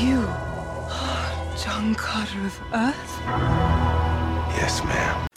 You 0.00 0.20
are 0.20 1.56
John 1.62 1.94
Carter 1.94 2.46
of 2.46 2.58
Earth? 2.72 3.20
Yes, 4.56 4.82
ma'am. 4.82 5.29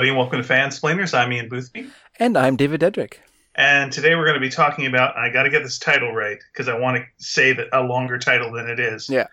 Everybody, 0.00 0.08
and 0.08 0.16
welcome 0.18 0.42
to 0.42 0.48
Fansplainers. 0.48 1.12
I'm 1.12 1.30
Ian 1.30 1.50
Boothby. 1.50 1.86
And 2.18 2.38
I'm 2.38 2.56
David 2.56 2.80
Dedrick. 2.80 3.16
And 3.54 3.92
today 3.92 4.14
we're 4.14 4.24
going 4.24 4.32
to 4.34 4.40
be 4.40 4.48
talking 4.48 4.86
about, 4.86 5.14
I 5.14 5.28
got 5.28 5.42
to 5.42 5.50
get 5.50 5.62
this 5.62 5.78
title 5.78 6.14
right 6.14 6.38
because 6.50 6.68
I 6.70 6.78
want 6.78 6.96
to 6.96 7.04
say 7.22 7.52
that 7.52 7.66
a 7.74 7.82
longer 7.82 8.18
title 8.18 8.50
than 8.50 8.66
it 8.70 8.80
is. 8.80 9.10
Yeah. 9.10 9.26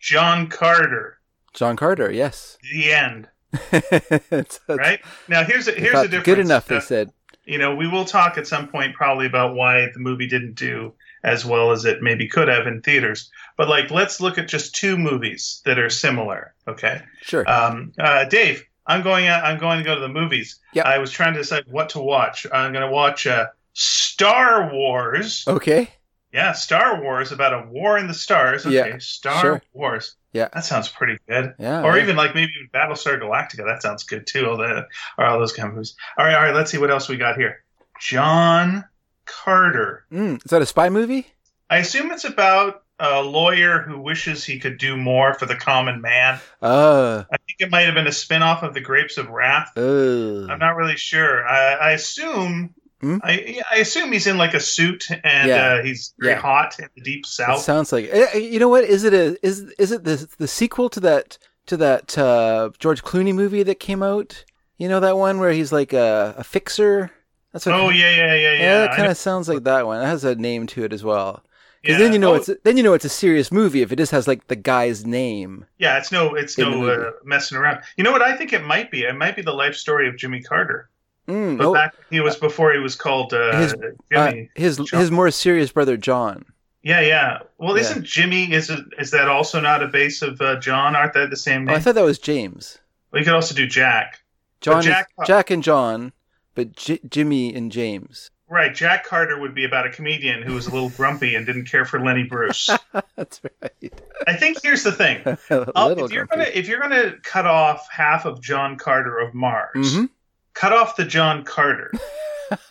John 0.00 0.48
Carter, 0.48 1.20
John 1.54 1.76
Carter, 1.76 2.10
yes. 2.10 2.58
The 2.72 2.90
End. 2.92 3.28
It's- 3.72 4.58
Right? 4.68 4.98
Now, 5.28 5.44
here's 5.44 5.68
a, 5.68 5.72
here's 5.72 5.92
the 5.94 6.08
difference. 6.08 6.24
Good 6.24 6.38
enough, 6.40 6.66
they 6.66 6.78
Uh, 6.78 6.80
said. 6.80 7.12
you 7.44 7.58
know, 7.58 7.76
we 7.76 7.86
will 7.86 8.04
talk 8.04 8.36
at 8.38 8.48
some 8.48 8.66
point 8.66 8.96
probably 8.96 9.26
about 9.26 9.54
why 9.54 9.86
the 9.94 10.00
movie 10.00 10.26
didn't 10.26 10.54
do 10.54 10.94
as 11.22 11.44
well 11.44 11.70
as 11.70 11.84
it 11.84 12.02
maybe 12.02 12.26
could 12.26 12.48
have 12.48 12.66
in 12.66 12.80
theaters. 12.82 13.30
But, 13.56 13.68
like, 13.68 13.92
let's 13.92 14.20
look 14.20 14.36
at 14.38 14.48
just 14.48 14.74
two 14.74 14.96
movies 14.96 15.62
that 15.64 15.78
are 15.78 15.90
similar, 15.90 16.54
okay? 16.66 17.02
Sure. 17.22 17.48
Um, 17.48 17.92
uh, 18.00 18.24
Dave, 18.24 18.64
I'm 18.88 19.02
going. 19.02 19.26
Out, 19.28 19.44
I'm 19.44 19.58
going 19.58 19.78
to 19.78 19.84
go 19.84 19.94
to 19.94 20.00
the 20.00 20.08
movies. 20.08 20.58
Yep. 20.72 20.86
I 20.86 20.98
was 20.98 21.10
trying 21.12 21.34
to 21.34 21.38
decide 21.40 21.64
what 21.68 21.90
to 21.90 22.00
watch. 22.00 22.46
I'm 22.52 22.72
going 22.72 22.84
to 22.86 22.90
watch 22.92 23.26
uh, 23.26 23.46
Star 23.74 24.72
Wars. 24.72 25.44
okay. 25.46 25.90
Yeah, 26.32 26.52
Star 26.52 27.00
Wars 27.00 27.32
about 27.32 27.54
a 27.54 27.68
war 27.70 27.96
in 27.96 28.06
the 28.06 28.12
stars. 28.14 28.66
Okay, 28.66 28.74
Yeah, 28.74 28.98
Star 28.98 29.40
sure. 29.40 29.62
Wars. 29.72 30.16
Yeah. 30.34 30.48
that 30.52 30.64
sounds 30.64 30.88
pretty 30.90 31.16
good. 31.26 31.54
Yeah. 31.58 31.82
Or 31.82 31.98
even 31.98 32.16
like 32.16 32.34
maybe 32.34 32.52
even 32.58 32.68
Battlestar 32.72 33.18
Galactica. 33.18 33.64
That 33.64 33.80
sounds 33.80 34.04
good 34.04 34.26
too. 34.26 34.46
All 34.46 34.58
the 34.58 34.86
or 35.16 35.24
all 35.24 35.38
those 35.38 35.54
kind 35.54 35.68
of 35.70 35.74
movies. 35.74 35.96
All 36.18 36.26
right, 36.26 36.34
all 36.34 36.42
right. 36.42 36.54
Let's 36.54 36.70
see 36.70 36.76
what 36.78 36.90
else 36.90 37.08
we 37.08 37.16
got 37.16 37.36
here. 37.36 37.64
John 37.98 38.84
Carter. 39.24 40.04
Mm, 40.12 40.36
is 40.44 40.50
that 40.50 40.60
a 40.62 40.66
spy 40.66 40.90
movie? 40.90 41.28
I 41.70 41.78
assume 41.78 42.10
it's 42.10 42.24
about 42.24 42.82
a 43.00 43.22
lawyer 43.22 43.80
who 43.80 43.98
wishes 44.00 44.44
he 44.44 44.58
could 44.58 44.78
do 44.78 44.96
more 44.96 45.34
for 45.34 45.46
the 45.46 45.54
common 45.54 46.00
man. 46.00 46.40
Uh, 46.60 47.24
I 47.30 47.36
think 47.36 47.56
it 47.60 47.70
might 47.70 47.82
have 47.82 47.94
been 47.94 48.06
a 48.08 48.12
spin-off 48.12 48.62
of 48.62 48.74
The 48.74 48.80
Grapes 48.80 49.16
of 49.18 49.28
Wrath. 49.28 49.70
uh, 49.76 50.46
I'm 50.48 50.58
not 50.58 50.76
really 50.76 50.96
sure. 50.96 51.46
I, 51.46 51.74
I 51.74 51.90
assume. 51.92 52.74
Hmm? 53.00 53.18
I, 53.22 53.62
I 53.70 53.76
assume 53.76 54.10
he's 54.10 54.26
in 54.26 54.36
like 54.38 54.54
a 54.54 54.60
suit 54.60 55.06
and 55.22 55.48
Yeah. 55.48 55.74
uh, 55.74 55.82
he's 55.84 56.12
very 56.18 56.34
Yeah. 56.34 56.40
hot 56.40 56.76
in 56.80 56.88
the 56.96 57.00
deep 57.00 57.20
it 57.24 57.28
south. 57.28 57.60
sounds 57.62 57.92
like 57.92 58.08
eh, 58.10 58.26
eh, 58.34 58.38
you 58.38 58.58
know 58.58 58.68
what 58.68 58.82
is 58.82 59.04
it 59.04 59.14
a 59.14 59.38
is 59.46 59.60
is 59.78 59.92
it 59.92 60.02
the 60.02 60.28
the 60.38 60.48
sequel 60.48 60.88
to 60.90 60.98
that 61.00 61.38
to 61.66 61.76
that 61.76 62.18
uh, 62.18 62.70
George 62.80 63.04
Clooney 63.04 63.32
movie 63.32 63.62
that 63.62 63.78
came 63.78 64.02
out? 64.02 64.44
You 64.78 64.88
know 64.88 64.98
that 64.98 65.16
one 65.16 65.38
where 65.38 65.52
he's 65.52 65.70
like 65.70 65.92
a, 65.92 66.34
a 66.38 66.42
fixer. 66.42 67.12
That's 67.52 67.66
what. 67.66 67.76
oh 67.76 67.90
yeah, 67.90 68.10
yeah, 68.10 68.34
yeah, 68.34 68.34
yeah. 68.34 68.52
yeah. 68.58 68.78
that 68.80 68.96
kind 68.96 69.08
of 69.08 69.16
sounds 69.16 69.48
like 69.48 69.62
that 69.62 69.86
one. 69.86 70.02
It 70.02 70.06
has 70.06 70.24
a 70.24 70.34
name 70.34 70.66
to 70.68 70.82
it 70.82 70.92
as 70.92 71.04
well. 71.04 71.44
Yeah. 71.82 71.88
Because 71.96 71.98
then 72.02 72.12
you 72.12 72.18
know 72.18 72.32
Oh, 72.32 72.36
it's 72.36 72.50
then 72.64 72.76
you 72.76 72.82
know 72.82 72.94
it's 72.94 73.04
a 73.04 73.08
serious 73.08 73.50
movie 73.52 73.82
if 73.82 73.92
it 73.92 73.96
just 73.96 74.12
has 74.12 74.26
like 74.28 74.46
the 74.48 74.56
guy's 74.56 75.06
name. 75.06 75.64
yeah. 75.78 75.98
It's 75.98 76.10
no, 76.12 76.34
it's 76.34 76.58
no 76.58 76.86
uh, 76.88 77.12
messing 77.24 77.56
around. 77.58 77.82
You 77.96 78.04
know 78.04 78.12
what? 78.12 78.22
I 78.22 78.36
think 78.36 78.52
it 78.52 78.64
might 78.64 78.90
be. 78.90 79.04
It 79.04 79.16
might 79.16 79.36
be 79.36 79.42
the 79.42 79.52
life 79.52 79.74
story 79.74 80.08
of 80.08 80.16
Jimmy 80.16 80.42
Carter. 80.42 80.88
Mm, 81.28 81.58
But 81.58 81.66
oh, 81.66 81.74
back 81.74 81.94
he 82.10 82.20
was 82.20 82.36
before 82.36 82.72
he 82.72 82.78
was 82.78 82.96
called 82.96 83.34
uh, 83.34 83.54
His- 83.60 83.74
Jimmy. 84.10 84.50
uh, 84.56 84.60
his 84.60 84.76
John. 84.78 85.00
his 85.00 85.10
more 85.10 85.30
serious 85.30 85.70
brother 85.70 85.96
John. 85.98 86.44
yeah, 86.82 87.00
yeah. 87.00 87.38
Well, 87.58 87.74
Yeah. 87.76 87.82
isn't 87.82 88.04
Jimmy? 88.06 88.50
Is 88.52 88.70
it? 88.70 88.80
Is 88.98 89.10
that 89.10 89.28
also 89.28 89.60
not 89.60 89.82
a 89.82 89.88
base 89.88 90.22
of 90.22 90.40
uh, 90.40 90.58
John? 90.58 90.96
Aren't 90.96 91.12
they 91.12 91.26
the 91.26 91.36
same 91.36 91.68
Oh. 91.68 91.74
I 91.74 91.80
thought 91.80 91.96
that 91.96 92.04
was 92.04 92.18
James. 92.18 92.78
we 93.12 93.24
could 93.24 93.34
also 93.34 93.54
do 93.54 93.66
Jack. 93.66 94.20
John, 94.62 94.78
is- 94.80 94.86
Jack- 94.86 95.08
Jack 95.26 95.50
and 95.50 95.62
John, 95.62 96.12
but 96.54 96.72
J- 96.72 97.00
Jimmy 97.08 97.54
and 97.54 97.70
James. 97.70 98.30
Right, 98.50 98.74
Jack 98.74 99.04
Carter 99.04 99.38
would 99.38 99.54
be 99.54 99.64
about 99.64 99.86
a 99.86 99.90
comedian 99.90 100.40
who 100.42 100.54
was 100.54 100.66
a 100.66 100.70
little 100.72 100.88
grumpy 100.88 101.34
and 101.34 101.44
didn't 101.44 101.66
care 101.66 101.84
for 101.84 102.00
Lenny 102.00 102.22
Bruce. 102.22 102.70
That's 103.16 103.42
right. 103.62 103.92
I 104.26 104.36
think 104.36 104.62
here's 104.62 104.82
the 104.84 104.92
thing. 104.92 105.20
Uh, 105.50 105.94
if 105.98 106.10
you're 106.10 106.24
grumpy. 106.24 106.44
gonna 106.44 106.58
if 106.58 106.66
you're 106.66 106.80
gonna 106.80 107.12
cut 107.22 107.44
off 107.46 107.86
half 107.90 108.24
of 108.24 108.40
John 108.40 108.76
Carter 108.76 109.18
of 109.18 109.34
Mars, 109.34 109.96
Mhm. 109.96 110.08
cut 110.54 110.72
off 110.72 110.96
the 110.96 111.04
John 111.04 111.44
Carter, 111.44 111.92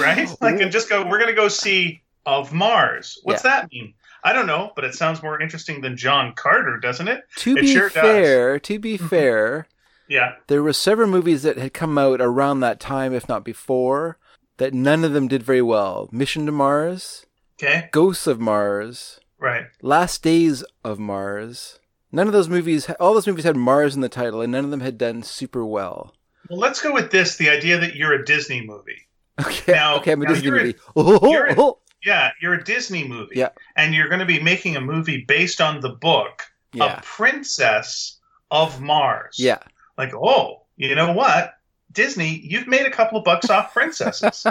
right? 0.00 0.28
Like, 0.40 0.60
and 0.60 0.70
just 0.72 0.88
go. 0.88 1.06
We're 1.06 1.18
gonna 1.18 1.32
go 1.34 1.48
see 1.48 2.02
of 2.26 2.52
Mars. 2.52 3.18
What's 3.24 3.42
that 3.42 3.70
mean? 3.72 3.94
I 4.22 4.32
don't 4.32 4.46
know, 4.46 4.72
but 4.76 4.84
it 4.84 4.94
sounds 4.94 5.22
more 5.22 5.40
interesting 5.40 5.80
than 5.80 5.96
John 5.96 6.34
Carter, 6.34 6.76
doesn't 6.78 7.08
it? 7.08 7.24
to 7.36 7.56
it 7.56 7.62
be 7.62 7.72
sure 7.72 7.88
does. 7.88 7.92
fair, 8.02 8.58
to 8.60 8.78
be 8.78 8.98
Mhm. 8.98 9.08
fair, 9.08 9.66
Yeah. 10.08 10.34
there 10.46 10.62
were 10.62 10.74
several 10.74 11.08
movies 11.08 11.42
that 11.42 11.56
had 11.56 11.72
come 11.72 11.96
out 11.96 12.20
around 12.20 12.60
that 12.60 12.80
time, 12.80 13.14
if 13.14 13.28
not 13.28 13.44
before, 13.44 14.18
that 14.60 14.72
none 14.74 15.02
of 15.04 15.12
them 15.12 15.26
did 15.26 15.42
very 15.42 15.62
well. 15.62 16.08
Mission 16.12 16.46
to 16.46 16.52
Mars, 16.52 17.26
Okay. 17.60 17.88
Ghosts 17.92 18.26
of 18.26 18.38
Mars, 18.40 19.18
Right. 19.38 19.64
Last 19.82 20.22
Days 20.22 20.62
of 20.84 20.98
Mars. 20.98 21.78
None 22.12 22.26
of 22.26 22.32
those 22.32 22.48
movies, 22.48 22.88
all 23.00 23.14
those 23.14 23.26
movies 23.26 23.44
had 23.44 23.56
Mars 23.56 23.94
in 23.94 24.00
the 24.02 24.08
title, 24.08 24.40
and 24.42 24.52
none 24.52 24.64
of 24.64 24.70
them 24.70 24.80
had 24.80 24.96
done 24.98 25.22
super 25.22 25.64
well. 25.64 26.14
Well, 26.48 26.58
let's 26.58 26.80
go 26.82 26.92
with 26.92 27.10
this: 27.10 27.36
the 27.36 27.48
idea 27.50 27.78
that 27.78 27.94
you're 27.94 28.12
a 28.12 28.24
Disney 28.24 28.60
movie. 28.66 29.06
Okay, 29.40 29.72
Now- 29.72 29.96
okay, 29.96 30.12
I'm 30.12 30.22
a 30.22 30.26
Disney 30.26 30.48
a- 30.48 30.52
movie. 30.52 30.74
Oh, 30.96 31.30
you're 31.32 31.46
a- 31.46 31.72
Yeah, 32.04 32.30
you're 32.42 32.54
a 32.54 32.64
Disney 32.64 33.06
movie. 33.06 33.36
Yeah. 33.36 33.50
And 33.76 33.94
you're 33.94 34.08
going 34.08 34.20
to 34.20 34.26
be 34.26 34.40
making 34.42 34.76
a 34.76 34.80
movie 34.80 35.24
based 35.26 35.60
on 35.60 35.80
the 35.80 35.90
book 35.90 36.42
yeah, 36.72 36.98
A 36.98 37.02
Princess 37.02 38.18
of 38.50 38.80
Mars. 38.80 39.36
yeah. 39.38 39.58
Like, 39.98 40.12
oh, 40.14 40.62
you 40.76 40.94
know 40.94 41.12
what? 41.12 41.54
Disney, 41.92 42.40
you've 42.44 42.66
made 42.68 42.86
a 42.86 42.90
couple 42.90 43.18
of 43.18 43.24
bucks 43.24 43.50
off 43.50 43.72
princesses. 43.74 44.46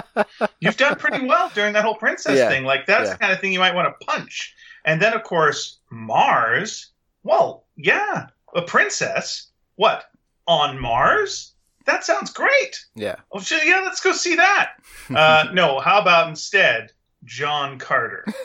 you've 0.60 0.76
done 0.76 0.96
pretty 0.96 1.24
well 1.26 1.50
during 1.54 1.72
that 1.72 1.84
whole 1.84 1.94
princess 1.94 2.36
Yeah. 2.38 2.48
thing. 2.48 2.64
Like, 2.64 2.86
that's 2.86 3.06
Yeah. 3.08 3.12
the 3.14 3.18
kind 3.18 3.32
of 3.32 3.40
thing 3.40 3.52
you 3.52 3.58
might 3.60 3.74
want 3.74 3.88
to 3.88 4.06
punch. 4.06 4.54
And 4.84 5.00
then, 5.00 5.14
of 5.14 5.22
course, 5.22 5.78
Mars. 5.90 6.90
Well, 7.22 7.66
yeah, 7.76 8.26
a 8.54 8.62
princess. 8.62 9.48
What? 9.76 10.04
On 10.46 10.78
Mars? 10.80 11.54
That 11.86 12.04
sounds 12.04 12.32
great. 12.32 12.84
Yeah. 12.94 13.16
Oh, 13.32 13.42
yeah, 13.64 13.80
let's 13.84 14.00
go 14.00 14.12
see 14.12 14.36
that. 14.36 14.72
Uh, 15.14 15.46
no, 15.52 15.80
how 15.80 16.00
about 16.00 16.28
instead 16.28 16.92
John 17.24 17.78
Carter? 17.78 18.24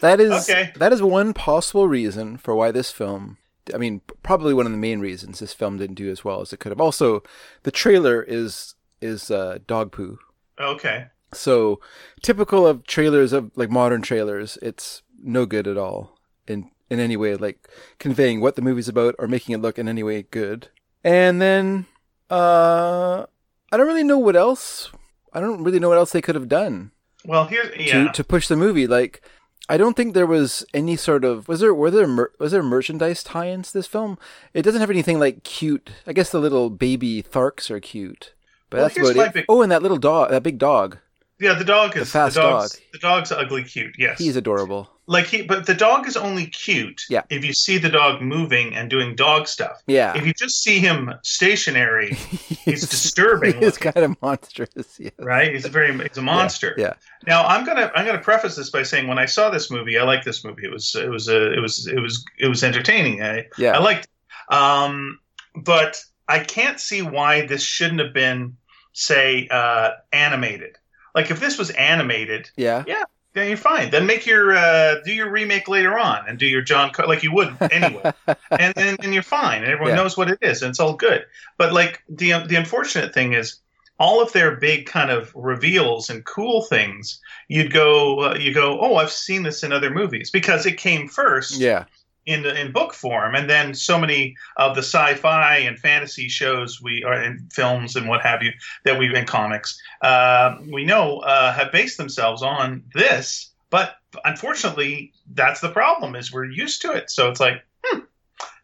that 0.00 0.20
is 0.20 0.48
Okay. 0.48 0.72
that 0.76 0.92
is 0.92 1.02
one 1.02 1.32
possible 1.32 1.86
reason 1.88 2.36
for 2.36 2.54
why 2.54 2.70
this 2.70 2.90
film 2.90 3.38
I 3.74 3.78
mean 3.78 4.00
probably 4.22 4.54
one 4.54 4.66
of 4.66 4.72
the 4.72 4.78
main 4.78 5.00
reasons 5.00 5.38
this 5.38 5.52
film 5.52 5.76
didn't 5.78 5.96
do 5.96 6.10
as 6.10 6.24
well 6.24 6.40
as 6.40 6.52
it 6.52 6.58
could 6.60 6.70
have. 6.72 6.80
Also, 6.80 7.22
the 7.64 7.70
trailer 7.70 8.22
is 8.22 8.74
is 9.00 9.30
uh, 9.30 9.58
dog 9.66 9.92
poo. 9.92 10.18
Okay. 10.58 11.06
So, 11.34 11.80
typical 12.22 12.66
of 12.66 12.86
trailers 12.86 13.32
of 13.32 13.50
like 13.56 13.70
modern 13.70 14.00
trailers, 14.00 14.58
it's 14.62 15.02
no 15.22 15.44
good 15.44 15.66
at 15.66 15.76
all 15.76 16.18
in 16.46 16.70
in 16.88 17.00
any 17.00 17.16
way 17.16 17.34
like 17.34 17.68
conveying 17.98 18.40
what 18.40 18.54
the 18.54 18.62
movie's 18.62 18.88
about 18.88 19.14
or 19.18 19.26
making 19.26 19.54
it 19.54 19.60
look 19.60 19.78
in 19.78 19.88
any 19.88 20.02
way 20.02 20.22
good. 20.22 20.68
And 21.02 21.42
then 21.42 21.86
uh 22.30 23.26
I 23.72 23.76
don't 23.76 23.86
really 23.88 24.04
know 24.04 24.18
what 24.18 24.36
else 24.36 24.90
I 25.32 25.40
don't 25.40 25.64
really 25.64 25.80
know 25.80 25.88
what 25.88 25.98
else 25.98 26.12
they 26.12 26.22
could 26.22 26.34
have 26.36 26.48
done 26.48 26.92
Well, 27.24 27.46
here's 27.46 27.74
yeah. 27.76 28.04
to 28.06 28.12
to 28.12 28.24
push 28.24 28.46
the 28.48 28.56
movie. 28.56 28.86
Like, 28.86 29.20
I 29.68 29.76
don't 29.76 29.96
think 29.96 30.14
there 30.14 30.26
was 30.26 30.64
any 30.72 30.96
sort 30.96 31.24
of 31.24 31.48
was 31.48 31.60
there 31.60 31.74
were 31.74 31.90
there 31.90 32.06
mer- 32.06 32.32
was 32.38 32.52
there 32.52 32.62
merchandise 32.62 33.22
tie-ins 33.24 33.72
this 33.72 33.86
film? 33.86 34.18
It 34.54 34.62
doesn't 34.62 34.80
have 34.80 34.90
anything 34.90 35.18
like 35.18 35.42
cute. 35.42 35.90
I 36.06 36.12
guess 36.12 36.30
the 36.30 36.38
little 36.38 36.70
baby 36.70 37.22
Tharks 37.22 37.70
are 37.70 37.80
cute, 37.80 38.32
but 38.70 38.76
Well, 38.78 38.84
that's 38.88 38.98
about 38.98 39.28
it. 39.28 39.34
big- 39.34 39.44
Oh, 39.48 39.62
and 39.62 39.72
that 39.72 39.82
little 39.82 39.96
dog, 39.98 40.30
that 40.30 40.42
big 40.44 40.58
dog, 40.58 40.98
yeah, 41.40 41.54
the 41.54 41.64
dog 41.64 41.96
is 41.96 42.10
fast 42.10 42.36
the 42.36 42.42
dog's, 42.42 42.72
dog. 42.72 42.82
The 42.92 42.98
dog's 42.98 43.32
ugly 43.32 43.64
cute. 43.64 43.94
Yes. 43.98 44.18
he's 44.18 44.36
adorable. 44.36 44.90
Like 45.08 45.26
he, 45.26 45.42
but 45.42 45.66
the 45.66 45.74
dog 45.74 46.06
is 46.08 46.16
only 46.16 46.46
cute. 46.46 47.02
Yeah. 47.08 47.22
If 47.30 47.44
you 47.44 47.52
see 47.52 47.78
the 47.78 47.88
dog 47.88 48.20
moving 48.22 48.74
and 48.74 48.90
doing 48.90 49.14
dog 49.14 49.46
stuff. 49.46 49.82
Yeah, 49.86 50.16
If 50.16 50.26
you 50.26 50.32
just 50.34 50.62
see 50.62 50.78
him 50.80 51.12
stationary, 51.22 52.14
he's 52.14 52.88
disturbing 52.88 53.54
He's 53.54 53.62
looking. 53.80 53.92
kind 53.92 54.04
of 54.04 54.22
monstrous. 54.22 54.98
Yeah. 54.98 55.10
right? 55.18 55.52
He's 55.52 55.64
a 55.64 55.68
very 55.68 55.96
he's 55.96 56.16
a 56.18 56.22
monster. 56.22 56.74
Yeah. 56.76 56.94
Now 57.26 57.44
I'm 57.46 57.64
gonna 57.64 57.90
I'm 57.94 58.04
gonna 58.04 58.18
preface 58.18 58.56
this 58.56 58.70
by 58.70 58.82
saying 58.82 59.06
when 59.06 59.18
I 59.18 59.26
saw 59.26 59.50
this 59.50 59.70
movie, 59.70 59.96
I 59.98 60.02
liked 60.02 60.24
this 60.24 60.44
movie. 60.44 60.64
It 60.64 60.72
was 60.72 60.94
it 60.96 61.08
was 61.08 61.28
uh, 61.28 61.50
it 61.52 61.60
was 61.60 61.86
it 61.86 62.00
was 62.00 62.24
it 62.38 62.48
was 62.48 62.64
entertaining. 62.64 63.22
I 63.22 63.46
Yeah. 63.58 63.72
I 63.76 63.78
liked, 63.78 64.06
it. 64.50 64.54
um, 64.54 65.18
but 65.54 66.02
I 66.28 66.40
can't 66.40 66.80
see 66.80 67.02
why 67.02 67.46
this 67.46 67.62
shouldn't 67.62 68.00
have 68.00 68.12
been 68.12 68.56
say 68.92 69.46
uh, 69.50 69.90
animated. 70.12 70.76
Like 71.14 71.30
if 71.30 71.38
this 71.40 71.56
was 71.58 71.70
animated, 71.70 72.50
Yeah. 72.56 72.82
yeah. 72.86 73.04
Then 73.36 73.48
you're 73.48 73.56
fine. 73.56 73.90
Then 73.90 74.06
make 74.06 74.26
your 74.26 74.56
uh, 74.56 74.96
do 75.04 75.12
your 75.12 75.30
remake 75.30 75.68
later 75.68 75.96
on 75.98 76.24
and 76.28 76.38
do 76.38 76.46
your 76.46 76.62
John 76.62 76.90
Car- 76.90 77.06
like 77.06 77.22
you 77.22 77.32
would 77.32 77.56
anyway, 77.70 78.12
and, 78.50 78.76
and 78.76 78.98
and 79.04 79.14
you're 79.14 79.22
fine. 79.22 79.62
And 79.62 79.70
everyone 79.70 79.90
Yeah. 79.96 80.02
knows 80.02 80.16
what 80.16 80.28
it 80.30 80.38
is, 80.42 80.62
and 80.62 80.70
it's 80.70 80.80
all 80.80 80.94
good. 80.94 81.24
But 81.58 81.72
like 81.72 82.02
the 82.08 82.32
the 82.46 82.56
unfortunate 82.56 83.14
thing 83.14 83.34
is, 83.34 83.60
all 84.00 84.20
of 84.22 84.32
their 84.32 84.56
big 84.56 84.86
kind 84.86 85.10
of 85.10 85.30
reveals 85.34 86.10
and 86.10 86.24
cool 86.24 86.62
things, 86.62 87.20
you'd 87.48 87.72
go 87.72 88.20
uh, 88.30 88.36
you 88.38 88.52
go, 88.52 88.80
oh, 88.80 88.96
I've 88.96 89.12
seen 89.12 89.42
this 89.42 89.62
in 89.62 89.72
other 89.72 89.90
movies 89.90 90.30
because 90.30 90.66
it 90.66 90.78
came 90.78 91.06
first 91.08 91.60
Yeah. 91.60 91.84
In 92.26 92.44
in 92.44 92.72
book 92.72 92.92
form, 92.92 93.34
and 93.34 93.48
then 93.48 93.74
so 93.74 93.98
many 93.98 94.36
of 94.56 94.74
the 94.74 94.82
sci-fi 94.82 95.58
and 95.58 95.78
fantasy 95.78 96.28
shows 96.28 96.82
we 96.82 97.04
are 97.04 97.22
in 97.22 97.48
films 97.52 97.96
and 97.96 98.08
what 98.08 98.20
have 98.22 98.42
you 98.42 98.52
that 98.84 98.98
we've 98.98 99.14
in 99.14 99.24
comics 99.24 99.80
uh, 100.02 100.56
we 100.72 100.84
know 100.84 101.18
uh, 101.18 101.52
have 101.52 101.72
based 101.72 101.98
themselves 101.98 102.42
on 102.42 102.82
this. 102.94 103.52
But 103.70 103.96
unfortunately, 104.24 105.12
that's 105.32 105.60
the 105.60 105.68
problem 105.68 106.14
is 106.14 106.32
we're 106.32 106.44
used 106.44 106.82
to 106.82 106.92
it. 106.92 107.10
So 107.10 107.28
it's 107.28 107.40
like, 107.40 107.64
hmm, 107.84 108.00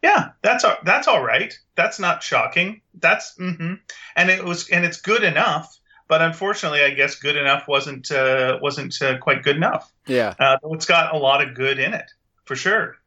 yeah, 0.01 0.29
that's 0.41 0.63
all, 0.63 0.77
that's 0.83 1.07
all 1.07 1.23
right. 1.23 1.53
That's 1.75 1.99
not 1.99 2.23
shocking. 2.23 2.81
That's 2.99 3.35
mm-hmm. 3.37 3.75
and 4.15 4.29
it 4.29 4.43
was 4.43 4.69
and 4.69 4.85
it's 4.85 5.01
good 5.01 5.23
enough. 5.23 5.77
But 6.07 6.21
unfortunately, 6.21 6.83
I 6.83 6.91
guess 6.91 7.15
good 7.15 7.37
enough 7.37 7.67
wasn't 7.67 8.11
uh, 8.11 8.59
wasn't 8.61 9.01
uh, 9.01 9.17
quite 9.19 9.43
good 9.43 9.55
enough. 9.55 9.91
Yeah. 10.05 10.33
Uh, 10.39 10.57
it's 10.71 10.85
got 10.85 11.13
a 11.13 11.17
lot 11.17 11.45
of 11.45 11.55
good 11.55 11.79
in 11.79 11.93
it 11.93 12.09
for 12.45 12.55
sure. 12.55 12.97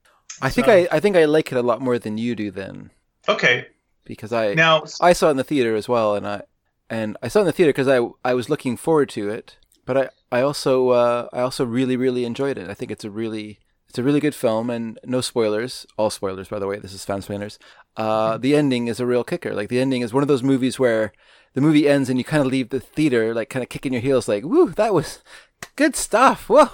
I 0.42 0.50
think 0.50 0.66
So- 0.66 0.72
I, 0.72 0.88
I 0.92 1.00
think 1.00 1.16
I 1.16 1.24
like 1.24 1.50
it 1.52 1.58
a 1.58 1.62
lot 1.62 1.80
more 1.80 1.98
than 1.98 2.18
you 2.18 2.34
do 2.34 2.50
then 2.50 2.90
Okay, 3.28 3.66
because 4.04 4.32
I 4.32 4.54
now 4.54 4.84
I 5.00 5.12
saw 5.12 5.28
it 5.28 5.32
in 5.32 5.36
the 5.36 5.44
theater 5.44 5.74
as 5.74 5.88
well, 5.88 6.14
and 6.14 6.26
I 6.26 6.42
and 6.88 7.16
I 7.22 7.28
saw 7.28 7.40
it 7.40 7.42
in 7.42 7.46
the 7.46 7.52
theater 7.52 7.70
because 7.72 7.88
I 7.88 7.98
I 8.24 8.34
was 8.34 8.48
looking 8.48 8.76
forward 8.76 9.08
to 9.10 9.28
it, 9.28 9.56
but 9.84 9.96
I 9.96 10.08
I 10.30 10.40
also 10.42 10.90
uh, 10.90 11.28
I 11.32 11.40
also 11.40 11.64
really 11.64 11.96
really 11.96 12.24
enjoyed 12.24 12.56
it. 12.58 12.70
I 12.70 12.74
think 12.74 12.90
it's 12.92 13.04
a 13.04 13.10
really 13.10 13.58
it's 13.88 13.98
a 13.98 14.04
really 14.04 14.20
good 14.20 14.34
film, 14.34 14.70
and 14.70 14.98
no 15.04 15.20
spoilers. 15.20 15.86
All 15.96 16.10
spoilers, 16.10 16.48
by 16.48 16.58
the 16.60 16.66
way. 16.68 16.78
This 16.78 16.92
is 16.92 17.04
fan 17.04 17.22
spoilers. 17.22 17.58
Uh, 17.96 18.36
the 18.38 18.54
ending 18.54 18.86
is 18.86 19.00
a 19.00 19.06
real 19.06 19.24
kicker. 19.24 19.54
Like 19.54 19.68
the 19.70 19.80
ending 19.80 20.02
is 20.02 20.12
one 20.14 20.22
of 20.22 20.28
those 20.28 20.42
movies 20.42 20.78
where 20.78 21.12
the 21.54 21.60
movie 21.60 21.88
ends 21.88 22.08
and 22.08 22.18
you 22.18 22.24
kind 22.24 22.42
of 22.42 22.52
leave 22.52 22.68
the 22.68 22.78
theater 22.80 23.34
like 23.34 23.48
kind 23.50 23.62
of 23.64 23.68
kicking 23.70 23.92
your 23.92 24.02
heels, 24.02 24.28
like 24.28 24.44
woo, 24.44 24.70
that 24.70 24.94
was 24.94 25.18
good 25.74 25.96
stuff. 25.96 26.48
Whoa, 26.48 26.68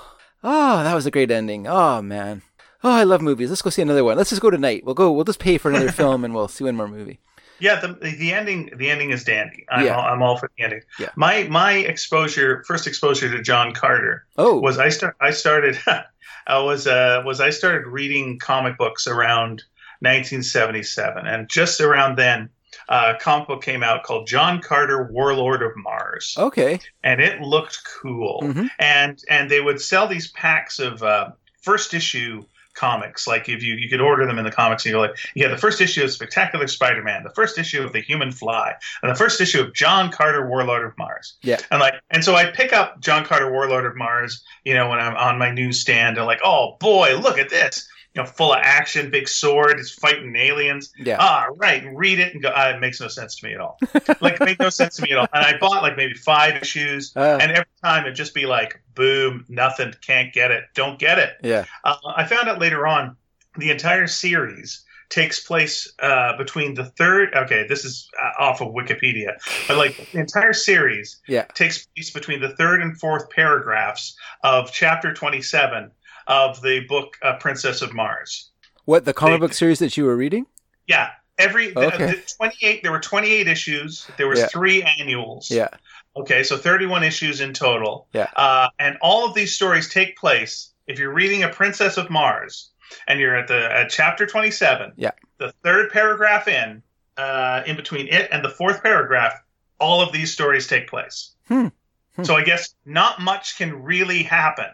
oh, 0.45 0.83
that 0.85 0.95
was 0.95 1.07
a 1.07 1.11
great 1.11 1.31
ending. 1.31 1.67
Oh 1.67 2.03
man. 2.03 2.43
Oh, 2.85 2.91
I 2.91 3.05
love 3.05 3.23
movies. 3.23 3.49
Let's 3.51 3.63
go 3.63 3.71
see 3.71 3.83
another 3.83 4.05
one. 4.05 4.17
Let's 4.17 4.31
just 4.31 4.43
go 4.43 4.51
tonight. 4.51 4.85
We'll 4.85 4.95
go. 4.95 5.13
We'll 5.13 5.25
just 5.25 5.39
pay 5.39 5.59
for 5.59 5.71
another 5.71 5.93
film, 6.01 6.25
and 6.25 6.35
we'll 6.35 6.49
see 6.49 6.65
one 6.65 6.77
more 6.77 6.89
movie. 6.89 7.21
Yeah, 7.61 7.79
the 7.81 7.93
the 7.95 8.33
ending 8.33 8.71
the 8.77 8.91
ending 8.91 9.11
is 9.13 9.23
dandy. 9.23 9.65
I'm, 9.71 9.87
Yeah. 9.87 9.95
all, 9.97 10.03
I'm 10.05 10.23
all 10.23 10.37
for 10.37 10.51
the 10.57 10.65
ending. 10.65 10.81
Yeah. 10.99 11.11
My 11.15 11.45
my 11.45 11.75
exposure 11.75 12.65
first 12.67 12.87
exposure 12.89 13.31
to 13.31 13.41
John 13.41 13.73
Carter 13.73 14.27
Oh, 14.37 14.59
was 14.59 14.79
I 14.79 14.89
start 14.89 15.17
I 15.21 15.31
started 15.31 15.79
I 16.49 16.59
was 16.59 16.89
uh 16.89 17.23
was 17.25 17.41
I 17.41 17.51
started 17.51 17.87
reading 17.87 18.41
comic 18.41 18.77
books 18.79 19.07
around 19.07 19.63
1977 20.01 21.27
and 21.27 21.49
just 21.49 21.81
around 21.81 22.17
then 22.17 22.49
uh, 22.89 23.13
a 23.15 23.21
comic 23.21 23.47
book 23.47 23.63
came 23.63 23.83
out 23.85 24.03
called 24.03 24.27
John 24.27 24.61
Carter 24.61 25.09
Warlord 25.13 25.63
of 25.63 25.71
Mars 25.77 26.35
okay. 26.39 26.81
and 27.05 27.21
it 27.21 27.41
looked 27.41 27.85
cool 27.85 28.41
Mhm. 28.43 28.69
and 28.81 29.23
and 29.31 29.49
they 29.51 29.61
would 29.61 29.81
sell 29.81 30.09
these 30.09 30.33
packs 30.33 30.79
of 30.81 31.03
uh, 31.03 31.31
first 31.63 31.95
issue 31.95 32.43
comics. 32.75 33.27
Like 33.27 33.49
if 33.49 33.63
you 33.63 33.75
you 33.75 33.89
could 33.89 34.01
order 34.01 34.27
them 34.27 34.39
in 34.39 34.45
the 34.45 34.51
comics 34.51 34.85
and 34.85 34.91
you 34.91 34.97
go 34.97 35.01
like 35.01 35.17
yeah, 35.35 35.49
the 35.49 35.59
first 35.59 35.81
issue 35.81 36.05
of 36.05 36.11
spectacular 36.11 36.67
spider-man 36.67 37.23
the 37.23 37.31
first 37.31 37.59
issue 37.59 37.83
of 37.83 37.93
the 37.93 38.01
human 38.01 38.33
fly 38.33 38.75
and 39.03 39.11
the 39.11 39.17
first 39.17 39.41
issue 39.41 39.61
of 39.61 39.75
john 39.75 40.11
carter 40.11 40.49
warlord 40.49 40.85
of 40.85 40.97
mars. 40.97 41.35
Yeah. 41.43 41.59
and 41.71 41.81
like 41.81 41.95
and 42.11 42.25
so 42.25 42.35
i 42.35 42.51
pick 42.51 42.73
up 42.73 43.01
john 43.01 43.25
carter 43.25 43.51
warlord 43.51 43.87
of 43.87 43.97
mars 43.97 44.43
you 44.65 44.75
know 44.75 44.89
when 44.89 44.99
i'm 44.99 45.17
on 45.17 45.39
my 45.39 45.51
newsstand 45.51 46.17
and 46.17 46.27
like 46.27 46.41
oh 46.45 46.77
boy 46.81 47.19
look 47.19 47.39
at 47.39 47.51
this 47.51 47.89
you 48.15 48.23
know 48.23 48.27
full 48.27 48.53
of 48.53 48.59
action 48.63 49.11
big 49.11 49.27
sword 49.29 49.79
it's 49.79 49.91
fighting 49.93 50.35
aliens 50.37 50.93
Yeah. 50.99 51.17
ah 51.19 51.47
right 51.57 51.83
read 51.95 52.19
it 52.19 52.35
and 52.35 52.43
go 52.43 52.53
ah, 52.55 52.71
it 52.71 52.81
makes 52.81 53.01
no 53.01 53.09
sense 53.09 53.37
to 53.37 53.47
me 53.47 53.55
at 53.55 53.61
all 53.61 53.79
like 54.21 54.35
it 54.35 54.41
made 54.45 54.59
no 54.59 54.69
sense 54.71 54.97
to 54.97 55.03
me 55.03 55.13
at 55.13 55.19
all 55.19 55.27
and 55.33 55.45
i 55.47 55.57
bought 55.59 55.83
like 55.83 55.97
maybe 55.97 56.15
five 56.15 56.61
issues 56.61 57.13
Uh, 57.17 57.39
and 57.41 57.53
every 57.53 57.65
time 57.83 58.03
it'd 58.05 58.15
just 58.17 58.35
be 58.35 58.45
like 58.47 58.83
boom 58.95 59.45
nothing 59.49 59.95
can't 60.07 60.33
get 60.33 60.51
it 60.51 60.65
don't 60.75 60.99
get 60.99 61.19
it 61.19 61.35
yeah. 61.43 61.65
uh, 61.85 61.97
i 62.17 62.25
found 62.27 62.49
out 62.49 62.59
later 62.61 62.87
on 62.87 63.17
the 63.59 63.71
entire 63.71 64.07
series 64.07 64.85
takes 65.09 65.41
place 65.47 65.93
uh, 66.01 66.35
between 66.39 66.73
the 66.73 66.87
third 66.87 67.35
okay 67.35 67.67
this 67.69 67.85
is 67.85 68.09
uh, 68.23 68.43
off 68.43 68.61
of 68.63 68.69
wikipedia 68.69 69.33
but 69.69 69.77
like 69.77 69.95
the 70.13 70.19
entire 70.19 70.55
series 70.55 71.21
Yeah. 71.29 71.45
takes 71.55 71.87
place 71.87 72.11
between 72.11 72.41
the 72.41 72.49
third 72.57 72.81
and 72.83 72.99
fourth 72.99 73.29
paragraphs 73.31 74.17
of 74.43 74.73
chapter 74.73 75.13
27 75.13 75.91
of 76.27 76.61
the 76.63 76.81
book 76.89 77.17
uh, 77.23 77.37
princess 77.39 77.83
of 77.83 77.93
mars 77.95 78.51
What 78.85 79.05
the 79.05 79.13
comic 79.15 79.41
They- 79.41 79.47
book 79.47 79.55
series 79.55 79.79
that 79.81 79.97
you 79.97 80.05
were 80.05 80.17
reading? 80.17 80.47
yeah 80.87 81.11
every 81.39 81.71
the, 81.73 81.87
Okay. 81.95 82.07
the 82.07 82.35
28 82.37 82.83
there 82.83 82.93
were 82.93 83.01
28 83.01 83.49
issues 83.49 84.07
there 84.17 84.29
was 84.29 84.39
Yeah. 84.41 84.47
three 84.47 84.83
annuals 84.83 85.51
Yeah. 85.51 85.69
Okay, 86.15 86.43
so 86.43 86.59
31 86.59 87.05
issues 87.05 87.41
in 87.41 87.55
total. 87.55 88.07
Yeah. 88.13 88.29
Uh, 88.37 88.69
and 88.79 88.99
all 89.01 89.27
of 89.27 89.35
these 89.35 89.55
stories 89.55 89.89
take 89.89 90.15
place 90.19 90.71
if 90.87 90.99
you're 90.99 91.15
reading 91.15 91.43
A 91.43 91.49
Princess 91.49 91.97
of 91.97 92.11
Mars 92.11 92.71
and 93.09 93.19
you're 93.19 93.35
at 93.35 93.49
the 93.49 93.75
at 93.75 93.89
chapter 93.89 94.27
27. 94.27 94.93
Yeah. 94.97 95.13
The 95.39 95.53
third 95.65 95.91
paragraph 95.91 96.49
in, 96.49 96.83
uh, 97.17 97.63
in 97.67 97.77
between 97.77 98.09
it 98.09 98.29
and 98.31 98.45
the 98.45 98.51
fourth 98.51 98.83
paragraph, 98.83 99.33
all 99.81 100.03
of 100.03 100.13
these 100.13 100.35
stories 100.35 100.67
take 100.67 100.87
place. 100.87 101.31
Hmm. 101.49 101.69
Hmm. 102.17 102.25
So 102.25 102.37
I 102.37 102.43
guess 102.45 102.75
not 102.85 103.23
much 103.23 103.57
can 103.57 103.83
really 103.83 104.23
happen 104.23 104.67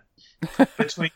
between, 0.76 1.10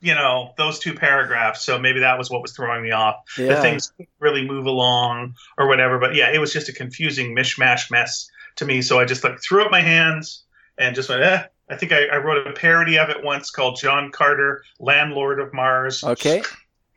you 0.00 0.14
know, 0.14 0.52
those 0.56 0.78
two 0.78 0.94
paragraphs. 0.94 1.64
So 1.64 1.78
maybe 1.78 2.00
that 2.00 2.18
was 2.18 2.30
what 2.30 2.42
was 2.42 2.52
throwing 2.52 2.82
me 2.82 2.90
off 2.90 3.16
Yeah. 3.38 3.48
that 3.48 3.62
things 3.62 3.92
really 4.20 4.46
move 4.46 4.66
along 4.66 5.34
or 5.58 5.66
whatever. 5.68 5.98
But 5.98 6.14
yeah, 6.14 6.32
it 6.32 6.38
was 6.38 6.52
just 6.52 6.68
a 6.68 6.72
confusing 6.72 7.34
mishmash 7.34 7.90
mess 7.90 8.28
to 8.56 8.64
me. 8.64 8.82
So 8.82 8.98
I 9.00 9.04
just 9.04 9.24
like 9.24 9.40
threw 9.40 9.64
up 9.64 9.70
my 9.70 9.80
hands 9.80 10.44
and 10.78 10.94
just 10.94 11.08
went, 11.08 11.22
eh. 11.22 11.44
I 11.70 11.76
think 11.76 11.92
I, 11.92 12.06
I 12.06 12.16
wrote 12.18 12.46
a 12.46 12.52
parody 12.52 12.98
of 12.98 13.08
it 13.08 13.24
once 13.24 13.50
called 13.50 13.78
John 13.80 14.10
Carter, 14.12 14.62
Landlord 14.78 15.40
of 15.40 15.54
Mars. 15.54 16.04
Okay. 16.04 16.42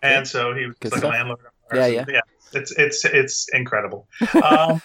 And 0.04 0.28
so 0.28 0.54
he 0.54 0.66
was 0.66 0.76
Good 0.80 0.92
like 0.92 1.00
stuff. 1.00 1.14
a 1.14 1.16
landlord 1.16 1.40
of 1.40 1.52
Yeah, 1.74 1.88
yeah. 1.88 2.06
Yeah. 2.08 2.22
It's 2.54 2.72
it's 2.72 3.04
it's 3.06 3.50
incredible. 3.54 4.08
Um, 4.44 4.82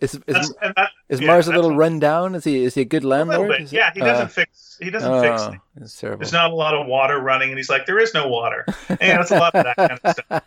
is 0.00 0.14
is, 0.26 0.54
that, 0.60 0.90
is 1.08 1.20
yeah, 1.20 1.26
Mars 1.26 1.48
a 1.48 1.52
little 1.52 1.72
a- 1.72 1.76
run 1.76 1.98
down? 1.98 2.34
Is 2.36 2.44
he 2.44 2.62
is 2.64 2.74
he 2.74 2.82
a 2.82 2.84
good 2.84 3.02
a 3.04 3.08
landlord? 3.08 3.50
it- 3.52 3.72
Yeah, 3.72 3.90
he 3.92 4.00
doesn't 4.00 4.26
uh, 4.26 4.28
fix. 4.28 4.78
He 4.80 4.90
doesn't 4.90 5.20
fix. 5.20 5.42
oh, 5.42 5.50
things. 5.50 5.62
it's 5.80 5.98
terrible. 6.00 6.18
There's 6.20 6.32
not 6.32 6.50
a 6.52 6.54
lot 6.54 6.74
of 6.74 6.86
water 6.86 7.18
running, 7.20 7.48
and 7.50 7.58
he's 7.58 7.68
like, 7.68 7.86
there 7.86 7.98
is 7.98 8.14
no 8.14 8.28
water. 8.28 8.64
And 8.88 9.18
that's 9.18 9.30
a 9.32 9.38
lot 9.38 9.54
of 9.56 9.64
that 9.64 9.76
kind 9.76 9.92
of 9.92 10.12
stuff. 10.12 10.44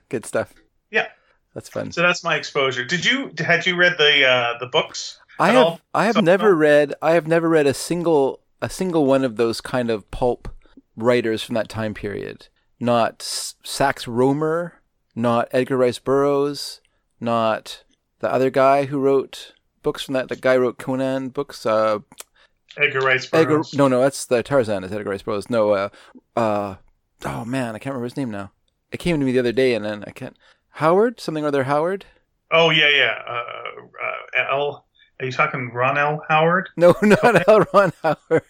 Good 0.08 0.26
stuff. 0.26 0.52
Yeah. 0.90 1.06
That's 1.54 1.68
fun. 1.68 1.92
So 1.92 2.02
that's 2.02 2.22
my 2.22 2.36
exposure. 2.36 2.84
Did 2.84 3.04
you 3.04 3.32
had 3.38 3.66
you 3.66 3.76
read 3.76 3.94
the 3.98 4.26
uh, 4.26 4.58
the 4.58 4.66
books? 4.66 5.18
I 5.38 5.48
have 5.52 5.56
all? 5.66 5.80
I 5.94 6.04
have 6.04 6.16
So- 6.16 6.20
never 6.20 6.54
read 6.54 6.94
I 7.00 7.12
have 7.12 7.26
never 7.26 7.48
read 7.48 7.66
a 7.66 7.74
single 7.74 8.40
a 8.60 8.68
single 8.68 9.06
one 9.06 9.24
of 9.24 9.36
those 9.36 9.60
kind 9.60 9.90
of 9.90 10.08
pulp 10.10 10.48
writers 10.96 11.42
from 11.42 11.54
that 11.54 11.68
time 11.68 11.94
period. 11.94 12.48
Not 12.80 13.22
Sax 13.22 14.06
Rohmer, 14.06 14.72
not 15.14 15.48
Edgar 15.52 15.76
Rice 15.76 15.98
Burroughs, 15.98 16.80
not 17.20 17.84
the 18.20 18.32
other 18.32 18.48
guy 18.50 18.86
who 18.86 18.98
wrote 18.98 19.52
books 19.82 20.02
from 20.02 20.14
that. 20.14 20.28
The 20.28 20.36
guy 20.36 20.56
wrote 20.56 20.78
Conan 20.78 21.28
books. 21.28 21.66
Uh, 21.66 21.98
Edgar 22.78 23.00
Rice 23.00 23.28
Edgar. 23.32 23.56
Burroughs. 23.56 23.74
No, 23.74 23.88
no, 23.88 24.00
that's 24.00 24.24
the 24.24 24.42
Tarzan. 24.42 24.84
Is 24.84 24.92
Edgar 24.92 25.10
Rice 25.10 25.22
Burroughs? 25.22 25.50
No. 25.50 25.72
Uh, 25.72 25.88
uh, 26.36 26.76
oh 27.26 27.44
man, 27.44 27.74
I 27.74 27.78
can't 27.78 27.92
remember 27.92 28.04
his 28.04 28.16
name 28.16 28.30
now. 28.30 28.50
It 28.92 28.98
came 28.98 29.18
to 29.18 29.26
me 29.26 29.32
the 29.32 29.38
other 29.38 29.52
day, 29.52 29.74
and 29.74 29.84
then 29.84 30.04
I 30.06 30.10
can't. 30.10 30.36
Howard, 30.74 31.20
something 31.20 31.44
or 31.44 31.48
other 31.48 31.64
Howard. 31.64 32.06
Oh 32.50 32.70
yeah, 32.70 32.88
yeah. 32.88 33.22
Uh, 33.28 33.82
uh, 34.38 34.50
L. 34.50 34.86
Are 35.18 35.26
you 35.26 35.32
talking 35.32 35.70
Ron 35.70 35.98
L. 35.98 36.22
Howard? 36.28 36.70
No, 36.76 36.94
not 37.02 37.46
L. 37.48 37.66
Ron 37.74 37.92
Howard. 38.02 38.42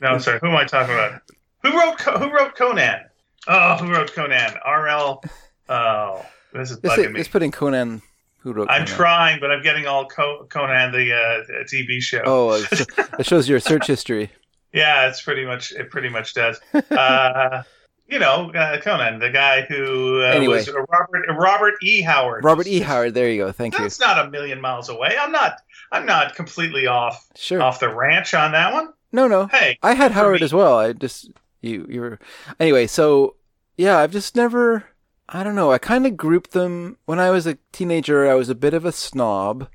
No, 0.00 0.08
I'm 0.08 0.20
sorry. 0.20 0.38
Who 0.40 0.48
am 0.48 0.56
I 0.56 0.64
talking 0.64 0.94
about? 0.94 1.22
Who 1.62 1.76
wrote 1.76 2.00
Who 2.00 2.30
wrote 2.30 2.54
Conan? 2.56 3.00
Oh, 3.46 3.76
who 3.76 3.90
wrote 3.92 4.12
Conan? 4.14 4.54
R. 4.64 4.88
L. 4.88 5.22
Oh, 5.68 6.24
this 6.52 6.70
is 6.70 6.78
bugging 6.78 7.12
me. 7.12 7.18
let's 7.18 7.28
put 7.28 7.42
in 7.42 7.50
Conan. 7.52 8.02
Who 8.38 8.52
wrote? 8.52 8.68
I'm 8.70 8.84
Conan. 8.84 8.96
trying, 8.96 9.40
but 9.40 9.50
I'm 9.50 9.62
getting 9.62 9.86
all 9.86 10.06
Co- 10.06 10.46
Conan 10.48 10.92
the 10.92 11.12
uh, 11.12 11.64
TV 11.64 12.00
show. 12.00 12.22
Oh, 12.24 12.52
it 12.54 12.66
sh- 12.78 12.84
it 13.18 13.26
shows 13.26 13.48
your 13.48 13.60
search 13.60 13.86
history. 13.86 14.30
Yeah, 14.72 15.08
it's 15.08 15.22
pretty 15.22 15.44
much 15.46 15.72
it. 15.72 15.90
Pretty 15.90 16.08
much 16.08 16.34
does. 16.34 16.60
Uh, 16.90 17.62
you 18.08 18.18
know, 18.18 18.50
uh, 18.52 18.80
Conan, 18.80 19.18
the 19.18 19.30
guy 19.30 19.62
who 19.62 20.20
uh, 20.20 20.26
Anyway. 20.26 20.56
was 20.56 20.68
Robert 20.70 21.26
Robert 21.38 21.74
E. 21.82 22.02
Howard. 22.02 22.44
Robert 22.44 22.66
E. 22.66 22.80
Howard. 22.80 23.14
There 23.14 23.30
you 23.30 23.44
go. 23.44 23.52
Thank 23.52 23.74
you. 23.78 23.84
That's 23.84 24.00
not 24.00 24.26
a 24.26 24.30
million 24.30 24.60
miles 24.60 24.88
away. 24.88 25.16
I'm 25.18 25.32
not. 25.32 25.56
I'm 25.92 26.04
not 26.06 26.34
completely 26.34 26.86
off 26.86 27.26
Sure. 27.36 27.62
off 27.62 27.78
the 27.80 27.94
ranch 27.94 28.34
on 28.34 28.52
that 28.52 28.72
one. 28.72 28.88
No, 29.12 29.28
no. 29.28 29.46
Hey, 29.46 29.78
I 29.82 29.94
had 29.94 30.10
Howard 30.12 30.40
me. 30.40 30.44
as 30.44 30.52
well. 30.52 30.76
I 30.78 30.92
just 30.92 31.30
you 31.64 31.86
you 31.88 32.00
were 32.00 32.18
anyway. 32.60 32.86
So 32.86 33.36
yeah, 33.76 33.98
I've 33.98 34.12
just 34.12 34.36
never. 34.36 34.84
I 35.28 35.42
don't 35.42 35.54
know. 35.54 35.72
I 35.72 35.78
kind 35.78 36.06
of 36.06 36.16
grouped 36.18 36.50
them 36.50 36.98
when 37.06 37.18
I 37.18 37.30
was 37.30 37.46
a 37.46 37.58
teenager. 37.72 38.30
I 38.30 38.34
was 38.34 38.50
a 38.50 38.54
bit 38.54 38.74
of 38.74 38.84
a 38.84 38.92
snob, 38.92 39.68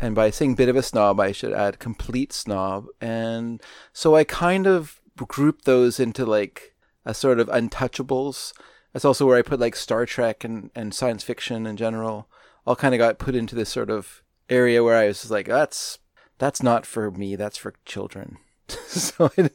And 0.00 0.14
by 0.14 0.30
saying 0.30 0.54
bit 0.54 0.70
of 0.70 0.76
a 0.76 0.82
snob, 0.82 1.20
I 1.20 1.32
should 1.32 1.52
add 1.52 1.78
complete 1.78 2.32
snob. 2.32 2.86
And 3.00 3.62
so 3.92 4.16
I 4.16 4.24
kind 4.24 4.66
of 4.66 5.00
grouped 5.16 5.66
those 5.66 6.00
into 6.00 6.24
like 6.24 6.74
a 7.04 7.14
sort 7.14 7.38
of 7.38 7.48
untouchables. 7.48 8.54
That's 8.92 9.04
also 9.04 9.26
where 9.26 9.38
I 9.38 9.42
put 9.42 9.60
like 9.60 9.76
Star 9.76 10.06
Trek 10.06 10.42
and, 10.42 10.70
and 10.74 10.94
science 10.94 11.22
fiction 11.22 11.66
in 11.66 11.76
general. 11.76 12.28
All 12.66 12.76
kind 12.76 12.94
of 12.94 12.98
got 12.98 13.18
put 13.18 13.34
into 13.34 13.54
this 13.54 13.68
sort 13.68 13.90
of 13.90 14.22
area 14.48 14.82
where 14.82 14.96
I 14.96 15.08
was 15.08 15.30
like, 15.30 15.46
that's 15.46 15.98
that's 16.38 16.62
not 16.62 16.86
for 16.86 17.10
me. 17.10 17.36
That's 17.36 17.58
for 17.58 17.74
children. 17.84 18.38
so 18.88 19.30
I, 19.38 19.50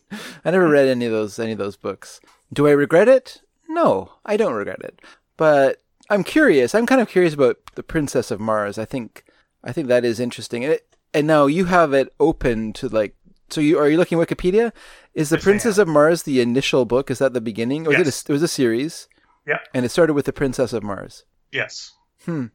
I 0.45 0.51
never 0.51 0.67
read 0.69 0.87
any 0.87 1.05
of 1.05 1.11
those 1.11 1.37
any 1.39 1.51
of 1.53 1.57
those 1.57 1.77
books. 1.77 2.19
Do 2.53 2.67
I 2.67 2.71
regret 2.71 3.07
it? 3.07 3.41
No, 3.67 4.13
I 4.25 4.37
don't 4.37 4.53
regret 4.53 4.79
it. 4.81 5.01
But 5.35 5.81
I'm 6.09 6.23
curious. 6.23 6.73
I'm 6.73 6.85
kind 6.85 7.01
of 7.01 7.09
curious 7.09 7.33
about 7.33 7.57
the 7.75 7.83
Princess 7.83 8.31
of 8.31 8.39
Mars. 8.39 8.77
I 8.77 8.85
think 8.85 9.25
I 9.63 9.71
think 9.71 9.87
that 9.87 10.05
is 10.05 10.19
interesting. 10.19 10.63
And, 10.63 10.73
it, 10.73 10.95
and 11.13 11.27
now 11.27 11.45
you 11.47 11.65
have 11.65 11.93
it 11.93 12.13
open 12.19 12.73
to 12.73 12.87
like. 12.89 13.15
So 13.49 13.61
you 13.61 13.77
are 13.79 13.87
you 13.89 13.97
looking 13.97 14.17
Wikipedia? 14.17 14.71
Is 15.13 15.29
the 15.29 15.37
Yes, 15.37 15.43
Princess 15.43 15.77
of 15.77 15.87
Mars 15.87 16.23
the 16.23 16.41
initial 16.41 16.85
book? 16.85 17.09
Is 17.11 17.19
that 17.19 17.33
the 17.33 17.41
beginning? 17.41 17.85
Or 17.87 17.89
was 17.91 17.99
Yes. 17.99 18.21
it, 18.23 18.29
a, 18.29 18.31
it 18.31 18.33
was 18.33 18.43
a 18.43 18.47
series? 18.47 19.07
Yeah. 19.45 19.59
And 19.73 19.85
it 19.85 19.89
started 19.89 20.13
with 20.13 20.25
the 20.25 20.33
Princess 20.33 20.73
of 20.73 20.83
Mars. 20.83 21.23
Yes. 21.51 21.93
Hmm. 22.25 22.47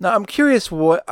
Now 0.00 0.14
I'm 0.14 0.26
curious 0.26 0.70
what 0.70 1.04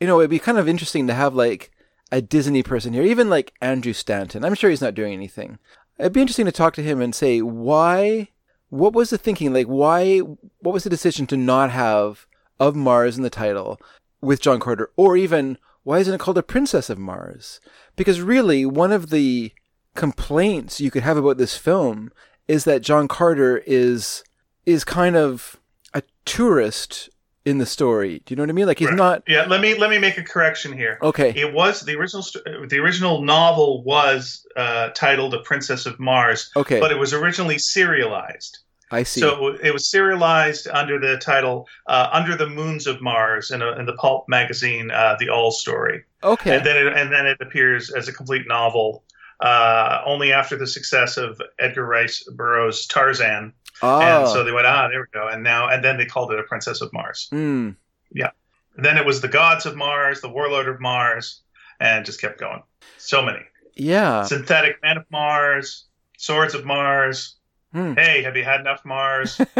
you 0.00 0.06
know. 0.06 0.20
It'd 0.20 0.30
be 0.30 0.38
kind 0.38 0.58
of 0.58 0.68
interesting 0.68 1.06
to 1.08 1.14
have 1.14 1.34
like 1.34 1.70
a 2.14 2.22
Disney 2.22 2.62
person 2.62 2.92
here, 2.92 3.02
even 3.02 3.28
like 3.28 3.52
Andrew 3.60 3.92
Stanton. 3.92 4.44
I'm 4.44 4.54
sure 4.54 4.70
he's 4.70 4.80
not 4.80 4.94
doing 4.94 5.12
anything. 5.12 5.58
It'd 5.98 6.12
be 6.12 6.20
interesting 6.20 6.46
to 6.46 6.52
talk 6.52 6.74
to 6.74 6.82
him 6.82 7.00
and 7.00 7.12
say 7.12 7.42
why. 7.42 8.28
What 8.68 8.92
was 8.92 9.10
the 9.10 9.18
thinking? 9.18 9.52
Like 9.52 9.66
why? 9.66 10.18
What 10.18 10.72
was 10.72 10.84
the 10.84 10.90
decision 10.90 11.26
to 11.26 11.36
not 11.36 11.72
have 11.72 12.26
of 12.60 12.76
Mars 12.76 13.16
in 13.16 13.24
the 13.24 13.30
title 13.30 13.80
with 14.20 14.40
John 14.40 14.60
Carter, 14.60 14.90
or 14.96 15.16
even 15.16 15.58
why 15.82 15.98
isn't 15.98 16.14
it 16.14 16.20
called 16.20 16.38
a 16.38 16.42
Princess 16.44 16.88
of 16.88 16.98
Mars? 16.98 17.58
Because 17.96 18.20
really, 18.20 18.64
one 18.64 18.92
of 18.92 19.10
the 19.10 19.50
complaints 19.96 20.80
you 20.80 20.92
could 20.92 21.02
have 21.02 21.16
about 21.16 21.36
this 21.36 21.56
film 21.56 22.12
is 22.46 22.62
that 22.62 22.82
John 22.82 23.08
Carter 23.08 23.60
is 23.66 24.22
is 24.66 24.84
kind 24.84 25.16
of 25.16 25.56
a 25.92 26.02
tourist 26.24 27.10
in 27.44 27.58
the 27.58 27.66
story. 27.66 28.22
Do 28.24 28.32
you 28.32 28.36
know 28.36 28.42
what 28.42 28.50
I 28.50 28.52
mean? 28.52 28.66
Like 28.66 28.78
he's 28.78 28.88
Right. 28.88 28.96
not 28.96 29.22
Yeah. 29.26 29.44
Let 29.46 29.60
me 29.60 29.74
let 29.74 29.90
me 29.90 29.98
make 29.98 30.16
a 30.18 30.22
correction 30.22 30.72
here. 30.72 30.98
okay. 31.02 31.30
It 31.36 31.52
was 31.52 31.82
the 31.82 31.94
original. 31.96 32.22
st- 32.22 32.44
The 32.68 32.78
original 32.78 33.22
novel 33.22 33.82
was 33.84 34.46
uh, 34.56 34.88
titled 34.94 35.34
"A 35.34 35.40
Princess 35.40 35.86
of 35.86 35.98
Mars," 36.00 36.50
Okay, 36.56 36.80
but 36.80 36.90
it 36.90 36.98
was 36.98 37.12
originally 37.12 37.58
serialized. 37.58 38.58
I 38.90 39.02
see. 39.02 39.20
So 39.20 39.56
it 39.62 39.72
was 39.72 39.90
serialized 39.90 40.68
under 40.68 40.98
the 40.98 41.18
title 41.18 41.68
uh, 41.86 42.08
"Under 42.12 42.36
the 42.36 42.46
Moons 42.48 42.86
of 42.86 43.00
Mars" 43.02 43.50
in, 43.50 43.60
a, 43.62 43.72
in 43.78 43.86
the 43.86 43.94
pulp 43.94 44.26
magazine, 44.28 44.90
uh, 44.90 45.16
"The 45.18 45.28
All 45.28 45.50
Story," 45.50 46.04
okay, 46.22 46.56
and 46.56 46.64
then 46.66 46.76
it, 46.86 46.92
and 46.96 47.12
then 47.12 47.26
it 47.26 47.38
appears 47.40 47.90
as 47.90 48.08
a 48.08 48.12
complete 48.12 48.46
novel 48.46 49.02
uh, 49.40 50.00
only 50.06 50.32
after 50.32 50.56
the 50.56 50.66
success 50.66 51.16
of 51.16 51.40
Edgar 51.58 51.84
Rice 51.84 52.22
Burroughs' 52.36 52.86
Tarzan, 52.86 53.52
ah, 53.82 54.20
and 54.20 54.28
so 54.28 54.44
they 54.44 54.52
went, 54.52 54.66
"Ah, 54.66 54.88
there 54.88 55.00
we 55.00 55.06
go," 55.12 55.28
and 55.28 55.42
now 55.42 55.68
and 55.68 55.82
then 55.84 55.96
they 55.98 56.06
called 56.06 56.32
it 56.32 56.38
"A 56.38 56.42
Princess 56.44 56.80
of 56.80 56.92
Mars." 56.92 57.28
mm, 57.32 57.74
Yeah. 58.12 58.30
then 58.76 58.96
it 58.98 59.06
was 59.06 59.20
the 59.20 59.28
Gods 59.28 59.66
of 59.66 59.76
Mars, 59.76 60.20
the 60.20 60.28
Warlord 60.28 60.68
of 60.68 60.80
Mars, 60.80 61.42
and 61.80 62.04
just 62.04 62.20
kept 62.20 62.38
going. 62.40 62.62
So 62.98 63.22
many 63.22 63.40
yeah. 63.74 64.22
synthetic 64.24 64.82
men 64.82 64.96
of 64.98 65.04
Mars, 65.10 65.84
swords 66.18 66.54
of 66.54 66.64
Mars. 66.64 67.36
Hmm. 67.72 67.94
Hey, 67.94 68.22
have 68.22 68.36
you 68.36 68.44
had 68.44 68.60
enough 68.60 68.84
Mars? 68.84 69.40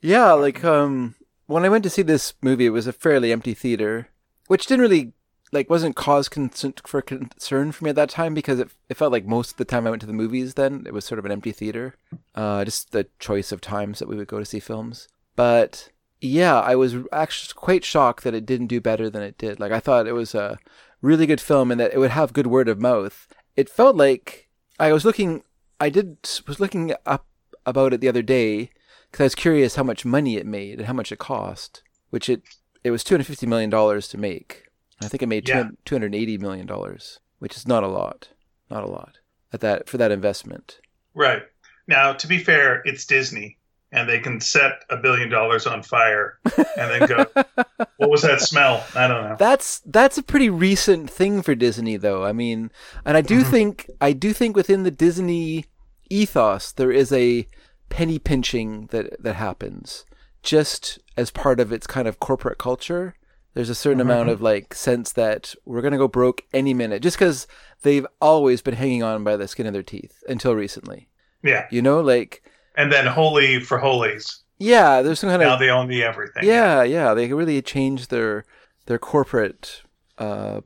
Yeah, 0.00 0.32
like 0.32 0.64
um 0.64 1.14
when 1.46 1.64
I 1.64 1.68
went 1.68 1.82
to 1.84 1.90
see 1.90 2.02
this 2.02 2.34
movie 2.42 2.66
it 2.66 2.70
was 2.70 2.86
a 2.86 2.92
fairly 2.92 3.32
empty 3.32 3.54
theater, 3.54 4.08
which 4.46 4.66
didn't 4.66 4.82
really 4.82 5.12
like 5.52 5.70
wasn't 5.70 5.96
cause 5.96 6.28
concern 6.28 6.74
for 6.84 7.00
concern 7.02 7.72
for 7.72 7.84
me 7.84 7.90
at 7.90 7.96
that 7.96 8.10
time 8.10 8.34
because 8.34 8.58
it 8.58 8.70
it 8.88 8.96
felt 8.96 9.12
like 9.12 9.26
most 9.26 9.52
of 9.52 9.56
the 9.56 9.64
time 9.64 9.86
I 9.86 9.90
went 9.90 10.00
to 10.00 10.06
the 10.06 10.12
movies 10.12 10.54
then 10.54 10.84
it 10.86 10.92
was 10.92 11.04
sort 11.04 11.18
of 11.18 11.24
an 11.24 11.32
empty 11.32 11.52
theater. 11.52 11.94
Uh 12.34 12.64
just 12.64 12.92
the 12.92 13.06
choice 13.18 13.52
of 13.52 13.60
times 13.60 13.98
that 13.98 14.08
we 14.08 14.16
would 14.16 14.28
go 14.28 14.38
to 14.38 14.44
see 14.44 14.60
films. 14.60 15.08
But 15.36 15.90
yeah, 16.20 16.60
I 16.60 16.74
was 16.74 16.96
actually 17.12 17.54
quite 17.54 17.84
shocked 17.84 18.24
that 18.24 18.34
it 18.34 18.46
didn't 18.46 18.66
do 18.66 18.80
better 18.80 19.08
than 19.08 19.22
it 19.22 19.38
did. 19.38 19.60
Like 19.60 19.72
I 19.72 19.80
thought 19.80 20.06
it 20.06 20.12
was 20.12 20.34
a 20.34 20.58
really 21.00 21.26
good 21.26 21.40
film 21.40 21.70
and 21.70 21.80
that 21.80 21.94
it 21.94 21.98
would 21.98 22.10
have 22.10 22.32
good 22.32 22.48
word 22.48 22.68
of 22.68 22.80
mouth. 22.80 23.28
It 23.56 23.70
felt 23.70 23.96
like 23.96 24.48
I 24.78 24.92
was 24.92 25.04
looking 25.04 25.42
I 25.80 25.90
did 25.90 26.18
was 26.46 26.60
looking 26.60 26.92
up 27.06 27.26
about 27.64 27.92
it 27.92 28.00
the 28.00 28.08
other 28.08 28.22
day 28.22 28.70
because 29.10 29.20
I 29.20 29.24
was 29.24 29.34
curious 29.34 29.76
how 29.76 29.82
much 29.82 30.04
money 30.04 30.36
it 30.36 30.46
made 30.46 30.78
and 30.78 30.86
how 30.86 30.92
much 30.92 31.12
it 31.12 31.18
cost, 31.18 31.82
which 32.10 32.28
it 32.28 32.42
it 32.84 32.90
was 32.90 33.04
two 33.04 33.14
hundred 33.14 33.26
fifty 33.26 33.46
million 33.46 33.70
dollars 33.70 34.08
to 34.08 34.18
make. 34.18 34.67
I 35.02 35.08
think 35.08 35.22
it 35.22 35.26
made 35.26 35.48
Yeah. 35.48 35.70
two 35.84 35.94
hundred 35.94 36.14
eighty 36.14 36.38
million 36.38 36.66
dollars, 36.66 37.20
which 37.38 37.56
is 37.56 37.66
not 37.66 37.82
a 37.84 37.88
lot, 37.88 38.28
not 38.70 38.82
a 38.84 38.88
lot 38.88 39.18
at 39.52 39.60
that 39.60 39.88
for 39.88 39.96
that 39.98 40.10
investment. 40.10 40.80
right. 41.14 41.42
Now, 41.86 42.12
to 42.12 42.26
be 42.26 42.36
fair, 42.36 42.82
it's 42.84 43.06
Disney, 43.06 43.56
and 43.92 44.06
they 44.06 44.18
can 44.18 44.42
set 44.42 44.84
a 44.90 44.96
billion 44.98 45.30
dollars 45.30 45.66
on 45.66 45.82
fire 45.82 46.38
and 46.76 46.90
then 46.90 47.08
go, 47.08 47.24
what 47.96 48.10
was 48.10 48.20
that 48.22 48.42
smell? 48.42 48.84
I 48.94 49.08
don't 49.08 49.24
know. 49.24 49.36
That's 49.38 49.80
that's 49.86 50.18
a 50.18 50.22
pretty 50.22 50.50
recent 50.50 51.10
thing 51.10 51.40
for 51.42 51.54
Disney, 51.54 51.96
though. 51.96 52.24
I 52.24 52.32
mean, 52.32 52.70
and 53.04 53.16
I 53.16 53.22
do 53.22 53.40
mm-hmm. 53.40 53.50
think 53.50 53.90
I 54.00 54.12
do 54.12 54.32
think 54.32 54.54
within 54.54 54.82
the 54.82 54.90
Disney 54.90 55.64
ethos 56.10 56.72
there 56.72 56.92
is 56.92 57.12
a 57.12 57.46
penny 57.88 58.18
pinching 58.18 58.86
that 58.88 59.22
that 59.22 59.34
happens 59.34 60.04
just 60.42 60.98
as 61.16 61.30
part 61.30 61.58
of 61.58 61.72
its 61.72 61.86
kind 61.86 62.06
of 62.06 62.20
corporate 62.20 62.58
culture. 62.58 63.14
There's 63.58 63.70
a 63.70 63.74
certain 63.74 64.00
amount 64.00 64.28
of 64.28 64.40
like 64.40 64.72
sense 64.72 65.10
that 65.14 65.52
we're 65.64 65.82
gonna 65.82 65.98
go 65.98 66.06
broke 66.06 66.42
any 66.54 66.74
minute, 66.74 67.02
just 67.02 67.18
because 67.18 67.48
they've 67.82 68.06
always 68.20 68.62
been 68.62 68.74
hanging 68.76 69.02
on 69.02 69.24
by 69.24 69.36
the 69.36 69.48
skin 69.48 69.66
of 69.66 69.72
their 69.72 69.82
teeth 69.82 70.22
until 70.28 70.54
recently. 70.54 71.08
Yeah. 71.42 71.66
You 71.68 71.82
know, 71.82 72.00
like 72.00 72.44
And 72.76 72.92
then 72.92 73.06
holy 73.06 73.58
for 73.58 73.78
holies. 73.78 74.44
yeah, 74.58 75.02
there's 75.02 75.18
some 75.18 75.28
kind 75.28 75.42
Now 75.42 75.54
of 75.54 75.58
they 75.58 75.70
own 75.70 75.88
the 75.88 76.04
everything. 76.04 76.44
yeah, 76.44 76.84
yeah. 76.84 77.14
They 77.14 77.32
really 77.32 77.60
changed 77.60 78.10
their 78.10 78.44
their 78.86 79.00
corporate 79.00 79.82
uh, 80.18 80.60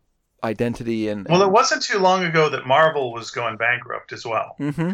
identity 0.45 1.09
and 1.09 1.27
Well, 1.31 1.41
it 1.43 1.51
wasn't 1.51 1.83
too 1.83 1.99
long 1.99 2.25
ago 2.27 2.51
that 2.51 2.67
Marvel 2.67 3.11
was 3.15 3.31
going 3.31 3.57
bankrupt 3.57 4.13
as 4.13 4.27
well. 4.27 4.55
hmm 4.59 4.93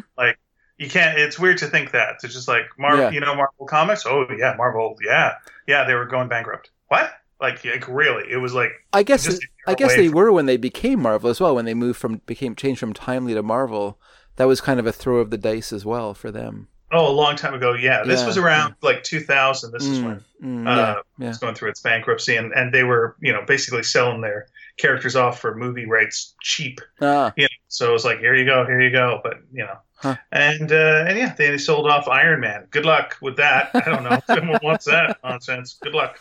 You 0.79 0.89
can't. 0.89 1.19
It's 1.19 1.37
weird 1.37 1.59
to 1.59 1.67
think 1.67 1.91
that. 1.91 2.21
It's 2.23 2.33
just 2.33 2.47
like 2.47 2.67
Marvel. 2.79 3.01
Yeah. 3.07 3.11
You 3.11 3.19
know, 3.19 3.35
Marvel 3.35 3.67
Comics. 3.67 4.07
Oh 4.07 4.25
yeah, 4.39 4.55
Marvel. 4.57 4.95
Yeah, 5.05 5.33
yeah. 5.67 5.83
They 5.85 5.95
were 5.95 6.07
going 6.07 6.29
bankrupt. 6.29 6.71
What? 6.87 7.11
Like, 7.41 7.65
like 7.65 7.87
really? 7.89 8.31
It 8.31 8.39
was 8.39 8.53
like 8.55 8.71
I 8.93 9.03
guess 9.03 9.29
I 9.67 9.75
guess 9.75 9.95
they 9.95 10.09
from- 10.09 10.17
were 10.17 10.33
when 10.33 10.47
they 10.47 10.57
became 10.57 11.01
Marvel 11.03 11.31
as 11.31 11.41
well. 11.41 11.55
When 11.55 11.65
they 11.65 11.75
moved 11.75 11.99
from 11.99 12.21
became 12.27 12.55
changed 12.57 12.81
from 12.81 12.93
Timely 12.93 13.35
to 13.35 13.43
Marvel, 13.43 13.99
that 14.37 14.47
was 14.47 14.61
kind 14.61 14.81
of 14.81 14.87
a 14.87 14.93
throw 14.93 15.19
of 15.19 15.31
the 15.31 15.39
dice 15.39 15.73
as 15.73 15.85
well 15.85 16.15
for 16.15 16.31
them. 16.31 16.69
oh, 16.93 17.09
a 17.09 17.13
long 17.13 17.37
time 17.37 17.55
ago. 17.55 17.75
Yeah, 17.75 18.05
this 18.05 18.21
Yeah, 18.21 18.27
was 18.27 18.37
around 18.39 18.75
like 18.83 19.03
2000. 19.03 19.73
This 19.73 19.85
is 19.85 20.01
Mm, 20.01 20.03
when 20.03 20.25
mm, 20.43 20.67
uh, 20.67 20.77
yeah, 20.77 20.93
it 20.99 21.05
yeah. 21.19 21.29
was 21.29 21.39
going 21.39 21.55
through 21.55 21.71
its 21.71 21.81
bankruptcy, 21.81 22.37
and 22.37 22.53
and 22.53 22.73
they 22.73 22.83
were 22.83 23.17
you 23.21 23.33
know 23.33 23.43
basically 23.47 23.83
selling 23.83 24.21
their 24.21 24.47
characters 24.79 25.17
off 25.17 25.41
for 25.41 25.55
movie 25.55 25.87
rights 25.87 26.35
cheap. 26.43 26.81
Ah, 27.01 27.33
You 27.37 27.45
know, 27.45 27.49
so 27.69 27.91
it 27.91 27.93
was 27.93 28.05
like 28.05 28.19
here 28.21 28.35
you 28.35 28.45
go, 28.45 28.65
here 28.67 28.81
you 28.81 28.91
go. 28.91 29.21
But 29.23 29.35
you 29.53 29.65
know. 29.65 29.79
Huh. 30.01 30.17
And 30.31 30.71
uh, 30.71 31.05
and 31.09 31.19
yeah, 31.19 31.35
they 31.35 31.59
sold 31.59 31.91
off 31.91 32.07
Iron 32.07 32.41
Man. 32.41 32.67
Good 32.71 32.85
luck 32.85 33.17
with 33.21 33.37
that. 33.39 33.71
I 33.75 33.81
don't 33.81 34.05
know. 34.05 34.21
Someone 34.27 34.61
wants 34.63 34.85
that 34.85 35.19
nonsense. 35.25 35.77
Good 35.83 35.93
luck. 35.93 36.21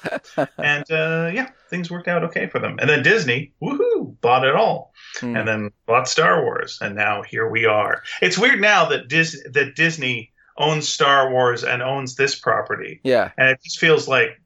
and 0.58 0.92
uh, 0.92 1.30
yeah, 1.32 1.52
things 1.70 1.92
worked 1.92 2.08
out 2.08 2.24
okay 2.24 2.48
for 2.48 2.58
them. 2.58 2.78
And 2.80 2.90
then 2.90 3.04
Disney, 3.04 3.54
woohoo, 3.62 4.20
bought 4.20 4.46
it 4.46 4.56
all, 4.56 4.94
mm. 5.18 5.38
and 5.38 5.48
then 5.48 5.72
bought 5.86 6.10
Star 6.10 6.44
Wars, 6.44 6.80
and 6.82 6.96
now 6.96 7.22
here 7.22 7.48
we 7.48 7.66
are. 7.66 8.02
It's 8.20 8.38
weird 8.38 8.62
now 8.62 8.86
that 8.90 9.10
Dis- 9.10 9.46
that 9.52 9.76
Disney 9.76 10.32
owns 10.58 10.90
Star 10.90 11.32
Wars 11.32 11.64
and 11.64 11.84
owns 11.84 12.16
this 12.16 12.34
property, 12.34 13.00
yeah, 13.04 13.30
and 13.38 13.50
it 13.50 13.60
just 13.64 13.78
feels 13.78 14.08
like 14.08 14.42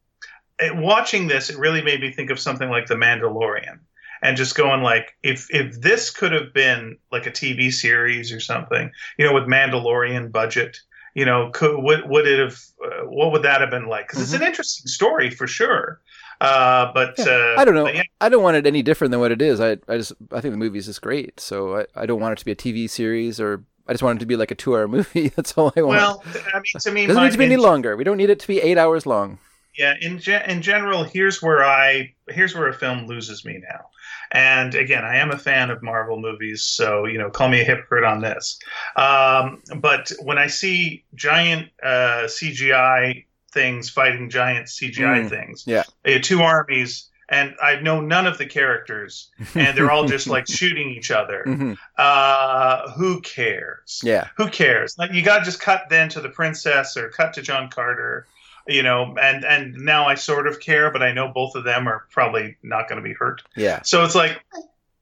watching 0.74 1.28
this. 1.28 1.50
It 1.50 1.58
really 1.58 1.82
made 1.82 2.02
me 2.02 2.12
think 2.12 2.32
of 2.32 2.40
something 2.40 2.70
like 2.70 2.88
The 2.88 2.96
Mandalorian. 2.96 3.80
And 4.24 4.38
just 4.38 4.56
going 4.56 4.82
like, 4.84 5.16
if 5.24 5.48
if 5.50 5.82
this 5.82 6.12
could 6.12 6.32
have 6.32 6.54
been 6.54 6.98
like 7.12 7.26
a 7.26 7.32
TV 7.32 7.74
series 7.74 8.32
or 8.32 8.40
something, 8.40 8.92
you 9.18 9.26
know, 9.26 9.34
with 9.34 9.46
Mandalorian 9.46 10.32
budget, 10.32 10.78
you 11.16 11.26
know, 11.26 11.50
could 11.54 11.82
would 11.82 12.08
would 12.08 12.28
it 12.28 12.40
have? 12.40 12.60
Uh, 12.84 13.06
what 13.08 13.32
would 13.32 13.44
that 13.44 13.62
have 13.62 13.72
been 13.72 13.88
like? 13.88 14.08
Because 14.08 14.22
it's 14.22 14.34
an 14.40 14.46
interesting 14.48 14.88
story 14.88 15.30
for 15.32 15.48
sure. 15.48 16.00
Uh, 16.40 16.92
but 16.94 17.18
Mm-hmm. 17.18 17.28
Yeah. 17.30 17.56
uh, 17.58 17.62
I 17.62 17.66
don't 17.66 17.76
know. 17.76 17.88
yeah, 17.88 18.04
I 18.20 18.30
don't 18.30 18.44
want 18.44 18.58
it 18.58 18.66
any 18.68 18.82
different 18.84 19.12
than 19.12 19.20
what 19.20 19.32
it 19.32 19.42
is. 19.42 19.60
I 19.60 19.72
I 19.88 19.98
just 19.98 20.14
I 20.32 20.40
think 20.42 20.54
the 20.54 20.58
movie 20.58 20.78
is 20.80 20.86
just 20.86 21.02
great. 21.02 21.40
So 21.40 21.78
I, 21.80 21.86
I 21.96 22.06
don't 22.06 22.20
want 22.20 22.34
it 22.34 22.38
to 22.40 22.46
be 22.46 22.52
a 22.52 22.56
TV 22.56 22.90
series 22.90 23.40
or 23.40 23.64
I 23.88 23.94
just 23.94 24.04
want 24.04 24.18
it 24.18 24.22
to 24.22 24.26
be 24.28 24.36
like 24.36 24.52
a 24.52 24.56
two 24.56 24.76
hour 24.76 24.88
movie. 24.98 25.30
That's 25.30 25.54
all 25.54 25.74
I 25.76 25.82
want. 25.82 25.98
well, 26.00 26.24
I 26.54 26.58
mean, 26.60 26.64
to 26.80 26.92
me, 26.92 27.06
doesn't 27.08 27.20
my- 27.22 27.26
need 27.28 27.32
to 27.34 27.38
be 27.40 27.46
any 27.46 27.54
in- 27.56 27.60
longer. 27.62 27.98
We 27.98 28.04
don't 28.04 28.18
need 28.18 28.30
it 28.30 28.40
to 28.40 28.48
be 28.48 28.62
eight 28.62 28.78
hours 28.78 29.06
long. 29.08 29.40
Yeah, 29.78 29.94
in 30.02 30.20
ge- 30.20 30.28
in 30.48 30.62
general, 30.62 31.04
here's 31.06 31.42
where 31.42 31.64
I 31.64 32.14
here's 32.30 32.54
where 32.54 32.68
a 32.68 32.74
film 32.74 33.08
loses 33.08 33.46
me 33.46 33.62
now. 33.62 33.86
And 34.34 34.76
again, 34.76 35.04
I 35.04 35.18
am 35.18 35.32
a 35.32 35.38
fan 35.38 35.70
of 35.72 35.84
Marvel 35.84 36.20
movies, 36.20 36.62
so 36.64 37.06
you 37.06 37.18
know, 37.18 37.30
call 37.30 37.50
me 37.50 37.60
a 37.62 37.64
hypocrite 37.66 38.06
on 38.06 38.22
this. 38.22 38.60
Um, 38.96 39.62
but 39.78 40.12
when 40.22 40.38
I 40.38 40.48
see 40.48 41.04
giant 41.16 41.70
uh, 41.84 42.28
CGI 42.28 43.26
things 43.54 43.90
fighting 43.90 44.30
giant 44.30 44.68
CGI 44.68 45.26
Mm, 45.26 45.30
things, 45.30 45.66
yeah. 45.68 45.84
uh, 46.06 46.20
two 46.22 46.42
armies, 46.42 47.10
and 47.28 47.54
I 47.62 47.80
know 47.82 48.00
none 48.00 48.26
of 48.28 48.38
the 48.38 48.46
characters, 48.46 49.30
and 49.56 49.78
they're 49.78 49.92
all 49.92 50.06
just 50.06 50.28
like 50.28 50.48
shooting 50.50 50.90
each 50.92 51.12
other. 51.12 51.44
Mhm. 51.46 51.78
Uh, 51.98 52.90
who 52.92 53.20
cares? 53.22 54.00
Yeah. 54.04 54.30
Who 54.38 54.48
cares? 54.50 54.96
Like 54.98 55.12
you 55.14 55.22
got 55.22 55.40
to 55.40 55.44
just 55.46 55.60
cut 55.60 55.84
then 55.90 56.08
to 56.10 56.22
the 56.22 56.30
princess 56.30 56.96
or 56.96 57.10
cut 57.10 57.34
to 57.34 57.42
John 57.42 57.70
Carter, 57.70 58.28
you 58.68 58.84
know. 58.84 59.16
And 59.22 59.46
and 59.46 59.76
now 59.76 60.08
I 60.08 60.16
sort 60.16 60.48
of 60.48 60.60
care, 60.60 60.92
but 60.92 61.02
I 61.02 61.12
know 61.12 61.28
both 61.28 61.56
of 61.56 61.64
them 61.64 61.88
are 61.88 62.06
probably 62.12 62.58
not 62.64 62.88
going 62.88 63.02
to 63.02 63.08
be 63.08 63.14
hurt. 63.14 63.42
Yeah. 63.56 63.82
So 63.84 64.04
it's 64.04 64.16
like, 64.16 64.44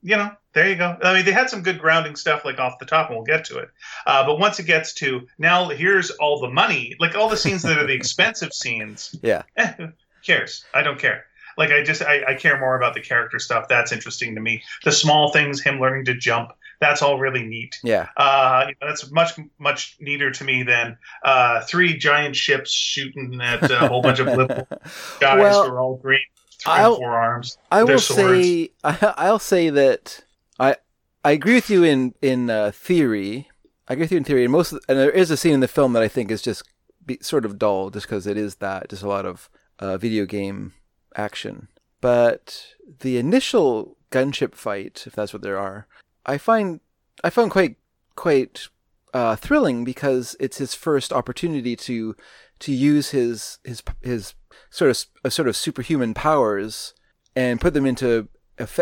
you 0.02 0.18
know, 0.18 0.32
there 0.54 0.70
you 0.70 0.76
go. 0.76 0.98
I 1.02 1.14
mean, 1.14 1.26
they 1.26 1.32
had 1.32 1.50
some 1.50 1.62
good 1.62 1.80
grounding 1.80 2.16
stuff 2.16 2.44
like 2.46 2.60
off 2.60 2.80
the 2.80 2.86
top, 2.86 3.10
and 3.10 3.18
we'll 3.18 3.26
get 3.26 3.46
to 3.46 3.60
it. 3.60 3.70
Uh, 4.06 4.26
but 4.26 4.40
once 4.40 4.60
it 4.60 4.66
gets 4.66 4.94
to 4.96 5.28
now, 5.38 5.70
here's 5.70 6.12
all 6.12 6.40
the 6.40 6.50
money, 6.50 6.96
like 7.00 7.16
all 7.16 7.30
the 7.30 7.38
scenes 7.38 7.64
that 7.64 7.78
are 7.78 7.88
the 7.88 7.94
expensive 7.94 8.54
scenes. 8.54 9.16
Yeah. 9.22 9.44
Eh, 9.58 9.74
who 9.78 9.88
cares? 10.24 10.66
I 10.74 10.82
don't 10.82 10.98
care. 10.98 11.26
Like 11.58 11.72
I 11.72 11.84
just 11.84 12.02
I, 12.02 12.24
I 12.26 12.34
care 12.36 12.58
more 12.58 12.76
about 12.78 12.94
the 12.94 13.02
character 13.02 13.38
stuff. 13.38 13.68
That's 13.68 13.92
interesting 13.92 14.36
to 14.36 14.42
me. 14.42 14.64
The 14.86 14.94
small 14.94 15.32
things, 15.32 15.62
him 15.62 15.80
learning 15.80 16.06
to 16.06 16.16
jump, 16.16 16.54
that's 16.80 17.02
all 17.02 17.20
really 17.20 17.44
neat. 17.44 17.78
Yeah. 17.84 18.08
Uh, 18.18 18.66
you 18.68 18.76
know, 18.82 18.88
that's 18.88 19.12
much 19.12 19.32
much 19.60 19.98
neater 20.00 20.32
to 20.32 20.44
me 20.44 20.64
than 20.64 20.98
uh, 21.24 21.62
three 21.62 21.98
giant 21.98 22.36
ships 22.36 22.72
shooting 22.72 23.40
at 23.42 23.70
a 23.70 23.88
whole 23.88 24.02
bunch 24.02 24.20
of 24.20 24.28
little 24.28 24.48
guys 25.20 25.40
Well, 25.40 25.66
who 25.66 25.72
are 25.74 25.80
all 25.80 25.98
green, 25.98 26.20
three 26.62 26.72
I'll- 26.74 26.94
and 26.94 26.98
four 26.98 27.12
arms. 27.12 27.58
I 27.72 27.84
will 27.84 28.00
swords. 28.00 28.46
say 28.48 28.70
I, 28.84 29.14
I'll 29.18 29.40
say 29.40 29.70
that 29.70 30.24
I 30.60 30.76
I 31.24 31.32
agree 31.32 31.56
with 31.56 31.70
you 31.70 31.84
in 31.84 32.14
in 32.22 32.50
uh, 32.50 32.72
theory. 32.74 33.50
I 33.88 33.94
agree 33.94 34.04
with 34.04 34.12
you 34.12 34.18
in 34.20 34.24
theory. 34.24 34.44
And 34.44 34.52
most 34.52 34.72
of, 34.72 34.80
and 34.88 34.98
there 35.00 35.10
is 35.12 35.32
a 35.32 35.38
scene 35.38 35.54
in 35.54 35.60
the 35.62 35.68
film 35.68 35.94
that 35.94 36.04
I 36.04 36.08
think 36.08 36.30
is 36.32 36.42
just 36.42 36.64
be, 37.06 37.18
sort 37.22 37.44
of 37.44 37.58
dull, 37.58 37.90
just 37.90 38.06
because 38.06 38.28
it 38.28 38.38
is 38.38 38.56
that 38.58 38.88
just 38.90 39.02
a 39.04 39.08
lot 39.10 39.26
of 39.26 39.50
uh, 39.80 39.98
video 39.98 40.26
game 40.26 40.74
action. 41.16 41.68
But 42.00 42.68
the 43.00 43.18
initial 43.18 43.98
gunship 44.12 44.54
fight, 44.56 45.04
if 45.08 45.14
that's 45.14 45.34
what 45.34 45.42
there 45.42 45.58
are, 45.58 45.88
I 46.34 46.38
find 46.38 46.80
I 47.24 47.30
found 47.30 47.52
quite 47.52 47.76
quite 48.16 48.68
uh, 49.14 49.36
thrilling 49.36 49.84
because 49.84 50.36
it's 50.40 50.58
his 50.58 50.74
first 50.76 51.12
opportunity 51.12 51.76
to 51.88 52.16
to 52.60 52.72
use 52.72 53.10
his 53.10 53.58
his 53.64 53.82
his 54.02 54.34
sort 54.70 54.92
of 54.92 54.98
uh, 55.26 55.30
sort 55.30 55.48
of 55.48 55.56
superhuman 55.56 56.14
powers 56.14 56.94
and 57.36 57.62
put 57.62 57.74
them 57.74 57.86
into 57.86 58.28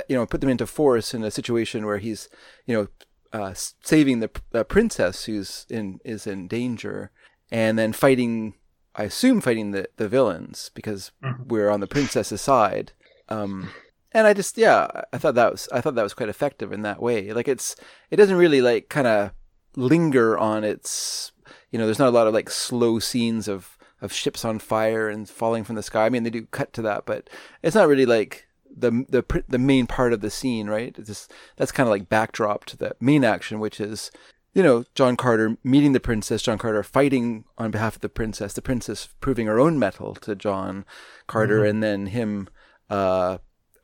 you 0.10 0.16
know 0.18 0.26
put 0.26 0.42
them 0.42 0.50
into 0.50 0.66
force 0.68 1.14
in 1.14 1.24
a 1.24 1.32
situation 1.32 1.86
where 1.86 2.00
he's 2.00 2.30
you 2.66 2.74
know 2.76 2.88
uh, 3.34 3.54
saving 3.84 4.20
the 4.20 4.30
uh, 4.54 4.64
princess 4.64 5.26
who's 5.26 5.66
in 5.70 6.00
is 6.04 6.26
in 6.28 6.48
danger 6.48 7.12
and 7.52 7.78
then 7.80 7.94
fighting 7.94 8.54
I 8.96 9.04
assume 9.04 9.40
fighting 9.42 9.72
the 9.72 9.88
the 9.98 10.10
villains 10.10 10.72
because 10.74 11.12
Mhm. 11.24 11.48
we're 11.48 11.70
on 11.70 11.80
the 11.80 11.88
princess's 11.88 12.42
side 12.42 12.92
um 13.30 13.70
and 14.18 14.26
I 14.26 14.34
just 14.34 14.58
yeah 14.58 14.88
I 15.14 15.20
thought 15.20 15.36
that 15.36 15.52
was 15.52 15.70
I 15.72 15.80
thought 15.80 15.94
that 15.94 16.04
was 16.04 16.16
quite 16.16 16.28
effective 16.28 16.74
in 16.74 16.82
that 16.82 17.02
way. 17.02 17.32
Like 17.34 17.48
it's 17.48 17.76
it 18.10 18.16
doesn't 18.16 18.36
really 18.36 18.62
like 18.62 18.90
kind 18.90 19.06
of 19.06 19.32
linger 19.76 20.36
on 20.36 20.64
its 20.64 21.32
you 21.72 21.78
know 21.78 21.86
there's 21.86 22.00
not 22.00 22.10
a 22.10 22.18
lot 22.18 22.26
of 22.26 22.34
like 22.34 22.50
slow 22.50 22.98
scenes 22.98 23.48
of 23.48 23.78
of 24.02 24.12
ships 24.12 24.44
on 24.44 24.58
fire 24.58 25.08
and 25.08 25.30
falling 25.30 25.64
from 25.64 25.76
the 25.76 25.84
sky. 25.84 26.08
I 26.08 26.10
mean 26.10 26.24
they 26.24 26.32
do 26.32 26.48
cut 26.48 26.74
to 26.74 26.82
that 26.82 27.06
but 27.06 27.30
it's 27.62 27.76
not 27.76 27.88
really 27.88 28.08
like 28.08 28.48
the 28.76 29.06
the 29.08 29.44
the 29.48 29.60
main 29.60 29.86
part 29.86 30.14
of 30.14 30.22
the 30.22 30.32
scene 30.32 30.68
right? 30.68 30.96
It's 30.98 31.10
just 31.10 31.32
that's 31.56 31.72
kind 31.72 31.88
of 31.88 31.92
like 31.92 32.10
backdrop 32.10 32.66
to 32.66 32.78
the 32.78 32.96
main 33.00 33.24
action 33.24 33.60
which 33.60 33.80
is 33.80 34.10
you 34.56 34.64
know 34.64 34.84
john 34.96 35.16
carter 35.16 35.56
meeting 35.64 35.92
the 35.92 36.00
princess 36.00 36.42
john 36.42 36.58
carter 36.58 36.82
fighting 36.82 37.44
on 37.60 37.70
behalf 37.70 37.96
of 37.96 38.02
the 38.02 38.10
princess 38.10 38.54
the 38.54 38.62
princess 38.62 39.10
proving 39.20 39.46
her 39.46 39.60
own 39.60 39.78
mettle 39.78 40.16
to 40.16 40.34
john 40.36 40.84
carter 41.28 41.64
and 41.64 41.84
then 41.84 42.08
him 42.08 42.48
uh 42.90 43.38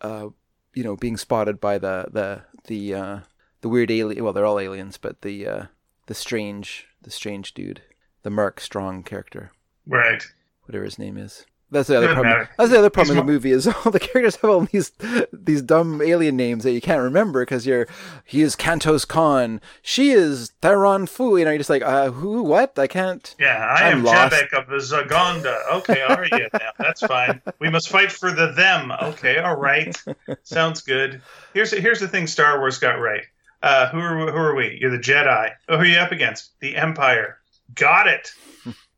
uh 0.03 0.27
you 0.73 0.83
know 0.83 0.95
being 0.95 1.17
spotted 1.17 1.59
by 1.59 1.77
the 1.77 2.05
the 2.11 2.41
the 2.67 2.93
uh 2.93 3.19
the 3.61 3.69
weird 3.69 3.89
alien 3.91 4.23
well 4.23 4.33
they're 4.33 4.45
all 4.45 4.59
aliens 4.59 4.97
but 4.97 5.21
the 5.21 5.47
uh 5.47 5.65
the 6.07 6.13
strange 6.13 6.87
the 7.01 7.11
strange 7.11 7.53
dude 7.53 7.81
the 8.23 8.29
mark 8.29 8.59
strong 8.59 9.03
character 9.03 9.51
Right. 9.85 10.23
whatever 10.63 10.85
his 10.85 10.97
name 10.99 11.17
is 11.17 11.45
that's 11.73 11.89
the 11.89 11.97
other 11.97 12.07
Doesn't 12.07 12.21
problem 12.21 12.39
matter. 12.39 12.49
that's 12.57 12.69
the 12.71 12.77
other 12.79 12.89
problem 12.89 13.17
in 13.17 13.25
the 13.25 13.31
movie 13.31 13.51
is 13.51 13.67
all 13.67 13.91
the 13.91 13.99
characters 13.99 14.37
have 14.37 14.49
all 14.49 14.61
these 14.71 14.91
these 15.33 15.61
dumb 15.61 16.01
alien 16.01 16.37
names 16.37 16.63
that 16.63 16.71
you 16.71 16.79
can't 16.81 17.01
remember 17.01 17.41
because 17.41 17.67
you're 17.67 17.87
he 18.23 18.41
is 18.41 18.55
Kantos 18.55 19.05
Kan 19.07 19.59
she 19.81 20.11
is 20.11 20.51
Theron 20.61 21.05
Fu 21.07 21.35
you 21.37 21.43
know 21.43 21.51
you're 21.51 21.57
just 21.57 21.69
like 21.69 21.81
uh 21.81 22.11
who 22.11 22.43
what 22.43 22.79
I 22.79 22.87
can't 22.87 23.35
Yeah, 23.39 23.57
I 23.57 23.89
I'm 23.89 23.97
am 23.97 24.03
lost. 24.05 24.33
Jabek 24.33 24.53
of 24.57 24.67
the 24.67 24.77
Zagonda. 24.77 25.57
Okay, 25.73 26.01
are 26.01 26.25
you 26.31 26.47
now? 26.53 26.71
That's 26.79 27.01
fine. 27.01 27.41
We 27.59 27.69
must 27.69 27.89
fight 27.89 28.11
for 28.11 28.31
the 28.31 28.47
them. 28.53 28.91
Okay, 28.91 29.37
all 29.39 29.55
right. 29.55 29.95
Sounds 30.43 30.81
good. 30.81 31.21
Here's 31.53 31.71
here's 31.71 31.99
the 31.99 32.07
thing 32.07 32.27
Star 32.27 32.59
Wars 32.59 32.77
got 32.79 32.99
right. 32.99 33.23
Uh, 33.61 33.87
who 33.89 33.97
are 33.99 34.31
who 34.31 34.37
are 34.37 34.55
we? 34.55 34.77
You're 34.79 34.91
the 34.91 34.97
Jedi. 34.97 35.51
Oh, 35.69 35.77
who 35.77 35.83
are 35.83 35.85
you 35.85 35.97
up 35.97 36.11
against? 36.11 36.51
The 36.59 36.75
Empire. 36.75 37.37
Got 37.75 38.07
it. 38.07 38.29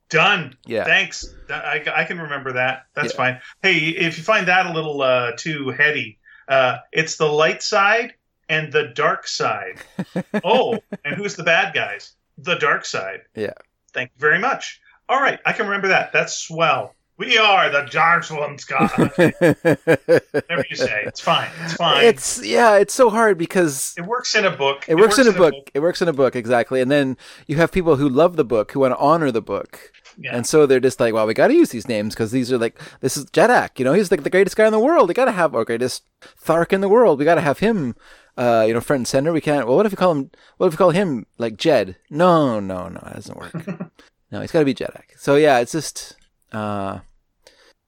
Done. 0.09 0.55
Yeah. 0.65 0.83
Thanks. 0.83 1.33
I, 1.49 1.83
I 1.93 2.03
can 2.05 2.19
remember 2.19 2.53
that. 2.53 2.85
That's 2.93 3.13
Yeah. 3.13 3.17
fine. 3.17 3.41
Hey, 3.61 3.77
if 3.77 4.17
you 4.17 4.23
find 4.23 4.47
that 4.47 4.65
a 4.65 4.73
little 4.73 5.01
uh, 5.01 5.31
too 5.37 5.69
heady, 5.69 6.19
uh, 6.47 6.77
it's 6.91 7.17
the 7.17 7.27
light 7.27 7.63
side 7.63 8.13
and 8.49 8.71
the 8.71 8.87
dark 8.95 9.27
side. 9.27 9.79
oh, 10.43 10.79
and 11.03 11.15
who's 11.15 11.35
the 11.35 11.43
bad 11.43 11.73
guys? 11.73 12.15
The 12.37 12.55
dark 12.55 12.85
side. 12.85 13.21
Yeah. 13.35 13.53
Thank 13.93 14.11
you 14.15 14.19
very 14.19 14.39
much. 14.39 14.81
All 15.07 15.21
right, 15.21 15.39
I 15.45 15.53
can 15.53 15.65
remember 15.67 15.89
that. 15.89 16.11
That's 16.13 16.33
swell. 16.35 16.94
We 17.17 17.37
are 17.37 17.69
the 17.69 17.85
ones, 18.37 18.65
God. 18.65 18.89
Whatever 20.33 20.65
you 20.69 20.75
say, 20.75 21.03
it's 21.05 21.21
fine. 21.21 21.49
It's 21.63 21.73
fine. 21.73 22.03
it's 22.03 22.45
yeah 22.45 22.75
it's 22.75 22.93
so 22.93 23.09
hard 23.09 23.37
because 23.37 23.93
it 23.97 24.05
works 24.05 24.35
in 24.35 24.43
a 24.43 24.51
book. 24.51 24.83
It 24.87 24.95
works, 24.95 25.17
in 25.17 25.27
a 25.27 25.31
book. 25.31 25.53
It 25.73 25.79
works 25.79 26.01
in 26.01 26.09
a 26.09 26.13
book 26.13 26.35
exactly, 26.35 26.81
and 26.81 26.91
then 26.91 27.17
you 27.47 27.55
have 27.55 27.71
people 27.71 27.95
who 27.95 28.09
love 28.09 28.35
the 28.35 28.43
book 28.43 28.71
who 28.73 28.81
want 28.81 28.93
to 28.93 28.97
honor 28.97 29.31
the 29.31 29.41
book, 29.41 29.91
Yeah. 30.17 30.35
and 30.35 30.45
so 30.45 30.65
they're 30.65 30.81
just 30.81 30.99
like, 30.99 31.13
"Well, 31.13 31.25
we 31.25 31.33
got 31.33 31.47
to 31.47 31.53
use 31.53 31.69
these 31.69 31.87
names 31.87 32.13
because 32.13 32.31
these 32.31 32.51
are 32.51 32.57
like 32.57 32.77
this 32.99 33.15
is 33.15 33.25
Jeddak. 33.25 33.79
You 33.79 33.85
know, 33.85 33.93
he's 33.93 34.11
like 34.11 34.23
the 34.23 34.29
greatest 34.29 34.57
guy 34.57 34.65
in 34.65 34.73
the 34.73 34.79
world. 34.79 35.07
We 35.07 35.13
got 35.13 35.25
to 35.25 35.31
have 35.31 35.55
our 35.55 35.63
greatest 35.63 36.03
Thark 36.43 36.73
in 36.73 36.81
the 36.81 36.89
world. 36.89 37.19
We 37.19 37.25
got 37.25 37.35
to 37.35 37.41
have 37.41 37.59
him. 37.59 37.95
Uh, 38.37 38.65
you 38.67 38.73
know, 38.73 38.81
front 38.81 38.99
and 38.99 39.07
center. 39.07 39.31
We 39.31 39.39
can't. 39.39 39.65
Well, 39.65 39.77
what 39.77 39.85
if 39.85 39.93
we 39.93 39.95
call 39.95 40.11
him? 40.11 40.29
What 40.57 40.67
if 40.67 40.73
we 40.73 40.77
call 40.77 40.89
him 40.89 41.25
like 41.37 41.55
Jed? 41.55 41.95
No, 42.09 42.59
no, 42.59 42.89
no, 42.89 42.99
that 43.05 43.15
doesn't 43.15 43.37
work. 43.37 43.53
no, 44.31 44.41
he's 44.41 44.51
got 44.51 44.59
to 44.59 44.65
be 44.65 44.73
Jeddak. 44.75 45.17
So 45.17 45.37
yeah, 45.37 45.59
it's 45.59 45.71
just, 45.71 46.17
uh, 46.55 46.99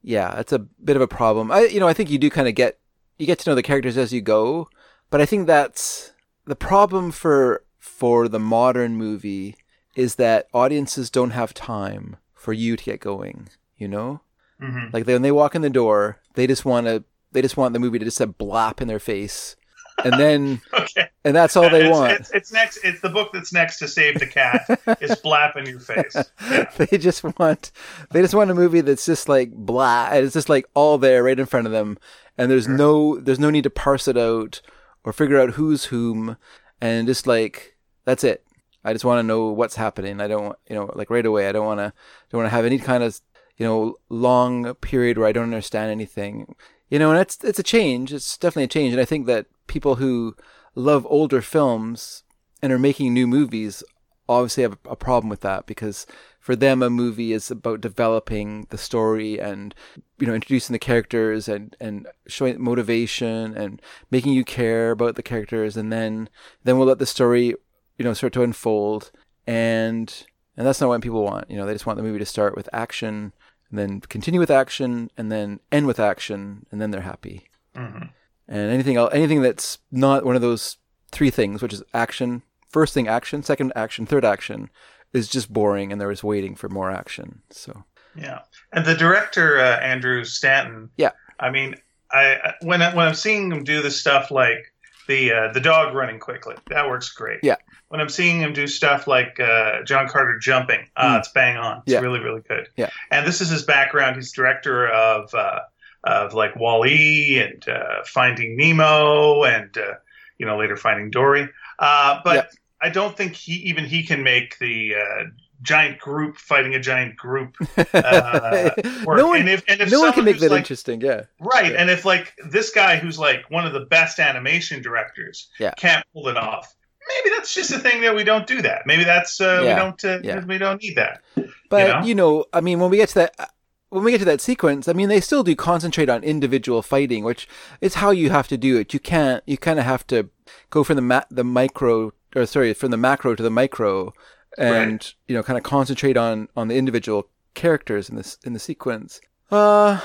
yeah, 0.01 0.39
it's 0.39 0.51
a 0.53 0.60
bit 0.60 0.95
of 0.95 1.01
a 1.01 1.08
problem. 1.08 1.51
I, 1.51 1.62
you 1.65 1.80
know, 1.80 1.88
I 1.88 1.93
think 1.93 2.10
you 2.10 2.17
do 2.17 2.30
kind 2.30 2.47
of 2.47 2.56
get 2.56 2.77
you 3.17 3.25
get 3.25 3.39
to 3.39 3.49
know 3.49 3.56
the 3.56 3.63
characters 3.63 3.97
as 3.97 4.13
you 4.13 4.21
go, 4.21 4.69
but 5.10 5.21
I 5.21 5.25
think 5.25 5.47
that's 5.47 6.13
the 6.45 6.56
problem 6.56 7.12
for 7.12 7.63
for 7.80 8.27
the 8.27 8.39
modern 8.39 8.95
movie 8.95 9.56
is 9.95 10.15
that 10.15 10.47
audiences 10.53 11.10
don't 11.10 11.32
have 11.32 11.53
time 11.53 12.17
for 12.36 12.53
you 12.53 12.75
to 12.77 12.84
get 12.84 12.99
going. 12.99 13.49
You 13.77 13.88
know, 13.88 14.21
Mhm. 14.62 14.93
like 14.93 15.06
they, 15.06 15.13
when 15.13 15.21
they 15.21 15.32
walk 15.32 15.56
in 15.56 15.62
the 15.62 15.69
door, 15.69 16.19
they 16.36 16.47
just 16.47 16.65
want 16.65 16.88
to 16.88 17.03
they 17.32 17.41
just 17.41 17.58
want 17.58 17.73
the 17.73 17.80
movie 17.80 17.99
to 17.99 18.06
just 18.06 18.19
blap 18.19 18.82
in 18.82 18.88
their 18.88 18.99
face, 18.99 19.56
and 20.03 20.13
then 20.19 20.62
Okay. 20.73 21.10
and 21.23 21.36
that's 21.36 21.55
all 21.55 21.69
they 21.69 21.88
it's, 21.88 21.97
want. 21.97 22.12
It's, 22.13 22.31
it's 22.31 22.51
next. 22.51 22.77
It's 22.83 23.01
the 23.01 23.10
book 23.10 23.31
that's 23.33 23.51
next 23.53 23.79
to 23.79 23.88
Save 23.88 24.19
the 24.19 24.27
Cat. 24.27 24.65
is 25.01 25.12
blap 25.21 25.55
in 25.57 25.65
your 25.65 25.79
face. 25.79 26.15
Yeah. 26.49 26.69
they 26.77 26.97
just 26.97 27.23
want 27.23 27.71
they 28.12 28.21
just 28.21 28.33
want 28.33 28.51
a 28.51 28.55
movie 28.55 28.81
that's 28.81 29.05
just 29.05 29.27
like 29.27 29.51
blah 29.51 30.10
and 30.12 30.23
it's 30.25 30.33
just 30.33 30.49
like 30.49 30.65
all 30.73 30.97
there 30.97 31.23
right 31.23 31.38
in 31.39 31.45
front 31.45 31.65
of 31.67 31.73
them 31.73 31.97
and 32.38 32.49
there's 32.49 32.67
no 32.67 33.19
there's 33.19 33.39
no 33.39 33.49
need 33.49 33.63
to 33.63 33.69
parse 33.69 34.07
it 34.07 34.17
out 34.17 34.62
or 35.03 35.12
figure 35.12 35.39
out 35.39 35.51
who's 35.51 35.86
whom 35.86 36.38
and 36.79 37.07
just 37.07 37.27
like 37.27 37.75
that's 38.05 38.23
it 38.23 38.45
i 38.86 38.93
just 38.93 39.03
want 39.03 39.19
to 39.19 39.23
know 39.23 39.47
what's 39.47 39.75
happening 39.75 40.21
i 40.21 40.27
don't 40.27 40.43
want 40.45 40.60
you 40.69 40.75
know 40.75 40.89
like 40.95 41.10
right 41.10 41.25
away 41.25 41.49
i 41.49 41.51
don't 41.51 41.65
want 41.65 41.79
to 41.79 41.91
don't 42.29 42.39
want 42.39 42.49
to 42.49 42.55
have 42.55 42.65
any 42.65 42.77
kind 42.77 43.03
of 43.03 43.19
you 43.57 43.65
know 43.65 43.95
long 44.10 44.73
period 44.75 45.17
where 45.17 45.27
i 45.27 45.31
don't 45.33 45.43
understand 45.45 45.91
anything 45.91 46.55
you 46.89 46.97
know 46.99 47.12
and 47.12 47.19
it's 47.19 47.43
it's 47.43 47.60
a 47.60 47.63
change 47.63 48.13
it's 48.13 48.38
definitely 48.38 48.63
a 48.63 48.67
change 48.67 48.93
and 48.93 49.01
i 49.01 49.05
think 49.05 49.25
that 49.25 49.47
people 49.67 49.95
who 49.95 50.36
love 50.75 51.06
older 51.10 51.41
films 51.41 52.23
and 52.62 52.71
are 52.73 52.80
making 52.80 53.13
new 53.13 53.27
movies 53.27 53.84
obviously 54.30 54.63
have 54.63 54.77
a 54.86 54.95
problem 54.95 55.30
with 55.30 55.41
that 55.41 55.65
because 55.65 56.06
for 56.39 56.56
them 56.56 56.84
a 56.84 56.89
movie 56.89 57.32
is 57.34 57.49
about 57.49 57.82
developing 57.82 58.67
the 58.69 58.77
story 58.77 59.39
and 59.39 59.73
you 60.19 60.27
know 60.27 60.34
introducing 60.34 60.73
the 60.73 60.80
characters 60.80 61.47
and 61.47 61.75
and 61.80 62.08
showing 62.27 62.62
motivation 62.62 63.56
and 63.56 63.82
making 64.12 64.34
you 64.34 64.43
care 64.43 64.91
about 64.91 65.15
the 65.15 65.23
characters. 65.23 65.77
And 65.77 65.91
then 65.91 66.30
then 66.63 66.77
we'll 66.77 66.88
let 66.88 66.99
the 66.99 67.06
story 67.06 67.56
you 67.97 68.03
know 68.03 68.13
start 68.13 68.34
to 68.34 68.43
unfold. 68.43 69.12
And 69.45 70.25
and 70.58 70.65
that's 70.65 70.82
not 70.82 70.89
what 70.89 71.01
people 71.01 71.23
want. 71.23 71.49
You 71.49 71.58
know 71.58 71.65
they 71.65 71.73
just 71.73 71.86
want 71.86 71.97
the 71.97 72.03
movie 72.03 72.19
to 72.19 72.25
start 72.25 72.56
with 72.56 72.69
action 72.73 73.34
and 73.69 73.80
then 73.80 74.01
continue 74.01 74.39
with 74.39 74.51
action 74.51 75.10
and 75.17 75.32
then 75.32 75.60
end 75.71 75.88
with 75.88 75.99
action 75.99 76.65
and 76.71 76.82
then 76.82 76.91
they're 76.91 77.01
happy. 77.01 77.47
Mhm. 77.75 78.10
And 78.47 78.71
anything 78.71 78.95
else 78.95 79.12
anything 79.13 79.41
that's 79.41 79.77
not 79.91 80.25
one 80.25 80.36
of 80.36 80.41
those 80.41 80.77
three 81.12 81.29
things 81.29 81.62
which 81.62 81.73
is 81.73 81.83
action 81.93 82.41
first 82.69 82.93
thing 82.93 83.07
action 83.07 83.41
second 83.43 83.71
action 83.75 84.05
third 84.05 84.25
action 84.25 84.69
is 85.13 85.27
just 85.27 85.51
boring 85.51 85.91
and 85.91 85.99
they're 86.01 86.12
just 86.12 86.23
waiting 86.23 86.55
for 86.55 86.67
more 86.69 86.91
action 86.91 87.41
so 87.49 87.83
Yeah, 88.15 88.39
and 88.73 88.86
the 88.86 88.95
director 88.95 89.57
uh, 89.60 89.77
Andrew 89.79 90.23
Stanton. 90.25 90.89
Yeah. 90.97 91.12
I 91.39 91.49
mean, 91.51 91.75
I 92.12 92.53
when 92.62 92.81
I, 92.81 92.93
when 92.95 93.07
I'm 93.07 93.13
seeing 93.13 93.51
him 93.51 93.63
do 93.63 93.81
this 93.81 93.99
stuff 93.99 94.31
like 94.31 94.73
the 95.07 95.31
uh, 95.31 95.51
the 95.53 95.60
dog 95.62 95.93
running 95.93 96.19
quickly, 96.19 96.55
that 96.71 96.89
works 96.89 97.10
great. 97.13 97.39
Yeah. 97.43 97.57
When 97.89 98.01
I'm 98.01 98.10
seeing 98.10 98.39
him 98.41 98.53
do 98.53 98.65
stuff 98.67 99.05
like 99.07 99.39
uh, 99.39 99.83
John 99.83 100.07
Carter 100.10 100.38
jumping, 100.39 100.89
uh, 100.97 101.15
Mm. 101.15 101.19
it's 101.19 101.31
bang 101.31 101.57
on. 101.57 101.77
It's 101.86 101.93
Yeah. 101.93 101.99
really 101.99 102.19
really 102.19 102.41
good. 102.41 102.67
Yeah. 102.75 102.89
And 103.12 103.25
this 103.25 103.39
is 103.39 103.49
his 103.49 103.63
background. 103.63 104.15
He's 104.15 104.31
director 104.33 104.88
of 104.89 105.33
uh, 105.36 105.60
of 106.03 106.33
like 106.33 106.55
Wall-E 106.55 107.39
and 107.39 107.67
uh, 107.67 108.03
Finding 108.05 108.55
Nemo 108.57 109.43
and 109.43 109.77
uh, 109.77 109.93
you 110.38 110.45
know 110.45 110.57
later 110.57 110.75
Finding 110.77 111.10
Dory. 111.10 111.47
Uh, 111.79 112.19
but 112.23 112.36
Yeah. 112.36 112.45
I 112.79 112.89
don't 112.89 113.17
think 113.17 113.33
he 113.33 113.53
even 113.69 113.86
he 113.86 114.03
can 114.03 114.21
make 114.23 114.60
the 114.60 114.93
uh, 114.95 115.23
giant 115.63 115.97
group 115.99 116.38
fighting 116.38 116.75
a 116.75 116.79
giant 116.79 117.15
group 117.15 117.57
uh, 117.93 118.69
work. 119.03 119.17
no 119.17 119.27
one, 119.29 119.39
and 119.39 119.49
if, 119.49 119.63
and 119.67 119.81
if 119.81 119.89
no 119.91 120.01
one 120.01 120.13
can 120.13 120.25
make 120.25 120.38
that 120.39 120.51
like, 120.51 120.60
interesting. 120.60 121.01
Yeah. 121.01 121.23
Right, 121.39 121.71
Yeah. 121.71 121.79
and 121.81 121.89
if 121.89 122.05
like 122.05 122.33
this 122.49 122.69
guy 122.69 122.97
who's 122.97 123.17
like 123.17 123.49
one 123.49 123.65
of 123.65 123.73
the 123.73 123.81
best 123.81 124.19
animation 124.19 124.81
directors 124.83 125.47
Yeah. 125.60 125.71
can't 125.77 126.05
pull 126.13 126.27
it 126.27 126.38
off, 126.38 126.75
maybe 127.07 127.36
that's 127.36 127.55
just 127.55 127.71
a 127.71 127.79
thing 127.79 128.01
that 128.01 128.15
we 128.15 128.23
don't 128.23 128.45
do 128.45 128.62
that. 128.62 128.83
Maybe 128.86 129.03
that's 129.03 129.41
uh, 129.41 129.62
we 129.63 129.69
don't 129.69 130.05
uh, 130.05 130.19
Yeah. 130.23 130.45
we 130.45 130.60
don't 130.60 130.79
need 130.81 130.95
that. 130.97 131.21
But 131.69 131.88
know? 131.88 132.05
you 132.05 132.13
know, 132.13 132.45
I 132.53 132.62
mean, 132.62 132.79
when 132.79 132.91
we 132.91 132.97
get 132.97 133.10
to 133.10 133.15
that, 133.15 133.51
when 133.89 134.04
we 134.04 134.12
get 134.12 134.19
to 134.19 134.26
that 134.26 134.41
sequence, 134.41 134.88
I 134.88 134.93
mean, 134.93 135.10
they 135.10 135.21
still 135.21 135.43
do 135.43 135.56
concentrate 135.56 136.10
on 136.10 136.23
individual 136.23 136.82
fighting, 136.82 137.23
which 137.23 137.47
is 137.82 137.95
how 137.95 138.12
you 138.12 138.30
have 138.30 138.47
to 138.50 138.58
do 138.58 138.78
it. 138.78 138.93
You 138.93 139.00
can't, 139.00 139.43
you 139.47 139.58
kind 139.58 139.80
of 139.80 139.86
have 139.86 140.06
to 140.08 140.30
go 140.69 140.84
from 140.84 140.95
the 140.97 141.02
ma- 141.02 141.23
the 141.30 141.43
micro, 141.43 142.13
or 142.36 142.45
sorry, 142.45 142.73
from 142.73 142.91
the 142.91 142.97
macro 142.97 143.36
to 143.36 143.43
the 143.43 143.50
micro, 143.50 144.13
and 144.58 145.13
you 145.28 145.36
know, 145.36 145.43
kind 145.43 145.58
of 145.58 145.63
concentrate 145.63 146.17
on 146.17 146.47
on 146.56 146.67
the 146.67 146.76
individual 146.76 147.30
characters 147.54 148.10
in 148.10 148.15
this 148.15 148.38
in 148.43 148.54
the 148.54 148.60
sequence. 148.60 149.21
Uh, 149.52 150.00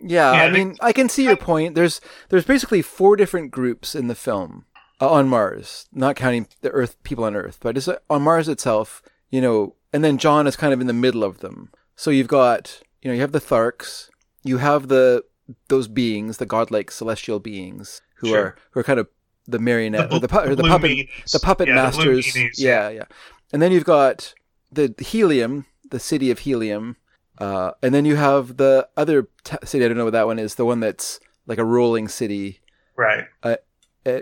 yeah, 0.00 0.32
Yeah, 0.34 0.42
I 0.44 0.50
mean, 0.50 0.76
I 0.80 0.92
can 0.92 1.08
see 1.08 1.24
your 1.24 1.36
point. 1.36 1.74
There's 1.74 2.00
there's 2.28 2.44
basically 2.44 2.82
four 2.82 3.16
different 3.16 3.50
groups 3.50 3.94
in 3.94 4.06
the 4.06 4.14
film 4.14 4.66
uh, 5.00 5.10
on 5.10 5.28
Mars, 5.28 5.86
not 5.92 6.16
counting 6.16 6.46
the 6.60 6.70
Earth 6.70 7.02
people 7.02 7.24
on 7.24 7.34
Earth, 7.34 7.58
but 7.60 7.74
just 7.74 7.88
uh, 7.88 7.98
on 8.08 8.22
Mars 8.22 8.48
itself, 8.48 9.02
you 9.30 9.40
know, 9.40 9.74
and 9.92 10.04
then 10.04 10.18
John 10.18 10.46
is 10.46 10.56
kind 10.56 10.72
of 10.72 10.80
in 10.80 10.86
the 10.86 10.92
middle 10.92 11.24
of 11.24 11.40
them. 11.40 11.70
So 11.96 12.10
you've 12.10 12.28
got, 12.28 12.80
you 13.04 13.10
know, 13.10 13.14
you 13.14 13.20
have 13.20 13.32
the 13.32 13.40
Tharks, 13.40 14.08
you 14.42 14.58
have 14.58 14.88
the 14.88 15.22
those 15.68 15.88
beings, 15.88 16.38
the 16.38 16.46
godlike 16.46 16.90
celestial 16.90 17.38
beings 17.38 18.00
who 18.16 18.28
Sure. 18.28 18.38
are 18.40 18.56
who 18.72 18.80
are 18.80 18.84
kind 18.84 18.98
of 18.98 19.08
the 19.46 19.58
marionette, 19.58 20.08
The 20.08 20.16
or 20.16 20.20
the, 20.20 20.28
pu- 20.28 20.38
or 20.38 20.54
the 20.54 20.62
puppet, 20.62 20.90
meanies. 20.90 21.30
the 21.32 21.38
puppet 21.40 21.68
Yeah, 21.68 21.74
the 21.76 21.82
masters. 21.82 22.26
meanies, 22.26 22.54
yeah, 22.58 22.88
yeah. 22.88 23.04
And 23.52 23.60
then 23.60 23.70
you've 23.72 23.84
got 23.84 24.34
the 24.72 24.94
helium, 24.98 25.66
the 25.90 26.00
city 26.00 26.30
of 26.30 26.40
helium, 26.40 26.96
uh, 27.38 27.72
and 27.82 27.94
then 27.94 28.06
you 28.06 28.16
have 28.16 28.56
the 28.56 28.88
other 28.96 29.28
t- 29.44 29.56
city. 29.64 29.84
I 29.84 29.88
don't 29.88 29.98
know 29.98 30.04
what 30.04 30.14
that 30.14 30.26
one 30.26 30.38
is. 30.38 30.54
The 30.54 30.64
one 30.64 30.80
that's 30.80 31.20
like 31.46 31.58
a 31.58 31.64
rolling 31.64 32.08
city. 32.08 32.60
right. 32.96 33.26
Uh, 33.42 33.56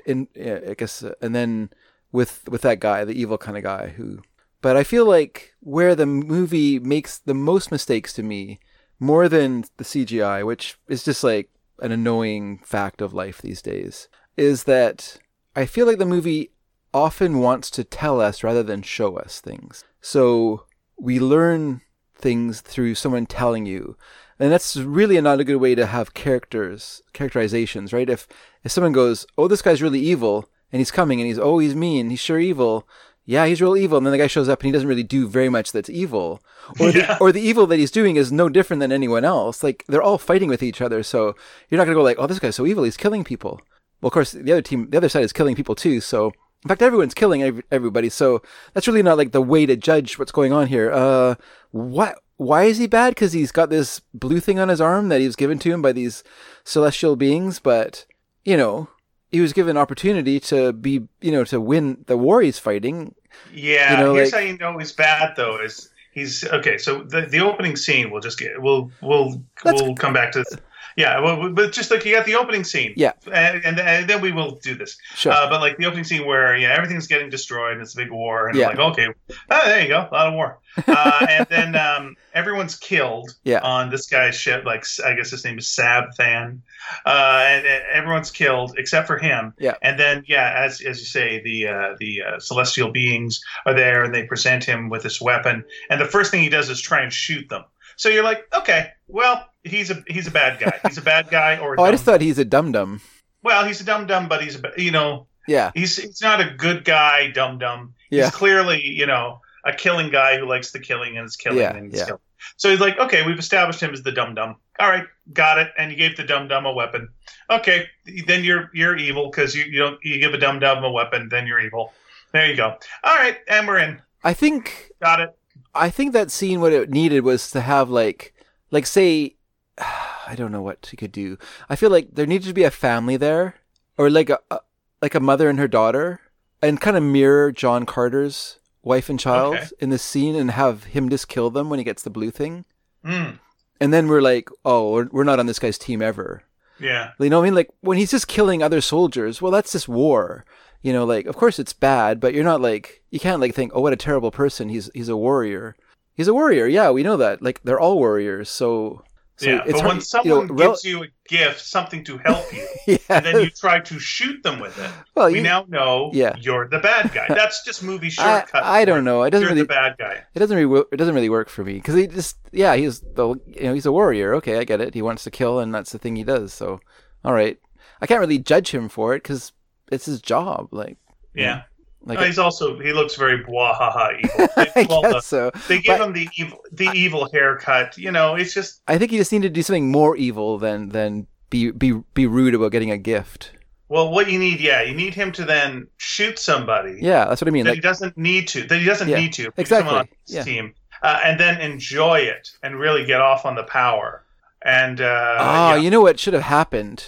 in 0.06 0.26
yeah, 0.34 0.58
I 0.70 0.74
guess, 0.74 1.02
uh, 1.04 1.14
and 1.22 1.34
then 1.34 1.70
with 2.10 2.42
with 2.48 2.62
that 2.62 2.80
guy, 2.80 3.04
the 3.04 3.14
evil 3.20 3.38
kind 3.38 3.56
of 3.56 3.62
guy 3.62 3.88
who. 3.96 4.22
But 4.60 4.76
I 4.76 4.84
feel 4.84 5.04
like 5.06 5.54
where 5.60 5.94
the 5.96 6.06
movie 6.06 6.78
makes 6.78 7.18
the 7.18 7.34
most 7.34 7.70
mistakes 7.72 8.12
to 8.14 8.22
me, 8.22 8.60
more 9.02 9.28
than 9.28 9.64
the 9.78 9.84
CGI, 9.84 10.46
which 10.46 10.78
is 10.86 11.02
just 11.02 11.24
like 11.24 11.50
an 11.80 11.90
annoying 11.90 12.58
fact 12.58 13.02
of 13.02 13.12
life 13.12 13.42
these 13.42 13.60
days, 13.60 14.08
is 14.36 14.62
that 14.64 15.18
I 15.56 15.66
feel 15.66 15.86
like 15.86 15.98
the 15.98 16.06
movie 16.06 16.52
often 16.94 17.40
wants 17.40 17.68
to 17.72 17.82
tell 17.82 18.20
us 18.20 18.44
rather 18.44 18.62
than 18.62 18.82
show 18.82 19.16
us 19.16 19.40
things. 19.40 19.82
So 20.00 20.66
we 20.96 21.18
learn 21.18 21.80
things 22.14 22.60
through 22.60 22.94
someone 22.94 23.26
telling 23.26 23.66
you. 23.66 23.96
And 24.38 24.52
that's 24.52 24.76
really 24.76 25.20
not 25.20 25.40
a 25.40 25.44
good 25.44 25.56
way 25.56 25.74
to 25.74 25.86
have 25.86 26.14
characters, 26.14 27.02
characterizations, 27.12 27.92
right? 27.92 28.08
If 28.08 28.28
if 28.62 28.70
someone 28.70 28.92
goes, 28.92 29.26
"Oh, 29.36 29.48
this 29.48 29.62
guy's 29.62 29.82
really 29.82 30.00
evil," 30.00 30.48
and 30.70 30.78
he's 30.78 30.92
coming, 30.92 31.20
and 31.20 31.26
he's, 31.26 31.40
"Oh, 31.40 31.58
he's 31.58 31.74
mean, 31.74 32.10
he's 32.10 32.20
sure 32.20 32.38
evil," 32.38 32.86
yeah, 33.24 33.46
he's 33.46 33.60
real 33.62 33.76
evil, 33.76 33.96
and 33.98 34.06
then 34.06 34.10
the 34.12 34.18
guy 34.18 34.26
shows 34.26 34.48
up 34.48 34.60
and 34.60 34.66
he 34.66 34.72
doesn't 34.72 34.88
really 34.88 35.02
do 35.02 35.28
very 35.28 35.48
much 35.48 35.72
that's 35.72 35.88
evil, 35.90 36.40
or 36.80 36.90
Yeah. 36.90 37.06
the 37.14 37.18
or 37.20 37.32
the 37.32 37.40
evil 37.40 37.66
that 37.68 37.78
he's 37.78 37.90
doing 37.90 38.16
is 38.16 38.32
no 38.32 38.48
different 38.48 38.80
than 38.80 38.92
anyone 38.92 39.24
else. 39.24 39.62
Like 39.62 39.84
they're 39.88 40.02
all 40.02 40.18
fighting 40.18 40.48
with 40.48 40.62
each 40.62 40.80
other, 40.80 41.02
so 41.02 41.34
you're 41.68 41.78
not 41.78 41.84
gonna 41.84 41.94
go 41.96 42.02
like, 42.02 42.16
"Oh, 42.18 42.26
this 42.26 42.38
guy's 42.38 42.56
so 42.56 42.66
evil, 42.66 42.84
he's 42.84 42.96
killing 42.96 43.24
people." 43.24 43.60
Well, 44.00 44.08
of 44.08 44.12
course, 44.12 44.32
the 44.32 44.50
other 44.52 44.62
team, 44.62 44.88
the 44.90 44.96
other 44.96 45.08
side 45.08 45.22
is 45.24 45.32
killing 45.32 45.54
people 45.54 45.74
too. 45.76 46.00
So, 46.00 46.32
in 46.64 46.68
fact, 46.68 46.82
everyone's 46.82 47.14
killing 47.14 47.42
ev- 47.42 47.62
everybody. 47.70 48.08
So 48.08 48.42
that's 48.74 48.88
really 48.88 49.02
not 49.02 49.16
like 49.18 49.30
the 49.32 49.40
way 49.42 49.66
to 49.66 49.76
judge 49.76 50.18
what's 50.18 50.32
going 50.32 50.52
on 50.52 50.66
here. 50.66 50.90
Uh, 50.92 51.36
what? 51.70 52.18
Why 52.38 52.64
is 52.64 52.78
he 52.78 52.88
bad? 52.88 53.10
Because 53.14 53.32
he's 53.34 53.52
got 53.52 53.70
this 53.70 54.00
blue 54.12 54.40
thing 54.40 54.58
on 54.58 54.68
his 54.68 54.80
arm 54.80 55.08
that 55.10 55.20
he 55.20 55.26
was 55.26 55.36
given 55.36 55.60
to 55.60 55.70
him 55.72 55.80
by 55.80 55.92
these 55.92 56.24
celestial 56.64 57.14
beings. 57.14 57.60
But 57.60 58.04
you 58.44 58.56
know, 58.56 58.88
he 59.32 59.40
was 59.40 59.52
given 59.52 59.76
opportunity 59.76 60.38
to 60.40 60.72
be, 60.72 61.08
you 61.20 61.32
know, 61.32 61.42
to 61.44 61.60
win 61.60 62.04
the 62.06 62.16
war 62.16 62.42
he's 62.42 62.58
fighting. 62.58 63.14
Yeah, 63.52 63.92
You 63.98 64.04
know, 64.04 64.14
here's 64.14 64.30
like- 64.32 64.42
how 64.42 64.46
you 64.46 64.58
know 64.58 64.78
he's 64.78 64.92
bad 64.92 65.34
though. 65.36 65.58
Is 65.60 65.88
he's 66.12 66.44
okay? 66.44 66.78
So 66.78 67.02
the 67.02 67.22
the 67.22 67.40
opening 67.40 67.76
scene, 67.76 68.10
we'll 68.10 68.20
just 68.20 68.38
get 68.38 68.60
we'll 68.60 68.90
we'll 69.00 69.42
we'll 69.64 69.94
come 69.96 70.12
back 70.12 70.32
to. 70.32 70.40
This. 70.40 70.58
Yeah, 70.96 71.20
well, 71.20 71.50
but 71.50 71.72
just 71.72 71.90
like 71.90 72.04
you 72.04 72.14
got 72.14 72.26
the 72.26 72.34
opening 72.34 72.64
scene, 72.64 72.92
Yeah. 72.96 73.12
and, 73.32 73.64
and, 73.64 73.80
and 73.80 74.08
then 74.08 74.20
we 74.20 74.32
will 74.32 74.52
do 74.62 74.74
this. 74.74 74.96
Sure. 75.14 75.32
Uh, 75.32 75.48
but 75.48 75.60
like 75.60 75.76
the 75.78 75.86
opening 75.86 76.04
scene 76.04 76.26
where 76.26 76.56
yeah 76.56 76.74
everything's 76.76 77.06
getting 77.06 77.30
destroyed 77.30 77.72
and 77.72 77.80
it's 77.82 77.94
a 77.94 77.96
big 77.96 78.10
war 78.10 78.48
and 78.48 78.56
Yeah. 78.58 78.68
I'm 78.68 78.76
like 78.76 78.92
okay 78.92 79.08
oh, 79.50 79.60
there 79.66 79.82
you 79.82 79.88
go 79.88 80.08
a 80.10 80.14
lot 80.14 80.26
of 80.28 80.34
war 80.34 80.58
uh, 80.86 81.26
and 81.30 81.46
then 81.48 81.76
um, 81.76 82.16
everyone's 82.34 82.76
killed 82.76 83.30
Yeah. 83.44 83.60
on 83.60 83.90
this 83.90 84.06
guy's 84.06 84.34
ship 84.34 84.64
like 84.64 84.84
I 85.04 85.14
guess 85.14 85.30
his 85.30 85.44
name 85.44 85.58
is 85.58 85.68
Sab 85.68 86.14
Than 86.18 86.62
uh, 87.06 87.44
and, 87.48 87.66
and 87.66 87.82
everyone's 87.92 88.30
killed 88.30 88.74
except 88.78 89.06
for 89.06 89.18
him 89.18 89.54
Yeah. 89.58 89.74
and 89.82 89.98
then 89.98 90.24
yeah 90.26 90.52
as, 90.64 90.80
as 90.80 90.98
you 91.00 91.06
say 91.06 91.40
the 91.42 91.68
uh, 91.68 91.94
the 91.98 92.22
uh, 92.22 92.38
celestial 92.38 92.90
beings 92.90 93.40
are 93.66 93.74
there 93.74 94.02
and 94.04 94.14
they 94.14 94.24
present 94.24 94.64
him 94.64 94.88
with 94.88 95.02
this 95.02 95.20
weapon 95.20 95.64
and 95.90 96.00
the 96.00 96.06
first 96.06 96.30
thing 96.30 96.42
he 96.42 96.48
does 96.48 96.68
is 96.70 96.80
try 96.80 97.00
and 97.02 97.12
shoot 97.12 97.48
them 97.48 97.64
so 97.96 98.08
you're 98.08 98.24
like 98.24 98.44
okay 98.54 98.88
well 99.08 99.46
he's 99.64 99.90
a 99.90 100.02
he's 100.06 100.26
a 100.26 100.30
bad 100.30 100.58
guy 100.58 100.78
he's 100.88 100.98
a 100.98 101.02
bad 101.02 101.28
guy 101.30 101.56
or 101.58 101.74
oh, 101.78 101.84
I 101.84 101.90
just 101.90 102.04
thought 102.04 102.20
he's 102.20 102.38
a 102.38 102.44
dum 102.44 102.72
dum. 102.72 103.00
well 103.42 103.64
he's 103.64 103.80
a 103.80 103.84
dumb 103.84 104.06
dumb 104.06 104.28
but 104.28 104.42
he's 104.42 104.56
a 104.56 104.62
you 104.76 104.90
know 104.90 105.26
Yeah. 105.48 105.70
he's 105.74 105.96
he's 105.96 106.20
not 106.22 106.40
a 106.40 106.54
good 106.56 106.84
guy, 106.84 107.30
dum 107.30 107.58
dum. 107.58 107.94
Yeah. 108.10 108.24
He's 108.24 108.34
clearly, 108.34 108.86
you 108.86 109.06
know, 109.06 109.40
a 109.64 109.72
killing 109.72 110.10
guy 110.10 110.38
who 110.38 110.46
likes 110.46 110.70
the 110.72 110.78
killing 110.78 111.16
and 111.16 111.26
is 111.26 111.36
killing 111.36 111.58
Yeah, 111.58 111.74
and 111.76 111.92
is 111.92 112.00
yeah. 112.00 112.06
killing. 112.06 112.20
So 112.56 112.70
he's 112.70 112.80
like, 112.80 112.98
okay, 112.98 113.24
we've 113.24 113.38
established 113.38 113.80
him 113.80 113.92
as 113.92 114.02
the 114.02 114.12
dum 114.12 114.34
dum. 114.34 114.56
All 114.78 114.88
right, 114.88 115.04
got 115.32 115.58
it. 115.58 115.70
And 115.78 115.90
you 115.90 115.96
gave 115.96 116.16
the 116.16 116.24
dum 116.24 116.48
dum 116.48 116.66
a 116.66 116.72
weapon. 116.72 117.08
Okay, 117.50 117.86
then 118.26 118.44
you're 118.44 118.70
you're 118.74 118.96
evil 118.96 119.30
because 119.30 119.54
you 119.54 119.64
you 119.64 119.78
don't 119.78 119.98
you 120.04 120.18
give 120.18 120.34
a 120.34 120.38
dum 120.38 120.58
dum 120.60 120.84
a 120.84 120.90
weapon, 120.90 121.28
then 121.28 121.46
you're 121.46 121.60
evil. 121.60 121.92
There 122.32 122.46
you 122.46 122.56
go. 122.56 122.76
All 123.04 123.16
right, 123.16 123.38
and 123.48 123.66
we're 123.66 123.78
in. 123.78 124.00
I 124.24 124.34
think 124.34 124.90
Got 125.02 125.20
it. 125.20 125.36
I 125.74 125.88
think 125.90 126.12
that 126.12 126.30
scene 126.30 126.60
what 126.60 126.72
it 126.72 126.90
needed 126.90 127.20
was 127.24 127.50
to 127.52 127.60
have 127.62 127.88
like 127.90 128.34
like 128.70 128.86
say 128.86 129.36
I 130.28 130.34
don't 130.36 130.52
know 130.52 130.62
what 130.62 130.86
he 130.90 130.96
could 130.96 131.12
do. 131.12 131.36
I 131.68 131.76
feel 131.76 131.90
like 131.90 132.14
there 132.14 132.26
needed 132.26 132.46
to 132.48 132.54
be 132.54 132.64
a 132.64 132.70
family 132.70 133.16
there 133.16 133.56
or 133.98 134.08
like 134.10 134.30
a, 134.30 134.38
a 134.50 134.60
like 135.00 135.14
a 135.14 135.20
mother 135.20 135.48
and 135.48 135.58
her 135.58 135.68
daughter 135.68 136.20
and 136.62 136.80
kind 136.80 136.96
of 136.96 137.02
mirror 137.02 137.50
John 137.52 137.84
Carter's 137.86 138.58
wife 138.82 139.08
and 139.08 139.18
child 139.18 139.56
Okay. 139.56 139.66
in 139.80 139.90
this 139.90 140.02
scene 140.02 140.36
and 140.36 140.50
have 140.52 140.84
him 140.84 141.08
just 141.08 141.28
kill 141.28 141.50
them 141.50 141.68
when 141.70 141.78
he 141.78 141.84
gets 141.84 142.02
the 142.02 142.10
blue 142.10 142.30
thing. 142.30 142.64
Mm, 143.04 143.38
And 143.80 143.92
then 143.92 144.06
we're 144.06 144.22
like, 144.22 144.48
"Oh, 144.64 144.92
we're, 144.92 145.08
we're 145.10 145.24
not 145.24 145.40
on 145.40 145.46
this 145.46 145.58
guy's 145.58 145.78
team 145.78 146.00
ever." 146.02 146.42
yeah. 146.78 147.10
You 147.18 147.30
know 147.30 147.38
what 147.40 147.44
I 147.44 147.46
mean? 147.46 147.54
Like 147.54 147.70
when 147.80 147.98
he's 147.98 148.10
just 148.12 148.28
killing 148.28 148.62
other 148.62 148.80
soldiers, 148.80 149.42
well, 149.42 149.52
that's 149.52 149.72
just 149.72 149.88
war. 149.88 150.44
You 150.82 150.92
know, 150.92 151.04
like 151.04 151.26
of 151.26 151.36
course 151.36 151.58
it's 151.58 151.72
bad, 151.72 152.18
but 152.20 152.32
you're 152.34 152.44
not 152.44 152.60
like 152.60 153.02
you 153.10 153.18
can't 153.20 153.40
like 153.40 153.54
think, 153.54 153.72
oh, 153.74 153.80
what 153.80 153.92
a 153.92 153.96
terrible 153.96 154.30
person. 154.30 154.68
He's 154.68 154.88
he's 154.94 155.08
a 155.08 155.16
warrior. 155.16 155.74
He's 156.14 156.28
a 156.28 156.34
warrior. 156.34 156.66
Yeah, 156.66 156.90
we 156.90 157.02
know 157.02 157.16
that. 157.16 157.42
Like 157.42 157.60
they're 157.64 157.80
all 157.80 157.98
warriors. 157.98 158.48
So, 158.50 159.02
so 159.42 159.50
yeah, 159.50 159.62
it's 159.64 159.72
but 159.72 159.80
hard, 159.80 159.88
when 159.88 160.00
someone 160.00 160.48
you 160.48 160.54
know, 160.54 160.68
gives 160.68 160.84
you 160.84 161.02
a 161.04 161.08
gift, 161.28 161.60
something 161.60 162.04
to 162.04 162.18
help 162.18 162.52
you, 162.52 162.66
yeah, 162.86 162.96
and 163.08 163.24
then 163.26 163.36
you 163.40 163.50
try 163.50 163.80
to 163.80 163.98
shoot 163.98 164.42
them 164.42 164.60
with 164.60 164.78
it, 164.78 164.90
well, 165.14 165.26
we 165.30 165.36
you, 165.38 165.42
now 165.42 165.64
know 165.68 166.10
Yeah. 166.12 166.34
you're 166.38 166.68
the 166.68 166.78
bad 166.78 167.12
guy. 167.12 167.26
That's 167.28 167.64
just 167.64 167.82
movie 167.82 168.06
I, 168.18 168.40
shortcut. 168.40 168.62
I 168.62 168.82
for 168.82 168.86
don't 168.86 169.04
know. 169.04 169.22
It 169.22 169.30
doesn't 169.30 169.42
You're 169.42 169.50
really 169.54 169.62
the 169.62 169.68
bad 169.68 169.96
guy. 169.98 170.22
it 170.34 170.38
doesn't 170.38 170.56
really 170.56 170.82
it 170.92 170.96
doesn't 170.96 171.14
really 171.14 171.28
work 171.30 171.48
for 171.48 171.64
me 171.64 171.74
because 171.74 171.94
he 171.94 172.06
just 172.06 172.36
yeah 172.52 172.74
he's 172.76 173.00
the 173.00 173.34
you 173.46 173.64
know 173.64 173.74
he's 173.74 173.86
a 173.86 173.92
warrior. 173.92 174.34
Okay, 174.34 174.58
I 174.58 174.64
get 174.64 174.80
it. 174.80 174.94
He 174.94 175.02
wants 175.02 175.24
to 175.24 175.30
kill, 175.30 175.58
and 175.58 175.74
that's 175.74 175.92
the 175.92 175.98
thing 175.98 176.16
he 176.16 176.24
does. 176.24 176.52
So, 176.52 176.80
all 177.24 177.32
right, 177.34 177.58
I 178.00 178.06
can't 178.06 178.20
really 178.20 178.38
judge 178.38 178.70
him 178.72 178.88
for 178.88 179.14
it 179.14 179.22
because 179.22 179.52
it's 179.90 180.06
his 180.06 180.20
job. 180.20 180.68
Like 180.70 180.98
Yeah. 181.34 181.62
Like 182.04 182.18
No, 182.18 182.24
he's 182.24 182.38
also 182.38 182.78
he 182.78 182.92
looks 182.92 183.14
very 183.16 183.42
bwahaha 183.44 184.18
evil. 184.18 184.48
I 184.56 184.86
well, 184.88 185.02
the- 185.02 185.20
so. 185.20 185.50
they 185.68 185.80
give 185.80 186.00
him 186.00 186.12
the 186.12 186.28
evil 186.36 186.58
the 186.72 186.90
evil 186.94 187.28
haircut. 187.30 187.96
You 187.96 188.10
know, 188.10 188.34
it's 188.34 188.54
just 188.54 188.82
I 188.88 188.98
think 188.98 189.12
you 189.12 189.18
just 189.18 189.32
need 189.32 189.42
to 189.42 189.50
do 189.50 189.62
something 189.62 189.90
more 189.90 190.16
evil 190.16 190.58
than 190.58 190.88
than 190.90 191.26
be 191.50 191.70
be 191.70 191.92
be 192.14 192.26
rude 192.26 192.54
about 192.54 192.72
getting 192.72 192.90
a 192.90 192.98
gift. 192.98 193.52
well, 193.88 194.10
what 194.10 194.30
you 194.30 194.38
need. 194.38 194.60
Yeah, 194.60 194.82
you 194.82 194.94
need 194.94 195.14
him 195.14 195.32
to 195.32 195.44
then 195.44 195.86
shoot 195.98 196.38
somebody 196.38 196.98
Yeah, 197.00 197.26
that's 197.26 197.40
what 197.42 197.48
I 197.48 197.50
mean. 197.50 197.64
that 197.64 197.70
Like, 197.70 197.76
he 197.76 197.82
doesn't 197.82 198.16
need 198.16 198.48
to. 198.48 198.64
That 198.66 198.78
he 198.78 198.84
doesn't 198.84 199.08
Yeah, 199.08 199.20
need 199.20 199.32
to. 199.34 199.52
Exactly, 199.56 199.94
on 199.94 200.08
his 200.26 200.34
yeah. 200.36 200.42
team, 200.42 200.74
uh, 201.02 201.20
and 201.24 201.38
then 201.38 201.60
enjoy 201.60 202.20
it 202.20 202.50
and 202.62 202.78
really 202.78 203.04
get 203.04 203.20
off 203.20 203.44
on 203.44 203.54
the 203.54 203.64
power. 203.64 204.24
And 204.64 205.00
uh, 205.00 205.36
ah, 205.38 205.74
yeah. 205.74 205.80
you 205.80 205.90
know 205.90 206.00
what 206.00 206.18
should 206.18 206.34
have 206.34 206.44
happened? 206.44 207.04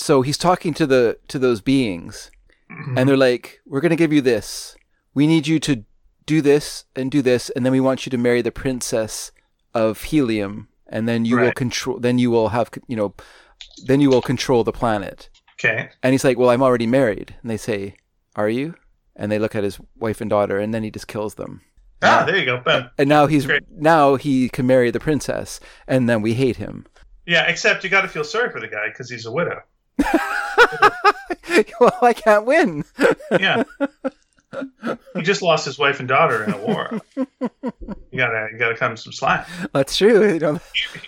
so 0.00 0.22
he's 0.22 0.38
talking 0.38 0.72
to 0.74 0.86
the 0.86 1.18
to 1.26 1.38
those 1.40 1.60
beings, 1.60 2.30
Mm-hmm. 2.70 2.98
and 2.98 3.08
they're 3.08 3.16
like, 3.16 3.60
"We're 3.66 3.80
going 3.80 3.90
to 3.90 3.96
give 3.96 4.12
you 4.12 4.20
this. 4.20 4.76
We 5.14 5.26
need 5.26 5.46
you 5.46 5.58
to 5.60 5.84
do 6.26 6.42
this 6.42 6.84
and 6.94 7.10
do 7.10 7.22
this, 7.22 7.50
and 7.50 7.64
then 7.64 7.72
we 7.72 7.80
want 7.80 8.04
you 8.04 8.10
to 8.10 8.18
marry 8.18 8.42
the 8.42 8.52
princess 8.52 9.32
of 9.74 10.02
Helium, 10.02 10.68
and 10.86 11.08
then 11.08 11.24
you 11.24 11.36
will 11.38 11.52
control. 11.52 11.98
Then 11.98 12.18
you 12.18 12.30
will 12.30 12.50
have, 12.50 12.70
you 12.86 12.96
know, 12.96 13.14
then 13.86 14.00
you 14.00 14.10
will 14.10 14.22
control 14.22 14.64
the 14.64 14.72
planet." 14.72 15.30
Okay. 15.58 15.88
And 16.02 16.12
he's 16.12 16.24
like, 16.24 16.38
"Well, 16.38 16.50
I'm 16.50 16.62
already 16.62 16.86
married." 16.86 17.34
And 17.42 17.50
they 17.50 17.56
say, 17.56 17.96
"Are 18.36 18.48
you?" 18.50 18.74
And 19.16 19.32
they 19.32 19.38
look 19.38 19.56
at 19.56 19.64
his 19.64 19.80
wife 19.96 20.20
and 20.20 20.30
daughter, 20.30 20.58
and 20.58 20.72
then 20.72 20.84
he 20.84 20.90
just 20.90 21.08
kills 21.08 21.34
them. 21.34 21.62
Ah, 22.02 22.22
there 22.24 22.36
you 22.36 22.44
go. 22.44 22.58
Boom. 22.58 22.90
And 22.96 23.08
now 23.08 23.26
he's 23.26 23.46
Great. 23.46 23.64
now 23.70 24.14
he 24.14 24.48
can 24.48 24.66
marry 24.66 24.92
the 24.92 25.00
princess, 25.00 25.58
and 25.88 26.08
then 26.08 26.22
we 26.22 26.34
hate 26.34 26.56
him. 26.56 26.86
Yeah, 27.26 27.42
except 27.48 27.82
you 27.82 27.90
got 27.90 28.02
to 28.02 28.08
feel 28.08 28.22
sorry 28.24 28.50
for 28.50 28.60
the 28.60 28.68
guy 28.68 28.88
because 28.88 29.10
he's 29.10 29.26
a 29.26 29.32
widow. 29.32 29.62
well, 31.80 31.98
I 32.02 32.12
can't 32.14 32.44
win. 32.46 32.84
Yeah. 33.30 33.64
he 35.14 35.22
just 35.22 35.42
lost 35.42 35.64
his 35.66 35.78
wife 35.78 35.98
and 36.00 36.08
daughter 36.08 36.42
in 36.44 36.52
a 36.52 36.58
war. 36.58 37.00
You 38.10 38.18
gotta, 38.18 38.48
you 38.52 38.58
gotta 38.58 38.76
him 38.86 38.96
some 38.96 39.12
slack. 39.12 39.46
That's 39.72 39.96
true. 39.96 40.32
You 40.32 40.38
know. 40.40 40.60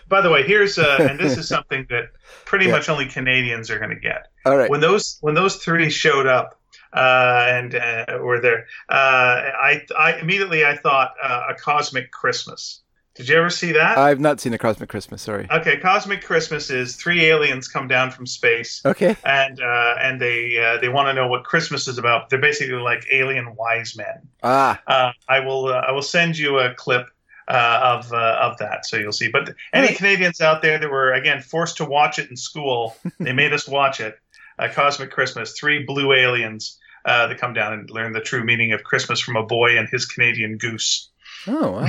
By 0.08 0.20
the 0.20 0.30
way, 0.30 0.42
here's 0.42 0.78
uh, 0.78 0.96
and 1.08 1.18
this 1.18 1.38
is 1.38 1.48
something 1.56 1.86
that 1.90 2.10
pretty 2.44 2.66
Yeah. 2.66 2.72
much 2.72 2.88
only 2.88 3.06
Canadians 3.06 3.70
are 3.70 3.78
going 3.78 3.90
to 3.90 4.00
get. 4.00 4.28
All 4.44 4.56
right. 4.56 4.70
When 4.70 4.80
those 4.80 5.18
when 5.20 5.34
those 5.34 5.56
three 5.56 5.88
showed 5.90 6.26
up 6.26 6.60
uh, 6.92 7.44
and 7.48 7.74
uh, 7.74 8.18
were 8.20 8.40
there, 8.40 8.66
uh, 8.88 8.94
I, 8.94 9.82
I 9.98 10.18
immediately 10.20 10.64
I 10.64 10.76
thought 10.76 11.12
uh, 11.22 11.46
a 11.50 11.54
cosmic 11.54 12.10
Christmas. 12.10 12.82
Did 13.20 13.28
you 13.28 13.36
ever 13.36 13.50
see 13.50 13.72
that? 13.72 13.98
I've 13.98 14.18
not 14.18 14.40
seen 14.40 14.54
a 14.54 14.58
Cosmic 14.58 14.88
Christmas. 14.88 15.20
Sorry. 15.20 15.46
okay, 15.50 15.76
cosmic 15.76 16.22
Christmas 16.24 16.70
is 16.70 16.96
three 16.96 17.26
aliens 17.26 17.68
come 17.68 17.86
down 17.86 18.10
from 18.10 18.26
space. 18.26 18.80
Okay. 18.82 19.14
And 19.26 19.60
uh, 19.60 19.94
and 20.00 20.18
they 20.18 20.56
uh, 20.56 20.80
they 20.80 20.88
want 20.88 21.08
to 21.08 21.12
know 21.12 21.26
what 21.28 21.44
Christmas 21.44 21.86
is 21.86 21.98
about. 21.98 22.30
They're 22.30 22.40
basically 22.40 22.78
like 22.78 23.04
alien 23.12 23.54
wise 23.56 23.94
men. 23.94 24.26
Ah. 24.42 24.80
Uh, 24.86 25.12
I 25.28 25.40
will 25.40 25.66
uh, 25.66 25.82
I 25.86 25.92
will 25.92 26.00
send 26.00 26.38
you 26.38 26.60
a 26.60 26.72
clip 26.72 27.08
uh, 27.46 27.98
of 28.00 28.10
uh, 28.10 28.38
of 28.40 28.56
that 28.56 28.86
so 28.86 28.96
you'll 28.96 29.12
see. 29.12 29.28
But 29.28 29.54
any 29.74 29.88
Right. 29.88 29.96
Canadians 29.98 30.40
out 30.40 30.62
there 30.62 30.78
that 30.78 30.90
were 30.90 31.12
again 31.12 31.42
forced 31.42 31.76
to 31.76 31.84
watch 31.84 32.18
it 32.18 32.30
in 32.30 32.38
school, 32.38 32.96
they 33.20 33.34
made 33.34 33.52
us 33.52 33.68
watch 33.68 34.00
it. 34.00 34.18
Uh, 34.58 34.68
Cosmic 34.72 35.10
Christmas, 35.10 35.52
three 35.52 35.84
blue 35.84 36.14
aliens 36.14 36.78
uh, 37.04 37.26
that 37.26 37.36
come 37.36 37.52
down 37.52 37.74
and 37.74 37.90
learn 37.90 38.14
the 38.14 38.20
true 38.22 38.44
meaning 38.44 38.72
of 38.72 38.82
Christmas 38.82 39.20
from 39.20 39.36
a 39.36 39.44
boy 39.44 39.76
and 39.76 39.90
his 39.90 40.06
Canadian 40.06 40.56
goose. 40.56 41.10
Oh 41.46 41.72
wow. 41.72 41.88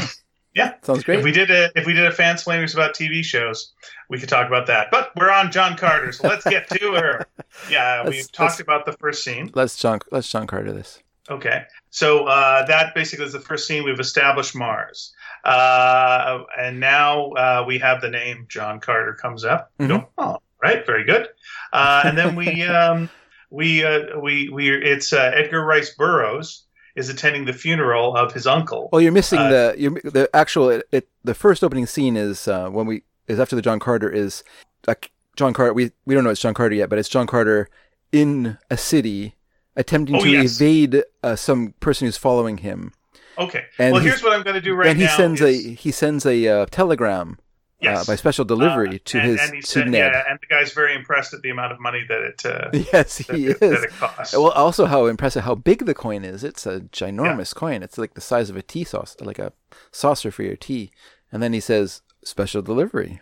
Yeah. 0.53 0.73
Sounds 0.81 1.03
great. 1.03 1.19
If 1.19 1.25
we 1.25 1.31
did 1.31 1.49
a 1.49 1.71
if 1.75 1.85
we 1.85 1.93
did 1.93 2.05
a 2.05 2.11
fan 2.11 2.35
flamers 2.35 2.73
about 2.73 2.93
TV 2.93 3.23
shows, 3.23 3.71
we 4.09 4.19
could 4.19 4.29
talk 4.29 4.47
about 4.47 4.67
that. 4.67 4.87
But 4.91 5.11
we're 5.15 5.31
on 5.31 5.51
John 5.51 5.77
Carter, 5.77 6.11
so 6.11 6.27
let's 6.27 6.45
get 6.45 6.69
to 6.69 6.93
her. 6.93 7.25
Yeah, 7.69 8.07
we've 8.07 8.31
talked 8.31 8.61
about 8.61 8.85
the 8.85 8.93
first 8.93 9.25
scene. 9.25 9.51
Let's 9.53 9.77
John. 9.77 9.99
Let's 10.09 10.29
John 10.29 10.47
Carter 10.47 10.71
this. 10.71 11.03
Okay, 11.29 11.63
so 11.89 12.25
uh, 12.25 12.65
that 12.65 12.95
basically 12.95 13.25
is 13.25 13.33
the 13.33 13.41
first 13.41 13.67
scene. 13.67 13.83
We've 13.83 13.99
established 13.99 14.55
Mars, 14.55 15.13
uh, 15.43 16.43
and 16.57 16.79
now 16.79 17.31
uh, 17.31 17.65
we 17.67 17.77
have 17.79 17.99
the 17.99 18.09
name 18.09 18.45
John 18.47 18.79
Carter 18.79 19.13
comes 19.15 19.43
up. 19.43 19.71
We 19.77 19.87
go, 19.87 20.07
oh, 20.17 20.37
right, 20.63 20.85
very 20.85 21.03
good. 21.03 21.27
Uh, 21.73 22.03
and 22.05 22.17
then 22.17 22.37
we 22.37 22.63
um, 22.67 23.09
we 23.49 23.83
uh, 23.83 24.17
we 24.19 24.49
we 24.49 24.69
it's 24.69 25.13
uh, 25.13 25.31
Edgar 25.35 25.63
Rice 25.63 25.93
Burroughs 25.95 26.63
is 26.95 27.09
attending 27.09 27.45
the 27.45 27.53
funeral 27.53 28.15
of 28.15 28.33
his 28.33 28.45
uncle. 28.47 28.89
Well, 28.91 29.01
you're 29.01 29.11
missing 29.11 29.39
Uh, 29.39 29.49
the 29.49 29.75
you're, 29.77 29.91
the 30.03 30.29
actual. 30.33 30.69
It, 30.69 30.87
it, 30.91 31.09
the 31.23 31.33
first 31.33 31.63
opening 31.63 31.85
scene 31.85 32.17
is 32.17 32.47
uh, 32.47 32.69
when 32.69 32.85
we 32.87 33.03
is 33.27 33.39
after 33.39 33.55
the 33.55 33.61
John 33.61 33.79
Carter 33.79 34.09
is 34.09 34.43
uh, 34.87 34.95
John 35.35 35.53
Carter. 35.53 35.73
We 35.73 35.91
we 36.05 36.15
don't 36.15 36.23
know 36.23 36.29
it's 36.31 36.41
John 36.41 36.53
Carter 36.53 36.75
yet, 36.75 36.89
but 36.89 36.99
it's 36.99 37.09
John 37.09 37.27
Carter 37.27 37.69
in 38.11 38.57
a 38.69 38.77
city 38.77 39.35
attempting 39.75 40.15
Oh, 40.17 40.23
to 40.23 40.29
yes. 40.29 40.55
evade 40.59 41.03
uh, 41.23 41.35
some 41.37 41.73
person 41.79 42.05
who's 42.07 42.17
following 42.17 42.57
him. 42.57 42.91
Okay, 43.37 43.63
And 43.79 43.93
well 43.93 44.01
here's 44.01 44.21
what 44.21 44.33
I'm 44.33 44.43
going 44.43 44.55
to 44.55 44.61
do 44.61 44.75
right 44.75 44.85
now. 44.85 44.91
and 44.91 44.99
he 44.99 45.07
sends 45.07 45.39
is- 45.41 45.65
a 45.65 45.73
he 45.73 45.91
sends 45.91 46.25
a 46.25 46.47
uh, 46.47 46.65
telegram 46.69 47.37
yes. 47.81 48.07
uh, 48.07 48.11
by 48.11 48.15
special 48.15 48.45
delivery 48.45 48.95
Uh, 48.95 48.99
to 49.05 49.19
and, 49.19 49.27
his 49.27 49.41
and 49.41 49.61
to 49.61 49.67
said, 49.67 49.87
Ned. 49.89 50.11
yeah, 50.13 50.23
and 50.29 50.39
the 50.39 50.47
guy's 50.47 50.73
very 50.73 50.93
impressed 50.95 51.33
at 51.33 51.41
the 51.41 51.49
amount 51.49 51.71
of 51.73 51.79
money 51.79 52.03
that 52.07 52.21
it 52.21 52.45
uh, 52.45 52.69
Yes, 52.93 53.17
that, 53.19 53.35
he 53.35 53.47
it, 53.47 53.61
is. 53.61 53.71
that 53.71 53.83
it 53.83 53.89
costs. 53.91 54.33
Well, 54.33 54.51
also 54.51 54.85
how 54.85 55.07
impressive 55.07 55.43
how 55.43 55.55
big 55.55 55.85
the 55.85 55.93
coin 55.93 56.23
is. 56.23 56.43
It's 56.43 56.65
a 56.65 56.81
ginormous 56.81 57.53
coin. 57.55 57.83
It's 57.83 57.97
like 57.97 58.13
the 58.13 58.21
size 58.21 58.49
of 58.49 58.55
a 58.55 58.61
tea 58.61 58.83
sauce, 58.83 59.15
like 59.19 59.39
a 59.39 59.53
saucer 59.91 60.31
for 60.31 60.43
your 60.43 60.55
tea. 60.55 60.91
And 61.31 61.41
then 61.41 61.53
he 61.53 61.59
says 61.59 62.01
special 62.23 62.61
delivery, 62.61 63.21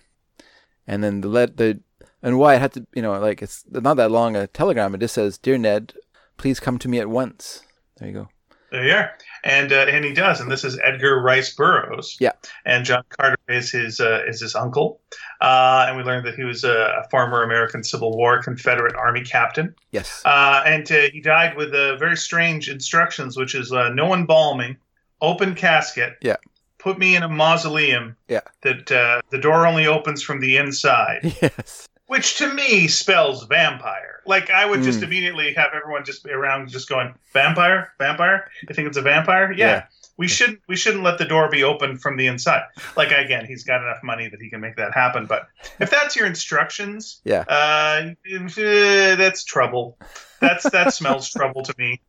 and 0.87 1.03
then 1.03 1.21
the 1.21 1.27
let 1.27 1.57
the 1.57 1.79
and 2.23 2.37
why 2.39 2.55
it 2.55 2.59
had 2.59 2.73
to 2.73 2.87
you 2.93 3.01
know 3.01 3.17
like 3.19 3.41
it's 3.41 3.63
not 3.69 3.97
that 3.97 4.11
long 4.11 4.35
a 4.35 4.47
telegram. 4.47 4.95
It 4.95 5.01
just 5.01 5.13
says, 5.13 5.37
"Dear 5.37 5.57
Ned, 5.57 5.93
please 6.37 6.59
come 6.59 6.77
to 6.79 6.87
me 6.89 6.99
at 6.99 7.07
once." 7.09 7.63
There 7.97 8.07
you 8.07 8.13
go. 8.13 8.29
There 8.71 8.83
you 8.85 8.93
are, 8.93 9.11
and 9.43 9.71
uh, 9.71 9.85
and 9.89 10.03
he 10.05 10.13
does, 10.13 10.41
and 10.41 10.51
this 10.51 10.63
is 10.63 10.79
Edgar 10.83 11.21
Rice 11.21 11.53
Burroughs. 11.53 12.17
Yeah. 12.19 12.31
and 12.65 12.85
John 12.85 13.03
Carter 13.09 13.37
is 13.47 13.71
his 13.71 13.99
uh, 13.99 14.21
is 14.27 14.41
his 14.41 14.55
uncle, 14.55 15.01
uh, 15.41 15.85
and 15.87 15.97
we 15.97 16.03
learned 16.03 16.25
that 16.25 16.35
he 16.35 16.43
was 16.43 16.63
a, 16.63 17.01
a 17.03 17.09
former 17.09 17.43
American 17.43 17.83
Civil 17.83 18.15
War 18.17 18.41
Confederate 18.41 18.95
Army 18.95 19.21
captain, 19.23 19.73
Yes. 19.91 20.21
uh, 20.25 20.61
and 20.65 20.91
uh, 20.91 21.09
he 21.11 21.21
died 21.21 21.55
with 21.57 21.73
uh, 21.73 21.95
very 21.97 22.17
strange 22.17 22.69
instructions, 22.69 23.37
which 23.37 23.55
is 23.55 23.71
uh, 23.71 23.89
no 23.89 24.13
embalming, 24.13 24.77
open 25.21 25.55
casket. 25.55 26.13
Yeah. 26.21 26.37
Put 26.77 26.97
me 26.97 27.15
in 27.17 27.23
a 27.23 27.27
mausoleum. 27.29 28.15
Yeah. 28.29 28.39
That 28.63 28.89
uh, 28.91 29.21
the 29.31 29.37
door 29.37 29.67
only 29.67 29.85
opens 29.85 30.23
from 30.23 30.39
the 30.39 30.55
inside, 30.57 31.19
yes. 31.41 31.87
Which 32.09 32.37
to 32.39 32.53
me 32.53 32.87
spells 32.87 33.45
vampire. 33.45 34.21
Like 34.25 34.49
I 34.49 34.65
would 34.65 34.83
just 34.83 34.99
Mm. 34.99 35.03
immediately 35.03 35.53
have 35.53 35.71
everyone 35.73 36.03
just 36.05 36.23
be 36.23 36.31
around, 36.31 36.69
just 36.69 36.89
going 36.89 37.13
vampire, 37.33 37.93
vampire. 37.97 38.49
You 38.67 38.75
think 38.75 38.87
it's 38.89 38.97
a 38.97 39.01
vampire? 39.01 39.51
Yeah. 39.53 39.67
Yeah. 39.67 39.83
We 40.17 40.27
shouldn't. 40.27 40.59
We 40.67 40.75
shouldn't 40.75 41.03
let 41.03 41.17
the 41.17 41.23
door 41.25 41.49
be 41.49 41.63
open 41.63 41.97
from 41.97 42.17
the 42.17 42.27
inside. 42.27 42.63
Like 42.97 43.11
again, 43.11 43.45
he's 43.45 43.63
got 43.63 43.81
enough 43.81 44.03
money 44.03 44.27
that 44.27 44.41
he 44.41 44.49
can 44.49 44.59
make 44.59 44.75
that 44.75 44.93
happen. 44.93 45.25
But 45.27 45.47
if 45.79 45.89
that's 45.89 46.15
your 46.17 46.25
instructions, 46.27 47.21
Yeah. 47.23 47.45
uh, 47.47 48.09
eh, 48.29 49.15
that's 49.15 49.43
trouble. 49.45 49.97
That's 50.41 50.69
that 50.71 50.93
smells 50.93 51.29
trouble 51.37 51.63
to 51.63 51.73
me. 51.77 52.01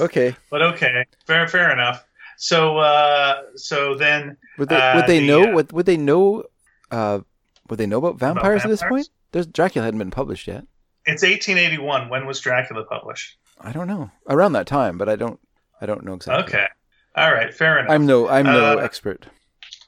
Okay. 0.00 0.34
But 0.50 0.62
okay, 0.62 1.04
fair, 1.26 1.46
fair 1.46 1.70
enough. 1.72 2.04
So, 2.36 2.78
uh, 2.78 3.42
so 3.54 3.94
then, 3.94 4.36
Would 4.58 4.68
they 4.70 4.76
Uh, 4.76 4.96
would 4.96 5.06
they 5.06 5.20
the, 5.20 5.26
know 5.28 5.42
uh, 5.50 5.52
would 5.54 5.72
would 5.72 5.86
they 5.86 5.96
know 5.98 6.44
uh 6.90 7.20
would 7.70 7.78
they 7.78 7.86
know 7.86 7.98
about 7.98 8.18
vampires 8.18 8.64
at 8.64 8.68
this 8.70 8.82
point? 8.82 9.08
There's 9.32 9.46
Dracula 9.46 9.84
hadn't 9.84 9.98
been 9.98 10.10
published 10.10 10.46
yet. 10.46 10.64
it's 11.06 11.22
1881. 11.22 12.08
When 12.08 12.26
was 12.26 12.40
Dracula 12.40 12.84
published? 12.84 13.36
I 13.60 13.72
don't 13.72 13.86
know. 13.86 14.10
Around 14.28 14.52
that 14.52 14.66
time, 14.66 14.98
but 14.98 15.08
I 15.08 15.16
don't 15.16 15.38
I 15.80 15.86
don't 15.86 16.04
know 16.04 16.14
exactly. 16.14 16.44
Okay, 16.44 16.66
all 17.16 17.32
right, 17.32 17.52
fair 17.54 17.78
enough. 17.78 17.90
I'm 17.92 18.06
no 18.06 18.28
I'm 18.28 18.44
no 18.46 18.78
Uh, 18.78 18.82
expert. 18.82 19.26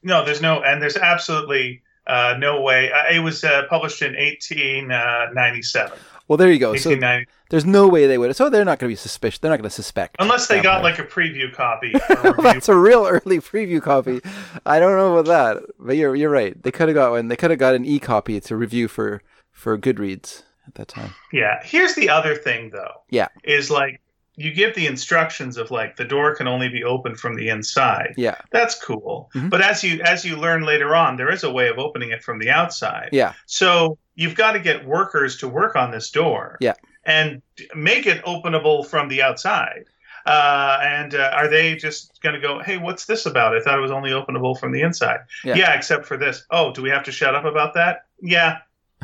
No, 0.03 0.25
there's 0.25 0.43
no, 0.43 0.63
and 0.63 0.81
there's 0.83 0.97
absolutely 0.97 1.83
uh, 2.07 2.35
no 2.39 2.61
way. 2.61 2.91
Uh, 2.91 3.15
it 3.15 3.21
was 3.21 3.45
uh, 3.45 3.63
published 3.69 4.03
in 4.03 4.15
1897. 4.15 5.99
Well, 6.29 6.37
there 6.37 6.51
you 6.51 6.59
go. 6.59 6.75
So 6.77 6.91
1890, 6.91 7.31
there's 7.53 7.65
no 7.65 7.87
way 7.87 8.09
they 8.09 8.19
would. 8.19 8.35
So 8.35 8.51
they're 8.51 8.65
not 8.65 8.81
going 8.81 8.89
to 8.89 8.93
be 8.93 8.97
suspicious. 8.97 9.39
They're 9.39 9.51
not 9.51 9.59
going 9.59 9.71
to 9.71 9.75
suspect. 9.75 10.17
unless 10.19 10.49
they 10.49 10.61
got 10.61 10.83
like 10.83 10.99
a 10.99 11.05
preview 11.05 11.53
copy. 11.55 11.93
Well, 12.25 12.35
that's 12.43 12.69
a 12.69 12.75
real 12.77 13.07
early 13.07 13.39
preview 13.39 13.81
copy. 13.81 14.21
I 14.67 14.81
don't 14.81 14.97
know 14.97 15.17
about 15.19 15.27
that, 15.29 15.63
but 15.79 15.97
you're 15.97 16.17
you're 16.17 16.31
right. 16.31 16.61
They 16.61 16.73
could 16.73 16.89
have 16.89 16.95
got 16.97 17.13
one. 17.13 17.29
They 17.29 17.37
could 17.37 17.51
have 17.51 17.61
got 17.61 17.75
an 17.77 17.85
e 17.85 18.01
copy 18.01 18.41
to 18.41 18.57
review 18.57 18.89
for 18.89 19.23
for 19.53 19.79
Goodreads 19.79 20.43
at 20.67 20.75
that 20.75 20.89
time. 20.89 21.15
yeah. 21.33 21.61
Here's 21.63 21.95
the 21.95 22.09
other 22.09 22.35
thing, 22.35 22.71
though. 22.71 23.03
Yeah. 23.11 23.29
Is 23.45 23.71
like 23.71 24.01
you 24.37 24.51
give 24.53 24.75
the 24.75 24.87
instructions 24.87 25.59
of 25.59 25.71
like 25.71 25.97
the 25.97 26.07
door 26.07 26.35
can 26.35 26.49
only 26.49 26.69
be 26.71 26.83
opened 26.85 27.21
from 27.21 27.35
the 27.35 27.51
inside. 27.51 28.15
Yeah, 28.17 28.37
That's 28.51 28.83
cool. 28.83 29.31
Mhm. 29.35 29.51
But 29.51 29.61
as 29.61 29.85
you 29.85 30.01
as 30.03 30.25
you 30.25 30.37
learn 30.37 30.63
later 30.63 30.97
on, 30.97 31.17
there 31.17 31.31
is 31.31 31.45
a 31.45 31.51
way 31.53 31.69
of 31.69 31.79
opening 31.79 32.11
it 32.13 32.23
from 32.25 32.39
the 32.39 32.49
outside. 32.49 33.11
yeah, 33.13 33.35
So 33.45 33.99
you've 34.15 34.35
got 34.35 34.53
to 34.53 34.59
get 34.61 34.87
workers 34.87 35.37
to 35.39 35.49
work 35.49 35.77
on 35.77 35.91
this 35.91 36.11
door. 36.11 36.57
Yeah. 36.61 36.75
And 37.05 37.43
make 37.75 38.07
it 38.07 38.25
openable 38.25 38.87
from 38.87 39.09
the 39.09 39.23
outside. 39.23 39.85
Uh, 40.25 40.79
and 40.83 41.15
uh, 41.15 41.33
are 41.35 41.49
they 41.49 41.75
just 41.75 42.21
going 42.23 42.35
to 42.35 42.41
go, 42.41 42.61
hey, 42.61 42.79
what's 42.79 43.07
this 43.07 43.27
about? 43.27 43.57
I 43.57 43.61
thought 43.61 43.79
it 43.79 43.83
was 43.83 43.91
only 43.91 44.11
openable 44.11 44.59
from 44.59 44.73
the 44.73 44.83
inside. 44.83 45.21
Yeah. 45.45 45.75
except 45.75 46.07
for 46.07 46.17
this. 46.17 46.47
Oh, 46.51 46.73
do 46.73 46.83
we 46.83 46.91
have 46.91 47.05
to 47.05 47.13
shut 47.13 47.35
up 47.35 47.45
about 47.45 47.75
that? 47.75 48.07
Yeah. 48.21 48.59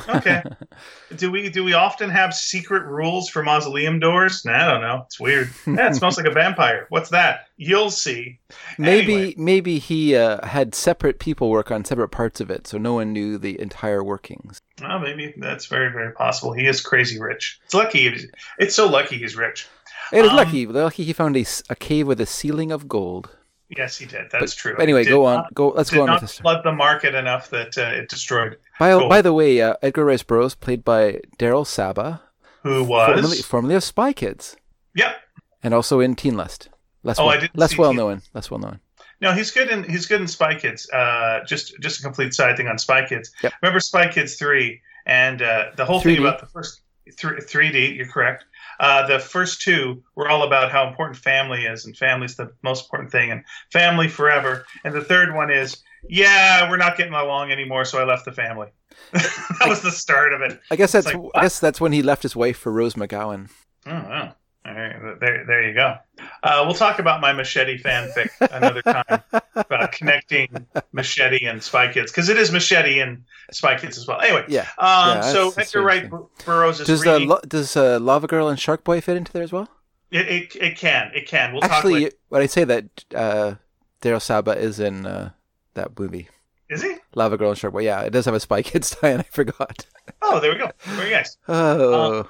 Okay. 0.09 0.43
do 1.17 1.31
we 1.31 1.49
do 1.49 1.65
we 1.65 1.73
often 1.75 2.11
have 2.11 2.35
secret 2.35 2.85
rules 2.85 3.29
for 3.29 3.43
mausoleum 3.43 3.99
doors? 4.01 4.45
Nah, 4.45 4.53
I 4.55 4.71
don't 4.71 4.81
know. 4.81 5.03
It's 5.07 5.19
weird. 5.21 5.51
Yeah, 5.67 5.89
it 5.89 5.95
smells 5.95 6.17
like 6.17 6.27
a 6.27 6.31
vampire. 6.31 6.87
What's 6.91 7.11
that? 7.11 7.47
You'll 7.57 7.91
see. 7.91 8.39
maybe 8.79 9.15
Anyway. 9.15 9.35
maybe 9.37 9.79
he 9.79 10.15
uh, 10.17 10.47
had 10.47 10.75
separate 10.75 11.19
people 11.19 11.51
work 11.51 11.71
on 11.71 11.85
separate 11.85 12.11
parts 12.11 12.41
of 12.41 12.51
it, 12.51 12.67
so 12.67 12.79
no 12.79 12.95
one 12.95 13.13
knew 13.13 13.39
the 13.39 13.61
entire 13.61 14.05
workings. 14.05 14.61
Well, 14.81 14.99
maybe 15.01 15.35
that's 15.39 15.67
very, 15.67 15.91
very 15.91 16.13
possible. 16.13 16.53
He 16.53 16.67
is 16.67 16.81
crazy 16.81 17.19
rich. 17.21 17.59
It's 17.65 17.75
lucky. 17.75 18.29
It's 18.59 18.75
so 18.75 18.87
lucky 18.89 19.19
he's 19.19 19.37
rich. 19.37 19.67
It 20.13 20.25
is 20.25 20.31
Um, 20.31 20.37
lucky. 20.37 20.67
Lucky 20.67 21.05
he 21.05 21.13
found 21.13 21.37
a 21.37 21.75
cave 21.77 22.07
with 22.07 22.21
a 22.21 22.27
ceiling 22.27 22.71
of 22.73 22.89
gold. 22.89 23.31
Yes, 23.77 23.99
he 23.99 24.07
did. 24.07 24.31
That's 24.31 24.55
true. 24.55 24.75
Anyway, 24.79 25.05
go 25.05 25.27
on. 25.27 25.37
not- 25.37 25.55
Go. 25.55 25.69
Let's 25.71 25.91
go 25.91 26.01
on 26.03 26.07
not 26.07 26.23
with 26.23 26.31
this. 26.31 26.39
flood 26.41 26.65
the 26.65 26.73
market 26.73 27.15
enough 27.15 27.51
that 27.51 27.77
uh, 27.77 27.83
it 28.01 28.09
destroyed. 28.09 28.57
By, 28.79 28.93
Cool. 28.93 29.09
by 29.09 29.21
the 29.23 29.33
way, 29.35 29.61
uh, 29.61 29.75
Edgar 29.83 30.05
Rice 30.07 30.23
Burroughs, 30.23 30.55
played 30.55 30.85
by 30.85 31.21
Daryl 31.39 31.65
Sabara, 31.67 32.21
Who 32.63 32.83
was? 32.85 33.09
formerly, 33.13 33.37
formerly 33.39 33.75
of 33.75 33.85
Spy 33.85 34.13
Kids, 34.15 34.57
Yep. 34.95 35.17
and 35.63 35.75
also 35.75 36.01
in 36.01 36.15
Teen 36.15 36.37
Lust. 36.37 36.71
Less 37.03 37.19
Oh, 37.19 37.27
well, 37.27 37.35
I 37.37 37.41
didn't 37.41 37.57
less 37.59 37.77
well 37.77 37.93
known. 37.93 38.23
Less 38.35 38.51
well 38.51 38.59
known. 38.61 38.81
No, 39.21 39.33
he's 39.33 39.51
good 39.51 39.69
in 39.69 39.83
he's 39.85 40.07
good 40.07 40.21
in 40.21 40.29
Spy 40.29 40.55
Kids. 40.55 40.89
Uh, 40.91 41.41
just 41.45 41.75
just 41.81 42.01
a 42.01 42.03
complete 42.03 42.33
side 42.35 42.57
thing 42.57 42.69
on 42.69 42.79
Spy 42.79 43.05
Kids. 43.07 43.33
Yep. 43.43 43.53
Remember 43.63 43.81
Spy 43.81 44.09
Kids 44.09 44.37
three 44.37 44.81
and 45.07 45.43
uh, 45.43 45.67
the 45.77 45.85
whole 45.85 46.01
3D. 46.01 46.03
thing 46.05 46.19
about 46.21 46.41
the 46.41 46.47
first 46.47 46.81
three 47.19 47.71
D. 47.73 47.93
You're 47.93 48.07
correct. 48.09 48.45
Uh, 48.81 49.07
the 49.07 49.19
first 49.19 49.61
two 49.61 50.03
were 50.15 50.29
all 50.29 50.43
about 50.43 50.71
how 50.71 50.89
important 50.89 51.17
family 51.17 51.65
is, 51.65 51.85
and 51.85 51.97
family's 51.97 52.37
the 52.37 52.53
most 52.63 52.85
important 52.85 53.11
thing, 53.11 53.31
and 53.31 53.45
family 53.73 54.09
forever. 54.09 54.67
And 54.85 54.95
the 54.95 55.03
third 55.03 55.35
one 55.35 55.51
is, 55.51 55.83
yeah, 56.09 56.69
we're 56.71 56.77
not 56.77 56.97
getting 56.97 57.13
along 57.13 57.51
anymore, 57.51 57.85
so 57.85 57.99
I 57.99 58.05
left 58.05 58.25
the 58.25 58.33
family. 58.33 58.69
that 59.13 59.67
was 59.67 59.83
the 59.83 59.91
start 59.91 60.33
of 60.33 60.43
it. 60.43 60.61
I 60.71 60.77
guess 60.77 60.93
that's. 60.93 61.07
like, 61.07 61.17
I 61.35 61.43
guess 61.43 61.61
that's 61.61 61.81
when 61.81 61.93
he 61.93 62.03
left 62.03 62.23
his 62.23 62.37
wife 62.37 62.57
for 62.57 62.73
Rose 62.73 62.95
McGowan. 62.95 63.51
Oh, 63.87 63.91
wow. 63.93 64.35
All 64.69 64.75
right, 64.75 65.21
there, 65.21 65.45
there 65.47 65.69
you 65.69 65.75
go. 65.75 65.97
Uh, 66.43 66.63
we'll 66.67 66.75
talk 66.75 66.99
about 66.99 67.21
my 67.21 67.33
machete 67.33 67.79
fanfic 67.79 68.29
another 68.53 68.83
time 68.83 69.23
about 69.55 69.93
connecting 69.99 70.67
machete 70.93 71.47
and 71.47 71.63
Spy 71.63 71.93
Kids 71.93 72.11
because 72.13 72.29
it 72.29 72.37
is 72.37 72.53
machete 72.53 73.01
and 73.01 73.25
Spy 73.53 73.79
Kids 73.79 73.97
as 73.99 74.07
well. 74.07 74.21
Anyway, 74.21 74.45
Yeah. 74.49 74.63
um, 74.79 75.19
Yeah, 75.19 75.21
so 75.23 75.53
Edgar 75.57 75.83
Rice. 75.83 76.11
Burroughs 76.45 76.81
is 76.81 76.87
Does 76.87 77.07
reading. 77.07 77.33
Does 77.49 77.77
uh, 77.77 77.99
Lava 78.01 78.27
Girl 78.27 78.49
and 78.49 78.59
Shark 78.61 78.85
Boy 78.85 79.01
fit 79.01 79.17
into 79.17 79.33
there 79.33 79.43
as 79.43 79.53
well? 79.53 79.69
it, 80.11 80.27
it, 80.29 80.57
it 80.57 80.77
can, 80.77 81.11
it 81.15 81.27
can. 81.27 81.53
We'll 81.53 81.65
Actually, 81.65 82.05
talk. 82.05 82.13
When 82.29 82.43
I 82.43 82.47
say 82.47 82.65
that, 82.65 83.05
uh, 83.15 83.55
Daryl 84.03 84.19
Sabara 84.21 84.57
is 84.57 84.81
in 84.81 85.07
uh, 85.07 85.31
that 85.75 85.99
movie, 85.99 86.29
is 86.71 86.83
he? 86.83 86.97
Lava 87.15 87.37
Girl 87.37 87.51
and 87.51 87.59
Shark 87.59 87.73
Boy. 87.73 87.83
Yeah, 87.83 88.01
it 88.03 88.11
does 88.11 88.25
have 88.27 88.35
a 88.35 88.41
Spy 88.41 88.63
Kids 88.63 88.91
tie-in. 89.01 89.21
I 89.21 89.25
forgot. 89.25 89.87
Oh, 90.23 90.41
there 90.41 90.53
we 90.53 90.59
go. 90.59 90.71
Very 90.81 91.11
nice. 91.11 91.37
Oh, 91.49 92.29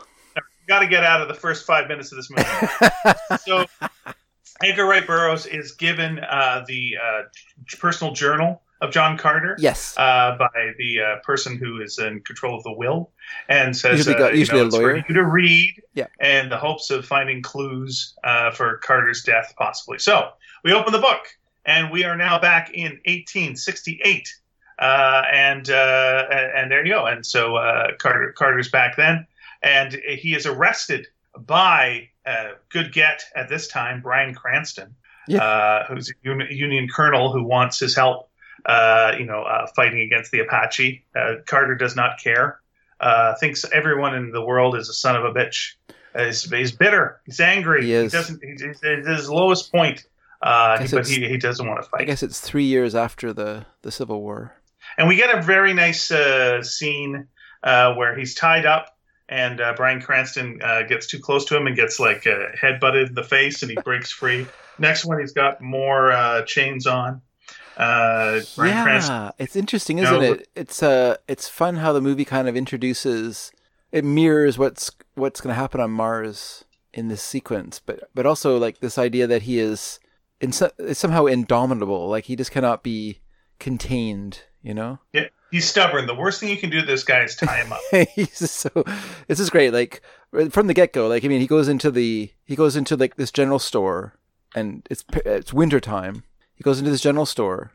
Got 0.69 0.81
to 0.81 0.87
get 0.87 1.03
out 1.03 1.21
of 1.23 1.29
the 1.29 1.35
first 1.35 1.67
five 1.67 1.89
minutes 1.89 2.13
of 2.13 2.17
this 2.19 2.31
movie. 2.31 2.45
so 3.47 3.65
Edgar 4.63 4.85
Rice 4.87 5.07
Burroughs 5.07 5.47
is 5.47 5.73
given 5.73 6.19
uh, 6.19 6.65
the 6.69 6.95
uh, 7.03 7.23
personal 7.79 8.13
journal 8.13 8.63
of 8.81 8.93
John 8.93 9.17
Carter. 9.19 9.57
yes. 9.59 9.95
uh, 9.97 10.37
by 10.39 10.73
the 10.79 11.01
uh, 11.01 11.17
person 11.25 11.57
who 11.57 11.81
is 11.81 11.99
in 11.99 12.21
control 12.21 12.57
of 12.57 12.63
the 12.65 12.73
will, 12.73 13.11
and 13.49 13.77
says 13.77 13.99
Usually 13.99 14.15
got- 14.17 14.35
you 14.35 14.41
usually 14.41 14.59
know, 14.59 14.65
a 14.65 14.67
it's 14.69 14.77
for 14.77 14.83
lawyer. 14.83 15.05
you 15.09 15.15
to 15.15 15.25
read, 15.25 15.83
Yeah. 15.95 16.07
and 16.21 16.53
the 16.53 16.59
hopes 16.59 16.91
of 16.91 17.05
finding 17.05 17.43
clues 17.43 18.15
uh, 18.23 18.51
for 18.53 18.77
Carter's 18.79 19.23
death, 19.25 19.55
possibly. 19.59 19.99
So 19.99 20.31
we 20.65 20.73
open 20.73 20.93
the 20.93 21.01
book, 21.01 21.23
and 21.65 21.91
we 21.91 22.05
are 22.05 22.17
now 22.17 22.39
back 22.39 22.71
in 22.73 22.93
1868, 23.07 24.29
uh, 24.79 25.23
and 25.33 25.71
uh, 25.71 26.27
and 26.31 26.71
there 26.71 26.85
you 26.87 26.93
go. 26.93 27.07
And 27.07 27.25
so 27.27 27.57
uh, 27.57 27.97
Carter 27.99 28.33
Carter's 28.37 28.69
back 28.69 28.97
then, 28.97 29.27
and 29.63 29.93
he 29.93 30.35
is 30.35 30.47
arrested 30.47 31.07
by 31.39 32.09
uh, 32.27 32.51
good 32.71 32.93
get 32.93 33.23
at 33.35 33.49
this 33.49 33.69
time 33.69 34.01
Bryan 34.03 34.35
Cranston, 34.35 34.95
Yeah. 35.27 35.43
uh, 35.43 35.87
who's 35.87 36.11
a 36.11 36.15
uni- 36.23 36.55
Union 36.55 36.89
colonel 36.89 37.33
who 37.33 37.45
wants 37.45 37.79
his 37.79 37.95
help 37.95 38.29
uh, 38.67 39.15
you 39.19 39.25
know, 39.25 39.43
uh, 39.43 39.67
fighting 39.77 40.01
against 40.01 40.31
the 40.33 40.41
Apache. 40.41 41.05
Uh, 41.17 41.37
Carter 41.47 41.75
does 41.77 41.95
not 41.97 42.19
care. 42.23 42.61
Uh, 43.01 43.35
thinks 43.37 43.65
everyone 43.73 44.15
in 44.15 44.33
the 44.33 44.45
world 44.45 44.75
is 44.77 44.89
a 44.89 44.93
son 44.93 45.15
of 45.15 45.25
a 45.25 45.33
bitch. 45.33 45.75
He's, 46.17 46.43
he's 46.51 46.73
bitter. 46.73 47.21
He's 47.25 47.39
angry. 47.41 47.85
He 47.85 47.93
is. 47.93 48.13
doesn't. 48.13 48.43
He's, 48.43 48.61
he's 48.61 48.83
at 48.83 49.07
his 49.07 49.31
lowest 49.31 49.71
point. 49.71 50.05
Uh, 50.43 50.85
but 50.91 51.07
he, 51.07 51.29
he 51.29 51.37
doesn't 51.37 51.67
want 51.67 51.83
to 51.83 51.89
fight. 51.89 52.01
I 52.03 52.05
guess 52.05 52.23
it's 52.23 52.41
three 52.41 52.65
years 52.65 52.95
after 52.95 53.33
the 53.33 53.65
the 53.83 53.93
Civil 53.93 54.21
War. 54.21 54.55
And 54.97 55.07
we 55.09 55.17
get 55.17 55.37
a 55.37 55.41
very 55.43 55.73
nice 55.75 56.11
uh, 56.11 56.63
scene 56.63 57.29
uh, 57.63 57.95
where 57.95 58.17
he's 58.19 58.35
tied 58.35 58.67
up, 58.67 58.97
and 59.29 59.61
uh, 59.61 59.75
Bryan 59.75 60.01
Cranston 60.01 60.61
uh, 60.63 60.83
gets 60.83 61.07
too 61.07 61.19
close 61.19 61.45
to 61.47 61.57
him 61.57 61.67
and 61.67 61.77
gets 61.77 62.01
like 62.01 62.27
uh, 62.27 62.47
headbutted 62.61 63.09
in 63.09 63.15
the 63.15 63.23
face, 63.25 63.63
and 63.63 63.71
he 63.71 63.77
breaks 63.85 64.11
free. 64.11 64.47
Next 64.79 65.05
one, 65.05 65.19
he's 65.21 65.33
got 65.33 65.61
more 65.61 66.13
uh, 66.13 66.43
chains 66.43 66.87
on. 66.87 67.21
Uh, 67.77 68.41
yeah, 68.59 68.83
Cranston 68.83 69.33
it's 69.39 69.55
interesting, 69.55 69.99
isn't 69.99 70.15
but- 70.15 70.41
it? 70.41 70.49
It's 70.57 70.83
uh, 70.83 71.17
it's 71.29 71.49
fun 71.49 71.77
how 71.77 71.93
the 71.93 72.01
movie 72.01 72.25
kind 72.25 72.49
of 72.49 72.57
introduces. 72.57 73.53
It 73.93 74.05
mirrors 74.05 74.59
what's 74.59 74.91
what's 75.15 75.41
going 75.41 75.55
to 75.55 75.61
happen 75.61 75.81
on 75.81 75.91
Mars 75.93 76.65
in 76.93 77.09
this 77.09 77.23
sequence, 77.23 77.81
but 77.85 78.11
but 78.15 78.27
also 78.27 78.59
like 78.59 78.81
this 78.81 78.99
idea 78.99 79.27
that 79.29 79.43
he 79.43 79.59
is 79.61 80.01
in 80.41 80.53
so, 80.53 80.71
is 80.79 80.99
somehow 80.99 81.27
indomitable. 81.27 82.09
Like 82.09 82.25
he 82.25 82.35
just 82.37 82.51
cannot 82.51 82.83
be 82.83 83.21
contained. 83.59 84.43
You 84.61 84.75
know, 84.75 84.99
Yeah, 85.13 85.29
he's 85.51 85.69
stubborn. 85.69 86.07
The 86.07 86.15
worst 86.15 86.41
thing 86.41 86.49
you 86.49 86.57
can 86.57 86.71
do 86.71 86.81
to 86.81 86.87
this 86.87 87.05
guy 87.05 87.23
is 87.23 87.37
tie 87.37 87.63
him 87.63 87.73
up. 87.73 87.81
he's 88.15 88.51
so. 88.51 88.71
This 89.27 89.41
is 89.41 89.51
great. 89.51 89.73
Like 89.73 90.03
from 90.51 90.67
the 90.67 90.75
get 90.75 90.93
go. 90.93 91.09
Like 91.09 91.25
I 91.25 91.29
mean, 91.29 91.41
he 91.41 91.47
goes 91.47 91.69
into 91.69 91.91
the 91.91 92.31
he 92.45 92.57
goes 92.57 92.77
into 92.77 92.97
like 92.97 93.17
this 93.17 93.33
general 93.33 93.59
store, 93.59 94.15
and 94.55 94.87
it's 94.91 95.05
it's 95.25 95.53
winter 95.53 95.81
time. 95.81 96.25
He 96.55 96.63
goes 96.63 96.79
into 96.79 96.91
this 96.91 97.01
general 97.01 97.27
store, 97.27 97.73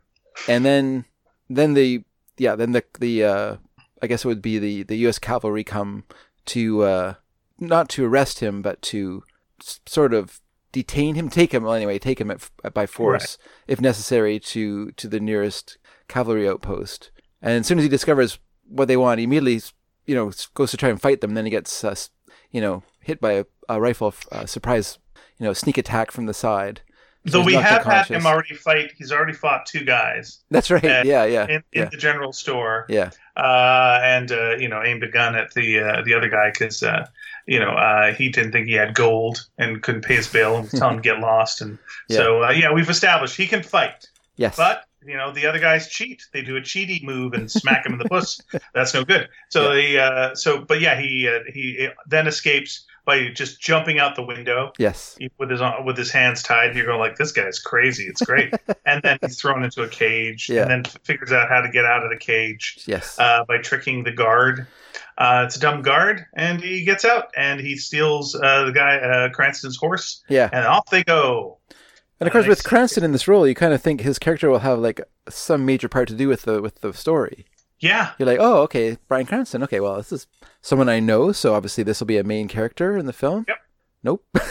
and 0.48 0.66
then 0.66 1.06
then 1.50 1.74
the 1.74 2.04
yeah 2.38 2.56
then 2.56 2.72
the 2.74 2.84
the 3.00 3.24
uh, 3.24 3.56
I 4.02 4.08
guess 4.08 4.26
it 4.26 4.28
would 4.28 4.42
be 4.42 4.60
the 4.60 4.84
the 4.84 4.98
U.S. 4.98 5.20
cavalry 5.20 5.64
come 5.64 6.04
to 6.46 6.84
uh, 6.84 7.14
not 7.60 7.90
to 7.90 8.06
arrest 8.06 8.40
him, 8.40 8.62
but 8.62 8.82
to 8.84 9.24
s- 9.62 9.80
sort 9.86 10.14
of 10.14 10.42
detain 10.72 11.16
him, 11.16 11.30
take 11.30 11.54
him 11.54 11.64
well, 11.64 11.74
anyway, 11.74 12.00
take 12.00 12.20
him 12.20 12.32
at, 12.32 12.50
by 12.74 12.86
force 12.86 13.38
if 13.68 13.80
necessary 13.80 14.40
to 14.40 14.92
to 14.92 15.08
the 15.08 15.20
nearest 15.20 15.78
cavalry 16.08 16.48
outpost. 16.48 17.12
And 17.44 17.60
as 17.60 17.68
soon 17.68 17.78
as 17.78 17.84
he 17.84 17.90
discovers 17.90 18.40
what 18.68 18.88
they 18.88 18.98
want, 18.98 19.20
he 19.20 19.26
immediately 19.26 19.62
you 20.08 20.16
know 20.16 20.32
goes 20.56 20.72
to 20.72 20.78
try 20.78 20.90
and 20.90 21.00
fight 21.00 21.22
them. 21.22 21.32
And 21.32 21.38
Then 21.38 21.46
he 21.46 21.52
gets 21.52 21.84
uh, 21.84 21.94
you 22.50 22.62
know 22.62 22.82
hit 23.02 23.22
by 23.22 23.34
a, 23.34 23.46
a 23.70 23.80
rifle 23.80 24.16
uh, 24.32 24.46
surprise 24.48 24.98
you 25.38 25.46
know 25.46 25.54
sneak 25.54 25.78
attack 25.78 26.10
from 26.12 26.26
the 26.26 26.34
side. 26.34 26.82
So 27.26 27.40
Though 27.40 27.46
we 27.46 27.54
have 27.54 27.86
had 27.86 28.08
him 28.08 28.26
already 28.26 28.54
fight. 28.54 28.92
He's 28.98 29.14
already 29.14 29.32
fought 29.32 29.66
two 29.66 29.86
guys 29.86 30.44
That's 30.52 30.70
right. 30.70 30.84
Uh, 30.84 31.04
yeah, 31.06 31.24
yeah, 31.24 31.46
in, 31.46 31.52
in 31.52 31.64
yeah, 31.74 31.86
the 31.86 31.96
general 31.96 32.34
store, 32.34 32.86
yeah. 32.90 33.12
uh, 33.38 34.00
and 34.04 34.30
uh, 34.30 34.56
you 34.58 34.68
know 34.68 34.84
aimed 34.84 35.04
a 35.04 35.08
gun 35.08 35.36
at 35.36 35.54
the 35.54 35.80
uh, 35.80 36.02
the 36.04 36.14
other 36.16 36.28
guy 36.28 36.50
because 36.52 36.84
uh, 36.84 37.08
you 37.48 37.60
know 37.60 37.70
uh, 37.72 38.14
he 38.14 38.28
didn't 38.28 38.52
think 38.52 38.68
he 38.68 38.74
had 38.74 38.94
gold 38.94 39.48
and 39.58 39.82
couldn't 39.82 40.02
pay 40.04 40.18
his 40.18 40.28
bill 40.28 40.56
and 40.56 40.64
was 40.70 40.78
telling 40.78 40.96
him 40.98 41.02
to 41.02 41.10
get 41.10 41.20
lost. 41.20 41.62
And 41.62 41.78
Yeah. 42.10 42.18
so 42.18 42.44
uh, 42.44 42.52
yeah, 42.52 42.74
we've 42.74 42.90
established 42.90 43.38
he 43.38 43.48
can 43.48 43.64
fight, 43.64 44.10
Yes. 44.36 44.58
but 44.58 44.84
you 45.06 45.18
know 45.18 45.32
the 45.32 45.46
other 45.46 45.60
guys 45.60 45.88
cheat. 45.90 46.26
They 46.34 46.42
do 46.42 46.58
a 46.58 46.62
cheaty 46.62 47.04
move 47.04 47.34
and 47.34 47.50
smack 47.52 47.86
him 47.86 47.94
in 47.94 48.00
the 48.00 48.06
puss. 48.10 48.42
That's 48.74 48.94
no 48.94 49.04
good. 49.04 49.30
So 49.50 49.74
they 49.74 49.98
uh, 49.98 50.36
so 50.36 50.60
but 50.62 50.82
yeah 50.82 51.00
he 51.00 51.28
uh, 51.28 51.40
he 51.54 51.90
then 52.08 52.28
escapes 52.28 52.86
by 53.06 53.28
just 53.30 53.60
jumping 53.60 54.00
out 54.00 54.16
the 54.16 54.24
window. 54.24 54.72
yes. 54.78 55.18
with 55.38 55.50
his 55.50 55.60
with 55.84 55.98
his 55.98 56.10
hands 56.12 56.42
tied. 56.42 56.74
You're 56.76 56.86
going 56.86 57.00
like, 57.00 57.18
this 57.18 57.34
guy's 57.34 57.60
crazy. 57.60 58.06
It's 58.06 58.22
great. 58.22 58.54
and 58.86 59.02
then 59.04 59.18
he's 59.22 59.40
thrown 59.42 59.64
into 59.64 59.84
a 59.84 59.90
cage, 59.90 60.48
Yeah. 60.50 60.62
and 60.62 60.72
then 60.72 60.84
figures 61.04 61.32
out 61.34 61.50
how 61.50 61.60
to 61.62 61.70
get 61.70 61.84
out 61.84 62.04
of 62.06 62.10
the 62.12 62.18
cage 62.18 62.80
Yes. 62.88 63.20
uh, 63.20 63.44
by 63.46 63.58
tricking 63.58 64.04
the 64.06 64.12
guard. 64.14 64.68
Uh, 65.18 65.44
it's 65.46 65.58
a 65.58 65.60
dumb 65.60 65.82
guard, 65.82 66.26
and 66.34 66.62
he 66.62 66.86
gets 66.86 67.04
out 67.06 67.26
and 67.36 67.60
he 67.60 67.76
steals 67.76 68.36
uh, 68.36 68.64
the 68.66 68.72
guy 68.72 68.96
uh, 68.98 69.30
Cranston's 69.30 69.76
horse, 69.78 70.24
yeah. 70.30 70.50
and 70.54 70.66
off 70.66 70.90
they 70.90 71.04
go. 71.04 71.60
And 72.24 72.28
of 72.30 72.32
course, 72.32 72.48
with 72.48 72.64
Cranston 72.64 73.04
in 73.04 73.12
this 73.12 73.28
role, 73.28 73.46
you 73.46 73.54
kind 73.54 73.74
of 73.74 73.82
think 73.82 74.00
his 74.00 74.18
character 74.18 74.50
will 74.50 74.60
have 74.60 74.80
like 74.80 75.02
some 75.28 75.66
major 75.66 75.90
part 75.90 76.08
to 76.08 76.16
do 76.16 76.30
with 76.30 76.44
the 76.44 76.62
with 76.62 76.80
the 76.80 76.94
story. 76.94 77.46
Yeah, 77.82 78.12
You're 78.18 78.28
like, 78.28 78.40
oh, 78.40 78.62
okay, 78.62 78.98
Bryan 79.10 79.26
Cranston. 79.26 79.62
Okay, 79.64 79.82
well, 79.82 79.98
this 79.98 80.14
is 80.14 80.26
someone 80.62 80.88
I 80.88 81.02
know, 81.02 81.34
so 81.34 81.54
obviously 81.54 81.84
this 81.84 82.00
will 82.00 82.08
be 82.08 82.16
a 82.18 82.24
main 82.24 82.48
character 82.48 82.96
in 82.96 83.08
the 83.08 83.12
film. 83.14 83.44
Yep. 83.48 83.58
Nope. 84.04 84.26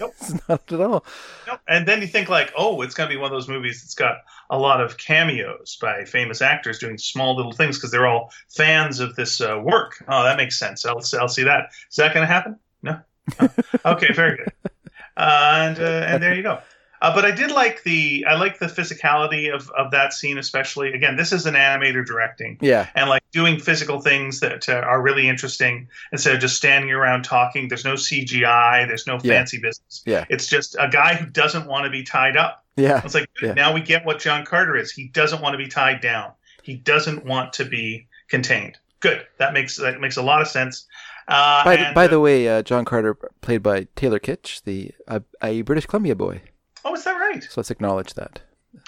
Nope. 0.00 0.14
it's 0.20 0.48
not 0.48 0.72
at 0.72 0.80
all. 0.80 1.04
Nope. 1.46 1.60
and 1.68 1.86
then 1.86 2.00
you 2.00 2.08
think 2.08 2.28
like, 2.28 2.52
oh, 2.56 2.82
it's 2.82 2.92
going 2.92 3.08
to 3.08 3.14
be 3.14 3.20
one 3.20 3.30
of 3.30 3.36
those 3.36 3.46
movies 3.46 3.82
that's 3.82 3.94
got 3.94 4.16
a 4.50 4.58
lot 4.58 4.80
of 4.80 4.96
cameos 4.96 5.78
by 5.80 6.04
famous 6.04 6.42
actors 6.42 6.80
doing 6.80 6.98
small 6.98 7.36
little 7.36 7.52
things 7.52 7.76
because 7.78 7.92
they're 7.92 8.08
all 8.08 8.32
fans 8.48 8.98
of 8.98 9.14
this 9.14 9.40
uh, 9.40 9.60
work. 9.62 10.02
Oh, 10.08 10.24
that 10.24 10.36
makes 10.36 10.58
sense. 10.58 10.84
I'll, 10.84 11.00
I'll 11.20 11.28
see 11.28 11.44
that. 11.44 11.66
Is 11.88 11.94
that 11.96 12.12
going 12.12 12.26
to 12.26 12.32
happen? 12.32 12.58
No. 12.82 12.98
Oh, 13.38 13.48
okay, 13.92 14.12
very 14.12 14.38
good. 14.38 14.52
Uh, 15.14 15.58
and 15.68 15.78
uh, 15.78 16.06
and 16.08 16.22
there 16.22 16.34
you 16.34 16.42
go. 16.42 16.58
Uh, 17.02 17.12
but 17.14 17.24
I 17.24 17.32
did 17.32 17.50
like 17.50 17.82
the 17.82 18.24
I 18.28 18.34
like 18.36 18.58
the 18.60 18.66
physicality 18.66 19.52
of, 19.52 19.68
of 19.70 19.90
that 19.90 20.12
scene 20.12 20.38
especially. 20.38 20.92
Again, 20.92 21.16
this 21.16 21.32
is 21.32 21.46
an 21.46 21.54
animator 21.54 22.06
directing 22.06 22.58
Yeah. 22.60 22.88
and 22.94 23.10
like 23.10 23.22
doing 23.32 23.58
physical 23.58 24.00
things 24.00 24.38
that 24.40 24.68
uh, 24.68 24.74
are 24.74 25.02
really 25.02 25.28
interesting 25.28 25.88
instead 26.12 26.34
of 26.34 26.40
just 26.40 26.56
standing 26.56 26.92
around 26.92 27.24
talking. 27.24 27.66
There's 27.68 27.84
no 27.84 27.94
CGI. 27.94 28.86
There's 28.86 29.06
no 29.06 29.14
Yeah. 29.22 29.34
fancy 29.34 29.58
business. 29.58 30.02
Yeah. 30.06 30.24
It's 30.30 30.46
just 30.46 30.76
a 30.78 30.88
guy 30.88 31.14
who 31.14 31.26
doesn't 31.26 31.66
want 31.66 31.84
to 31.86 31.90
be 31.90 32.04
tied 32.04 32.36
up. 32.36 32.64
Yeah. 32.76 33.02
It's 33.04 33.14
like 33.14 33.28
Yeah. 33.42 33.54
now 33.54 33.74
we 33.74 33.80
get 33.80 34.04
what 34.06 34.20
John 34.20 34.44
Carter 34.44 34.76
is. 34.76 34.92
He 34.92 35.08
doesn't 35.08 35.42
want 35.42 35.54
to 35.54 35.58
be 35.58 35.66
tied 35.68 36.00
down. 36.00 36.30
He 36.62 36.74
doesn't 36.76 37.24
want 37.24 37.52
to 37.54 37.64
be 37.64 38.06
contained. 38.28 38.78
Good. 39.00 39.26
That 39.38 39.52
makes 39.52 39.76
that 39.78 40.00
makes 40.00 40.16
a 40.16 40.22
lot 40.22 40.40
of 40.40 40.46
sense. 40.46 40.86
Uh, 41.26 41.64
By, 41.64 41.76
the, 41.76 41.86
and, 41.86 41.94
by 41.94 42.06
the 42.06 42.20
way, 42.20 42.48
uh, 42.48 42.62
John 42.62 42.84
Carter, 42.84 43.14
played 43.40 43.62
by 43.62 43.86
Taylor 43.96 44.18
Kitsch, 44.20 44.62
the 44.64 44.92
uh, 45.08 45.20
a 45.42 45.62
British 45.62 45.86
Columbia 45.86 46.14
boy. 46.14 46.42
Oh, 46.84 46.94
is 46.94 47.04
that 47.04 47.12
right? 47.14 47.42
So 47.42 47.52
let's 47.56 47.70
acknowledge 47.70 48.14
that. 48.14 48.40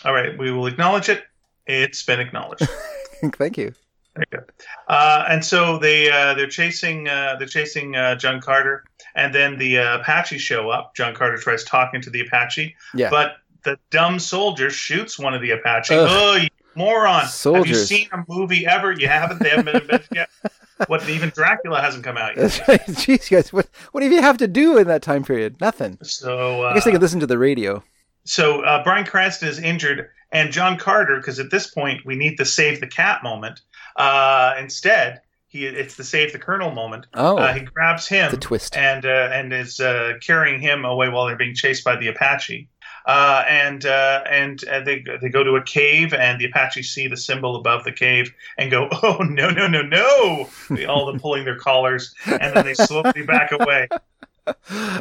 All 0.05 0.13
right, 0.15 0.37
we 0.39 0.51
will 0.51 0.67
acknowledge 0.67 1.09
it. 1.09 1.25
It's 1.67 2.03
been 2.05 2.21
acknowledged. 2.21 2.67
Thank 3.39 3.57
you. 3.59 3.73
There 4.15 4.25
you 4.33 4.39
go. 4.39 4.45
Uh, 4.89 5.25
and 5.29 5.45
so 5.45 5.79
they 5.79 6.11
uh, 6.11 6.35
they're 6.35 6.47
chasing 6.47 7.09
uh, 7.09 7.37
they're 7.39 7.49
chasing 7.49 7.97
uh, 7.97 8.15
John 8.17 8.41
Carter, 8.41 8.85
and 9.15 9.35
then 9.35 9.59
the 9.59 9.79
uh, 9.79 9.99
Apache 9.99 10.39
show 10.39 10.71
up. 10.71 10.95
John 10.95 11.15
Carter 11.15 11.37
tries 11.37 11.65
talking 11.65 12.01
to 12.03 12.11
the 12.11 12.21
Apache, 12.21 12.77
Yeah. 12.95 13.11
but 13.11 13.37
the 13.65 13.79
dumb 13.91 14.19
soldier 14.19 14.71
shoots 14.71 15.19
one 15.19 15.35
of 15.35 15.41
the 15.43 15.51
Apache. 15.51 15.95
Ugh. 15.95 16.07
Oh, 16.11 16.37
you 16.37 16.49
moron! 16.77 17.25
Have 17.27 17.67
you 17.67 17.75
seen 17.75 18.09
a 18.13 18.25
movie 18.29 18.67
ever? 18.67 18.93
You 18.93 19.09
haven't. 19.09 19.41
They 19.43 19.51
haven't 19.51 19.65
been 19.67 19.77
invented 19.83 20.09
yet. 20.15 20.31
What? 20.89 21.09
Even 21.09 21.29
Dracula 21.31 21.81
hasn't 21.81 22.03
come 22.03 22.17
out 22.17 22.37
yet. 22.37 22.43
That's 22.43 22.69
right. 22.69 22.81
Jeez, 22.89 23.31
guys, 23.31 23.53
what 23.53 23.69
what 23.93 24.01
do 24.01 24.09
you 24.09 24.21
have 24.21 24.37
to 24.39 24.49
do 24.49 24.77
in 24.77 24.89
that 24.89 25.03
time 25.03 25.23
period? 25.23 25.61
Nothing. 25.61 25.99
So 26.03 26.65
uh, 26.65 26.71
I 26.71 26.75
guess 26.75 26.85
they 26.85 26.91
could 26.91 27.01
listen 27.01 27.21
to 27.21 27.29
the 27.29 27.39
radio. 27.39 27.83
so 28.25 28.63
uh, 28.65 28.83
Bryan 28.83 29.07
Cranston 29.07 29.49
is 29.49 29.61
injured, 29.61 30.09
and 30.33 30.51
John 30.51 30.77
Carter, 30.77 31.17
because 31.19 31.39
at 31.39 31.53
this 31.53 31.69
point 31.69 32.05
we 32.05 32.17
need 32.17 32.39
the 32.39 32.45
save 32.45 32.81
the 32.81 32.89
cat 32.89 33.23
moment. 33.23 33.61
Uh, 33.95 34.55
instead, 34.59 35.21
he 35.47 35.65
it's 35.65 35.95
the 35.95 36.03
save 36.05 36.33
the 36.33 36.41
colonel 36.41 36.73
moment. 36.73 37.07
Oh, 37.15 37.39
Uh, 37.39 37.55
he 37.55 37.61
grabs 37.61 38.09
him 38.09 38.33
The 38.33 38.37
twist. 38.37 38.77
and 38.77 39.07
uh, 39.07 39.31
and 39.33 39.53
is 39.53 39.79
uh, 39.79 40.15
carrying 40.21 40.61
him 40.61 40.85
away 40.85 41.09
while 41.09 41.27
they're 41.27 41.37
being 41.37 41.55
chased 41.55 41.85
by 41.85 41.95
the 41.95 42.09
Apache. 42.09 42.69
Uh, 43.07 43.45
and 43.47 43.85
uh, 43.85 44.23
and 44.31 44.65
uh, 44.67 44.81
they 44.81 45.05
they 45.21 45.29
go 45.29 45.45
to 45.45 45.57
a 45.57 45.63
cave, 45.63 46.15
and 46.15 46.41
the 46.41 46.47
Apache 46.47 46.83
see 46.85 47.07
the 47.07 47.17
symbol 47.19 47.55
above 47.57 47.85
the 47.85 47.93
cave 47.93 48.33
and 48.57 48.71
go, 48.71 48.89
"Oh 49.03 49.19
no 49.19 49.51
no 49.51 49.67
no 49.67 49.83
no!" 49.83 50.49
They 50.71 50.87
all 50.87 51.05
them 51.07 51.19
pulling 51.21 51.45
their 51.45 51.59
collars, 51.59 52.15
and 52.27 52.57
then 52.57 52.65
they 52.65 52.73
slowly 52.75 53.23
back 53.27 53.53
away. 53.53 53.89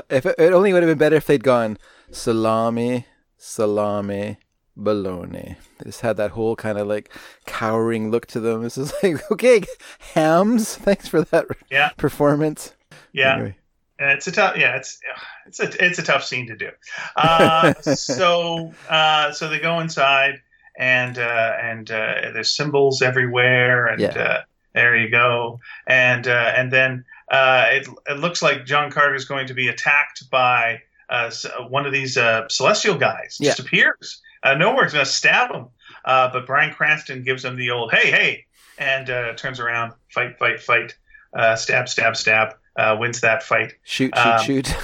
If 0.10 0.26
it, 0.26 0.36
it 0.40 0.54
only 0.54 0.72
would 0.72 0.84
have 0.84 0.90
been 0.90 0.98
better 0.98 1.18
if 1.18 1.26
they'd 1.28 1.44
gone 1.44 1.78
salami, 2.12 3.06
salami, 3.38 4.38
bologna. 4.78 5.58
They 5.80 5.86
just 5.86 6.00
had 6.02 6.16
that 6.18 6.32
whole 6.32 6.56
kind 6.56 6.78
of 6.78 6.88
like 6.88 7.10
cowering 7.46 8.10
look 8.10 8.26
to 8.28 8.40
them. 8.40 8.64
This 8.64 8.78
is 8.78 8.94
like, 9.04 9.20
okay, 9.32 9.64
hams. 10.14 10.76
Thanks 10.76 11.10
for 11.10 11.22
that 11.24 11.48
Yeah. 11.70 11.90
performance. 11.98 12.74
Yeah, 13.12 13.34
Anyway. 13.36 13.56
Uh, 14.02 14.08
it's 14.08 14.28
a 14.28 14.32
tough. 14.32 14.58
Yeah, 14.58 14.76
it's 14.76 15.00
it's 15.46 15.60
a 15.60 15.86
it's 15.86 16.00
a 16.00 16.04
tough 16.04 16.24
scene 16.24 16.48
to 16.48 16.56
do. 16.56 16.70
Uh, 17.16 17.74
so 17.82 18.74
uh, 18.90 19.32
so 19.32 19.50
they 19.50 19.60
go 19.60 19.80
inside, 19.80 20.42
and 20.78 21.18
uh, 21.18 21.54
and 21.62 21.90
uh, 21.92 22.32
there's 22.34 22.56
symbols 22.56 23.02
everywhere, 23.02 23.88
and 23.88 24.02
Yeah. 24.02 24.08
uh, 24.10 24.42
there 24.74 24.96
you 24.98 25.10
go, 25.10 25.60
and 25.86 26.28
uh, 26.28 26.54
and 26.56 26.72
then 26.74 27.06
uh, 27.32 27.66
it 27.70 27.88
it 28.08 28.18
looks 28.18 28.42
like 28.42 28.66
John 28.66 28.90
Carter 28.92 29.14
is 29.16 29.26
going 29.26 29.48
to 29.48 29.54
be 29.54 29.68
attacked 29.68 30.30
by 30.32 30.82
uh, 31.10 31.30
one 31.70 31.86
of 31.86 31.94
these 31.94 32.18
uh, 32.18 32.48
celestial 32.50 32.96
guys. 32.96 33.38
Just 33.40 33.60
appears 33.60 34.22
uh, 34.42 34.56
nowhere, 34.56 34.88
going 34.90 35.06
to 35.06 35.12
stab 35.12 35.52
him. 35.52 35.68
Uh, 36.04 36.30
but 36.34 36.48
Bryan 36.48 36.74
Cranston 36.74 37.24
gives 37.24 37.46
him 37.46 37.56
the 37.56 37.70
old 37.70 37.94
"Hey, 37.94 38.10
hey," 38.10 38.46
and 38.80 39.08
uh, 39.10 39.34
turns 39.36 39.60
around, 39.60 39.94
fight, 40.10 40.40
fight, 40.40 40.60
fight, 40.60 40.96
uh, 41.38 41.56
stab, 41.56 41.88
stab, 41.88 42.18
stab. 42.18 42.56
Uh, 42.76 42.98
wins 43.00 43.22
that 43.22 43.44
fight 43.44 43.74
Shoot, 43.84 44.14
shoot, 44.16 44.26
Um, 44.26 44.44
shoot. 44.46 44.76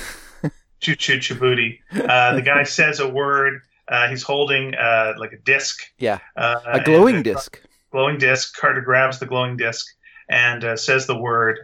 shoot, 0.80 1.02
shoot, 1.02 1.22
Djibouti. 1.22 1.80
Uh, 1.92 2.36
the 2.36 2.42
guy 2.42 2.64
says 2.80 3.00
a 3.00 3.08
word. 3.10 3.62
Uh, 3.88 4.08
he's 4.10 4.22
holding 4.22 4.76
uh, 4.76 5.14
like 5.18 5.32
a 5.34 5.38
disc. 5.38 5.80
Yeah. 5.98 6.20
Uh, 6.36 6.60
a 6.68 6.80
glowing 6.84 7.16
and, 7.18 7.28
uh, 7.28 7.34
disc. 7.34 7.60
Glowing 7.92 8.20
disc. 8.20 8.56
Carter 8.56 8.82
grabs 8.82 9.18
the 9.20 9.26
glowing 9.26 9.58
disc 9.58 9.88
and 10.30 10.64
uh, 10.64 10.78
says 10.78 11.08
the 11.08 11.18
word. 11.18 11.58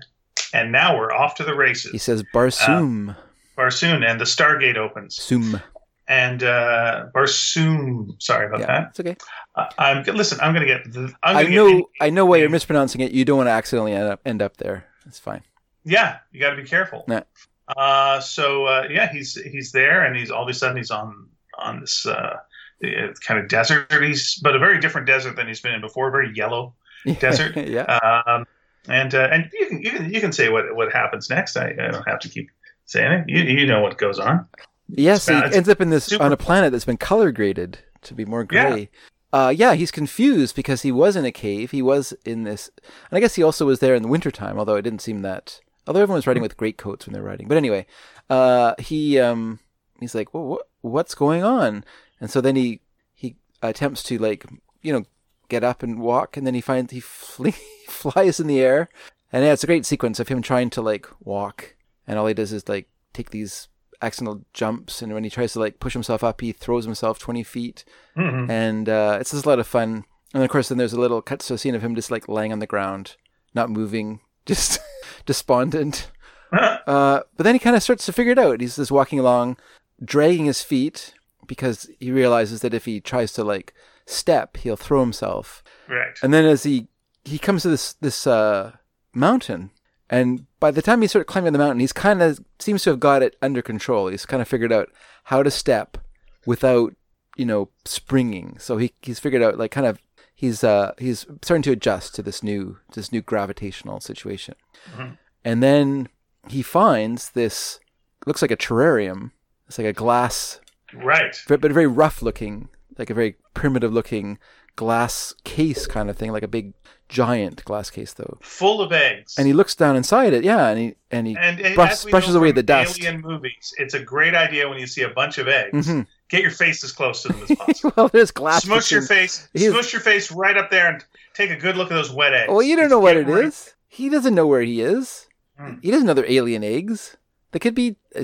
And 0.54 0.72
now 0.72 0.98
we're 0.98 1.12
off 1.12 1.36
to 1.36 1.44
the 1.44 1.54
races. 1.54 1.92
He 1.92 1.98
says 2.00 2.24
Barsoom. 2.34 3.16
Barsoon, 3.58 4.04
and 4.06 4.20
the 4.20 4.26
Stargate 4.26 4.78
opens. 4.78 5.16
Soom. 5.16 5.62
And 6.08 6.44
uh, 6.44 7.08
Barsoon. 7.14 8.22
Sorry 8.22 8.48
about 8.48 8.60
Yeah, 8.62 8.66
that. 8.68 8.88
it's 8.90 9.00
okay. 9.00 9.16
Uh, 9.56 9.66
I'm 9.78 10.04
listen. 10.04 10.40
I'm 10.42 10.54
gonna 10.54 10.66
get. 10.66 10.92
The, 10.92 11.14
I'm 11.24 11.46
gonna 11.46 11.56
know. 11.56 11.78
Get, 11.78 11.86
I 12.02 12.10
know 12.10 12.26
why 12.26 12.38
you're 12.38 12.50
mispronouncing 12.50 13.02
it. 13.02 13.12
You 13.12 13.26
don't 13.26 13.38
want 13.38 13.48
to 13.48 13.52
accidentally 13.52 13.94
end 13.94 14.08
up 14.10 14.22
end 14.26 14.42
up 14.42 14.58
there. 14.58 14.86
It's 15.06 15.20
fine. 15.20 15.42
Yeah, 15.86 16.18
you 16.32 16.40
got 16.40 16.50
to 16.52 16.56
be 16.62 16.68
careful. 16.68 17.06
Yeah. 17.08 17.22
Uh, 17.68 18.20
so 18.20 18.66
uh, 18.66 18.88
yeah, 18.90 19.12
he's 19.12 19.36
he's 19.36 19.72
there, 19.72 20.04
and 20.04 20.16
he's 20.16 20.30
all 20.32 20.44
of 20.44 20.50
a 20.50 20.54
sudden 20.54 20.78
he's 20.78 20.92
on 20.92 21.30
on 21.58 21.80
this 21.80 22.06
uh, 22.06 22.38
uh, 22.84 22.90
kind 23.26 23.40
of 23.40 23.48
desert. 23.48 23.92
He's 24.04 24.40
but 24.44 24.56
a 24.56 24.60
very 24.60 24.80
different 24.80 25.08
desert 25.08 25.36
than 25.36 25.48
he's 25.48 25.62
been 25.62 25.74
in 25.74 25.82
before. 25.82 26.12
Very 26.12 26.32
yellow 26.36 26.76
Desert. 27.20 27.56
yeah. 27.56 27.84
Um, 28.28 28.46
and 28.88 29.16
uh, 29.16 29.30
and 29.32 29.50
you 29.54 29.68
can 29.68 29.82
you 29.82 29.92
can 29.92 30.14
you 30.14 30.22
can 30.22 30.32
say 30.32 30.50
what 30.50 30.76
what 30.76 30.92
happens 30.92 31.30
next. 31.30 31.58
I, 31.58 31.70
I 31.72 31.92
don't 31.92 32.08
have 32.08 32.20
to 32.20 32.30
keep 32.30 32.50
saying 32.86 33.12
it. 33.12 33.26
You 33.30 33.42
you 33.44 33.66
know 33.66 33.82
what 33.82 33.98
goes 33.98 34.20
on. 34.20 34.48
Yes, 34.88 35.26
he 35.28 35.34
bad. 35.34 35.48
It's 35.48 35.56
ends 35.56 35.70
up 35.70 35.82
in 35.82 35.90
this 35.90 36.06
super 36.06 36.24
on 36.24 36.32
a 36.32 36.38
planet 36.38 36.72
that's 36.72 36.86
been 36.86 36.98
color 36.98 37.32
graded 37.32 37.80
to 38.04 38.14
be 38.14 38.26
more 38.26 38.46
Yeah. 38.52 38.70
gray. 38.70 38.90
Uh, 39.34 39.50
yeah, 39.50 39.74
he's 39.74 39.92
confused 39.92 40.56
because 40.56 40.84
he 40.84 40.92
was 40.92 41.16
in 41.16 41.26
a 41.26 41.32
cave. 41.32 41.72
He 41.72 41.82
was 41.82 42.14
in 42.24 42.44
this, 42.44 42.70
and 43.10 43.18
I 43.18 43.20
guess 43.20 43.36
he 43.36 43.44
also 43.44 43.66
was 43.66 43.80
there 43.80 43.96
in 43.96 44.04
the 44.04 44.08
wintertime, 44.08 44.58
although 44.60 44.76
it 44.76 44.84
didn't 44.84 45.02
seem 45.02 45.24
that. 45.24 45.60
Although 45.88 46.02
everyone's 46.02 46.24
was 46.24 46.28
riding 46.28 46.42
with 46.44 46.58
great 46.58 46.78
coats 46.78 47.06
when 47.06 47.14
they're 47.14 47.22
riding, 47.24 47.48
but 47.48 47.58
anyway, 47.58 47.86
uh, 48.30 48.74
he 48.80 49.20
um, 49.20 49.60
he's 50.00 50.16
like, 50.16 50.34
well, 50.34 50.46
what 50.46 50.68
what's 50.82 51.16
going 51.16 51.44
on? 51.44 51.84
And 52.20 52.30
so 52.30 52.42
then 52.42 52.56
he 52.56 52.82
he 53.14 53.36
attempts 53.62 54.02
to 54.04 54.18
like 54.18 54.46
you 54.82 54.92
know 54.94 55.06
get 55.50 55.64
up 55.64 55.84
and 55.84 56.00
walk, 56.00 56.38
and 56.38 56.46
then 56.48 56.56
he 56.56 56.62
finds 56.62 56.92
he 56.92 57.00
fle- 57.00 57.50
flies 57.88 58.40
in 58.40 58.48
the 58.48 58.60
air, 58.62 58.90
and 59.32 59.44
yeah, 59.44 59.54
it's 59.54 59.64
a 59.64 59.68
great 59.68 59.86
sequence 59.86 60.20
of 60.20 60.28
him 60.28 60.42
trying 60.42 60.70
to 60.72 60.82
like 60.82 61.08
walk, 61.24 61.76
and 62.08 62.18
all 62.18 62.26
he 62.28 62.34
does 62.34 62.52
is 62.52 62.68
like 62.68 62.88
take 63.14 63.30
these 63.30 63.68
accidental 64.02 64.44
jumps, 64.54 65.02
and 65.02 65.14
when 65.14 65.24
he 65.24 65.30
tries 65.30 65.54
to 65.54 65.60
like 65.60 65.80
push 65.80 65.94
himself 65.94 66.24
up, 66.24 66.42
he 66.42 66.52
throws 66.52 66.86
himself 66.86 67.20
twenty 67.20 67.44
feet, 67.44 67.86
Mhm. 68.18 68.50
and 68.50 68.90
uh, 68.90 69.18
it's 69.22 69.32
just 69.32 69.46
a 69.46 69.50
lot 69.50 69.60
of 69.60 69.68
fun. 69.68 70.06
And 70.34 70.44
of 70.44 70.50
course, 70.50 70.68
then 70.70 70.78
there's 70.80 70.94
a 70.94 71.00
little 71.00 71.22
cut 71.22 71.40
to 71.42 71.54
a 71.54 71.58
scene 71.58 71.76
of 71.76 71.82
him 71.82 71.96
just 71.96 72.12
like 72.12 72.28
laying 72.28 72.52
on 72.52 72.60
the 72.60 72.68
ground, 72.68 73.16
not 73.54 73.70
moving, 73.70 74.20
just 74.46 74.80
despondent. 75.26 76.12
Uh, 76.52 77.22
but 77.36 77.44
then 77.44 77.56
he 77.56 77.60
kind 77.60 77.76
of 77.76 77.84
starts 77.84 78.06
to 78.06 78.14
figure 78.14 78.32
it 78.32 78.40
out. 78.40 78.62
He's 78.62 78.78
just 78.78 78.92
walking 78.92 79.20
along, 79.20 79.58
dragging 80.02 80.46
his 80.46 80.62
feet 80.62 81.14
because 81.48 81.90
he 82.00 82.12
realizes 82.12 82.62
that 82.62 82.74
if 82.74 82.86
he 82.86 83.02
tries 83.02 83.34
to 83.34 83.44
like 83.44 83.74
step, 84.06 84.58
he'll 84.58 84.78
throw 84.78 85.02
himself. 85.02 85.64
right. 85.90 86.18
And 86.24 86.34
then 86.34 86.46
as 86.46 86.64
he 86.64 86.88
he 87.24 87.40
comes 87.40 87.64
to 87.64 87.70
this 87.70 87.94
this 87.94 88.28
uh, 88.28 88.74
mountain, 89.14 89.72
and 90.10 90.46
by 90.60 90.72
the 90.72 90.82
time 90.82 91.02
he 91.02 91.08
starts 91.08 91.30
climbing 91.30 91.54
the 91.54 91.60
mountain, 91.60 91.80
he's 91.80 91.94
kind 91.94 92.22
of 92.22 92.40
seems 92.60 92.84
to 92.84 92.92
have 92.92 93.00
got 93.00 93.24
it 93.24 93.36
under 93.42 93.62
control. 93.62 94.08
He's 94.08 94.26
kind 94.26 94.42
of 94.42 94.48
figured 94.48 94.72
out 94.72 94.90
how 95.26 95.44
to 95.44 95.52
step 95.52 95.98
without 96.46 96.94
you 97.36 97.46
know 97.46 97.70
springing. 97.86 98.58
So 98.60 98.78
he 98.78 98.94
he's 99.02 99.20
figured 99.20 99.42
out 99.42 99.58
like 99.58 99.72
kind 99.72 99.88
of 99.88 100.00
he's 100.36 100.64
uh 100.64 100.92
he's 101.00 101.26
starting 101.42 101.64
to 101.64 101.72
adjust 101.72 102.14
to 102.16 102.22
this 102.22 102.44
new 102.44 102.78
this 102.94 103.12
new 103.12 103.22
gravitational 103.22 104.00
situation. 104.00 104.56
Mhm. 104.96 105.18
And 105.44 105.64
then 105.64 106.10
he 106.50 106.62
finds 106.62 107.32
this 107.32 107.80
looks 108.28 108.42
like 108.42 108.52
a 108.52 108.58
terrarium. 108.58 109.32
It's 109.68 109.78
like 109.78 109.88
a 109.88 109.94
glass 109.94 110.60
Right. 110.94 111.36
but 111.48 111.62
but 111.62 111.72
very 111.72 111.88
rough 111.88 112.22
looking, 112.22 112.70
like 112.98 113.10
a 113.10 113.14
very 113.14 113.36
primitive 113.54 113.92
looking 113.94 114.38
glass 114.76 115.34
case 115.46 115.88
kind 115.88 116.10
of 116.10 116.18
thing, 116.18 116.32
like 116.32 116.44
a 116.44 116.48
big 116.48 116.74
giant 117.08 117.64
glass 117.66 117.90
case 117.90 118.14
though. 118.14 118.38
Full 118.42 118.82
of 118.82 118.92
eggs. 118.92 119.36
And 119.38 119.48
he 119.48 119.54
looks 119.54 119.76
down 119.76 119.96
inside 119.96 120.34
it, 120.34 120.44
yeah, 120.44 120.68
and 120.68 120.80
he 120.80 120.96
and 121.12 121.28
he 121.28 121.36
and, 121.40 121.60
and 121.60 121.76
brush- 121.76 122.04
brushes 122.06 122.36
away 122.36 122.52
the 122.52 122.64
dust. 122.64 123.00
Alien 123.00 123.22
movies. 123.22 123.74
It's 123.78 123.94
a 123.94 124.00
great 124.04 124.36
idea 124.36 124.68
when 124.70 124.78
you 124.80 124.88
see 124.88 125.02
a 125.04 125.10
bunch 125.10 125.38
of 125.38 125.48
eggs. 125.48 125.88
Mhm. 125.88 126.08
Get 126.30 126.42
your 126.42 126.52
face 126.52 126.84
as 126.84 126.92
close 126.92 127.22
to 127.24 127.28
them 127.30 127.44
as 127.50 127.56
possible. 127.58 127.94
well, 127.96 128.08
there's 128.08 128.32
glass. 128.32 128.64
Smush 128.64 128.92
your 128.92 129.02
face. 129.04 129.48
He's- 129.54 129.72
Smush 129.72 129.94
your 129.94 130.02
face 130.02 130.32
right 130.32 130.58
up 130.58 130.72
there 130.72 130.90
and 130.92 131.06
take 131.34 131.52
a 131.52 131.56
good 131.56 131.78
look 131.78 131.92
at 131.92 131.96
those 131.96 132.12
wet 132.12 132.34
eggs. 132.34 132.50
Well, 132.50 132.62
you 132.64 132.76
don't 132.76 132.86
It's 132.86 132.92
know 132.92 133.00
what 133.00 133.16
it 133.18 133.28
getting 133.28 133.48
is. 133.48 133.74
He 133.88 134.10
doesn't 134.10 134.34
know 134.36 134.48
where 134.48 134.62
he 134.62 134.82
is. 134.82 135.28
Hmm. 135.58 135.76
He 135.82 135.92
doesn't 135.92 136.06
know 136.08 136.14
they're 136.14 136.30
alien 136.30 136.64
eggs. 136.64 137.16
They 137.52 137.60
could 137.60 137.76
be 137.76 137.96
uh, 138.16 138.24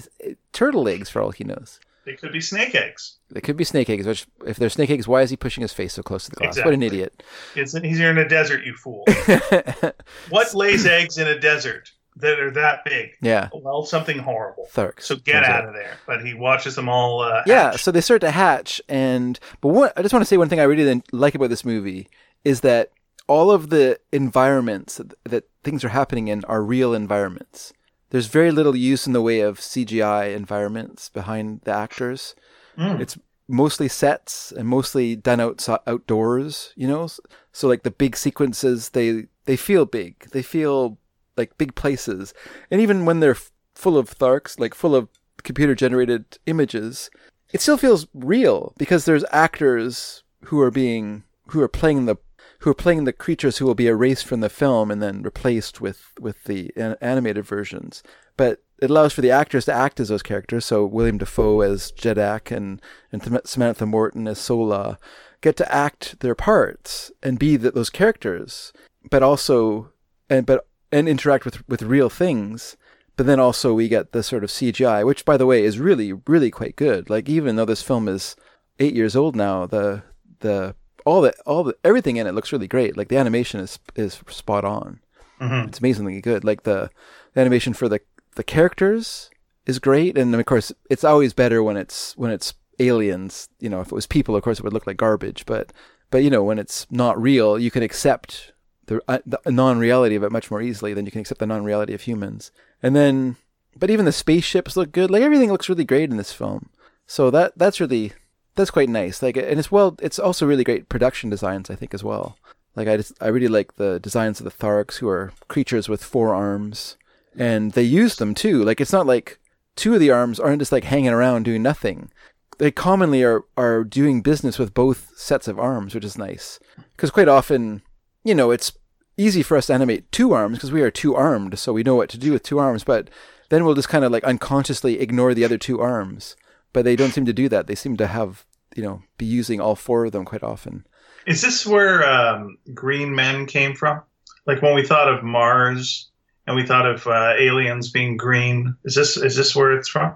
turtle 0.52 0.88
eggs 0.90 1.10
for 1.10 1.22
all 1.22 1.32
he 1.32 1.44
knows. 1.44 1.80
They 2.04 2.16
could 2.16 2.34
be 2.34 2.42
snake 2.42 2.74
eggs. 2.74 3.18
They 3.30 3.40
could 3.42 3.56
be 3.56 3.64
snake 3.64 3.88
eggs. 3.90 4.08
Which, 4.08 4.26
if 4.46 4.58
they're 4.58 4.70
snake 4.72 4.90
eggs, 4.90 5.08
why 5.08 5.22
is 5.22 5.30
he 5.30 5.38
pushing 5.38 5.62
his 5.62 5.72
face 5.72 5.94
so 5.94 6.02
close 6.02 6.26
to 6.26 6.32
the 6.32 6.38
glass? 6.38 6.58
What 6.58 6.74
an 6.74 6.82
idiot! 6.82 7.22
It's, 7.56 7.74
he's 7.78 8.00
here 8.00 8.10
in 8.10 8.18
a 8.18 8.28
desert, 8.28 8.66
you 8.66 8.74
fool. 8.74 9.06
what 10.30 10.54
lays 10.56 10.86
eggs 10.86 11.18
in 11.20 11.28
a 11.28 11.40
desert 11.40 11.92
that 12.18 12.40
are 12.40 12.52
that 12.52 12.84
big? 12.86 13.12
yeah, 13.22 13.50
Well, 13.54 13.84
something 13.86 14.20
horrible. 14.20 14.68
Tharks. 14.74 15.04
So 15.04 15.16
get 15.16 15.44
turns 15.44 15.48
out 15.48 15.66
of 15.68 15.74
there. 15.74 15.98
But 16.06 16.26
he 16.26 16.34
watches 16.34 16.76
them 16.76 16.90
all. 16.90 17.22
Uh, 17.22 17.44
yeah 17.46 17.72
so 17.76 17.92
they 17.92 18.02
start 18.02 18.22
to 18.22 18.32
hatch 18.32 18.82
and 18.90 19.40
but 19.62 19.70
what 19.70 19.94
i 19.98 20.02
just 20.02 20.14
want 20.14 20.22
to 20.22 20.28
say 20.28 20.38
one 20.38 20.50
thing 20.50 20.60
i 20.60 20.64
really 20.64 21.02
like 21.12 21.36
about 21.36 21.50
this 21.50 21.64
movie 21.66 22.08
is 22.44 22.62
that 22.62 22.92
all 23.28 23.50
of 23.52 23.70
the 23.70 23.98
environments 24.12 24.98
that, 24.98 25.14
that 25.24 25.44
things 25.64 25.84
are 25.84 25.90
happening 25.90 26.28
in 26.28 26.44
are 26.46 26.64
real 26.64 26.94
environments 26.94 27.74
there's 28.10 28.28
very 28.28 28.52
little 28.52 28.76
use 28.76 29.08
in 29.08 29.14
the 29.14 29.22
way 29.22 29.40
of 29.40 29.60
cgi 29.60 30.36
environments 30.36 31.10
behind 31.10 31.62
the 31.64 31.72
actors 31.72 32.36
Mm. 32.78 33.02
it's 33.02 33.18
mostly 33.50 33.90
sets 33.90 34.54
and 34.54 34.66
mostly 34.68 35.14
done 35.16 35.42
outside 35.42 35.80
outdoors 35.86 36.72
you 36.78 36.88
know 36.88 37.10
so 37.52 37.68
like 37.68 37.84
the 37.84 37.92
big 37.92 38.16
sequences 38.16 38.90
they 38.90 39.26
they 39.46 39.58
feel 39.58 39.86
big 39.86 40.14
they 40.32 40.42
feel 40.42 40.98
like 41.42 41.58
big 41.58 41.76
places 41.76 42.34
and 42.70 42.80
even 42.80 43.06
when 43.06 43.20
they're 43.20 43.32
f- 43.32 43.52
full 43.76 43.98
of 43.98 44.10
tharks 44.10 44.60
like 44.60 44.74
full 44.74 44.96
of 44.96 45.10
computer 45.44 45.76
generated 45.76 46.38
images 46.46 47.10
it 47.52 47.62
still 47.62 47.78
feels 47.78 48.08
real 48.14 48.74
because 48.78 49.06
there's 49.06 49.26
actors 49.32 50.24
who 50.46 50.60
are 50.62 50.72
being 50.72 51.24
who 51.48 51.62
are 51.62 51.68
playing 51.68 52.06
the 52.06 52.18
who 52.60 52.70
are 52.70 52.76
playing 52.76 53.06
the 53.06 53.14
creatures 53.14 53.58
who 53.58 53.66
will 53.66 53.76
be 53.76 53.88
erased 53.88 54.26
from 54.26 54.40
the 54.40 54.50
film 54.50 54.92
and 54.92 55.02
then 55.02 55.24
replaced 55.24 55.82
with 55.82 56.12
with 56.20 56.44
the 56.46 56.72
an- 56.76 56.96
animated 57.02 57.46
versions. 57.46 58.04
But 58.38 58.64
it 58.80 58.90
allows 58.90 59.14
for 59.14 59.22
the 59.22 59.32
actors 59.32 59.66
to 59.66 59.74
act 59.74 60.00
as 60.00 60.10
those 60.10 60.24
characters. 60.24 60.66
So 60.66 60.86
Willem 60.86 61.18
Dafoe 61.18 61.62
as 61.62 61.92
Jeddak 61.92 62.56
and 62.56 62.82
and 63.12 63.42
Samantha 63.46 63.86
Morton 63.86 64.28
as 64.28 64.40
Sola 64.40 64.98
get 65.42 65.58
to 65.58 65.74
act 65.74 66.20
their 66.20 66.36
parts 66.36 67.12
and 67.22 67.40
be 67.40 67.58
th 67.58 67.74
those 67.74 67.90
characters, 67.90 68.72
but 69.10 69.24
also 69.24 69.92
and 70.30 70.46
but 70.46 70.68
and 70.92 71.08
interact 71.08 71.46
with 71.46 71.68
with 71.68 71.82
real 71.84 72.10
things. 72.10 72.78
But 73.18 73.26
then 73.26 73.40
also 73.40 73.74
we 73.74 73.88
get 73.88 74.14
the 74.14 74.24
sort 74.24 74.44
of 74.44 74.50
CGI, 74.50 75.06
which 75.06 75.26
by 75.26 75.38
the 75.38 75.46
way 75.46 75.64
is 75.64 75.80
really 75.80 76.14
really 76.28 76.52
quite 76.52 76.76
good. 76.76 77.10
Like 77.10 77.30
even 77.30 77.56
though 77.56 77.66
this 77.66 77.84
film 77.84 78.08
is 78.08 78.36
eight 78.80 78.96
years 78.96 79.16
old 79.16 79.36
now, 79.36 79.66
the 79.66 80.04
the 80.40 80.76
all 81.06 81.22
the 81.22 81.34
all 81.46 81.64
the 81.64 81.76
everything 81.84 82.18
in 82.18 82.28
it 82.28 82.34
looks 82.34 82.52
really 82.52 82.68
great. 82.68 82.98
Like 82.98 83.10
the 83.10 83.18
animation 83.18 83.60
is 83.60 83.80
is 83.96 84.22
spot 84.30 84.66
on. 84.66 85.00
Mhm. 85.40 85.68
It's 85.68 85.80
amazingly 85.80 86.22
good. 86.22 86.44
Like 86.44 86.64
the, 86.64 86.90
the 87.34 87.42
animation 87.42 87.74
for 87.74 87.90
the 87.90 88.00
the 88.36 88.44
characters 88.44 89.30
is 89.66 89.80
great, 89.80 90.18
and 90.18 90.34
of 90.34 90.46
course 90.46 90.72
it's 90.90 91.04
always 91.04 91.34
better 91.34 91.62
when 91.62 91.78
it's 91.78 92.16
when 92.18 92.32
it's 92.32 92.54
aliens. 92.80 93.50
You 93.60 93.70
know, 93.70 93.82
if 93.82 93.88
it 93.88 93.96
was 93.96 94.08
people, 94.08 94.36
of 94.36 94.44
course 94.44 94.60
it 94.60 94.64
would 94.64 94.74
look 94.74 94.88
like 94.88 94.98
garbage. 94.98 95.46
But 95.46 95.74
but 96.12 96.24
you 96.24 96.30
know 96.30 96.44
when 96.44 96.60
it's 96.60 96.88
not 96.92 97.22
real, 97.22 97.60
you 97.60 97.72
can 97.72 97.84
accept 97.84 98.54
the, 98.92 99.02
uh, 99.08 99.20
the 99.26 99.52
non-reality 99.52 100.16
of 100.16 100.24
it 100.24 100.32
much 100.32 100.52
more 100.52 100.62
easily 100.62 100.94
than 100.94 101.06
you 101.06 101.12
can 101.12 101.22
accept 101.22 101.40
the 101.40 101.48
non-reality 101.48 101.94
of 101.94 102.02
humans. 102.02 102.52
And 102.84 102.96
then, 102.96 103.38
but 103.78 103.90
even 103.90 104.06
the 104.06 104.12
spaceships 104.12 104.76
look 104.76 104.92
good. 104.92 105.10
Like 105.10 105.24
everything 105.24 105.52
looks 105.52 105.70
really 105.70 105.86
great 105.86 106.10
in 106.10 106.18
this 106.18 106.34
film. 106.34 106.70
So 107.08 107.32
that 107.32 107.54
that's 107.58 107.80
really 107.80 108.14
that's 108.56 108.72
quite 108.72 108.90
nice. 108.90 109.22
Like, 109.22 109.38
and 109.38 109.60
it's 109.60 109.72
well, 109.72 109.98
it's 110.02 110.20
also 110.20 110.46
really 110.46 110.64
great 110.64 110.90
production 110.90 111.30
designs, 111.30 111.70
I 111.70 111.76
think, 111.76 111.94
as 111.94 112.04
well. 112.04 112.38
Like, 112.76 112.88
I 112.88 112.98
just, 112.98 113.14
I 113.22 113.28
really 113.28 113.48
like 113.48 113.76
the 113.76 114.00
designs 114.00 114.40
of 114.40 114.46
the 114.46 114.52
Tharks, 114.52 114.98
who 114.98 115.08
are 115.10 115.34
creatures 115.48 115.90
with 115.90 116.04
four 116.04 116.34
arms, 116.34 116.98
and 117.38 117.74
they 117.74 117.82
use 117.84 118.16
them 118.16 118.34
too. 118.34 118.64
Like, 118.64 118.80
it's 118.80 118.94
not 118.94 119.06
like 119.06 119.40
two 119.76 119.94
of 119.94 120.00
the 120.00 120.12
arms 120.12 120.40
aren't 120.40 120.60
just 120.60 120.72
like 120.72 120.86
hanging 120.86 121.10
around 121.10 121.44
doing 121.44 121.64
nothing. 121.64 122.12
They 122.58 122.72
commonly 122.72 123.24
are 123.24 123.44
are 123.58 123.84
doing 123.84 124.22
business 124.22 124.60
with 124.60 124.74
both 124.74 125.12
sets 125.18 125.48
of 125.48 125.60
arms, 125.60 125.96
which 125.96 126.06
is 126.06 126.18
nice. 126.18 126.60
Because 126.96 127.12
quite 127.12 127.28
often, 127.28 127.82
you 128.24 128.36
know, 128.36 128.52
it's 128.52 128.74
easy 129.22 129.44
for 129.44 129.58
us 129.58 129.68
to 129.68 129.74
animate 129.74 130.12
two 130.12 130.34
arms 130.34 130.58
because 130.58 130.72
we 130.72 130.82
are 130.82 130.92
two 130.92 131.16
armed, 131.16 131.60
so 131.60 131.74
we 131.74 131.84
know 131.84 131.96
what 131.96 132.10
to 132.10 132.18
do 132.18 132.32
with 132.32 132.44
two 132.44 132.60
arms. 132.60 132.84
But 132.84 133.10
then 133.50 133.66
we'll 133.66 133.76
just 133.76 133.90
kind 133.90 134.06
of 134.06 134.12
like 134.12 134.24
unconsciously 134.24 135.00
ignore 135.00 135.34
the 135.34 135.46
other 135.46 135.58
two 135.58 135.80
arms 135.80 136.36
but 136.74 136.86
they 136.86 136.96
don't 136.96 137.12
seem 137.12 137.26
to 137.26 137.34
do 137.34 137.50
that. 137.50 137.68
They 137.68 137.76
seem 137.76 137.98
to 137.98 138.08
have, 138.08 138.46
you 138.76 138.84
know, 138.84 139.04
be 139.18 139.26
using 139.26 139.60
all 139.60 139.76
four 139.76 140.06
of 140.06 140.12
them 140.12 140.26
quite 140.26 140.44
often. 140.44 140.86
Is 141.28 141.42
this 141.42 141.66
where 141.66 142.08
um, 142.10 142.58
green 142.74 143.14
men 143.14 143.46
came 143.46 143.76
from? 143.76 144.02
Like 144.48 144.62
when 144.62 144.74
we 144.74 144.86
thought 144.86 145.12
of 145.12 145.24
Mars 145.24 146.10
and 146.48 146.56
we 146.56 146.66
thought 146.66 146.88
of 146.88 147.06
uh, 147.06 147.34
aliens 147.38 147.92
being 147.92 148.18
green. 148.18 148.76
Is 148.84 148.96
this 148.96 149.18
is 149.18 149.36
this 149.36 149.56
where 149.56 149.74
it's 149.74 149.90
from? 149.90 150.16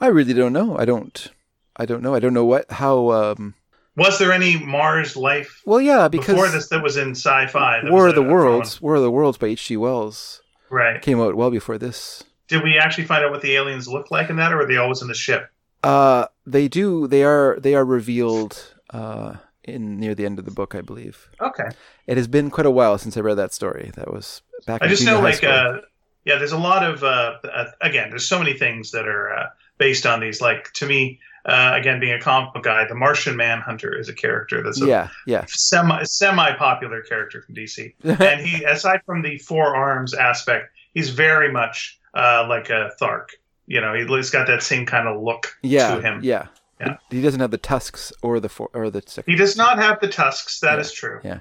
I 0.00 0.06
really 0.06 0.34
don't 0.34 0.52
know. 0.52 0.78
I 0.78 0.84
don't. 0.84 1.28
I 1.76 1.84
don't 1.86 2.02
know. 2.02 2.14
I 2.14 2.20
don't 2.20 2.34
know 2.34 2.44
what 2.44 2.70
how. 2.70 3.10
Um, 3.10 3.54
Was 3.96 4.18
there 4.18 4.32
any 4.32 4.58
Mars 4.58 5.16
life 5.16 5.62
well, 5.64 5.80
yeah, 5.80 6.08
because 6.08 6.34
before 6.34 6.48
this 6.48 6.68
that 6.68 6.82
was 6.82 6.96
in 6.96 7.12
sci-fi? 7.12 7.80
War 7.84 8.08
of 8.08 8.14
the 8.14 8.22
Worlds, 8.22 8.80
War 8.80 8.96
of 8.96 9.02
the 9.02 9.10
Worlds 9.10 9.38
by 9.38 9.48
H.G. 9.48 9.76
Wells 9.76 10.42
Right. 10.68 11.00
came 11.00 11.20
out 11.20 11.34
well 11.36 11.50
before 11.50 11.78
this. 11.78 12.22
Did 12.48 12.62
we 12.62 12.78
actually 12.78 13.04
find 13.04 13.24
out 13.24 13.30
what 13.30 13.42
the 13.42 13.54
aliens 13.56 13.88
looked 13.88 14.10
like 14.10 14.30
in 14.30 14.36
that, 14.36 14.52
or 14.52 14.58
were 14.58 14.66
they 14.66 14.76
always 14.76 15.02
in 15.02 15.08
the 15.08 15.14
ship? 15.14 15.48
Uh, 15.82 16.26
they 16.46 16.68
do. 16.68 17.06
They 17.06 17.24
are. 17.24 17.58
They 17.60 17.74
are 17.74 17.84
revealed. 17.84 18.72
Uh, 18.90 19.36
in 19.64 19.98
near 19.98 20.14
the 20.14 20.24
end 20.24 20.38
of 20.38 20.44
the 20.44 20.50
book, 20.52 20.76
I 20.76 20.80
believe. 20.80 21.28
Okay. 21.40 21.68
It 22.06 22.16
has 22.16 22.28
been 22.28 22.50
quite 22.50 22.66
a 22.66 22.70
while 22.70 22.98
since 22.98 23.16
I 23.16 23.20
read 23.20 23.34
that 23.34 23.52
story. 23.52 23.90
That 23.96 24.12
was 24.12 24.42
back. 24.64 24.80
I 24.80 24.86
just 24.86 25.04
know, 25.04 25.20
like, 25.20 25.42
uh, 25.42 25.78
yeah, 26.24 26.38
there's 26.38 26.52
a 26.52 26.58
lot 26.58 26.84
of, 26.84 27.02
uh, 27.02 27.34
uh, 27.42 27.64
again, 27.80 28.10
there's 28.10 28.28
so 28.28 28.38
many 28.38 28.52
things 28.54 28.92
that 28.92 29.08
are 29.08 29.32
uh, 29.34 29.46
based 29.76 30.06
on 30.06 30.20
these. 30.20 30.40
Like, 30.40 30.72
to 30.74 30.86
me, 30.86 31.18
uh, 31.46 31.72
again, 31.74 32.00
being 32.00 32.12
a 32.12 32.20
comic 32.20 32.52
book 32.52 32.64
guy, 32.64 32.84
the 32.86 32.94
Martian 32.94 33.36
Manhunter 33.36 33.96
is 33.98 34.08
a 34.08 34.12
character 34.14 34.62
that's 34.62 34.82
a 34.82 34.86
yeah, 34.86 35.08
yeah, 35.26 35.44
semi 35.48 36.02
semi 36.04 36.52
popular 36.56 37.00
character 37.02 37.40
from 37.42 37.54
DC, 37.54 37.94
and 38.04 38.40
he, 38.40 38.64
aside 38.64 39.00
from 39.06 39.22
the 39.22 39.38
four 39.38 39.74
arms 39.76 40.12
aspect, 40.12 40.66
he's 40.92 41.10
very 41.10 41.50
much 41.52 41.98
uh, 42.14 42.44
like 42.48 42.68
a 42.70 42.90
Thark. 43.00 43.28
You 43.66 43.80
know, 43.80 43.94
he- 43.94 44.06
he's 44.06 44.30
got 44.30 44.46
that 44.48 44.62
same 44.62 44.86
kind 44.86 45.08
of 45.08 45.20
look 45.22 45.56
yeah, 45.62 45.94
to 45.96 46.00
him. 46.02 46.20
yeah. 46.22 46.46
Yeah. 46.78 46.98
He 47.10 47.22
doesn't 47.22 47.40
have 47.40 47.50
the 47.52 47.56
tusks 47.58 48.12
or 48.22 48.38
the 48.38 48.50
for, 48.50 48.68
or 48.74 48.90
the. 48.90 49.22
He 49.26 49.34
does 49.34 49.56
not 49.56 49.78
have 49.78 49.98
the 50.00 50.08
tusks. 50.08 50.60
That 50.60 50.74
Yeah. 50.74 50.80
is 50.80 50.92
true. 50.92 51.20
Yeah. 51.24 51.38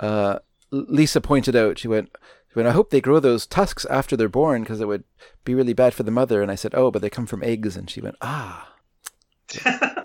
uh, 0.00 0.38
Lisa 0.70 1.20
pointed 1.20 1.54
out, 1.56 1.78
she 1.78 1.88
went, 1.88 2.10
she 2.52 2.58
went, 2.58 2.66
I 2.68 2.72
hope 2.72 2.90
they 2.90 3.00
grow 3.02 3.20
those 3.20 3.46
tusks 3.46 3.84
after 3.86 4.16
they're 4.16 4.28
born 4.30 4.62
because 4.62 4.80
it 4.80 4.88
would 4.88 5.04
be 5.44 5.54
really 5.54 5.72
bad 5.74 5.92
for 5.94 6.04
the 6.04 6.10
mother. 6.10 6.40
And 6.42 6.50
I 6.50 6.54
said, 6.54 6.74
oh, 6.74 6.90
but 6.90 7.02
they 7.02 7.10
come 7.10 7.26
from 7.26 7.42
eggs. 7.42 7.76
And 7.76 7.90
she 7.90 8.00
went, 8.00 8.16
ah, 8.22 8.69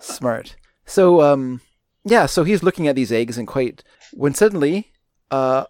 smart. 0.00 0.56
So, 0.84 1.20
um, 1.22 1.60
yeah, 2.04 2.26
so 2.26 2.44
he's 2.44 2.62
looking 2.62 2.86
at 2.88 2.94
these 2.96 3.12
eggs 3.12 3.36
and 3.38 3.46
quite, 3.46 3.82
when 4.12 4.34
suddenly, 4.34 4.92
uh, 5.30 5.64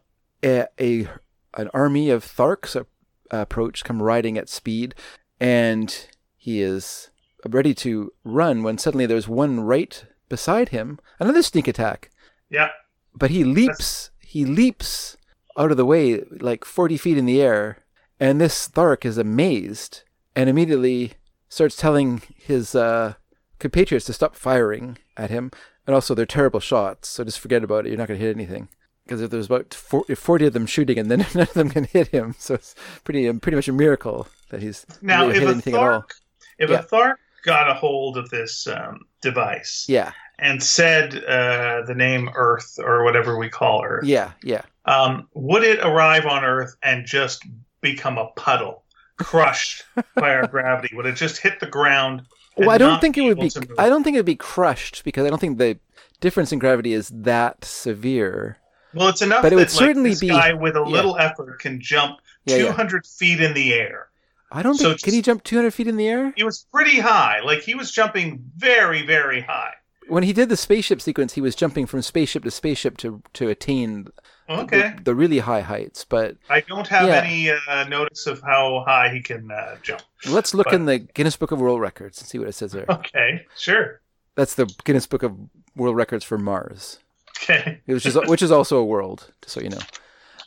a, 0.45 0.66
a 0.81 1.09
an 1.57 1.70
army 1.72 2.11
of 2.11 2.22
Tharks 2.24 2.77
a- 2.77 2.87
approach, 3.31 3.83
come 3.85 4.03
riding 4.03 4.37
at 4.37 4.49
speed, 4.51 4.95
and 5.41 6.07
he 6.37 6.61
is 6.61 7.11
ready 7.49 7.74
to 7.74 8.12
run 8.24 8.62
when 8.62 8.77
suddenly 8.77 9.07
there's 9.07 9.29
one 9.29 9.61
right 9.61 10.05
beside 10.29 10.68
him, 10.70 10.99
another 11.20 11.43
sneak 11.43 11.68
attack 11.68 12.11
Yeah. 12.51 12.70
but 13.14 13.31
he 13.31 13.45
leaps 13.45 14.11
he 14.20 14.45
leaps 14.45 15.16
out 15.57 15.70
of 15.70 15.77
the 15.77 15.87
way 15.87 16.22
like 16.41 16.64
40 16.64 16.97
feet 16.97 17.16
in 17.16 17.24
the 17.27 17.41
air 17.41 17.85
and 18.18 18.41
this 18.41 18.68
thark 18.68 19.05
is 19.05 19.16
amazed 19.18 20.03
and 20.35 20.51
immediately 20.51 21.12
starts 21.49 21.77
telling 21.77 22.20
his 22.37 22.74
uh, 22.74 23.14
compatriots 23.59 24.07
to 24.07 24.13
stop 24.13 24.35
firing 24.37 24.99
at 25.17 25.31
him 25.31 25.51
and 25.87 25.95
also 25.95 26.15
they're 26.15 26.27
terrible 26.27 26.61
shots 26.61 27.09
so 27.09 27.25
just 27.25 27.41
forget 27.41 27.65
about 27.65 27.87
it 27.87 27.89
you're 27.91 27.99
not 27.99 28.09
going 28.09 28.19
to 28.19 28.27
hit 28.27 28.35
anything 28.35 28.69
because 29.05 29.21
if 29.21 29.31
there's 29.31 29.47
about 29.47 29.73
40 29.73 30.15
40 30.15 30.47
of 30.47 30.53
them 30.53 30.67
shooting 30.67 30.99
and 30.99 31.11
then 31.11 31.21
none 31.35 31.43
of 31.43 31.55
them 31.55 31.71
can 31.71 31.85
hit 31.85 32.09
him 32.09 32.35
so 32.39 32.55
it's 32.55 32.75
pretty 33.05 33.31
pretty 33.39 33.57
much 33.57 33.69
a 33.69 33.73
miracle 33.73 34.27
that 34.51 34.63
he's 34.63 34.87
Now, 35.03 35.23
really 35.23 35.35
if 35.37 35.41
hit 35.41 35.49
a 35.49 35.53
anything 35.53 35.75
at 35.75 35.81
all 35.81 36.01
Thark, 36.03 36.11
if 36.59 36.71
Yeah. 36.71 36.81
a 36.81 36.83
Thark 36.85 37.15
got 37.45 37.71
a 37.71 37.75
hold 37.75 38.17
of 38.17 38.29
this 38.31 38.67
um, 38.67 39.01
device 39.23 39.87
yeah 39.89 40.13
and 40.39 40.63
said 40.63 41.15
uh, 41.25 41.83
the 41.87 41.95
name 41.95 42.29
Earth 42.35 42.79
or 42.79 43.05
whatever 43.05 43.39
we 43.39 43.49
call 43.49 43.83
Earth, 43.85 44.05
yeah 44.05 44.33
yeah 44.43 44.63
um, 44.85 45.29
would 45.35 45.65
it 45.65 45.79
arrive 45.81 46.27
on 46.27 46.45
Earth 46.45 46.77
and 46.83 47.07
just 47.07 47.43
become 47.81 48.19
a 48.19 48.27
puddle, 48.37 48.85
crushed 49.17 49.83
by 50.15 50.35
our 50.35 50.47
gravity? 50.55 50.95
Would 50.95 51.07
it 51.07 51.17
just 51.17 51.39
hit 51.39 51.59
the 51.61 51.67
ground? 51.67 52.23
Well, 52.57 52.71
I 52.71 52.79
don't 52.79 53.01
think 53.01 53.19
it 53.19 53.23
would 53.23 53.39
be. 53.39 53.51
I 53.79 53.89
don't 53.89 54.03
think 54.03 54.15
it 54.15 54.19
would 54.21 54.27
be 54.27 54.37
crushed 54.37 55.05
because 55.05 55.27
I 55.27 55.31
don't 55.31 55.39
think 55.39 55.59
the 55.59 55.79
difference 56.21 56.53
in 56.53 56.59
gravity 56.59 56.93
is 56.93 57.11
that 57.15 57.65
severe. 57.65 58.59
Well, 58.95 59.09
it's 59.09 59.21
enough 59.21 59.43
But 59.43 59.49
it 59.49 59.51
that 59.51 59.57
would 59.57 59.61
like, 59.69 59.71
certainly 59.71 60.11
this 60.11 60.21
be- 60.21 60.29
guy 60.29 60.55
with 60.55 60.75
a 60.77 60.81
yeah. 60.81 60.87
little 60.87 61.17
effort 61.19 61.59
can 61.61 61.81
jump 61.81 62.19
Yeah, 62.47 62.57
yeah. 62.57 62.67
200 62.67 63.07
feet 63.07 63.41
in 63.43 63.53
the 63.53 63.75
air. 63.75 64.09
I 64.51 64.63
don't 64.63 64.77
So 64.77 64.91
think. 64.91 65.03
Can 65.03 65.13
he 65.13 65.23
jump 65.23 65.45
200 65.45 65.75
feet 65.75 65.87
in 65.89 65.97
the 65.97 66.09
air? 66.09 66.33
He 66.37 66.45
was 66.45 66.67
pretty 66.73 66.99
high. 67.01 67.41
Like 67.41 67.61
he 67.61 67.75
was 67.75 67.91
jumping 67.93 68.43
very, 68.57 69.05
very 69.05 69.41
high. 69.43 69.75
When 70.09 70.23
he 70.23 70.33
did 70.33 70.49
the 70.49 70.57
spaceship 70.57 71.01
sequence, 71.03 71.35
he 71.35 71.41
was 71.41 71.57
jumping 71.57 71.85
from 71.87 72.01
spaceship 72.01 72.45
to 72.45 72.51
spaceship 72.51 72.97
to 72.99 73.23
to 73.35 73.49
attain 73.49 74.07
Okay. 74.49 74.94
the, 74.97 75.03
the 75.05 75.14
really 75.14 75.38
high 75.38 75.61
heights. 75.62 76.05
But 76.05 76.36
I 76.49 76.61
don't 76.61 76.86
have 76.88 77.09
Yeah. 77.09 77.22
any 77.22 77.51
uh, 77.51 77.84
notice 77.88 78.26
of 78.26 78.40
how 78.42 78.84
high 78.86 79.09
he 79.11 79.20
can 79.20 79.51
uh, 79.51 79.76
jump. 79.82 80.03
let's 80.28 80.55
look 80.55 80.66
But- 80.66 80.74
in 80.74 80.84
the 80.86 80.99
Guinness 80.99 81.36
Book 81.36 81.53
of 81.53 81.61
World 81.61 81.80
Records 81.80 82.18
and 82.20 82.28
see 82.28 82.38
what 82.38 82.49
it 82.49 82.53
says 82.53 82.72
there. 82.72 82.86
Okay, 82.88 83.47
sure. 83.57 84.01
That's 84.34 84.55
the 84.55 84.66
Guinness 84.84 85.07
Book 85.07 85.22
of 85.22 85.34
World 85.74 85.97
Records 85.97 86.24
for 86.24 86.38
Mars, 86.38 86.99
Okay. 87.42 87.80
which 87.86 88.05
is 88.07 88.16
which 88.26 88.42
is 88.42 88.51
also 88.53 88.76
a 88.78 88.84
world, 88.84 89.32
just 89.42 89.55
so 89.55 89.61
you 89.61 89.70
know. 89.70 89.78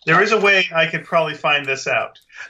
There 0.05 0.21
is 0.23 0.31
a 0.31 0.39
way 0.39 0.65
I 0.73 0.85
could 0.87 1.03
probably 1.05 1.33
find 1.35 1.65
this 1.65 1.87
out. 1.87 2.19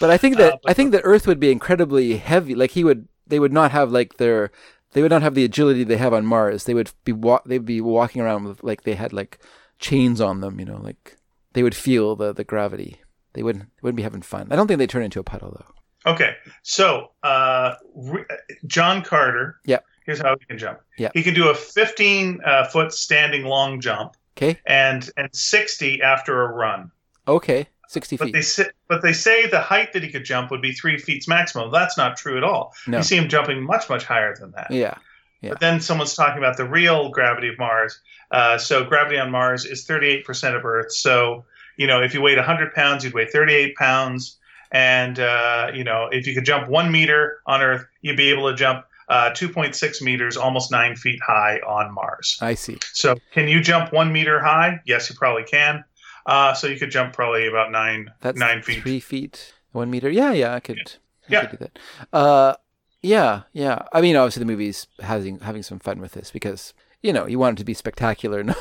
But 0.00 0.10
I 0.10 0.16
think 0.16 0.38
that 0.38 0.54
Uh, 0.54 0.56
but- 0.62 0.70
I 0.70 0.74
think 0.74 0.92
that 0.92 1.02
Earth 1.04 1.26
would 1.26 1.40
be 1.40 1.50
incredibly 1.50 2.16
heavy. 2.16 2.54
Like 2.54 2.70
he 2.70 2.84
would, 2.84 3.06
they 3.26 3.38
would 3.38 3.52
not 3.52 3.70
have 3.72 3.90
like 3.92 4.16
their, 4.16 4.50
they 4.92 5.02
would 5.02 5.10
not 5.10 5.20
have 5.22 5.34
the 5.34 5.44
agility 5.44 5.84
they 5.84 5.98
have 5.98 6.14
on 6.14 6.24
Mars. 6.24 6.64
They 6.64 6.72
would 6.74 6.90
be 7.04 7.12
wa- 7.12 7.42
they'd 7.44 7.66
be 7.66 7.80
walking 7.82 8.22
around 8.22 8.44
with 8.44 8.62
like 8.64 8.82
they 8.84 8.94
had 8.94 9.12
like 9.12 9.38
chains 9.80 10.20
on 10.20 10.40
them. 10.40 10.60
You 10.60 10.66
know, 10.66 10.80
like 10.82 11.16
they 11.54 11.62
would 11.62 11.74
feel 11.74 12.14
the 12.16 12.32
the 12.32 12.44
gravity. 12.44 13.00
They 13.32 13.42
wouldn't 13.42 13.66
wouldn't 13.82 13.96
be 13.96 14.02
having 14.02 14.22
fun. 14.22 14.48
I 14.50 14.56
don't 14.56 14.66
think 14.66 14.78
they 14.78 14.86
turn 14.86 15.02
into 15.02 15.20
a 15.20 15.24
puddle 15.24 15.50
though. 15.58 16.10
Okay, 16.12 16.34
so 16.62 17.10
uh, 17.22 17.74
re- 17.94 18.24
John 18.66 19.02
Carter. 19.02 19.60
Yeah. 19.66 19.80
Here's 20.06 20.18
how 20.18 20.34
he 20.38 20.44
can 20.46 20.56
jump. 20.58 20.80
Yeah. 20.96 21.10
He 21.12 21.22
can 21.22 21.34
do 21.34 21.50
a 21.50 21.54
15 21.54 22.40
uh, 22.44 22.64
foot 22.64 22.92
standing 22.92 23.44
long 23.44 23.80
jump 23.80 24.16
Okay, 24.36 24.58
and 24.66 25.08
and 25.18 25.28
60 25.32 26.00
after 26.02 26.42
a 26.42 26.48
run. 26.52 26.90
okay, 27.28 27.66
60 27.88 28.16
feet. 28.16 28.24
But 28.24 28.32
they 28.32 28.40
say, 28.42 28.64
but 28.88 29.02
they 29.02 29.12
say 29.12 29.46
the 29.46 29.60
height 29.60 29.92
that 29.92 30.02
he 30.02 30.08
could 30.10 30.24
jump 30.24 30.50
would 30.50 30.62
be 30.62 30.72
three 30.72 30.96
feet 30.96 31.28
maximum. 31.28 31.70
That's 31.70 31.98
not 31.98 32.16
true 32.16 32.38
at 32.38 32.44
all. 32.44 32.72
No. 32.86 32.96
You 32.96 33.02
see 33.04 33.16
him 33.16 33.28
jumping 33.28 33.62
much 33.62 33.88
much 33.90 34.04
higher 34.04 34.34
than 34.34 34.52
that. 34.52 34.70
Yeah. 34.70 34.94
Yeah. 35.42 35.50
But 35.50 35.60
then 35.60 35.80
someone's 35.80 36.14
talking 36.14 36.38
about 36.38 36.56
the 36.56 36.64
real 36.66 37.10
gravity 37.10 37.48
of 37.48 37.58
Mars. 37.58 38.00
Uh, 38.30 38.56
so 38.58 38.84
gravity 38.84 39.18
on 39.18 39.30
Mars 39.30 39.64
is 39.64 39.86
38% 39.86 40.56
of 40.56 40.64
Earth. 40.64 40.92
So 40.92 41.44
you 41.76 41.86
know, 41.86 42.02
if 42.02 42.12
you 42.12 42.20
weighed 42.20 42.36
100 42.36 42.74
pounds, 42.74 43.04
you'd 43.04 43.14
weigh 43.14 43.26
38 43.26 43.74
pounds. 43.76 44.36
And 44.72 45.18
uh, 45.18 45.70
you 45.74 45.82
know, 45.82 46.08
if 46.12 46.26
you 46.26 46.34
could 46.34 46.44
jump 46.44 46.68
one 46.68 46.92
meter 46.92 47.40
on 47.46 47.62
Earth, 47.62 47.84
you'd 48.02 48.16
be 48.16 48.30
able 48.30 48.50
to 48.50 48.56
jump 48.56 48.84
uh, 49.08 49.30
2.6 49.30 50.02
meters, 50.02 50.36
almost 50.36 50.70
nine 50.70 50.94
feet 50.94 51.18
high 51.26 51.58
on 51.66 51.92
Mars. 51.92 52.38
I 52.40 52.54
see. 52.54 52.78
So, 52.92 53.16
can 53.32 53.48
you 53.48 53.60
jump 53.60 53.92
one 53.92 54.12
meter 54.12 54.38
high? 54.40 54.78
Yes, 54.86 55.10
you 55.10 55.16
probably 55.16 55.42
can. 55.42 55.82
Uh, 56.26 56.54
so 56.54 56.68
you 56.68 56.78
could 56.78 56.90
jump 56.92 57.12
probably 57.14 57.48
about 57.48 57.72
nine 57.72 58.10
That's 58.20 58.38
nine 58.38 58.62
feet. 58.62 58.82
three 58.82 59.00
feet, 59.00 59.52
one 59.72 59.90
meter. 59.90 60.08
Yeah, 60.10 60.32
yeah, 60.32 60.54
I 60.54 60.60
could. 60.60 60.78
I 60.78 61.32
Yeah. 61.32 61.40
could 61.46 61.58
do 61.58 61.64
that. 61.66 61.78
Uh, 62.16 62.54
yeah, 63.02 63.42
yeah. 63.52 63.82
I 63.92 64.00
mean, 64.00 64.14
obviously, 64.14 64.40
the 64.40 64.46
movie's 64.52 64.86
having 65.00 65.40
having 65.40 65.62
some 65.64 65.78
fun 65.80 66.00
with 66.00 66.12
this 66.12 66.30
because 66.30 66.72
you 67.02 67.12
know 67.12 67.26
you 67.26 67.38
want 67.38 67.58
it 67.58 67.60
to 67.60 67.64
be 67.64 67.74
spectacular, 67.74 68.42
not 68.44 68.56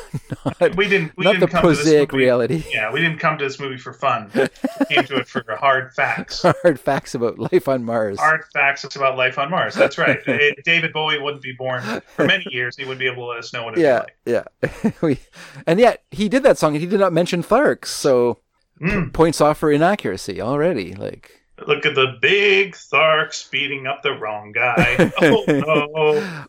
not, 0.59 0.75
We 0.75 0.87
didn't. 0.87 1.15
We 1.17 1.25
not 1.25 1.33
didn't 1.33 1.41
the 1.41 1.47
come 1.47 1.61
to 1.63 1.69
this 1.69 1.79
prosaic 1.79 2.11
reality. 2.11 2.63
Yeah, 2.71 2.91
we 2.91 3.01
didn't 3.01 3.19
come 3.19 3.37
to 3.37 3.43
this 3.43 3.59
movie 3.59 3.77
for 3.77 3.93
fun. 3.93 4.29
we 4.33 4.85
came 4.87 5.03
to 5.05 5.17
it 5.17 5.27
for 5.27 5.43
hard 5.55 5.93
facts. 5.93 6.41
Hard 6.63 6.79
facts 6.79 7.15
about 7.15 7.39
life 7.39 7.67
on 7.67 7.83
Mars. 7.83 8.19
Hard 8.19 8.43
facts 8.53 8.83
about 8.95 9.17
life 9.17 9.37
on 9.37 9.49
Mars. 9.49 9.75
That's 9.75 9.97
right. 9.97 10.19
Eh, 10.29 10.51
David 10.63 10.93
Bowie 10.93 11.19
wouldn't 11.19 11.41
be 11.41 11.53
born 11.53 11.81
for 12.15 12.25
many 12.25 12.45
years. 12.51 12.77
He 12.77 12.83
wouldn't 12.83 12.99
be 12.99 13.07
able 13.07 13.23
to 13.23 13.29
let 13.29 13.39
us 13.39 13.51
know 13.51 13.63
what 13.63 13.77
it 13.77 13.81
yeah, 13.81 14.05
was 14.25 14.43
yeah. 14.83 14.91
we, 15.01 15.19
and 15.65 15.79
yet 15.79 16.03
he 16.11 16.29
did 16.29 16.43
that 16.43 16.57
song, 16.57 16.75
and 16.75 16.81
he 16.81 16.87
did 16.87 16.99
not 16.99 17.11
mention 17.13 17.41
Tharks, 17.41 17.87
so 17.87 18.39
like. 18.79 18.91
Mm, 18.91 19.13
points 19.13 19.41
off 19.41 19.57
for 19.57 19.71
inaccuracy 19.71 20.39
already. 20.39 20.93
Like, 20.93 21.41
look 21.67 21.85
at 21.85 21.95
the 21.95 22.17
big 22.21 22.73
Tharks 22.73 23.33
speeding 23.33 23.87
up 23.87 24.03
the 24.03 24.11
wrong 24.11 24.51
guy. 24.51 25.11
Oh 25.21 25.43
no. 25.47 26.45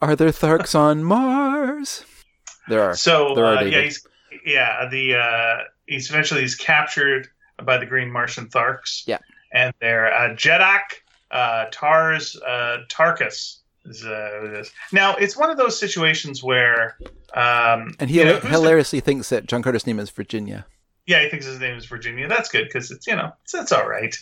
Are 0.00 0.14
there 0.16 0.28
Tharks 0.30 0.74
on 0.78 1.02
Mars? 1.04 2.04
There 2.68 2.82
are. 2.82 2.94
So 2.94 3.34
There 3.34 3.44
are, 3.44 3.56
uh, 3.58 3.62
yeah, 3.62 3.80
he's 3.82 4.06
yeah 4.44 4.88
the 4.90 5.16
uh, 5.16 5.64
he's 5.86 6.10
eventually 6.10 6.42
he's 6.42 6.54
captured 6.54 7.28
by 7.64 7.78
the 7.78 7.86
Green 7.86 8.10
Martian 8.10 8.48
Tharks. 8.48 9.02
Yeah. 9.06 9.18
and 9.52 9.72
they're 9.80 10.12
uh, 10.12 10.34
Jeddak 10.34 11.02
uh, 11.30 11.66
Tars 11.70 12.36
uh, 12.36 12.78
Tarkas. 12.88 13.58
Is, 13.84 14.04
uh, 14.04 14.40
it 14.44 14.52
is. 14.60 14.70
Now 14.92 15.16
it's 15.16 15.36
one 15.36 15.50
of 15.50 15.56
those 15.56 15.76
situations 15.78 16.40
where 16.42 16.96
um, 17.34 17.94
And 17.98 18.08
he 18.08 18.18
you 18.18 18.24
know, 18.24 18.34
who's 18.34 18.42
the- 18.42 18.48
hilariously 18.50 19.00
thinks 19.00 19.28
that 19.30 19.46
John 19.46 19.60
Carter's 19.62 19.86
name 19.88 19.98
is 19.98 20.10
Virginia. 20.10 20.66
yeah 21.06 21.20
he 21.22 21.28
thinks 21.28 21.46
his 21.46 21.58
name 21.58 21.76
is 21.76 21.86
Virginia. 21.86 22.28
That's 22.28 22.48
good 22.48 22.64
because 22.66 22.92
it's 22.92 23.06
you 23.08 23.16
know 23.16 23.32
it's, 23.42 23.54
it's 23.54 23.72
all 23.72 23.88
right. 23.88 24.14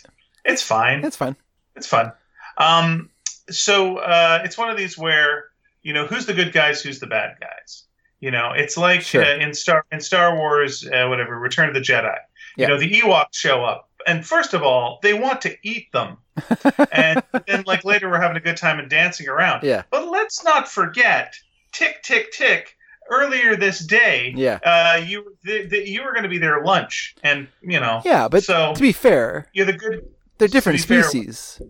It's 0.45 0.63
fine. 0.63 1.05
It's 1.05 1.15
fine. 1.15 1.35
It's 1.75 1.85
fun. 1.85 2.11
Um, 2.57 3.11
so 3.51 3.97
uh, 3.97 4.41
it's 4.43 4.57
one 4.57 4.69
of 4.69 4.77
these 4.77 4.97
where 4.97 5.45
you 5.83 5.93
know 5.93 6.05
who's 6.05 6.25
the 6.25 6.33
good 6.33 6.53
guys, 6.53 6.81
who's 6.81 6.99
the 6.99 7.07
bad 7.07 7.35
guys. 7.39 7.83
You 8.19 8.29
know, 8.31 8.51
it's 8.55 8.77
like 8.77 9.01
Sure. 9.01 9.23
uh, 9.25 9.37
in 9.37 9.53
Star 9.53 9.85
in 9.91 9.99
Star 9.99 10.35
Wars, 10.37 10.85
uh, 10.87 11.07
whatever, 11.07 11.39
Return 11.39 11.67
of 11.69 11.73
the 11.73 11.81
Jedi. 11.81 12.15
Yeah. 12.57 12.67
You 12.67 12.73
know, 12.73 12.79
the 12.79 12.89
Ewoks 12.91 13.33
show 13.35 13.63
up, 13.63 13.89
and 14.05 14.25
first 14.25 14.53
of 14.53 14.61
all, 14.61 14.99
they 15.01 15.13
want 15.13 15.41
to 15.41 15.55
eat 15.63 15.91
them, 15.91 16.17
and 16.91 17.23
then 17.47 17.63
like 17.65 17.83
later 17.85 18.09
we're 18.09 18.19
having 18.21 18.37
a 18.37 18.41
good 18.41 18.57
time 18.57 18.77
and 18.79 18.89
dancing 18.89 19.27
around. 19.27 19.63
Yeah, 19.63 19.83
But 19.89 20.09
let's 20.09 20.43
not 20.43 20.67
forget, 20.67 21.33
tick 21.71 22.03
tick 22.03 22.31
tick. 22.31 22.75
Earlier 23.09 23.57
this 23.57 23.79
day, 23.79 24.31
yeah, 24.37 24.59
uh, 24.63 24.97
you 25.03 25.35
th- 25.45 25.69
th- 25.69 25.89
you 25.89 26.01
were 26.03 26.11
going 26.13 26.23
to 26.23 26.29
be 26.29 26.37
their 26.37 26.63
lunch, 26.63 27.15
and 27.23 27.47
you 27.61 27.77
know, 27.79 28.01
yeah. 28.05 28.29
But 28.29 28.43
so 28.43 28.73
to 28.73 28.79
be 28.81 28.93
fair, 28.93 29.49
you're 29.51 29.65
the 29.65 29.73
good. 29.73 30.05
they're 30.37 30.47
different 30.47 30.79
be 30.79 30.83
fair- 30.83 31.03
species. 31.03 31.61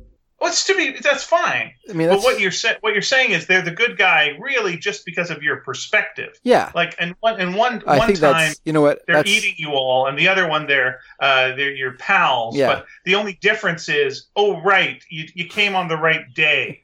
Well, 0.42 0.50
it's 0.50 0.66
to 0.66 0.76
be 0.76 0.98
that's 1.00 1.24
fine. 1.24 1.74
I 1.88 1.94
mean, 1.94 2.10
But 2.10 2.22
what 2.24 2.39
you're 2.39 2.50
sa- 2.52 2.74
what 2.82 2.94
you're 2.94 3.04
saying 3.04 3.30
is 3.32 3.46
they're 3.46 3.62
the 3.62 3.70
good 3.70 3.96
guy, 3.96 4.36
really, 4.39 4.76
just 4.76 5.06
because 5.06 5.30
of 5.30 5.44
your 5.44 5.58
perspective. 5.58 6.39
yeah. 6.44 6.72
Like, 6.74 6.96
and 6.98 7.14
one 7.20 7.39
and 7.39 7.56
one 7.56 7.84
I 7.86 8.00
one 8.00 8.14
time 8.16 8.54
you 8.66 8.74
know 8.74 8.82
what 8.82 9.06
they're 9.06 9.18
that's 9.18 9.30
eating 9.30 9.54
you 9.58 9.70
all, 9.74 10.08
and 10.08 10.18
the 10.18 10.28
other 10.28 10.48
one 10.48 10.66
they're 10.66 11.02
uh, 11.20 11.56
they're 11.56 11.72
your 11.76 11.94
pals. 11.94 12.56
Yeah. 12.58 12.68
But 12.74 12.86
the 13.06 13.14
only 13.16 13.34
difference 13.34 13.88
is, 13.88 14.28
oh 14.36 14.60
right, 14.62 15.04
you 15.12 15.28
you 15.36 15.46
came 15.46 15.76
on 15.76 15.88
the 15.88 15.98
right 15.98 16.26
day. 16.34 16.82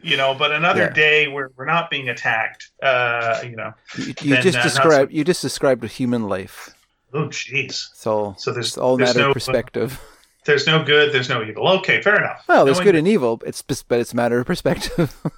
You 0.00 0.16
know, 0.16 0.34
but 0.34 0.52
another 0.52 0.82
Yeah. 0.84 0.90
day 0.90 1.28
where 1.28 1.50
we're 1.56 1.64
not 1.66 1.90
being 1.90 2.08
attacked. 2.08 2.70
Uh, 2.82 3.40
you 3.42 3.56
know, 3.56 3.72
you, 3.98 4.14
you 4.22 4.30
then, 4.34 4.42
just 4.42 4.56
uh, 4.58 4.62
described 4.62 5.12
you 5.12 5.24
just 5.24 5.42
described 5.42 5.82
a 5.84 5.88
human 5.88 6.26
life. 6.28 6.70
oh 7.12 7.26
jeez. 7.28 7.90
It's 7.90 8.06
all 8.06 8.34
So 8.38 8.52
there's 8.52 8.68
it's 8.68 8.78
all 8.78 8.96
there's 8.96 9.10
matter 9.10 9.20
no 9.20 9.28
of 9.30 9.34
perspective. 9.34 10.00
There's 10.44 10.66
no 10.66 10.82
good, 10.84 11.12
there's 11.12 11.28
no 11.28 11.42
evil. 11.42 11.66
Okay, 11.78 12.02
fair 12.02 12.16
enough. 12.16 12.44
Well, 12.48 12.64
there's 12.64 12.78
Knowing 12.78 12.84
good 12.86 12.94
and 12.96 13.08
evil. 13.08 13.40
It's 13.46 13.62
but 13.62 13.98
it's 14.00 14.12
a 14.12 14.16
matter 14.16 14.38
of 14.40 14.46
perspective. 14.46 15.16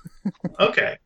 Okay. 0.58 0.96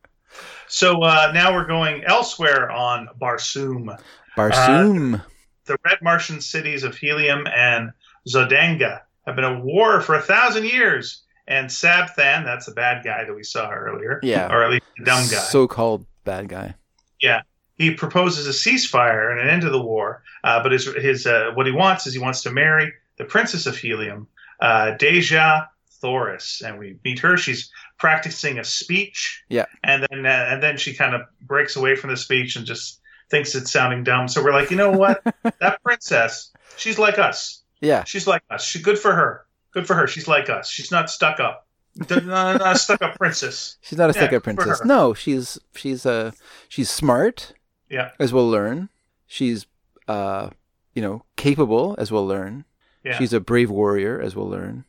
So 0.67 1.03
uh, 1.03 1.31
now 1.33 1.53
we're 1.53 1.67
going 1.67 2.03
elsewhere 2.05 2.71
on 2.71 3.07
Barsoom. 3.21 3.95
Barsoom. 4.35 5.23
The 5.65 5.77
red 5.85 5.99
Martian 6.01 6.41
cities 6.41 6.83
of 6.83 6.97
Helium 6.97 7.45
and 7.53 7.91
Zodanga 8.27 9.01
have 9.27 9.35
been 9.35 9.45
at 9.45 9.61
war 9.63 10.01
for 10.01 10.15
a 10.15 10.21
thousand 10.21 10.65
years. 10.65 11.21
And 11.47 11.71
Sab 11.71 12.09
Than, 12.15 12.45
that's 12.45 12.65
the 12.65 12.71
bad 12.71 13.03
guy 13.03 13.25
that 13.25 13.33
we 13.35 13.43
saw 13.43 13.69
earlier, 13.69 14.19
Yeah. 14.23 14.47
or 14.51 14.63
at 14.63 14.71
least 14.71 14.85
the 14.97 15.03
dumb 15.05 15.21
guy, 15.23 15.37
So-called 15.37 16.05
bad 16.23 16.47
guy. 16.47 16.75
Yeah, 17.21 17.41
he 17.77 17.93
proposes 17.93 18.47
a 18.47 18.51
ceasefire 18.69 19.31
and 19.31 19.39
an 19.41 19.49
end 19.49 19.61
to 19.63 19.69
the 19.69 19.81
war. 19.81 20.23
Uh, 20.43 20.63
but 20.63 20.71
his, 20.71 20.85
his 20.95 21.27
uh, 21.27 21.51
what 21.55 21.65
he 21.65 21.71
wants 21.73 22.07
is 22.07 22.13
he 22.13 22.19
wants 22.19 22.41
to 22.43 22.51
marry 22.51 22.91
the 23.21 23.25
princess 23.29 23.67
of 23.67 23.77
Helium, 23.77 24.27
uh, 24.59 24.95
Dejah 24.99 25.67
Thoris, 26.01 26.61
and 26.65 26.79
we 26.79 26.97
meet 27.05 27.19
her. 27.19 27.37
She's 27.37 27.71
practicing 27.99 28.57
a 28.57 28.63
speech. 28.63 29.43
Yeah. 29.47 29.65
and 29.83 30.07
then 30.09 30.25
uh, 30.25 30.47
and 30.49 30.63
then 30.63 30.77
she 30.77 30.93
kind 30.95 31.13
of 31.13 31.21
breaks 31.41 31.75
away 31.75 31.95
from 31.95 32.09
the 32.09 32.17
speech 32.17 32.55
and 32.55 32.65
just 32.65 32.99
thinks 33.29 33.53
it's 33.53 33.71
sounding 33.71 34.03
dumb. 34.03 34.27
So 34.27 34.43
we're 34.43 34.53
like, 34.53 34.71
you 34.71 34.77
know 34.77 34.91
what? 34.91 35.21
that 35.59 35.81
princess, 35.83 36.51
she's 36.77 36.97
like 36.97 37.19
us. 37.19 37.61
Yeah. 37.79 38.03
She's 38.05 38.25
like 38.25 38.41
us. 38.49 38.63
She 38.65 38.81
good 38.81 38.97
for 38.97 39.13
her. 39.13 39.45
Good 39.71 39.85
for 39.85 39.93
her. 39.95 40.07
She's 40.07 40.27
like 40.27 40.49
us. 40.49 40.67
She's 40.69 40.91
not 40.91 41.09
stuck 41.11 41.39
up. 41.39 41.67
Not, 42.09 42.25
not 42.25 42.75
a 42.75 42.79
stuck 42.79 43.01
up 43.03 43.17
princess. 43.17 43.77
She's 43.81 43.97
not 43.99 44.09
a 44.09 44.13
Yeah, 44.13 44.21
stuck-up 44.27 44.43
princess. 44.43 44.83
No, 44.85 45.13
she's 45.13 45.59
she's 45.75 46.05
uh 46.05 46.31
she's 46.69 46.89
smart, 46.89 47.53
Yeah, 47.89 48.11
as 48.17 48.31
we'll 48.33 48.49
learn. 48.49 48.87
She's 49.27 49.65
uh 50.07 50.49
you 50.95 51.01
know 51.01 51.25
capable, 51.35 51.95
as 51.97 52.09
we'll 52.11 52.25
learn. 52.25 52.63
Yeah. 53.03 53.17
She's 53.17 53.33
a 53.33 53.39
brave 53.39 53.69
warrior, 53.69 54.19
as 54.21 54.35
we'll 54.35 54.49
learn. 54.49 54.85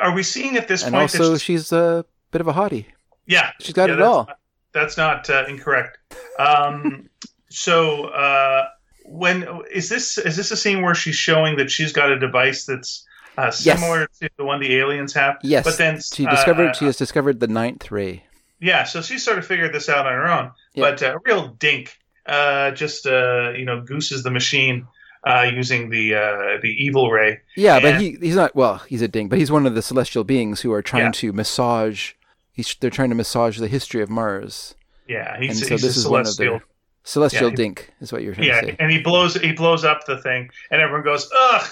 Are 0.00 0.12
we 0.14 0.22
seeing 0.22 0.56
at 0.56 0.68
this 0.68 0.82
And 0.84 0.92
point? 0.92 1.02
also, 1.02 1.30
she's- 1.36 1.42
she's 1.42 1.72
a 1.72 2.04
bit 2.30 2.40
of 2.40 2.48
a 2.48 2.52
hottie. 2.52 2.86
yeah, 3.26 3.50
She's 3.60 3.74
got 3.74 3.88
Yeah, 3.88 3.94
it 3.94 3.98
that's 3.98 4.06
all. 4.08 4.24
not- 4.26 4.38
that's 4.72 4.96
not 4.96 5.28
uh, 5.30 5.44
incorrect. 5.48 5.98
Um, 6.38 7.08
so 7.50 8.04
uh, 8.06 8.68
when 9.04 9.46
is 9.72 9.88
this? 9.88 10.16
Is 10.18 10.36
this 10.36 10.50
a 10.50 10.56
scene 10.56 10.82
where 10.82 10.94
she's 10.94 11.14
showing 11.16 11.56
that 11.58 11.70
she's 11.70 11.92
got 11.92 12.10
a 12.10 12.18
device 12.18 12.64
that's 12.64 13.04
uh, 13.36 13.50
similar 13.50 14.06
to 14.20 14.30
the 14.36 14.44
one 14.44 14.60
the 14.60 14.76
aliens 14.76 15.12
have? 15.14 15.36
Yes, 15.42 15.64
but 15.64 15.76
then 15.78 16.00
She 16.00 16.26
uh, 16.26 16.30
discovered 16.30 16.68
uh, 16.70 16.72
she 16.72 16.84
has 16.86 16.96
discovered 16.96 17.40
the 17.40 17.48
ninth 17.48 17.90
ray. 17.90 18.24
yeah, 18.60 18.84
so 18.84 19.02
she 19.02 19.18
sort 19.18 19.38
of 19.38 19.46
figured 19.46 19.72
this 19.74 19.88
out 19.88 20.06
on 20.06 20.12
her 20.12 20.28
own. 20.28 20.52
Yeah. 20.74 20.90
But 20.90 21.02
uh, 21.02 21.18
real 21.26 21.48
dink, 21.48 21.98
uh, 22.24 22.70
just 22.70 23.06
uh, 23.06 23.50
you 23.56 23.64
know, 23.66 23.82
gooses 23.82 24.22
the 24.22 24.30
machine 24.30 24.86
uh, 25.24 25.50
using 25.54 25.90
the 25.90 26.14
uh, 26.14 26.58
the 26.62 26.68
evil 26.78 27.10
ray. 27.10 27.40
Yeah, 27.56 27.78
but 27.80 28.00
he 28.00 28.16
he's 28.20 28.36
not 28.36 28.54
well. 28.56 28.78
He's 28.88 29.02
a 29.02 29.08
ding, 29.08 29.28
but 29.28 29.38
he's 29.38 29.50
one 29.50 29.66
of 29.66 29.74
the 29.74 29.82
celestial 29.82 30.24
beings 30.24 30.60
who 30.62 30.72
are 30.72 30.82
trying 30.82 31.04
Yeah. 31.06 31.12
to 31.12 31.32
massage. 31.32 32.12
He's, 32.52 32.74
they're 32.80 32.90
trying 32.90 33.08
to 33.08 33.14
massage 33.14 33.58
the 33.58 33.68
history 33.68 34.02
of 34.02 34.10
Mars, 34.10 34.74
Yeah, 35.08 35.34
and 35.34 35.42
he's, 35.44 35.60
so 35.60 35.68
he's 35.68 35.80
this 35.82 35.96
a 35.96 36.00
is 36.00 36.06
one 36.06 36.20
of 36.20 36.26
celestial. 36.26 36.58
their 36.58 36.66
celestial 37.04 37.48
Yeah, 37.50 37.56
dink, 37.56 37.90
is 38.00 38.12
what 38.12 38.22
you're 38.22 38.34
trying 38.34 38.46
Yeah, 38.48 38.60
to 38.60 38.66
say. 38.68 38.76
and 38.78 38.90
he 38.92 39.00
blows 39.00 39.34
he 39.34 39.52
blows 39.52 39.84
up 39.84 40.04
the 40.06 40.18
thing, 40.20 40.50
and 40.70 40.80
everyone 40.82 41.02
goes, 41.04 41.30
"Ugh, 41.34 41.66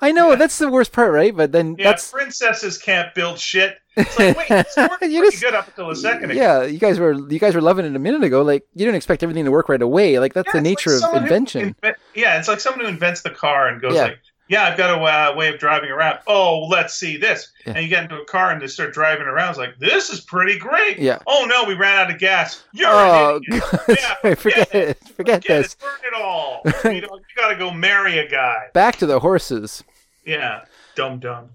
I 0.00 0.10
know 0.12 0.30
yeah. 0.30 0.36
that's 0.36 0.58
the 0.58 0.68
worst 0.68 0.90
part, 0.92 1.12
right? 1.12 1.34
But 1.36 1.52
then 1.52 1.76
yeah, 1.78 1.84
that's 1.90 2.10
princesses 2.10 2.78
can't 2.78 3.14
build 3.14 3.38
shit." 3.38 3.78
It's 3.96 4.18
like, 4.18 4.36
wait, 4.36 4.50
it's 4.50 4.76
working 4.76 5.10
You 5.12 5.20
pretty 5.20 5.32
just- 5.36 5.42
good 5.44 5.54
up 5.54 5.68
until 5.68 5.90
a 5.90 5.96
second 5.96 6.30
ago. 6.32 6.40
yeah. 6.40 6.62
You 6.64 6.78
guys 6.78 6.98
were 6.98 7.12
you 7.12 7.38
guys 7.38 7.54
were 7.54 7.60
loving 7.60 7.84
it 7.86 7.94
a 7.94 7.98
minute 7.98 8.24
ago. 8.24 8.42
Like 8.42 8.66
you 8.74 8.84
didn't 8.84 8.96
expect 8.96 9.22
everything 9.22 9.44
to 9.44 9.50
work 9.50 9.68
right 9.68 9.80
away. 9.82 10.18
Like 10.18 10.32
that's 10.34 10.46
Yeah, 10.54 10.60
the 10.60 10.68
it's 10.70 10.86
like 10.86 10.94
nature 11.00 11.06
of 11.16 11.22
invention. 11.22 11.76
inve- 11.82 11.94
yeah, 12.14 12.38
it's 12.38 12.48
like 12.48 12.60
someone 12.60 12.84
who 12.84 12.90
invents 12.90 13.22
the 13.22 13.30
car 13.30 13.68
and 13.68 13.80
goes 13.80 13.94
Yeah. 13.94 14.02
like, 14.02 14.18
"Yeah, 14.48 14.64
I've 14.64 14.76
got 14.76 14.98
a 14.98 15.02
uh, 15.02 15.36
way 15.36 15.48
of 15.52 15.58
driving 15.60 15.90
around. 15.90 16.18
Oh, 16.26 16.66
let's 16.68 16.94
see 16.94 17.16
this." 17.16 17.52
Yeah. 17.66 17.74
And 17.74 17.82
you 17.84 17.88
get 17.88 18.02
into 18.04 18.16
a 18.16 18.24
car 18.24 18.50
and 18.50 18.60
they 18.60 18.66
start 18.66 18.92
driving 18.92 19.26
around. 19.26 19.50
It's 19.50 19.58
like, 19.58 19.78
"This 19.78 20.10
is 20.10 20.20
pretty 20.20 20.58
great." 20.58 20.98
Yeah. 20.98 21.18
Oh 21.26 21.46
no, 21.48 21.64
we 21.64 21.74
ran 21.74 21.96
out 21.96 22.10
of 22.10 22.18
gas. 22.18 22.64
You're 22.72 22.88
Oh, 22.90 23.36
an 23.36 23.42
idiot. 23.48 23.64
Yeah, 23.88 24.14
Sorry, 24.22 24.34
forget 24.34 24.74
it. 24.74 24.98
Forget 25.16 25.42
Get 25.42 25.62
this. 25.62 25.72
it, 25.74 25.78
burn 25.80 26.12
it 26.12 26.14
all. 26.20 26.62
you, 26.92 27.00
know, 27.00 27.16
you 27.16 27.24
got 27.36 27.48
to 27.50 27.56
go 27.56 27.70
marry 27.70 28.18
a 28.18 28.28
guy. 28.28 28.66
Back 28.74 28.96
to 28.96 29.06
the 29.06 29.20
horses. 29.20 29.84
Yeah, 30.26 30.64
dumb 30.96 31.18
dumb. 31.20 31.50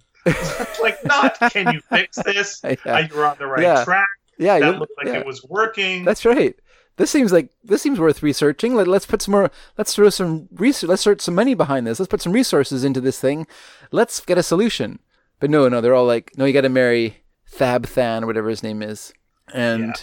Like, 0.81 1.03
not 1.05 1.37
can 1.51 1.73
you 1.73 1.81
fix 1.89 2.17
this? 2.17 2.61
Yeah. 2.63 2.75
Uh, 2.85 3.07
you're 3.11 3.25
on 3.25 3.37
the 3.39 3.47
right 3.47 3.61
Yeah. 3.61 3.83
track. 3.83 4.07
Yeah, 4.37 4.59
That 4.59 4.79
looked 4.79 4.93
like 4.97 5.07
yeah. 5.07 5.19
it 5.19 5.25
was 5.25 5.43
working. 5.43 6.05
That's 6.05 6.23
right. 6.25 6.55
this 6.95 7.11
seems 7.11 7.31
like 7.33 7.49
this 7.63 7.81
seems 7.81 7.99
worth 7.99 8.23
researching. 8.23 8.73
Let, 8.75 8.87
let's 8.87 9.05
put 9.05 9.21
some 9.21 9.33
more. 9.33 9.51
Let's 9.77 9.93
throw 9.93 10.09
some 10.09 10.47
research. 10.53 10.87
Let's 10.87 11.03
throw 11.03 11.15
some 11.17 11.35
money 11.35 11.53
behind 11.55 11.85
this. 11.85 11.99
Let's 11.99 12.09
put 12.09 12.21
some 12.21 12.31
resources 12.33 12.83
into 12.85 13.01
this 13.01 13.19
thing. 13.19 13.47
Let's 13.91 14.21
get 14.21 14.37
a 14.37 14.43
solution. 14.43 14.99
But 15.41 15.49
no, 15.49 15.67
no, 15.69 15.81
they're 15.81 15.93
all 15.95 16.05
like, 16.05 16.31
no, 16.37 16.45
you 16.45 16.53
got 16.53 16.61
to 16.61 16.69
marry 16.69 17.17
Thab 17.47 17.85
Than, 17.87 18.25
whatever 18.27 18.49
his 18.49 18.63
name 18.63 18.81
is, 18.81 19.13
and 19.53 19.87
Yeah. 19.87 19.93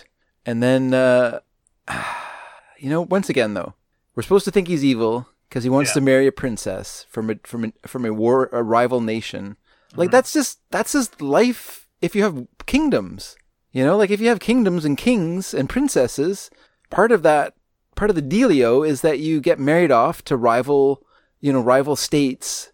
and 0.45 0.63
then 0.63 0.93
uh, 0.95 1.41
you 2.79 2.91
know, 2.91 3.03
once 3.03 3.29
again 3.29 3.55
though, 3.55 3.75
we're 4.15 4.23
supposed 4.23 4.45
to 4.47 4.51
think 4.51 4.69
he's 4.69 4.85
evil 4.85 5.29
because 5.49 5.65
he 5.65 5.71
wants 5.71 5.91
Yeah. 5.91 5.95
to 5.95 6.01
marry 6.03 6.27
a 6.27 6.33
princess 6.33 7.07
from 7.09 7.31
a 7.31 7.37
from 7.45 7.65
a, 7.67 7.73
from 7.89 8.05
a 8.05 8.13
war 8.13 8.49
a 8.53 8.63
rival 8.63 9.01
nation. 9.01 9.57
Mm-hmm. 9.97 10.03
Like 10.03 10.11
that's 10.11 10.33
just 10.33 10.61
that's 10.71 10.93
just 10.93 11.23
life. 11.23 11.89
If 12.03 12.15
you 12.15 12.23
have 12.23 12.47
kingdoms, 12.67 13.37
you 13.73 13.85
know, 13.85 13.97
like 13.97 14.11
if 14.11 14.21
you 14.21 14.29
have 14.29 14.41
kingdoms 14.41 14.85
and 14.85 14.99
kings 14.99 15.55
and 15.55 15.69
princesses, 15.69 16.51
part 16.91 17.11
of 17.11 17.23
that 17.23 17.55
part 17.95 18.11
of 18.11 18.17
the 18.17 18.23
dealio 18.23 18.87
is 18.87 19.01
that 19.01 19.19
you 19.19 19.41
get 19.41 19.59
married 19.59 19.91
off 19.91 20.23
to 20.25 20.37
rival, 20.37 21.03
you 21.41 21.53
know, 21.53 21.61
rival 21.61 21.97
states 21.97 22.71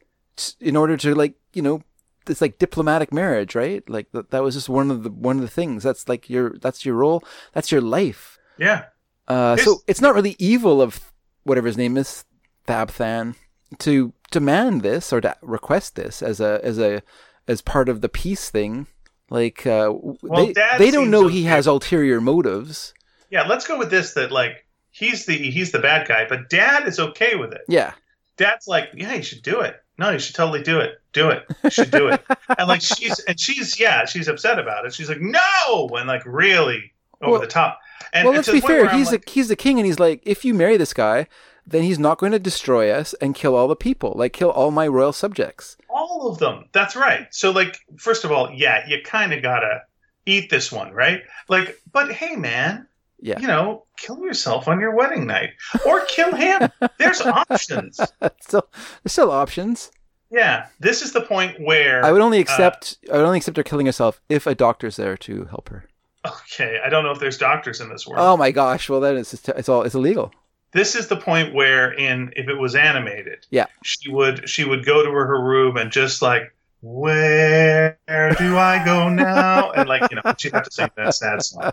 in 0.61 0.77
order 0.77 0.97
to 0.97 1.14
like, 1.14 1.35
you 1.53 1.62
know, 1.62 1.83
it's 2.27 2.41
like 2.41 2.59
diplomatic 2.59 3.12
marriage, 3.12 3.55
right? 3.55 3.89
Like 3.89 4.11
that, 4.12 4.31
that 4.31 4.43
was 4.43 4.55
just 4.55 4.68
one 4.68 4.91
of 4.91 5.05
the 5.05 5.11
one 5.11 5.37
of 5.37 5.43
the 5.43 5.49
things. 5.49 5.83
That's 5.83 6.09
like 6.09 6.29
your 6.29 6.57
that's 6.61 6.85
your 6.85 6.97
role. 6.97 7.23
That's 7.53 7.70
your 7.70 7.81
life. 7.81 8.39
Yeah. 8.59 8.87
Uh, 9.29 9.57
so 9.57 9.83
it's 9.87 10.01
not 10.01 10.14
really 10.14 10.35
evil 10.39 10.83
of 10.83 11.12
whatever 11.45 11.68
his 11.68 11.77
name 11.77 11.97
is, 11.97 12.25
Thabthan, 12.66 13.37
to 13.79 14.12
demand 14.33 14.83
this 14.83 15.12
or 15.12 15.20
to 15.20 15.37
request 15.43 15.95
this 15.95 16.22
as 16.22 16.41
a 16.41 16.61
as 16.64 16.78
a 16.78 17.03
as 17.47 17.61
part 17.62 17.89
of 17.89 18.01
the 18.01 18.09
peace 18.09 18.51
thing. 18.51 18.87
Like 19.30 19.66
uh, 19.66 19.93
Well, 20.22 20.47
they 20.47 20.53
Dad 20.53 20.78
they 20.78 20.91
don't 20.91 21.11
know 21.11 21.28
he 21.28 21.45
has 21.45 21.66
ulterior 21.66 22.20
motives. 22.20 22.93
Yeah. 23.30 23.45
Let's 23.47 23.66
go 23.66 23.78
with 23.78 23.91
this. 23.91 24.14
That 24.14 24.30
like 24.33 24.66
he's 24.91 25.26
the 25.26 25.37
he's 25.37 25.72
the 25.72 25.78
bad 25.78 26.07
guy, 26.09 26.26
but 26.28 26.51
Dad 26.51 26.87
is 26.87 26.99
okay 27.01 27.37
with 27.37 27.53
it. 27.53 27.62
Yeah, 27.68 27.93
Dad's 28.37 28.66
like, 28.68 28.91
yeah, 28.95 29.14
you 29.14 29.22
should 29.22 29.43
do 29.43 29.61
it. 29.61 29.76
No, 29.99 30.11
you 30.11 30.18
should 30.18 30.35
totally 30.35 30.62
do 30.62 30.80
it. 30.80 31.01
Do 31.12 31.28
it. 31.30 31.45
You 31.62 31.70
should 31.70 31.91
do 31.91 32.09
it. 32.09 32.22
and 32.59 32.68
like 32.68 32.80
she's 32.83 33.18
and 33.20 33.39
she's 33.39 33.78
yeah, 33.78 34.05
she's 34.05 34.28
upset 34.28 34.59
about 34.59 34.85
it. 34.87 34.95
She's 34.95 35.09
like, 35.09 35.20
no, 35.20 35.89
and 35.95 36.09
like 36.09 36.24
really 36.26 36.93
over 37.20 37.33
Well- 37.33 37.41
the 37.41 37.47
top. 37.47 37.78
And 38.12 38.26
well, 38.26 38.35
let's 38.37 38.51
be 38.51 38.61
fair. 38.61 38.91
He's 38.91 39.11
like, 39.11 39.24
the 39.24 39.30
he's 39.30 39.49
the 39.49 39.57
king, 39.57 39.78
and 39.78 39.87
he's 39.87 39.99
like, 40.01 40.20
if 40.24 40.45
you 40.45 40.53
marry 40.53 40.76
this 40.76 40.93
guy, 40.93 41.28
then 41.66 41.82
he's 41.82 41.98
not 41.98 42.18
going 42.18 42.32
to 42.32 42.38
destroy 42.38 42.90
us 42.90 43.14
and 43.20 43.34
kill 43.34 43.54
all 43.54 43.68
the 43.68 43.76
people, 43.76 44.14
like 44.16 44.32
kill 44.32 44.50
all 44.50 44.70
my 44.70 44.86
royal 44.86 45.12
subjects. 45.12 45.76
all 45.88 46.28
of 46.30 46.38
them. 46.38 46.64
That's 46.72 46.96
right. 46.96 47.26
So 47.30 47.50
like, 47.50 47.78
first 47.98 48.24
of 48.24 48.32
all, 48.32 48.50
yeah, 48.52 48.86
you 48.88 48.98
kind 49.04 49.32
of 49.32 49.42
gotta 49.42 49.82
eat 50.26 50.50
this 50.50 50.70
one, 50.72 50.92
right? 50.92 51.22
Like, 51.48 51.80
but 51.92 52.12
hey, 52.12 52.36
man, 52.36 52.86
Yeah. 53.20 53.38
you 53.40 53.46
know, 53.46 53.84
kill 53.96 54.18
yourself 54.20 54.68
on 54.68 54.80
your 54.80 54.94
wedding 54.94 55.26
night 55.26 55.50
or 55.86 56.00
kill 56.06 56.34
him. 56.34 56.70
There's 56.98 57.20
options. 57.20 58.00
still, 58.40 58.68
there's 59.02 59.12
still 59.12 59.30
options. 59.30 59.90
Yeah, 60.30 60.66
this 60.80 61.02
is 61.02 61.12
the 61.12 61.20
point 61.20 61.60
where 61.60 62.04
I 62.04 62.10
would 62.10 62.22
only 62.22 62.38
uh, 62.38 62.42
accept 62.42 62.96
I 63.12 63.16
would 63.18 63.26
only 63.26 63.38
accept 63.38 63.56
her 63.58 63.62
killing 63.62 63.86
herself 63.86 64.20
if 64.28 64.46
a 64.46 64.54
doctor's 64.54 64.96
there 64.96 65.16
to 65.18 65.44
help 65.46 65.68
her. 65.68 65.84
Okay, 66.24 66.80
I 66.84 66.88
don't 66.88 67.04
know 67.04 67.10
if 67.10 67.18
there's 67.18 67.36
doctors 67.36 67.80
in 67.82 67.88
this 67.90 68.06
world. 68.06 68.20
Oh 68.20 68.36
my 68.36 68.50
gosh! 68.50 68.88
Well, 68.88 69.00
then 69.00 69.16
it's 69.18 69.32
just, 69.32 69.48
it's 69.50 69.68
all 69.68 69.82
it's 69.82 69.94
illegal. 69.94 70.32
This 70.73 70.95
is 70.95 71.09
the 71.09 71.16
point 71.16 71.55
where 71.55 71.93
in 71.93 72.33
if 72.37 72.49
it 72.49 72.55
was 72.59 72.75
animated 72.75 73.47
Yeah. 73.51 73.66
she 73.85 74.11
would 74.11 74.49
she 74.49 74.64
would 74.64 74.85
go 74.85 75.03
to 75.05 75.11
her, 75.11 75.41
room 75.43 75.77
and 75.77 75.91
just 75.91 76.23
like 76.23 76.55
where 76.81 77.99
do 78.39 78.57
i 78.59 78.83
go 78.85 79.09
now 79.09 79.70
and 79.73 79.89
like 79.89 80.11
you 80.11 80.16
know 80.16 80.35
she'd 80.39 80.53
have 80.53 80.64
to 80.64 80.70
sing 80.70 80.91
that 80.97 81.14
sad 81.14 81.43
song 81.43 81.73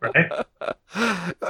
right 0.00 0.46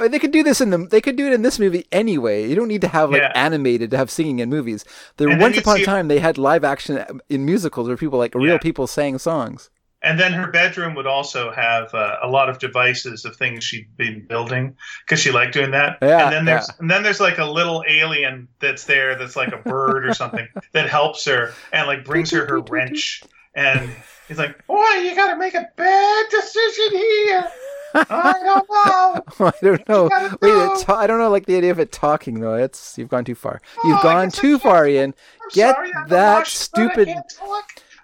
They 0.09 0.19
could 0.19 0.31
do 0.31 0.41
this 0.43 0.59
in 0.61 0.69
the. 0.71 0.77
They 0.79 1.01
could 1.01 1.15
do 1.17 1.27
it 1.27 1.33
in 1.33 1.41
this 1.43 1.59
movie 1.59 1.85
anyway. 1.91 2.47
You 2.49 2.55
don't 2.55 2.67
need 2.67 2.81
to 2.81 2.87
have 2.87 3.11
like 3.11 3.21
Yeah. 3.21 3.31
animated 3.35 3.91
to 3.91 3.97
have 3.97 4.09
singing 4.09 4.39
in 4.39 4.49
movies. 4.49 4.83
There 5.17 5.27
once 5.37 5.57
upon 5.57 5.75
a 5.75 5.79
see- 5.79 5.85
time 5.85 6.07
they 6.07 6.17
had 6.19 6.37
live 6.39 6.63
action 6.63 7.03
in 7.29 7.45
musicals 7.45 7.87
where 7.87 7.95
people 7.97 8.17
like 8.17 8.33
real 8.33 8.53
Yeah. 8.53 8.57
people 8.57 8.87
sang 8.87 9.19
songs. 9.19 9.69
And 10.05 10.19
then 10.19 10.31
her 10.33 10.47
bedroom 10.51 10.95
would 10.95 11.07
also 11.07 11.51
have 11.51 11.93
uh, 11.93 12.17
a 12.23 12.27
lot 12.29 12.49
of 12.49 12.59
devices 12.59 13.25
of 13.25 13.35
things 13.35 13.63
she'd 13.63 13.87
been 13.97 14.25
building 14.27 14.75
because 15.05 15.19
she 15.19 15.31
liked 15.31 15.53
doing 15.53 15.71
that 15.71 15.97
Yeah, 16.01 16.25
and 16.25 16.33
then 16.33 16.45
there's 16.45 16.67
yeah. 16.69 16.75
and 16.79 16.89
then 16.89 17.03
there's 17.03 17.19
like 17.19 17.37
a 17.39 17.45
little 17.45 17.83
alien 17.87 18.47
that's 18.59 18.85
there 18.85 19.15
that's 19.17 19.35
like 19.35 19.51
a 19.51 19.57
bird 19.57 20.05
or 20.05 20.13
something 20.13 20.47
that 20.73 20.87
helps 20.89 21.25
her 21.25 21.53
and 21.73 21.87
like 21.87 22.05
brings 22.05 22.31
her 22.31 22.45
her 22.45 22.61
wrench 22.61 23.23
and 23.55 23.89
he's 24.27 24.37
like 24.37 24.65
boy 24.67 24.83
you 25.03 25.15
gotta 25.15 25.37
make 25.37 25.55
a 25.55 25.67
bad 25.75 26.25
decision 26.29 26.91
here 26.91 27.47
i 27.95 28.33
don't 28.43 28.69
know 29.39 29.45
I 29.47 29.51
don't 29.61 29.87
know. 29.87 30.03
Wait, 30.41 30.89
I 30.89 31.07
don't 31.07 31.17
know. 31.17 31.29
Like 31.29 31.45
the 31.45 31.55
idea 31.55 31.71
of 31.71 31.79
it 31.79 31.93
talking 31.93 32.41
though. 32.41 32.55
It's 32.55 32.97
you've 32.97 33.07
gone 33.07 33.23
too 33.23 33.35
far. 33.35 33.61
Oh, 33.77 33.87
You've 33.87 33.99
I 33.99 34.03
gone 34.03 34.31
too 34.31 34.59
far, 34.59 34.85
Ian. 34.87 35.13
I'm 35.41 35.49
Get 35.53 35.75
sorry, 35.75 35.91
that 36.09 36.09
Martian 36.09 36.17
bird, 36.17 36.41
I 36.41 36.43
stupid-. 36.43 37.07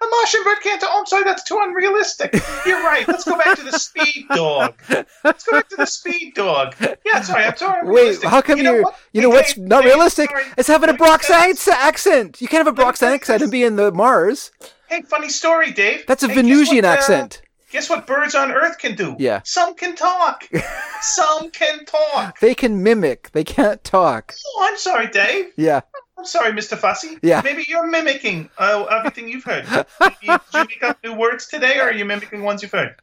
A 0.02 0.06
Martian 0.10 0.42
bird 0.42 0.58
can't. 0.62 0.82
Oh, 0.84 0.98
I'm 1.00 1.06
sorry, 1.06 1.22
that's 1.22 1.44
too 1.44 1.58
unrealistic. 1.62 2.32
You're 2.66 2.82
right. 2.82 3.06
Let's 3.06 3.24
go 3.24 3.38
back 3.38 3.56
to 3.56 3.62
the 3.62 3.78
speed 3.78 4.26
dog. 4.34 4.74
Let's 5.22 5.44
go 5.44 5.52
back 5.52 5.68
to 5.68 5.76
the 5.76 5.86
speed 5.86 6.34
dog. 6.34 6.74
Yeah, 7.06 7.20
sorry, 7.20 7.44
I'm 7.44 7.56
sorry. 7.56 7.88
Wait, 7.88 8.22
how 8.24 8.40
come 8.42 8.58
you 8.58 8.64
know 8.64 8.80
what? 8.82 8.96
You 9.12 9.20
Hey, 9.20 9.28
know 9.28 9.34
what's 9.34 9.54
Dave, 9.54 9.64
not 9.64 9.82
Dave, 9.84 9.92
realistic? 9.94 10.30
sorry. 10.30 10.44
It's 10.58 10.66
having 10.68 10.88
a 10.88 10.92
Let 10.92 11.00
me 11.00 11.06
Bronx 11.06 11.26
finish. 11.28 11.68
accent. 11.68 12.40
You 12.40 12.48
can't 12.48 12.66
have 12.66 12.66
a 12.66 12.70
Let 12.70 12.78
me 12.78 12.82
Bronx 12.82 13.00
finish. 13.00 13.14
accent 13.14 13.42
and 13.42 13.52
be 13.52 13.62
in 13.62 13.76
the 13.76 13.92
Mars. 13.92 14.50
Hey, 14.88 15.02
funny 15.02 15.28
story, 15.28 15.70
Dave. 15.70 16.04
That's 16.06 16.22
a 16.24 16.28
Hey, 16.28 16.34
Venusian 16.34 16.84
uh, 16.84 16.88
accent. 16.88 17.42
Guess 17.72 17.88
what 17.90 18.06
birds 18.06 18.34
on 18.34 18.52
Earth 18.52 18.78
can 18.78 18.94
do? 18.94 19.16
Yeah. 19.18 19.40
Some 19.44 19.74
can 19.74 19.96
talk. 19.96 20.48
Some 21.00 21.50
can 21.50 21.84
talk. 21.86 22.38
They 22.40 22.54
can 22.54 22.82
mimic. 22.82 23.30
They 23.32 23.44
can't 23.44 23.82
talk. 23.82 24.34
Oh, 24.46 24.68
I'm 24.70 24.78
sorry, 24.78 25.06
Dave. 25.08 25.52
Yeah. 25.56 25.80
I'm 26.18 26.26
sorry, 26.26 26.52
Mr. 26.52 26.76
Fussy. 26.76 27.16
Yeah. 27.22 27.40
Maybe 27.42 27.64
you're 27.66 27.86
mimicking 27.86 28.50
uh, 28.58 28.84
everything 28.84 29.28
you've 29.28 29.42
heard. 29.44 29.66
Maybe, 30.00 30.14
did 30.22 30.40
you 30.52 30.60
make 30.68 30.82
up 30.82 30.98
new 31.02 31.14
words 31.14 31.46
today, 31.48 31.78
or 31.78 31.84
are 31.84 31.92
you 31.92 32.04
mimicking 32.04 32.42
ones 32.42 32.62
you've 32.62 32.70
heard? 32.72 32.94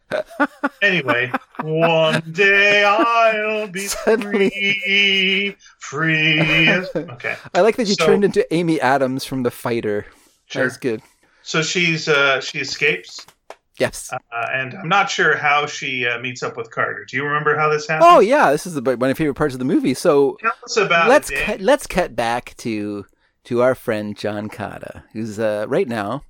Anyway, 0.83 1.31
one 1.61 2.21
day 2.31 2.83
I'll 2.85 3.67
be 3.67 3.87
Suddenly- 3.87 4.49
free, 4.51 5.55
free. 5.79 6.39
as- 6.69 6.89
Okay. 6.95 7.35
I 7.55 7.61
like 7.61 7.75
that 7.77 7.87
you 7.87 7.95
So- 7.95 8.05
turned 8.05 8.23
into 8.23 8.45
Amy 8.53 8.79
Adams 8.79 9.25
from 9.25 9.41
The 9.43 9.51
Fighter. 9.51 10.05
Sure. 10.45 10.63
That's 10.63 10.77
good. 10.77 11.01
So 11.41 11.63
she's 11.63 12.07
uh, 12.07 12.39
she 12.41 12.59
escapes, 12.59 13.25
Yes. 13.79 14.11
uh, 14.11 14.17
and 14.53 14.73
I'm 14.73 14.89
not 14.89 15.09
sure 15.09 15.35
how 15.35 15.65
she 15.65 16.05
uh, 16.05 16.19
meets 16.19 16.43
up 16.43 16.57
with 16.57 16.69
Carter. 16.69 17.05
Do 17.05 17.17
you 17.17 17.23
remember 17.23 17.57
how 17.57 17.69
this 17.69 17.87
happened? 17.87 18.09
Oh 18.09 18.19
yeah, 18.19 18.51
this 18.51 18.67
is 18.67 18.73
the, 18.73 18.81
one 18.81 18.93
of 18.93 18.99
my 18.99 19.13
favorite 19.13 19.35
parts 19.35 19.53
of 19.55 19.59
the 19.59 19.65
movie. 19.65 19.93
So 19.93 20.37
Tell 20.41 20.51
us 20.63 20.77
about 20.77 21.09
let's 21.09 21.29
it. 21.31 21.39
Cut, 21.39 21.61
let's 21.61 21.87
cut 21.87 22.15
back 22.15 22.55
to 22.57 23.05
to 23.45 23.61
our 23.61 23.75
friend 23.75 24.17
John 24.17 24.49
Cotta, 24.49 25.03
who's 25.13 25.39
uh, 25.39 25.65
right 25.67 25.87
now 25.87 26.23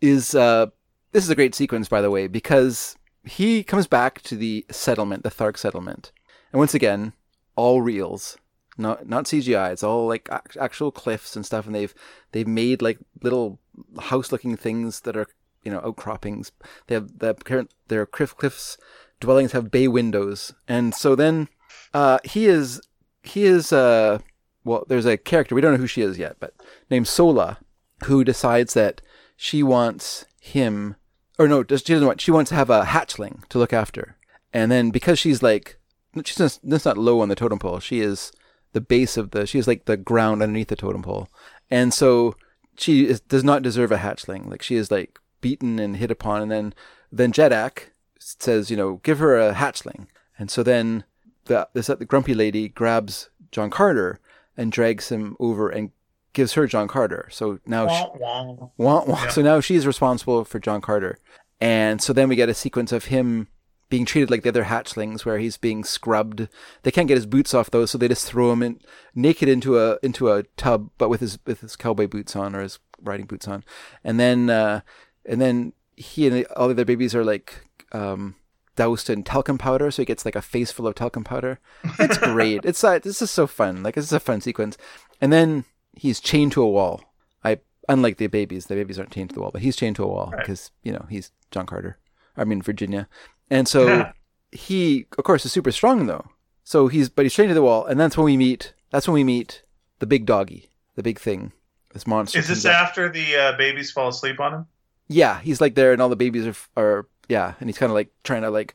is 0.00 0.34
uh, 0.34 0.66
this 1.12 1.24
is 1.24 1.30
a 1.30 1.34
great 1.34 1.54
sequence 1.54 1.88
by 1.88 2.00
the 2.00 2.10
way 2.10 2.26
because 2.26 2.96
he 3.24 3.62
comes 3.64 3.86
back 3.86 4.20
to 4.22 4.36
the 4.36 4.66
settlement, 4.70 5.22
the 5.22 5.30
Thark 5.30 5.56
settlement, 5.56 6.12
and 6.52 6.58
once 6.58 6.74
again, 6.74 7.14
all 7.56 7.80
reels, 7.80 8.36
not 8.76 9.08
not 9.08 9.24
CGI. 9.24 9.72
It's 9.72 9.82
all 9.82 10.06
like 10.06 10.28
actual 10.60 10.90
cliffs 10.90 11.34
and 11.36 11.46
stuff, 11.46 11.66
and 11.66 11.74
they've 11.74 11.94
they've 12.32 12.46
made 12.46 12.82
like 12.82 12.98
little 13.22 13.58
house-looking 13.98 14.56
things 14.56 15.00
that 15.00 15.16
are 15.16 15.26
you 15.64 15.72
know 15.72 15.80
outcroppings. 15.80 16.52
They 16.86 16.94
have 16.94 17.18
the 17.18 17.34
current 17.34 17.72
their 17.88 18.06
cliff 18.06 18.36
cliffs 18.36 18.76
dwellings 19.20 19.52
have 19.52 19.70
bay 19.70 19.88
windows, 19.88 20.52
and 20.68 20.94
so 20.94 21.14
then 21.14 21.48
uh, 21.92 22.18
he 22.24 22.46
is 22.46 22.80
he 23.22 23.44
is 23.44 23.72
uh 23.72 24.18
well 24.64 24.84
there's 24.88 25.06
a 25.06 25.16
character 25.16 25.54
we 25.54 25.60
don't 25.60 25.72
know 25.72 25.78
who 25.78 25.86
she 25.86 26.02
is 26.02 26.18
yet 26.18 26.36
but 26.40 26.54
named 26.90 27.08
Sola 27.08 27.58
who 28.04 28.22
decides 28.22 28.74
that 28.74 29.00
she 29.36 29.62
wants 29.62 30.26
him 30.40 30.96
or 31.38 31.48
no 31.48 31.62
she 31.62 31.94
doesn't 31.94 32.06
want 32.06 32.20
she 32.20 32.30
wants 32.30 32.50
to 32.50 32.54
have 32.54 32.70
a 32.70 32.84
hatchling 32.84 33.46
to 33.48 33.58
look 33.58 33.72
after. 33.72 34.16
And 34.52 34.70
then 34.70 34.90
because 34.90 35.18
she's 35.18 35.42
like 35.42 35.78
she's 36.24 36.36
just, 36.36 36.68
that's 36.68 36.84
not 36.84 36.98
low 36.98 37.20
on 37.20 37.28
the 37.28 37.34
totem 37.34 37.58
pole. 37.58 37.80
She 37.80 38.00
is 38.00 38.30
the 38.72 38.80
base 38.80 39.16
of 39.16 39.30
the 39.30 39.46
she 39.46 39.58
is 39.58 39.66
like 39.66 39.86
the 39.86 39.96
ground 39.96 40.42
underneath 40.42 40.68
the 40.68 40.76
totem 40.76 41.02
pole. 41.02 41.28
And 41.70 41.92
so 41.92 42.36
she 42.76 43.06
is, 43.06 43.20
does 43.20 43.44
not 43.44 43.62
deserve 43.62 43.90
a 43.90 43.98
hatchling. 43.98 44.50
Like 44.50 44.62
she 44.62 44.76
is 44.76 44.90
like 44.90 45.18
beaten 45.44 45.78
and 45.78 45.96
hit 45.96 46.10
upon 46.10 46.40
and 46.42 46.50
then 46.50 46.74
then 47.12 47.30
Jeddak 47.32 47.90
says 48.18 48.70
you 48.70 48.76
know 48.76 49.00
give 49.08 49.18
her 49.18 49.38
a 49.38 49.52
hatchling 49.52 50.06
and 50.38 50.50
so 50.50 50.62
then 50.62 51.04
the 51.44 51.68
this 51.74 51.88
the 51.88 52.04
grumpy 52.04 52.34
lady 52.34 52.68
grabs 52.68 53.28
John 53.52 53.70
Carter 53.70 54.18
and 54.56 54.72
drags 54.72 55.10
him 55.10 55.36
over 55.38 55.68
and 55.68 55.90
gives 56.32 56.54
her 56.54 56.66
John 56.66 56.88
Carter. 56.88 57.28
So 57.30 57.60
now 57.66 57.88
she, 57.88 58.04
Wah, 58.18 58.42
wah. 58.42 58.68
wah, 58.76 59.04
wah. 59.06 59.28
So 59.28 59.40
now 59.42 59.60
she's 59.60 59.86
responsible 59.86 60.44
for 60.44 60.58
John 60.58 60.80
Carter. 60.80 61.18
And 61.60 62.02
so 62.02 62.12
then 62.12 62.28
we 62.28 62.36
get 62.36 62.48
a 62.48 62.54
sequence 62.54 62.92
of 62.92 63.06
him 63.06 63.48
being 63.88 64.04
treated 64.04 64.30
like 64.30 64.42
the 64.42 64.48
other 64.48 64.64
hatchlings 64.64 65.24
where 65.24 65.38
he's 65.38 65.56
being 65.56 65.84
scrubbed. 65.84 66.48
They 66.82 66.90
can't 66.90 67.06
get 67.08 67.16
his 67.16 67.26
boots 67.26 67.54
off 67.54 67.70
though, 67.70 67.86
so 67.86 67.96
they 67.96 68.08
just 68.08 68.26
throw 68.26 68.52
him 68.52 68.62
in 68.62 68.80
naked 69.14 69.48
into 69.48 69.78
a 69.78 69.98
into 70.02 70.30
a 70.32 70.42
tub 70.56 70.90
but 70.98 71.08
with 71.08 71.20
his 71.20 71.38
with 71.46 71.60
his 71.60 71.76
cowboy 71.76 72.08
boots 72.08 72.34
on 72.34 72.56
or 72.56 72.62
his 72.62 72.80
riding 73.00 73.26
boots 73.26 73.46
on. 73.46 73.62
And 74.02 74.18
then 74.18 74.50
uh 74.50 74.80
and 75.26 75.40
then 75.40 75.72
he 75.96 76.26
and 76.26 76.44
all 76.56 76.68
the 76.68 76.72
other 76.74 76.84
babies 76.84 77.14
are 77.14 77.24
like 77.24 77.64
um 77.92 78.34
doused 78.76 79.08
in 79.08 79.22
talcum 79.22 79.56
powder, 79.58 79.90
so 79.90 80.02
he 80.02 80.06
gets 80.06 80.24
like 80.24 80.34
a 80.36 80.42
face 80.42 80.72
full 80.72 80.86
of 80.86 80.94
talcum 80.94 81.22
powder. 81.24 81.60
It's 81.98 82.18
great. 82.18 82.60
it's 82.64 82.82
uh, 82.82 82.98
this 82.98 83.22
is 83.22 83.30
so 83.30 83.46
fun. 83.46 83.82
Like 83.82 83.94
this 83.94 84.04
is 84.06 84.12
a 84.12 84.20
fun 84.20 84.40
sequence. 84.40 84.76
And 85.20 85.32
then 85.32 85.64
he's 85.92 86.18
chained 86.20 86.52
to 86.52 86.62
a 86.62 86.68
wall. 86.68 87.02
I 87.44 87.58
unlike 87.88 88.16
the 88.16 88.26
babies, 88.26 88.66
the 88.66 88.74
babies 88.74 88.98
aren't 88.98 89.12
chained 89.12 89.30
to 89.30 89.34
the 89.34 89.40
wall, 89.40 89.50
but 89.52 89.62
he's 89.62 89.76
chained 89.76 89.96
to 89.96 90.02
a 90.04 90.08
wall 90.08 90.30
Right. 90.32 90.40
because 90.40 90.70
you 90.82 90.92
know 90.92 91.06
he's 91.08 91.30
John 91.50 91.66
Carter. 91.66 91.98
I 92.36 92.44
mean 92.44 92.60
Virginia, 92.62 93.08
and 93.48 93.68
so 93.68 93.86
Yeah. 93.86 94.12
he 94.50 95.06
of 95.16 95.22
course 95.24 95.44
is 95.46 95.52
super 95.52 95.70
strong 95.70 96.06
though. 96.06 96.26
So 96.64 96.88
he's 96.88 97.08
but 97.08 97.24
he's 97.24 97.34
chained 97.34 97.50
to 97.50 97.54
the 97.54 97.62
wall, 97.62 97.86
and 97.86 98.00
that's 98.00 98.16
when 98.16 98.24
we 98.24 98.36
meet. 98.36 98.74
That's 98.90 99.06
when 99.06 99.14
we 99.14 99.24
meet 99.24 99.62
the 100.00 100.06
big 100.06 100.26
doggy, 100.26 100.70
the 100.96 101.02
big 101.02 101.18
thing, 101.20 101.52
this 101.92 102.06
monster. 102.06 102.38
Is 102.40 102.48
this 102.48 102.64
after 102.64 103.08
the 103.08 103.36
uh, 103.36 103.56
babies 103.56 103.92
fall 103.92 104.08
asleep 104.08 104.40
on 104.40 104.52
him? 104.54 104.66
Yeah, 105.08 105.40
he's 105.40 105.60
like 105.60 105.74
there, 105.74 105.92
and 105.92 106.00
all 106.00 106.08
the 106.08 106.16
babies 106.16 106.46
are, 106.46 106.80
are 106.82 107.06
yeah, 107.28 107.54
and 107.60 107.68
he's 107.68 107.78
kind 107.78 107.90
of 107.90 107.94
like 107.94 108.08
trying 108.24 108.42
to 108.42 108.50
like 108.50 108.74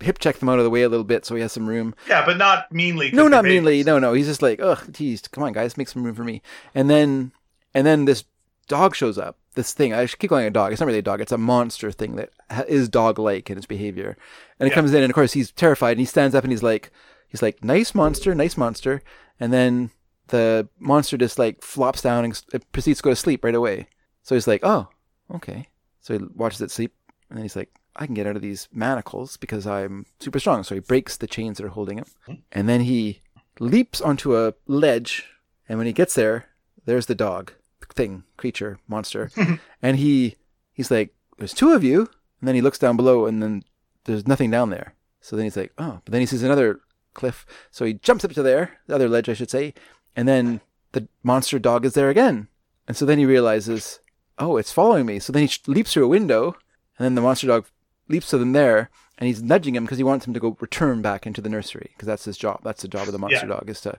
hip 0.00 0.18
check 0.18 0.38
them 0.38 0.48
out 0.48 0.58
of 0.58 0.64
the 0.64 0.70
way 0.70 0.82
a 0.82 0.88
little 0.88 1.04
bit, 1.04 1.24
so 1.24 1.34
he 1.34 1.40
has 1.42 1.52
some 1.52 1.66
room. 1.66 1.94
Yeah, 2.08 2.24
but 2.24 2.36
not 2.36 2.70
meanly. 2.72 3.10
No, 3.12 3.28
not 3.28 3.44
meanly. 3.44 3.82
No, 3.84 3.98
no, 3.98 4.12
he's 4.12 4.26
just 4.26 4.42
like, 4.42 4.60
ugh, 4.60 4.82
geez, 4.92 5.22
come 5.22 5.44
on, 5.44 5.52
guys, 5.52 5.76
make 5.76 5.88
some 5.88 6.04
room 6.04 6.14
for 6.14 6.24
me. 6.24 6.42
And 6.74 6.88
then, 6.90 7.32
and 7.74 7.86
then 7.86 8.04
this 8.04 8.24
dog 8.68 8.94
shows 8.94 9.18
up. 9.18 9.38
This 9.54 9.72
thing, 9.72 9.94
I 9.94 10.06
keep 10.06 10.28
calling 10.28 10.44
it 10.44 10.48
a 10.48 10.50
dog. 10.50 10.72
It's 10.72 10.80
not 10.80 10.86
really 10.86 10.98
a 10.98 11.02
dog. 11.02 11.22
It's 11.22 11.32
a 11.32 11.38
monster 11.38 11.90
thing 11.90 12.16
that 12.16 12.30
is 12.68 12.90
dog-like 12.90 13.48
in 13.48 13.56
its 13.56 13.66
behavior. 13.66 14.18
And 14.60 14.66
it 14.66 14.70
Yeah. 14.70 14.74
comes 14.74 14.92
in, 14.92 15.02
and 15.02 15.10
of 15.10 15.14
course 15.14 15.32
he's 15.32 15.50
terrified, 15.50 15.92
and 15.92 16.00
he 16.00 16.04
stands 16.06 16.34
up, 16.34 16.44
and 16.44 16.52
he's 16.52 16.62
like, 16.62 16.90
he's 17.28 17.40
like, 17.42 17.64
nice 17.64 17.94
monster, 17.94 18.34
nice 18.34 18.56
monster. 18.58 19.02
And 19.40 19.50
then 19.52 19.90
the 20.28 20.68
monster 20.78 21.16
just 21.16 21.38
like 21.38 21.62
flops 21.62 22.02
down 22.02 22.24
and 22.24 22.72
proceeds 22.72 22.98
to 22.98 23.02
go 23.02 23.10
to 23.10 23.16
sleep 23.16 23.44
right 23.44 23.54
away. 23.54 23.88
So 24.22 24.34
he's 24.34 24.46
like, 24.48 24.60
oh, 24.62 24.88
okay. 25.34 25.68
So 26.00 26.18
he 26.18 26.24
watches 26.34 26.60
it 26.60 26.70
sleep, 26.70 26.94
and 27.28 27.36
then 27.36 27.44
he's 27.44 27.56
like, 27.56 27.70
I 27.96 28.06
can 28.06 28.14
get 28.14 28.26
out 28.26 28.36
of 28.36 28.42
these 28.42 28.68
manacles 28.72 29.36
because 29.36 29.66
I'm 29.66 30.06
super 30.20 30.38
strong. 30.38 30.62
So 30.62 30.74
he 30.74 30.80
breaks 30.80 31.16
the 31.16 31.26
chains 31.26 31.58
that 31.58 31.64
are 31.64 31.70
holding 31.70 31.98
him. 31.98 32.04
Hmm. 32.26 32.34
And 32.52 32.68
then 32.68 32.82
he 32.82 33.22
leaps 33.58 34.00
onto 34.00 34.36
a 34.36 34.54
ledge, 34.66 35.24
and 35.68 35.78
when 35.78 35.86
he 35.86 35.92
gets 35.92 36.14
there, 36.14 36.46
there's 36.84 37.06
the 37.06 37.14
dog 37.14 37.52
thing, 37.94 38.24
creature, 38.36 38.78
monster. 38.86 39.30
and 39.82 39.96
he 39.96 40.36
he's 40.72 40.90
like, 40.90 41.14
There's 41.38 41.54
two 41.54 41.72
of 41.72 41.82
you. 41.82 42.00
And 42.40 42.46
then 42.48 42.54
he 42.54 42.60
looks 42.60 42.78
down 42.78 42.96
below, 42.96 43.26
and 43.26 43.42
then 43.42 43.62
there's 44.04 44.26
nothing 44.26 44.50
down 44.50 44.70
there. 44.70 44.94
So 45.20 45.34
then 45.34 45.44
he's 45.44 45.56
like, 45.56 45.72
Oh, 45.78 46.00
but 46.04 46.12
then 46.12 46.20
he 46.20 46.26
sees 46.26 46.42
another 46.42 46.80
cliff. 47.14 47.46
So 47.70 47.84
he 47.84 47.94
jumps 47.94 48.24
up 48.24 48.32
to 48.32 48.42
there, 48.42 48.78
the 48.86 48.94
other 48.94 49.08
ledge, 49.08 49.28
I 49.28 49.34
should 49.34 49.50
say, 49.50 49.74
and 50.14 50.28
then 50.28 50.60
the 50.92 51.08
monster 51.22 51.58
dog 51.58 51.84
is 51.84 51.94
there 51.94 52.10
again. 52.10 52.48
And 52.86 52.96
so 52.96 53.04
then 53.04 53.18
he 53.18 53.26
realizes, 53.26 54.00
Oh, 54.38 54.56
it's 54.56 54.72
following 54.72 55.06
me. 55.06 55.18
So 55.18 55.32
then 55.32 55.42
he 55.42 55.48
sh- 55.48 55.62
leaps 55.66 55.92
through 55.92 56.04
a 56.04 56.08
window, 56.08 56.56
and 56.98 57.04
then 57.04 57.14
the 57.14 57.20
monster 57.22 57.46
dog 57.46 57.66
leaps 58.08 58.28
to 58.30 58.38
them 58.38 58.52
there, 58.52 58.90
and 59.18 59.26
he's 59.28 59.42
nudging 59.42 59.74
him 59.74 59.84
because 59.84 59.98
he 59.98 60.04
wants 60.04 60.26
him 60.26 60.34
to 60.34 60.40
go 60.40 60.56
return 60.60 61.02
back 61.02 61.26
into 61.26 61.40
the 61.40 61.48
nursery 61.48 61.90
because 61.92 62.06
that's 62.06 62.24
his 62.24 62.36
job. 62.36 62.60
That's 62.62 62.82
the 62.82 62.88
job 62.88 63.06
of 63.06 63.12
the 63.12 63.18
monster 63.18 63.40
Yeah. 63.46 63.54
dog 63.54 63.68
is 63.68 63.80
to 63.82 63.96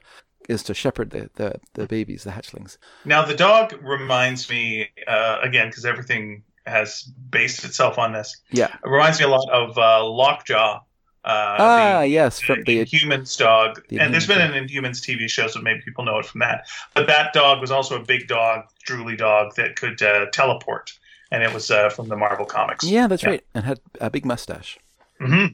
is 0.47 0.63
to 0.63 0.73
shepherd 0.73 1.09
the, 1.09 1.29
the, 1.35 1.59
the 1.73 1.87
babies, 1.87 2.23
the 2.23 2.29
hatchlings. 2.31 2.77
Now 3.03 3.25
the 3.25 3.35
dog 3.35 3.73
reminds 3.81 4.49
me 4.49 4.87
uh, 5.05 5.39
again 5.43 5.67
because 5.67 5.83
everything 5.83 6.43
has 6.65 7.01
based 7.29 7.65
itself 7.65 7.97
on 7.97 8.13
this. 8.13 8.33
Yeah. 8.51 8.67
It 8.67 8.87
reminds 8.89 9.19
me 9.19 9.25
a 9.25 9.29
lot 9.29 9.49
of 9.51 9.77
uh, 9.77 10.05
Lockjaw. 10.05 10.81
Uh, 11.27 11.55
ah, 11.59 11.99
the, 12.01 12.07
yes, 12.07 12.39
from 12.39 12.63
the 12.63 12.85
Inhumans 12.85 13.37
dog, 13.37 13.81
the 13.89 13.99
and 13.99 14.13
there's 14.13 14.27
been 14.27 14.39
an 14.39 14.53
Inhumans 14.53 15.01
TV 15.01 15.27
show, 15.29 15.47
so 15.47 15.59
maybe 15.61 15.81
people 15.81 16.05
know 16.05 16.17
it 16.19 16.25
from 16.25 16.39
that. 16.39 16.67
But 16.93 17.07
that 17.07 17.33
dog 17.33 17.59
was 17.59 17.69
also 17.69 17.99
a 18.01 18.03
big 18.03 18.27
dog, 18.27 18.61
drooly 18.87 19.17
dog 19.17 19.55
that 19.55 19.75
could 19.75 20.01
uh, 20.01 20.27
teleport, 20.31 20.93
and 21.31 21.43
it 21.43 21.53
was 21.53 21.69
uh, 21.69 21.89
from 21.89 22.07
the 22.07 22.15
Marvel 22.15 22.45
comics. 22.45 22.85
yeah, 22.85 23.07
that's 23.07 23.23
Yeah. 23.23 23.29
right, 23.31 23.43
and 23.53 23.65
had 23.65 23.79
a 23.99 24.09
big 24.09 24.25
mustache. 24.25 24.77
hmm 25.19 25.47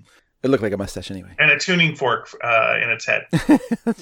It 0.44 0.50
looked 0.52 0.62
like 0.62 0.74
a 0.74 0.78
mustache 0.78 1.10
anyway. 1.10 1.32
and 1.40 1.50
a 1.50 1.58
tuning 1.58 1.96
fork 1.96 2.30
uh, 2.44 2.78
in 2.84 2.90
its 2.92 3.06
head. 3.06 3.26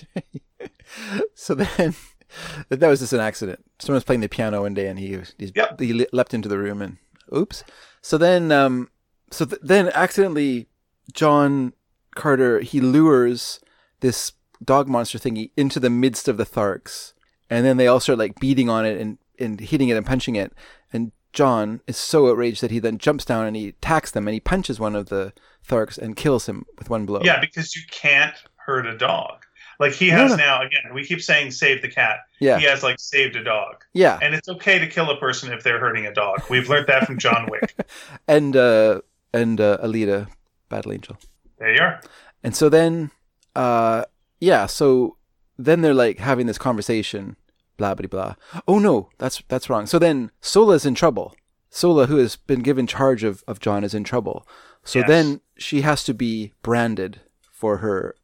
So 1.36 1.56
then, 1.56 1.96
that 2.70 2.88
was 2.88 3.00
just 3.00 3.14
an 3.14 3.20
accident. 3.22 3.64
Someone 3.80 3.96
was 3.96 4.04
playing 4.04 4.22
the 4.22 4.28
piano 4.30 4.62
one 4.62 4.74
day, 4.74 4.88
and 4.88 5.00
he 5.00 5.18
he, 5.38 5.52
Yep. 5.56 5.80
he 5.80 6.06
leapt 6.12 6.34
into 6.34 6.50
the 6.50 6.58
room, 6.58 6.82
and 6.82 6.98
oops. 7.36 7.64
So 8.02 8.18
then, 8.18 8.52
um, 8.52 8.90
so 9.32 9.46
th- 9.46 9.62
then 9.64 9.90
accidentally, 9.94 10.68
John 11.14 11.74
Carter 12.16 12.60
he 12.62 12.82
lures 12.82 13.60
this 14.02 14.34
dog 14.64 14.88
monster 14.88 15.18
thingy 15.18 15.52
into 15.58 15.80
the 15.80 15.90
midst 15.90 16.28
of 16.28 16.38
the 16.38 16.46
Tharks, 16.46 17.14
and 17.50 17.66
then 17.66 17.78
they 17.78 17.88
all 17.88 18.00
start 18.00 18.20
like 18.20 18.40
beating 18.40 18.70
on 18.70 18.86
it 18.86 19.00
and 19.00 19.18
and 19.40 19.60
hitting 19.60 19.90
it 19.90 19.98
and 19.98 20.06
punching 20.06 20.36
it, 20.36 20.54
and 20.94 21.12
John 21.34 21.82
is 21.88 21.98
so 21.98 22.30
outraged 22.30 22.62
that 22.62 22.72
he 22.72 22.80
then 22.80 22.98
jumps 22.98 23.24
down 23.26 23.46
and 23.46 23.56
he 23.56 23.70
attacks 23.70 24.12
them 24.12 24.28
and 24.28 24.34
he 24.34 24.40
punches 24.42 24.80
one 24.80 24.96
of 24.96 25.10
the 25.10 25.34
Tharks 25.68 25.98
and 25.98 26.16
kills 26.16 26.48
him 26.48 26.66
with 26.78 26.90
one 26.90 27.06
blow. 27.06 27.22
Yeah, 27.24 27.40
because 27.40 27.76
you 27.76 27.82
can't 27.90 28.36
hurt 28.58 28.86
a 28.86 28.98
dog. 28.98 29.46
Like 29.80 29.94
he 29.94 30.12
No, 30.12 30.18
has 30.18 30.32
no. 30.32 30.38
now. 30.38 30.62
Again, 30.62 30.94
we 30.94 31.04
keep 31.06 31.22
saying 31.22 31.52
save 31.52 31.82
the 31.82 31.88
cat. 31.88 32.18
yeah, 32.40 32.60
He 32.60 32.66
has 32.66 32.84
like 32.84 33.00
saved 33.00 33.36
a 33.36 33.44
dog, 33.44 33.84
yeah. 33.94 34.20
and 34.22 34.36
it's 34.36 34.48
okay 34.50 34.78
to 34.78 34.86
kill 34.88 35.10
a 35.10 35.18
person 35.18 35.52
if 35.54 35.64
they're 35.64 35.80
hurting 35.80 36.06
a 36.06 36.14
dog. 36.14 36.44
We've 36.50 36.70
learned 36.70 36.88
that 36.88 37.06
from 37.08 37.18
John 37.18 37.48
Wick. 37.50 37.74
and 38.28 38.56
uh 38.56 39.02
and 39.34 39.60
uh 39.62 39.78
Alita, 39.82 40.28
Battle 40.72 40.92
Angel. 40.94 41.18
There 41.60 41.74
you 41.74 41.82
are. 41.82 42.02
And 42.44 42.56
so 42.56 42.70
then 42.70 43.12
uh 43.56 44.06
yeah, 44.40 44.66
so 44.66 45.18
then 45.58 45.82
they're 45.82 45.94
like 45.94 46.18
having 46.18 46.48
this 46.48 46.58
conversation, 46.58 47.36
blah 47.78 47.94
blah 47.94 48.08
blah. 48.08 48.36
Oh 48.68 48.80
no, 48.80 49.10
that's 49.20 49.44
that's 49.48 49.70
wrong. 49.70 49.86
So 49.86 50.00
then 50.00 50.32
Sola's 50.42 50.86
in 50.86 50.96
trouble. 50.96 51.36
Sola, 51.70 52.08
who 52.08 52.18
has 52.18 52.36
been 52.36 52.60
given 52.62 52.86
charge 52.86 53.24
of, 53.24 53.44
of 53.48 53.60
John, 53.62 53.84
is 53.86 53.94
in 53.94 54.04
trouble. 54.04 54.46
So 54.84 55.00
Yes. 55.00 55.08
then 55.08 55.42
she 55.58 55.82
has 55.82 56.04
to 56.04 56.14
be 56.14 56.52
branded 56.64 57.22
for 57.52 57.78
her 57.78 58.16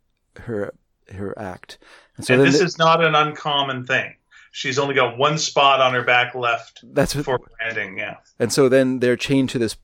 her 0.48 0.74
her 1.16 1.38
act. 1.40 1.78
And 2.18 2.26
so 2.26 2.34
and 2.34 2.44
this 2.44 2.60
is 2.60 2.78
not 2.78 3.04
an 3.04 3.16
uncommon 3.16 3.86
thing. 3.86 4.16
She's 4.52 4.80
only 4.80 4.96
got 4.96 5.18
one 5.18 5.38
spot 5.38 5.80
on 5.82 5.94
her 5.94 6.04
back 6.04 6.34
left 6.34 6.80
that's 6.84 7.16
what, 7.16 7.26
for 7.26 7.40
branding. 7.58 7.98
Yeah. 8.00 8.18
And 8.40 8.52
so 8.52 8.68
then 8.70 9.00
they're 9.00 9.16
chained 9.16 9.50
to 9.52 9.60
this 9.60 9.78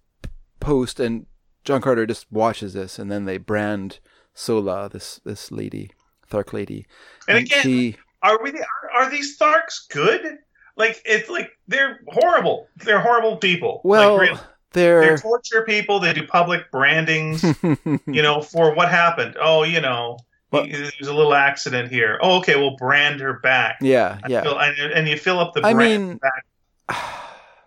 post, 0.60 1.00
and 1.00 1.26
John 1.64 1.82
Carter 1.82 2.06
just 2.06 2.32
watches 2.32 2.74
this, 2.74 3.00
and 3.00 3.12
then 3.12 3.26
they 3.26 3.38
brand 3.38 4.00
Sola, 4.34 4.90
this 4.92 5.20
this 5.24 5.52
lady, 5.52 5.92
Thark 6.30 6.54
lady. 6.54 6.86
And 7.28 7.38
again, 7.40 7.62
she, 7.62 7.96
Are 8.22 8.42
we? 8.44 8.52
Are, 8.52 8.92
are 9.04 9.10
these 9.10 9.38
Tharks 9.38 9.88
good? 9.90 10.40
Like 10.76 11.02
it's 11.06 11.30
like 11.30 11.52
they're 11.68 12.00
horrible. 12.08 12.68
They're 12.78 13.00
horrible 13.00 13.38
people. 13.38 13.82
well, 13.84 14.18
like, 14.18 14.30
really. 14.30 14.40
they're, 14.74 15.16
They 15.16 15.22
torture 15.22 15.64
people. 15.64 16.00
They 16.00 16.14
do 16.14 16.26
public 16.26 16.72
brandings. 16.72 17.44
you 17.64 18.22
know, 18.22 18.42
for 18.42 18.74
what 18.74 18.90
happened. 18.90 19.38
Oh, 19.40 19.64
you 19.64 19.80
know, 19.82 20.18
Well- 20.52 20.66
there's 20.68 21.08
a 21.08 21.14
little 21.14 21.34
accident 21.36 21.92
here. 21.92 22.20
Oh, 22.24 22.40
okay, 22.40 22.56
we'll 22.56 22.76
brand 22.78 23.20
her 23.22 23.34
back. 23.40 23.78
yeah, 23.82 24.18
I 24.24 24.28
yeah. 24.30 24.42
feel- 24.42 24.58
and, 24.60 24.78
and 24.94 25.08
you 25.08 25.16
fill 25.18 25.40
up 25.40 25.54
the 25.54 25.66
I 25.66 25.74
brand 25.74 26.08
mean- 26.10 26.18
back. 26.18 26.46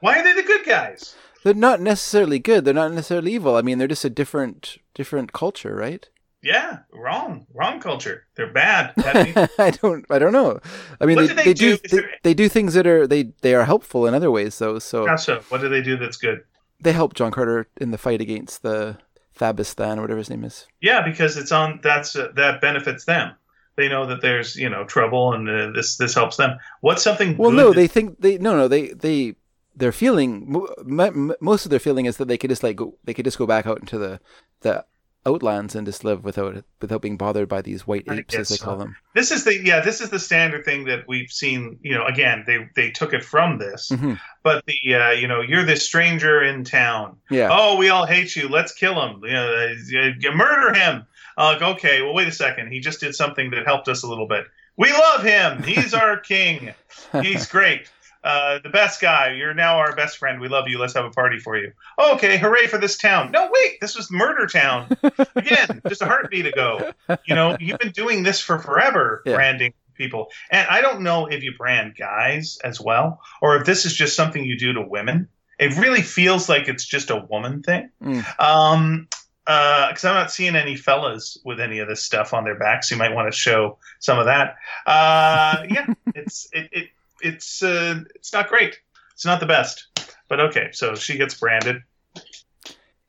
Why 0.01 0.18
are 0.18 0.22
they 0.24 0.34
the 0.34 0.42
good 0.42 0.64
guys? 0.66 1.14
They're 1.47 1.55
not 1.55 1.80
necessarily 1.80 2.40
good. 2.40 2.64
They're 2.64 2.74
not 2.74 2.92
necessarily 2.92 3.32
evil. 3.32 3.55
I 3.55 3.62
mean, 3.62 3.78
they're 3.78 3.86
just 3.86 4.05
a 4.05 4.11
different 4.11 4.78
different 4.94 5.32
culture, 5.32 5.76
right? 5.76 6.05
Yeah, 6.42 6.78
wrong, 6.92 7.47
wrong 7.55 7.78
culture. 7.78 8.26
They're 8.34 8.53
bad. 8.53 8.92
I 9.57 9.70
don't. 9.70 10.05
I 10.11 10.18
don't 10.18 10.32
know. 10.32 10.59
I 11.01 11.07
mean, 11.07 11.18
they, 11.18 11.28
do 11.28 11.34
they 11.34 11.44
they 11.44 11.55
do. 11.55 11.76
do? 11.76 11.88
They, 11.88 12.03
they 12.24 12.34
do 12.34 12.49
things 12.49 12.74
that 12.74 12.84
are 12.88 13.07
they 13.07 13.30
they 13.42 13.55
are 13.55 13.64
helpful 13.64 14.09
in 14.09 14.12
other 14.14 14.28
ways, 14.28 14.59
though. 14.59 14.80
So 14.80 15.07
How 15.07 15.14
so? 15.14 15.40
What 15.49 15.61
do 15.61 15.68
they 15.68 15.82
do 15.82 15.97
that's 15.97 16.16
good? 16.16 16.42
they 16.80 16.92
help 16.92 17.14
John 17.14 17.30
Carter 17.30 17.68
in 17.80 17.92
the 17.92 17.99
fight 17.99 18.20
against 18.20 18.62
the 18.62 18.99
Thabistan 19.38 19.99
or 19.99 20.01
whatever 20.01 20.18
his 20.18 20.30
name 20.30 20.42
is. 20.42 20.66
Yeah, 20.80 21.05
because 21.05 21.36
it's 21.36 21.53
on. 21.53 21.78
That's 21.80 22.16
uh, 22.16 22.32
that 22.34 22.61
benefits 22.61 23.05
them. 23.05 23.36
They 23.76 23.88
know 23.88 24.07
that 24.07 24.20
there's 24.20 24.57
you 24.57 24.68
know 24.68 24.82
trouble, 24.82 25.32
and 25.32 25.49
uh, 25.49 25.70
this 25.70 25.97
this 25.97 26.12
helps 26.12 26.38
them. 26.38 26.59
What's 26.80 27.05
something? 27.05 27.36
Well, 27.36 27.53
no, 27.53 27.68
that- 27.68 27.76
they 27.76 27.86
think 27.86 28.20
they 28.20 28.36
no 28.36 28.57
no 28.57 28.66
they 28.66 28.88
they 28.88 29.36
their 29.77 29.93
feeling 29.93 30.66
m- 30.81 31.01
m- 31.01 31.33
most 31.41 31.64
of 31.66 31.70
their 31.70 31.79
feeling 31.79 32.07
is 32.07 32.16
that 32.16 32.29
they 32.29 32.39
could 32.39 32.51
just 32.51 32.62
like 32.62 32.77
go, 32.77 32.97
they 33.05 33.14
could 33.14 33.24
just 33.24 33.39
go 33.39 33.47
back 33.47 33.66
out 33.66 33.79
into 33.81 33.99
the 33.99 34.20
the 34.62 34.85
outlands 35.27 35.74
and 35.74 35.85
just 35.87 36.05
live 36.05 36.22
without 36.22 36.62
without 36.81 37.03
being 37.03 37.16
bothered 37.16 37.49
by 37.49 37.61
these 37.61 37.85
white 37.87 38.05
apes 38.09 38.35
as 38.37 38.49
they 38.49 38.57
call 38.57 38.74
so. 38.74 38.79
them. 38.79 38.97
This 39.14 39.31
is 39.33 39.43
the 39.45 39.61
yeah. 39.61 39.81
This 39.81 40.01
is 40.01 40.09
the 40.11 40.18
standard 40.20 40.64
thing 40.64 40.85
that 40.85 41.07
we've 41.09 41.31
seen. 41.31 41.79
You 41.83 41.95
know, 41.97 42.07
again, 42.07 42.45
they 42.47 42.68
they 42.77 42.91
took 42.91 43.12
it 43.12 43.24
from 43.24 43.59
this, 43.59 43.91
Mhm. 43.93 44.18
but 44.45 44.64
the 44.66 44.95
uh, 44.95 45.11
you 45.11 45.27
know 45.27 45.41
you're 45.41 45.64
this 45.64 45.85
stranger 45.85 46.43
in 46.43 46.62
town. 46.64 47.16
Yeah. 47.29 47.49
Oh, 47.51 47.77
we 47.77 47.89
all 47.89 48.07
hate 48.07 48.37
you. 48.37 48.49
Let's 48.49 48.72
kill 48.72 48.95
him. 49.05 49.20
You 49.24 49.33
know, 49.33 49.53
uh, 49.53 50.11
you 50.20 50.33
murder 50.33 50.79
him. 50.79 51.07
Uh, 51.37 51.53
like, 51.61 51.62
okay, 51.77 52.01
well, 52.03 52.14
wait 52.14 52.29
a 52.29 52.33
second. 52.33 52.72
He 52.72 52.81
just 52.81 53.01
did 53.01 53.14
something 53.14 53.51
that 53.51 53.66
helped 53.66 53.89
us 53.89 54.05
a 54.05 54.09
little 54.09 54.29
bit. 54.29 54.45
We 54.79 54.93
love 54.93 55.22
him. 55.22 55.62
He's 55.62 55.93
our 55.93 56.18
king. 56.18 56.72
He's 57.22 57.47
great. 57.47 57.91
Uh, 58.27 58.59
the 58.62 58.70
best 58.70 59.01
guy. 59.01 59.33
You're 59.35 59.55
now 59.55 59.79
our 59.79 59.95
best 59.95 60.18
friend. 60.18 60.41
We 60.41 60.49
love 60.49 60.66
you. 60.66 60.79
Let's 60.79 60.95
have 60.95 61.05
a 61.05 61.11
party 61.11 61.39
for 61.39 61.57
you. 61.57 61.70
Okay, 62.14 62.39
hooray 62.39 62.66
for 62.66 62.77
this 62.77 62.97
town. 62.99 63.31
No, 63.31 63.49
wait, 63.53 63.81
this 63.81 63.97
was 63.97 64.11
Murder 64.11 64.49
Town. 64.49 64.89
Again, 65.37 65.81
just 65.89 66.03
a 66.03 66.07
heartbeat 66.07 66.47
ago. 66.47 66.91
You 67.24 67.37
know, 67.37 67.57
you've 67.61 67.79
been 67.79 67.93
doing 67.93 68.24
this 68.24 68.41
for 68.41 68.59
forever, 68.59 69.22
Yeah. 69.24 69.37
branding 69.37 69.74
people. 69.95 70.29
And 70.51 70.66
I 70.68 70.81
don't 70.81 71.03
know 71.03 71.27
if 71.27 71.45
you 71.45 71.55
brand 71.57 71.95
guys 71.97 72.59
as 72.64 72.81
well, 72.81 73.20
or 73.41 73.57
if 73.59 73.64
this 73.64 73.85
is 73.85 73.95
just 73.95 74.16
something 74.16 74.43
you 74.45 74.59
do 74.59 74.72
to 74.72 74.83
women. 74.83 75.29
It 75.61 75.77
really 75.79 76.03
feels 76.03 76.49
like 76.49 76.66
it's 76.68 76.85
just 76.85 77.11
a 77.11 77.16
woman 77.16 77.62
thing. 77.62 77.91
Mm. 78.03 78.41
Um, 78.41 79.09
because 79.47 80.05
I'm 80.05 80.14
not 80.14 80.33
seeing 80.33 80.57
any 80.57 80.74
fellas 80.74 81.39
with 81.45 81.61
any 81.61 81.79
of 81.79 81.87
this 81.87 82.03
stuff 82.03 82.35
on 82.35 82.43
their 82.43 82.59
backs. 82.59 82.91
You 82.91 82.97
might 82.97 83.14
want 83.14 83.33
to 83.33 83.39
show 83.39 83.79
some 84.01 84.18
of 84.18 84.27
that. 84.27 84.57
Uh, 84.85 85.64
yeah, 85.70 85.87
it's 86.16 86.49
it, 86.53 86.68
it 86.72 86.89
it's 87.21 87.62
uh, 87.62 88.01
it's 88.14 88.33
not 88.33 88.49
great. 88.49 88.81
It's 89.12 89.25
not 89.25 89.41
the 89.41 89.47
best, 89.47 89.87
but 90.29 90.41
okay. 90.41 90.71
So 90.73 90.95
she 90.95 91.17
gets 91.17 91.35
branded. 91.35 91.83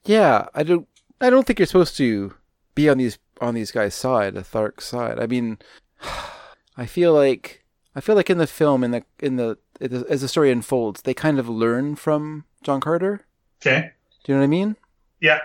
Yeah, 0.05 0.47
I 0.53 0.63
don't. 0.63 0.87
I 1.19 1.29
don't 1.29 1.45
think 1.45 1.59
you're 1.59 1.65
supposed 1.65 1.97
to 1.97 2.33
be 2.75 2.89
on 2.89 2.97
these 2.97 3.17
on 3.41 3.53
these 3.53 3.71
guys' 3.71 3.95
side, 3.95 4.33
the 4.33 4.41
Thark 4.41 4.81
side. 4.81 5.19
I 5.19 5.27
mean, 5.27 5.59
I 6.77 6.85
feel 6.85 7.13
like 7.13 7.65
I 7.95 8.01
feel 8.01 8.15
like 8.15 8.29
in 8.29 8.37
the 8.37 8.47
film, 8.47 8.83
in 8.83 8.91
the 8.91 9.03
in 9.19 9.35
the 9.35 9.57
as 9.79 10.21
the 10.21 10.27
story 10.27 10.51
unfolds, 10.51 11.01
they 11.01 11.13
kind 11.13 11.39
of 11.39 11.49
learn 11.49 11.95
from 11.95 12.45
John 12.63 12.79
Carter. 12.79 13.25
Okay. 13.61 13.91
Do 14.23 14.31
you 14.31 14.35
know 14.35 14.41
what 14.41 14.45
I 14.45 14.47
mean? 14.47 14.75
Yeah. 15.19 15.39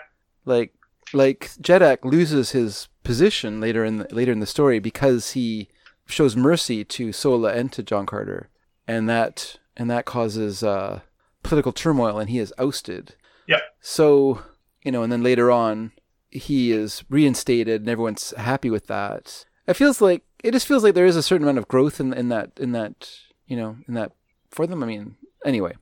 Like 0.45 0.75
like 1.13 1.51
Jeddak 1.61 2.05
loses 2.05 2.51
his 2.51 2.89
position 3.05 3.61
later 3.61 3.85
in 3.85 3.99
the, 3.99 4.15
later 4.15 4.33
in 4.33 4.41
the 4.41 4.47
story 4.47 4.79
because 4.79 5.33
he 5.33 5.69
shows 6.07 6.37
mercy 6.37 6.85
to 6.85 7.13
Sola 7.13 7.53
and 7.53 7.73
to 7.73 7.83
John 7.83 8.07
Carter, 8.07 8.49
and 8.87 9.09
that 9.09 9.59
and 9.77 9.91
that 9.91 10.05
causes 10.05 10.63
uh, 10.63 11.01
political 11.43 11.73
turmoil, 11.73 12.19
and 12.19 12.31
he 12.31 12.39
is 12.39 12.53
ousted. 12.59 13.15
Yep. 13.47 13.61
So 13.81 14.43
you 14.83 14.93
know, 14.93 15.03
and 15.03 15.13
then 15.13 15.23
later 15.23 15.51
on, 15.51 15.93
he 16.31 16.73
is 16.73 17.05
reinstated, 17.09 17.83
and 17.83 17.91
everyone's 17.91 18.33
happy 18.37 18.71
with 18.71 18.87
that. 18.89 19.45
It 19.67 19.75
feels 19.75 20.01
like 20.01 20.25
it 20.43 20.53
just 20.53 20.67
feels 20.67 20.83
like 20.83 20.95
there 20.95 21.07
is 21.07 21.17
a 21.17 21.23
certain 21.23 21.45
amount 21.45 21.59
of 21.59 21.69
growth 21.69 22.01
in 22.01 22.13
in 22.13 22.29
that 22.29 22.53
in 22.59 22.73
that 22.73 23.11
you 23.47 23.57
know 23.57 23.77
in 23.87 23.95
that 23.95 24.13
for 24.51 24.67
them. 24.67 24.83
I 24.83 24.87
mean, 24.87 25.17
anyway, 25.45 25.75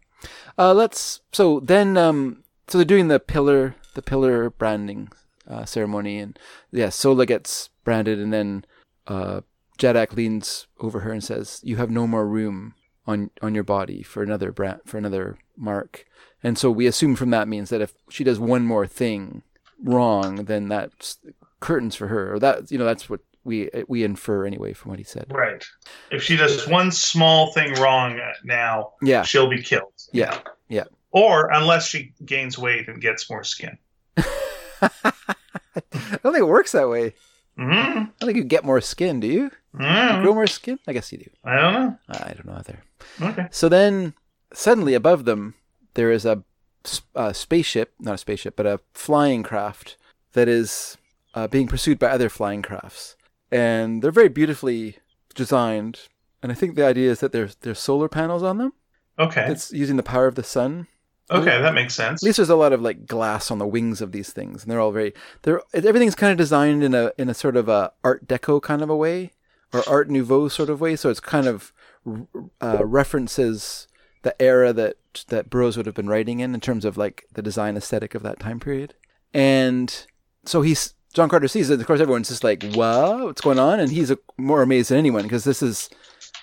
uh, 0.58 0.74
let's. 0.74 1.20
So 1.32 1.60
then, 1.60 1.96
um, 1.96 2.44
so 2.68 2.78
they're 2.78 2.84
doing 2.84 3.08
the 3.08 3.20
pillar 3.20 3.76
the 3.94 4.02
pillar 4.02 4.50
branding 4.50 5.10
uh, 5.48 5.64
ceremony, 5.64 6.18
and 6.18 6.38
yeah, 6.70 6.90
Sola 6.90 7.26
gets 7.26 7.70
branded, 7.84 8.18
and 8.18 8.32
then 8.32 8.64
uh, 9.06 9.40
Jeddak 9.78 10.14
leans 10.14 10.66
over 10.78 11.00
her 11.00 11.12
and 11.12 11.24
says, 11.24 11.60
"You 11.64 11.76
have 11.76 11.90
no 11.90 12.06
more 12.06 12.26
room 12.26 12.74
on 13.10 13.30
on 13.42 13.54
your 13.54 13.64
body 13.64 14.02
for 14.02 14.22
another 14.22 14.52
brand 14.52 14.80
for 14.86 14.98
another 14.98 15.38
mark." 15.56 16.06
And 16.42 16.56
so 16.56 16.70
we 16.70 16.86
assume 16.86 17.16
from 17.16 17.30
that 17.30 17.48
means 17.48 17.68
that 17.70 17.80
if 17.80 17.92
she 18.08 18.24
does 18.24 18.38
one 18.38 18.64
more 18.64 18.86
thing 18.86 19.42
wrong, 19.82 20.44
then 20.46 20.68
that's 20.68 21.18
curtains 21.60 21.94
for 21.96 22.06
her, 22.08 22.34
or 22.34 22.38
that 22.38 22.70
you 22.70 22.78
know 22.78 22.84
that's 22.84 23.10
what 23.10 23.20
we 23.44 23.70
we 23.88 24.04
infer 24.04 24.46
anyway 24.46 24.72
from 24.72 24.90
what 24.90 24.98
he 24.98 25.04
said. 25.04 25.26
Right. 25.30 25.64
If 26.10 26.22
she 26.22 26.36
does 26.36 26.66
one 26.68 26.90
small 26.90 27.52
thing 27.52 27.72
wrong 27.74 28.20
now, 28.44 28.92
Yeah. 29.02 29.22
she'll 29.22 29.48
be 29.50 29.62
killed. 29.62 29.92
Yeah. 30.12 30.38
Yeah. 30.68 30.84
Or 31.10 31.50
unless 31.52 31.86
she 31.88 32.12
gains 32.24 32.58
weight 32.58 32.88
and 32.88 33.00
gets 33.00 33.28
more 33.30 33.42
skin. 33.44 33.78
I 34.82 36.18
don't 36.22 36.32
think 36.32 36.38
it 36.38 36.48
works 36.48 36.72
that 36.72 36.88
way. 36.88 37.14
Hmm 37.56 38.04
I 38.20 38.24
think 38.24 38.36
you 38.36 38.44
get 38.44 38.64
more 38.64 38.80
skin, 38.80 39.20
do 39.20 39.26
you? 39.26 39.50
mm 39.74 40.22
Grow 40.22 40.34
more 40.34 40.46
skin? 40.46 40.78
I 40.86 40.92
guess 40.92 41.12
you 41.12 41.18
do. 41.18 41.30
I 41.44 41.56
don't 41.56 41.72
know. 41.74 41.96
I 42.08 42.32
don't 42.34 42.46
know 42.46 42.56
either. 42.58 42.82
Okay. 43.20 43.46
So 43.50 43.68
then, 43.68 44.14
suddenly 44.52 44.94
above 44.94 45.24
them, 45.24 45.54
there 45.94 46.10
is 46.10 46.24
a 46.24 46.42
spaceship, 47.32 47.92
not 47.98 48.14
a 48.14 48.18
spaceship, 48.18 48.56
but 48.56 48.66
a 48.66 48.80
flying 48.94 49.42
craft 49.42 49.96
that 50.32 50.48
is 50.48 50.96
uh, 51.34 51.46
being 51.46 51.66
pursued 51.66 51.98
by 51.98 52.08
other 52.08 52.28
flying 52.28 52.62
crafts. 52.62 53.16
And 53.50 54.02
they're 54.02 54.10
very 54.10 54.28
beautifully 54.28 54.96
designed. 55.34 56.00
And 56.42 56.50
I 56.50 56.54
think 56.54 56.74
the 56.74 56.86
idea 56.86 57.10
is 57.10 57.20
that 57.20 57.32
there's, 57.32 57.56
there's 57.56 57.78
solar 57.78 58.08
panels 58.08 58.42
on 58.42 58.58
them. 58.58 58.72
Okay. 59.18 59.46
It's 59.48 59.72
using 59.72 59.96
the 59.96 60.02
power 60.02 60.26
of 60.26 60.34
the 60.36 60.42
sun. 60.42 60.86
Okay, 61.30 61.60
that 61.60 61.74
makes 61.74 61.94
sense. 61.94 62.22
At 62.22 62.26
least 62.26 62.36
there's 62.38 62.50
a 62.50 62.56
lot 62.56 62.72
of 62.72 62.82
like 62.82 63.06
glass 63.06 63.50
on 63.50 63.58
the 63.58 63.66
wings 63.66 64.00
of 64.00 64.12
these 64.12 64.32
things, 64.32 64.62
and 64.62 64.70
they're 64.70 64.80
all 64.80 64.92
very. 64.92 65.14
They're 65.42 65.62
everything's 65.72 66.14
kind 66.14 66.32
of 66.32 66.38
designed 66.38 66.82
in 66.82 66.94
a 66.94 67.12
in 67.18 67.28
a 67.28 67.34
sort 67.34 67.56
of 67.56 67.68
a 67.68 67.92
Art 68.02 68.26
Deco 68.26 68.60
kind 68.60 68.82
of 68.82 68.90
a 68.90 68.96
way, 68.96 69.32
or 69.72 69.82
Art 69.88 70.10
Nouveau 70.10 70.48
sort 70.48 70.70
of 70.70 70.80
way. 70.80 70.96
So 70.96 71.08
it's 71.08 71.20
kind 71.20 71.46
of 71.46 71.72
uh, 72.60 72.84
references 72.84 73.86
the 74.22 74.40
era 74.40 74.72
that 74.72 74.96
that 75.28 75.50
Burroughs 75.50 75.76
would 75.76 75.86
have 75.86 75.94
been 75.94 76.08
writing 76.08 76.40
in 76.40 76.54
in 76.54 76.60
terms 76.60 76.84
of 76.84 76.96
like 76.96 77.26
the 77.32 77.42
design 77.42 77.76
aesthetic 77.76 78.14
of 78.14 78.22
that 78.22 78.40
time 78.40 78.60
period. 78.60 78.94
And 79.32 80.06
so 80.44 80.62
he's 80.62 80.94
John 81.12 81.28
Carter 81.28 81.48
sees 81.48 81.70
it. 81.70 81.80
Of 81.80 81.86
course, 81.86 82.00
everyone's 82.00 82.28
just 82.28 82.44
like, 82.44 82.64
"Wow, 82.74 83.26
what's 83.26 83.40
going 83.40 83.58
on?" 83.58 83.80
And 83.80 83.90
he's 83.90 84.10
uh, 84.10 84.16
more 84.36 84.62
amazed 84.62 84.90
than 84.90 84.98
anyone 84.98 85.24
because 85.24 85.44
this 85.44 85.62
is, 85.62 85.90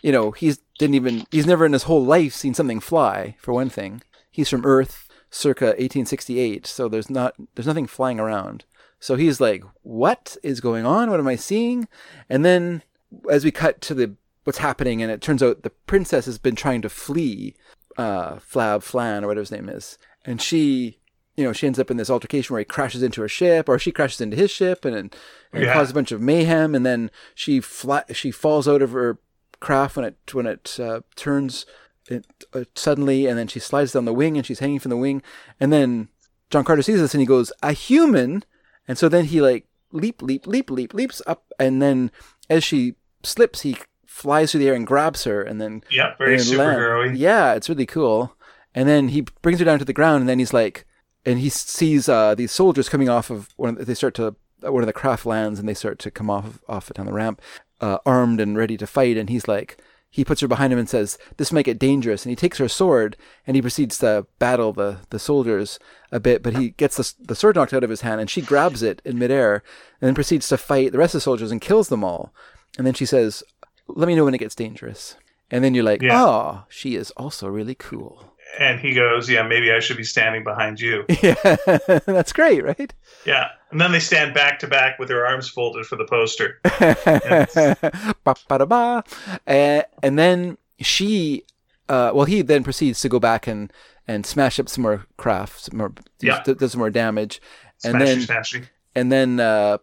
you 0.02 0.12
know, 0.12 0.32
he's 0.32 0.60
didn't 0.80 0.96
even 0.96 1.26
he's 1.32 1.46
never 1.46 1.66
in 1.66 1.74
his 1.74 1.84
whole 1.84 2.04
life 2.04 2.34
seen 2.34 2.54
something 2.54 2.80
fly. 2.80 3.36
For 3.40 3.54
one 3.54 3.70
thing, 3.70 4.02
he's 4.38 4.50
from 4.50 4.66
Earth, 4.66 5.10
circa 5.32 5.66
1868. 5.66 6.66
So 6.68 6.88
there's 6.88 7.10
not 7.10 7.34
there's 7.56 7.68
nothing 7.68 7.88
flying 7.88 8.20
around. 8.20 8.64
So 9.00 9.16
he's 9.16 9.42
like, 9.42 9.64
"What 9.84 10.38
is 10.44 10.62
going 10.62 10.86
on? 10.86 11.10
What 11.10 11.20
am 11.20 11.28
I 11.28 11.36
seeing?" 11.36 11.88
And 12.30 12.46
then 12.46 12.84
as 13.30 13.44
we 13.44 13.52
cut 13.52 13.82
to 13.82 13.94
the 13.94 14.16
what's 14.44 14.60
happening, 14.60 15.02
and 15.02 15.12
it 15.12 15.22
turns 15.22 15.44
out 15.44 15.64
the 15.64 15.70
princess 15.88 16.26
has 16.26 16.38
been 16.38 16.56
trying 16.56 16.82
to 16.84 16.90
flee 16.90 17.56
uh, 17.98 18.36
Flab 18.36 18.84
Flan 18.84 19.24
or 19.24 19.28
whatever 19.28 19.42
his 19.42 19.52
name 19.52 19.70
is, 19.70 19.98
and 20.24 20.42
she, 20.42 21.00
you 21.36 21.44
know, 21.44 21.52
she 21.54 21.68
ends 21.68 21.80
up 21.80 21.92
in 21.92 21.98
this 21.98 22.10
altercation 22.10 22.54
where 22.54 22.60
he 22.62 22.66
crashes 22.66 23.04
into 23.04 23.22
her 23.22 23.28
ship, 23.28 23.68
or 23.68 23.78
she 23.80 23.92
crashes 23.92 24.22
into 24.22 24.38
his 24.38 24.52
ship, 24.52 24.86
and, 24.86 24.96
and 24.96 25.16
it 25.54 25.64
Yeah. 25.64 25.74
causes 25.74 25.92
a 25.92 25.94
bunch 25.96 26.12
of 26.12 26.22
mayhem, 26.22 26.76
and 26.76 26.86
then 26.86 27.10
she 27.36 27.60
fly, 27.60 28.04
she 28.14 28.30
falls 28.32 28.68
out 28.68 28.82
of 28.84 28.92
her 28.92 29.18
craft 29.60 29.96
when 29.96 30.06
it 30.06 30.16
when 30.34 30.46
it 30.46 30.80
uh, 30.80 31.02
turns 31.16 31.66
it 32.10 32.26
uh, 32.54 32.64
suddenly, 32.76 33.26
and 33.28 33.38
then 33.38 33.48
she 33.48 33.60
slides 33.60 33.92
down 33.92 34.06
the 34.06 34.14
wing, 34.14 34.38
and 34.38 34.46
she's 34.46 34.60
hanging 34.60 34.80
from 34.80 34.90
the 34.90 34.98
wing, 34.98 35.22
and 35.60 35.72
then 35.72 36.10
John 36.50 36.64
Carter 36.64 36.82
sees 36.82 37.00
this, 37.00 37.14
and 37.14 37.22
he 37.22 37.28
goes, 37.28 37.52
"A 37.62 37.74
human," 37.74 38.44
and 38.88 38.98
so 38.98 39.10
then 39.10 39.26
he 39.26 39.42
like 39.42 39.66
leap, 39.92 40.22
leap, 40.22 40.48
leap, 40.48 40.70
leap, 40.70 40.94
leaps 40.94 41.22
up, 41.28 41.46
and 41.60 41.82
then 41.82 42.12
as 42.50 42.64
she 42.64 42.96
slips, 43.24 43.62
he 43.62 43.78
flies 44.06 44.52
through 44.52 44.60
the 44.60 44.68
air 44.68 44.74
and 44.74 44.88
grabs 44.88 45.24
her, 45.26 45.42
and 45.42 45.62
then 45.62 45.84
Yeah, 45.90 46.16
very 46.18 46.34
and 46.34 46.42
superhero-y. 46.44 47.14
Yeah, 47.14 47.54
it's 47.54 47.70
really 47.70 47.86
cool. 47.86 48.34
And 48.74 48.88
then 48.88 49.10
he 49.10 49.22
brings 49.42 49.60
her 49.60 49.66
down 49.66 49.80
to 49.80 49.86
the 49.86 49.94
ground, 49.94 50.22
and 50.22 50.30
then 50.30 50.40
he's 50.40 50.54
like, 50.54 50.86
and 51.26 51.40
he 51.40 51.50
sees 51.50 52.08
uh, 52.08 52.36
these 52.36 52.52
soldiers 52.52 52.90
coming 52.90 53.10
off 53.10 53.30
of 53.30 53.50
one. 53.58 53.78
Of, 53.78 53.86
they 53.86 53.94
start 53.94 54.14
to 54.16 54.36
uh, 54.66 54.72
one 54.72 54.84
of 54.84 54.88
the 54.88 54.94
craft 54.94 55.26
lands, 55.26 55.60
and 55.60 55.68
they 55.68 55.74
start 55.74 56.00
to 56.00 56.12
come 56.12 56.30
off 56.30 56.60
off 56.68 56.90
it 56.90 56.98
down 56.98 57.06
the 57.06 57.14
ramp, 57.14 57.42
uh, 57.82 57.98
armed 58.06 58.40
and 58.40 58.58
ready 58.58 58.78
to 58.78 58.88
fight. 58.88 59.18
And 59.18 59.30
he's 59.30 59.48
like, 59.48 59.78
he 60.10 60.26
puts 60.26 60.42
her 60.42 60.48
behind 60.48 60.74
him 60.74 60.80
and 60.80 60.90
says, 60.90 61.18
"This 61.38 61.52
might 61.52 61.66
get 61.66 61.80
dangerous." 61.80 62.26
And 62.26 62.30
he 62.30 62.36
takes 62.36 62.58
her 62.58 62.68
sword, 62.68 63.18
and 63.46 63.56
he 63.56 63.62
proceeds 63.62 63.98
to 64.00 64.26
battle 64.40 64.74
the 64.74 65.00
the 65.10 65.20
soldiers 65.20 65.80
a 66.12 66.20
bit. 66.20 66.42
But 66.44 66.58
he 66.58 66.70
gets 66.72 66.98
the 66.98 67.14
the 67.26 67.36
sword 67.36 67.56
knocked 67.56 67.74
out 67.74 67.84
of 67.84 67.90
his 67.90 68.02
hand, 68.02 68.22
and 68.22 68.30
she 68.30 68.42
grabs 68.42 68.82
it 68.82 69.02
in 69.06 69.20
midair, 69.20 69.64
and 70.02 70.08
then 70.08 70.16
proceeds 70.16 70.48
to 70.50 70.58
fight 70.58 70.92
the 70.92 70.98
rest 70.98 71.14
of 71.14 71.20
the 71.20 71.24
soldiers 71.24 71.52
and 71.52 71.62
kills 71.62 71.90
them 71.90 72.04
all. 72.04 72.34
And 72.78 72.86
then 72.86 72.94
she 72.94 73.06
says, 73.06 73.44
"Let 73.88 74.08
me 74.08 74.16
know 74.16 74.26
when 74.26 74.36
it 74.36 74.40
gets 74.40 74.56
dangerous." 74.56 75.16
And 75.50 75.64
then 75.64 75.74
you're 75.74 75.84
like, 75.84 76.02
Yeah. 76.02 76.24
"Oh, 76.24 76.64
she 76.68 76.96
is 76.96 77.12
also 77.12 77.48
really 77.48 77.76
cool." 77.76 78.34
And 78.60 78.80
he 78.80 78.94
goes, 78.94 79.30
"Yeah, 79.30 79.44
maybe 79.44 79.72
I 79.72 79.80
should 79.80 79.98
be 79.98 80.04
standing 80.04 80.44
behind 80.44 80.80
you." 80.80 81.06
Yeah, 81.22 81.36
that's 82.06 82.34
great, 82.34 82.64
right? 82.64 82.94
Yeah. 83.26 83.50
And 83.72 83.80
then 83.82 83.92
they 83.92 84.00
stand 84.00 84.34
back 84.34 84.60
to 84.60 84.68
back 84.68 84.98
with 84.98 85.10
their 85.10 85.26
arms 85.28 85.50
folded 85.50 85.86
for 85.86 85.96
the 85.98 86.06
poster. 86.06 86.60
Ba-ba-da-ba. 88.24 89.04
Uh, 89.46 89.82
and 90.04 90.18
then 90.18 90.58
she, 90.80 91.44
uh, 91.90 92.12
well, 92.14 92.26
he 92.26 92.42
then 92.42 92.64
proceeds 92.64 93.02
to 93.02 93.10
go 93.10 93.20
back 93.20 93.48
and, 93.48 93.72
and 94.08 94.26
smash 94.26 94.60
up 94.60 94.70
some 94.70 94.84
more 94.84 95.06
craft, 95.18 95.62
some 95.66 95.78
more, 95.78 95.94
Yeah. 96.22 96.42
does, 96.44 96.72
some 96.72 96.80
more 96.80 96.90
damage. 96.90 97.42
And 97.84 98.00
then, 98.02 98.20
smashy. 98.20 98.68
and 98.96 99.12
then, 99.12 99.40
uh, 99.40 99.78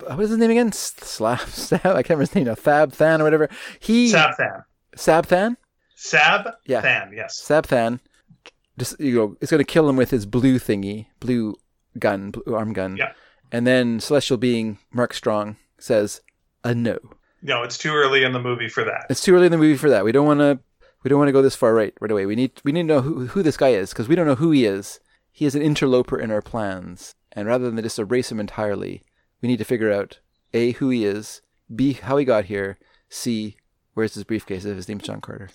what 0.00 0.20
is 0.20 0.30
his 0.30 0.38
name 0.38 0.50
again? 0.50 0.72
Slap, 0.72 1.40
Stab, 1.48 1.80
I 1.86 2.02
can't 2.02 2.10
remember 2.10 2.22
his 2.22 2.34
name 2.34 2.44
now. 2.44 2.54
Thab 2.54 2.92
Than 2.92 3.20
or 3.20 3.24
whatever. 3.24 3.48
He, 3.80 4.08
Sab 4.08 4.36
Than. 4.36 4.64
Sab 4.96 5.26
Than? 5.26 5.56
Sab 6.02 6.48
Yeah. 6.66 6.80
Than, 6.80 7.12
yes. 7.14 7.36
Sab 7.36 7.66
Than, 7.68 8.00
just, 8.76 8.98
you 8.98 9.14
know, 9.14 9.36
is 9.40 9.50
going 9.50 9.64
to 9.64 9.64
kill 9.64 9.88
him 9.88 9.96
with 9.96 10.10
his 10.10 10.26
blue 10.26 10.58
thingy, 10.58 11.06
blue 11.20 11.56
gun, 11.98 12.32
blue 12.32 12.54
arm 12.54 12.72
gun. 12.72 12.96
Yeah. 12.96 13.12
And 13.52 13.66
then 13.66 14.00
Celestial 14.00 14.36
Being, 14.36 14.78
Mark 14.92 15.14
Strong, 15.14 15.56
says, 15.78 16.20
a 16.64 16.74
no. 16.74 16.98
No, 17.40 17.62
it's 17.62 17.78
too 17.78 17.92
early 17.92 18.24
in 18.24 18.32
the 18.32 18.40
movie 18.40 18.68
for 18.68 18.84
that. 18.84 19.06
It's 19.10 19.22
too 19.22 19.34
early 19.34 19.46
in 19.46 19.52
the 19.52 19.58
movie 19.58 19.76
for 19.76 19.90
that. 19.90 20.04
We 20.04 20.12
don't 20.12 20.26
want 20.26 20.40
to. 20.40 20.58
We 21.04 21.08
don't 21.08 21.18
want 21.18 21.28
to 21.28 21.32
go 21.32 21.42
this 21.42 21.56
far 21.56 21.74
right 21.74 21.92
right 22.00 22.10
away. 22.10 22.26
We 22.26 22.36
need 22.36 22.52
we 22.64 22.70
need 22.70 22.82
to 22.82 22.86
know 22.86 23.00
who 23.00 23.26
who 23.26 23.42
this 23.42 23.56
guy 23.56 23.70
is 23.70 23.90
because 23.90 24.08
we 24.08 24.14
don't 24.14 24.28
know 24.28 24.36
who 24.36 24.52
he 24.52 24.64
is. 24.64 25.00
He 25.32 25.44
is 25.44 25.56
an 25.56 25.62
interloper 25.62 26.16
in 26.16 26.30
our 26.30 26.42
plans, 26.42 27.16
and 27.32 27.48
rather 27.48 27.68
than 27.68 27.82
just 27.82 27.98
erase 27.98 28.30
him 28.30 28.38
entirely, 28.38 29.02
we 29.40 29.48
need 29.48 29.58
to 29.58 29.64
figure 29.64 29.92
out 29.92 30.20
a 30.54 30.70
who 30.72 30.90
he 30.90 31.04
is, 31.04 31.42
b 31.74 31.94
how 31.94 32.16
he 32.16 32.24
got 32.24 32.44
here, 32.44 32.78
c 33.08 33.56
Where's 33.94 34.14
his 34.14 34.24
briefcase 34.24 34.64
if 34.64 34.76
his 34.76 34.88
name's 34.88 35.04
John 35.04 35.20
Carter? 35.20 35.50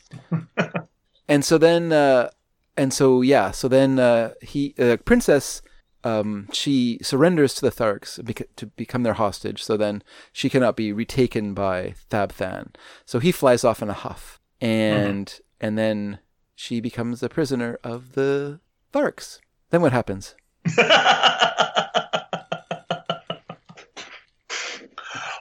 and 1.28 1.44
so 1.44 1.58
then, 1.58 1.92
uh, 1.92 2.30
and 2.76 2.94
so 2.94 3.22
yeah, 3.22 3.52
so 3.52 3.68
then 3.68 4.00
uh, 4.00 4.34
he 4.42 4.76
uh, 4.80 4.98
princess. 4.98 5.62
Um, 6.04 6.48
she 6.54 7.00
surrenders 7.02 7.56
to 7.56 7.62
the 7.62 7.72
Tharks 7.72 8.24
to 8.56 8.66
become 8.68 9.04
their 9.04 9.16
hostage. 9.16 9.64
So 9.64 9.76
then 9.76 10.04
she 10.32 10.50
cannot 10.50 10.76
be 10.78 10.94
retaken 10.94 11.54
by 11.54 11.96
Thabthan. 12.10 12.76
So 13.06 13.20
he 13.20 13.32
flies 13.32 13.64
off 13.64 13.82
in 13.82 13.90
a 13.90 13.94
huff, 13.94 14.40
and 14.62 15.26
mm-hmm. 15.26 15.66
and 15.66 15.78
then 15.78 16.20
she 16.56 16.80
becomes 16.80 17.22
a 17.24 17.30
prisoner 17.30 17.80
of 17.84 18.14
the 18.14 18.60
Tharks. 18.94 19.40
Then 19.70 19.82
what 19.82 19.92
happens? 19.92 20.36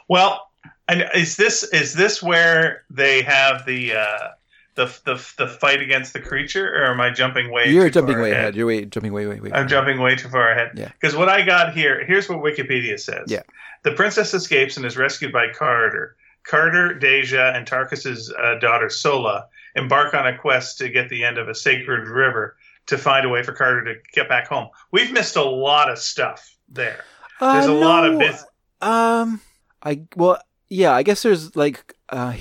well, 0.09 0.49
and 0.89 1.09
is 1.15 1.37
this 1.37 1.63
is 1.65 1.95
this 1.95 2.23
where 2.23 2.85
they 2.91 3.23
have 3.23 3.67
the 3.67 3.95
uh, 3.95 4.29
the 4.75 4.87
the 5.05 5.33
the 5.39 5.49
fight 5.49 5.81
against 5.81 6.13
the 6.13 6.21
creature, 6.21 6.69
or 6.69 6.87
am 6.93 7.01
I 7.01 7.11
jumping 7.11 7.51
way? 7.51 7.73
You're 7.73 7.89
too 7.89 8.01
jumping 8.01 8.15
far 8.15 8.23
way 8.23 8.33
ahead. 8.33 8.55
You're 8.55 8.67
way 8.67 8.85
jumping 8.85 9.13
way 9.13 9.27
way 9.27 9.41
way. 9.41 9.51
I'm 9.53 9.69
jumping 9.69 10.01
way 10.01 10.17
too 10.17 10.29
far 10.29 10.51
ahead. 10.51 10.73
Yeah. 10.75 10.91
Because 11.01 11.17
what 11.17 11.29
I 11.29 11.43
got 11.43 11.75
here, 11.75 12.05
here's 12.05 12.29
what 12.29 12.39
Wikipedia 12.39 12.99
says. 13.01 13.25
Yeah. 13.27 13.43
The 13.83 13.93
princess 13.93 14.35
escapes 14.35 14.77
and 14.77 14.87
is 14.87 14.97
rescued 14.97 15.33
by 15.33 15.53
Carter. 15.53 16.17
Carter, 16.45 16.97
Dejah, 17.01 17.57
and 17.57 17.67
Tarkas's 17.67 18.33
uh, 18.33 18.59
daughter 18.61 18.89
Sola 18.89 19.47
embark 19.75 20.15
on 20.15 20.27
a 20.27 20.39
quest 20.39 20.79
to 20.79 20.89
get 20.89 21.09
the 21.09 21.25
end 21.25 21.39
of 21.39 21.49
a 21.49 21.55
sacred 21.55 22.09
river 22.09 22.57
to 22.87 22.97
find 22.97 23.27
a 23.27 23.29
way 23.29 23.43
for 23.43 23.53
Carter 23.53 23.85
to 23.85 23.95
get 24.13 24.29
back 24.29 24.47
home. 24.47 24.69
We've 24.93 25.13
missed 25.13 25.37
a 25.37 25.45
lot 25.45 25.91
of 25.91 25.99
stuff 25.99 26.57
there. 26.69 27.05
There's 27.41 27.67
Uh, 27.67 27.73
a 27.73 27.75
lot 27.75 28.07
of 28.07 28.13
no, 28.15 28.19
bits 28.21 28.45
Um, 28.81 29.41
I 29.83 30.03
well, 30.15 30.41
yeah, 30.69 30.93
I 30.93 31.03
guess 31.03 31.23
there's 31.23 31.55
like 31.57 31.95
uh, 32.09 32.35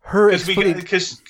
her 0.00 0.30
because 0.30 1.20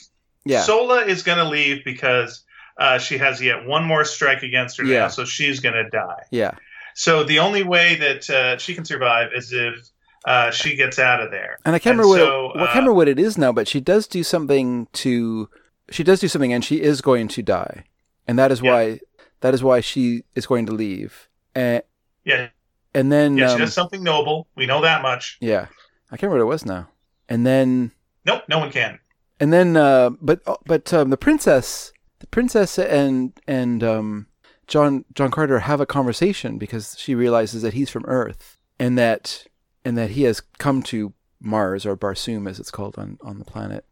yeah, 0.44 0.62
Sola 0.62 1.05
is 1.05 1.22
going 1.22 1.38
to 1.38 1.44
leave 1.44 1.84
because 1.84 2.44
uh, 2.78 2.99
she 2.99 3.18
has 3.18 3.42
yet 3.42 3.66
one 3.66 3.84
more 3.84 4.05
strike 4.05 4.42
against 4.42 4.78
her 4.78 4.84
Yeah. 4.84 5.01
now, 5.03 5.09
so 5.09 5.24
she's 5.24 5.61
going 5.61 5.74
to 5.74 5.88
die. 5.88 6.22
yeah, 6.30 6.53
So 6.94 7.24
the 7.24 7.38
only 7.38 7.62
way 7.62 7.97
that 7.97 8.30
uh, 8.30 8.59
she 8.59 8.74
can 8.74 8.84
survive 8.84 9.30
is 9.34 9.53
if 9.53 9.88
uh, 10.24 10.51
she 10.51 10.76
gets 10.76 10.99
out 10.99 11.20
of 11.20 11.30
there. 11.30 11.59
and 11.64 11.74
I 11.74 11.78
can't 11.78 11.99
And 11.99 12.07
remember 12.07 12.26
so, 12.26 12.47
what, 12.49 12.57
I 12.57 12.62
uh, 12.62 12.66
can't 12.66 12.76
remember 12.76 12.94
what 12.94 13.09
it 13.09 13.18
is 13.18 13.38
now, 13.38 13.53
but 13.53 13.66
she 13.68 13.80
does 13.80 14.07
do 14.07 14.22
something 14.22 14.88
to, 14.94 15.49
she 15.90 16.03
does 16.05 16.20
do 16.20 16.28
something, 16.28 16.53
and 16.53 16.64
she 16.64 16.80
is 16.80 17.01
going 17.01 17.28
to 17.28 17.42
die, 17.42 17.84
and 18.26 18.38
that 18.38 18.51
is 18.53 18.62
Yeah. 18.62 18.70
why 18.72 19.01
that 19.40 19.55
is 19.55 19.62
why 19.62 19.80
she 19.80 20.24
is 20.34 20.47
going 20.47 20.66
to 20.66 20.72
leave, 20.72 21.28
and 21.55 21.82
Yeah, 22.24 22.49
and 22.94 23.12
then 23.12 23.36
yeah, 23.36 23.49
she 23.49 23.55
um, 23.55 23.61
does 23.61 23.74
something 23.74 24.03
noble. 24.03 24.49
We 24.57 24.66
know 24.66 24.80
that 24.80 25.03
much. 25.03 25.36
yeah, 25.40 25.66
I 26.11 26.16
can't 26.16 26.24
remember 26.30 26.44
what 26.46 26.50
it 26.52 26.54
was 26.54 26.66
now, 26.66 26.88
and 27.28 27.46
then 27.46 27.92
Nope, 28.24 28.42
no 28.48 28.59
one 28.59 28.70
can. 28.70 28.98
and 29.40 29.52
then 29.52 29.76
uh, 29.76 30.11
but 30.20 30.40
but 30.66 30.92
um, 30.94 31.11
the 31.11 31.16
princess 31.16 31.92
the 32.20 32.26
princess 32.28 32.78
and 32.78 33.32
and 33.46 33.82
um, 33.84 34.26
John 34.66 35.04
John 35.14 35.30
Carter 35.30 35.61
have 35.61 35.80
a 35.80 35.86
conversation 35.86 36.59
because 36.59 36.96
she 36.98 37.14
realizes 37.14 37.62
that 37.62 37.74
he's 37.74 37.90
from 37.90 38.04
Earth 38.07 38.57
and 38.78 38.96
that 38.98 39.44
and 39.84 39.96
that 39.98 40.11
he 40.11 40.22
has 40.22 40.40
come 40.59 40.82
to 40.84 41.12
Mars 41.40 41.84
or 41.84 41.96
Barsoom 41.96 42.48
as 42.48 42.59
it's 42.59 42.70
called 42.70 42.96
on 42.98 43.18
on 43.22 43.38
the 43.38 43.44
planet. 43.44 43.84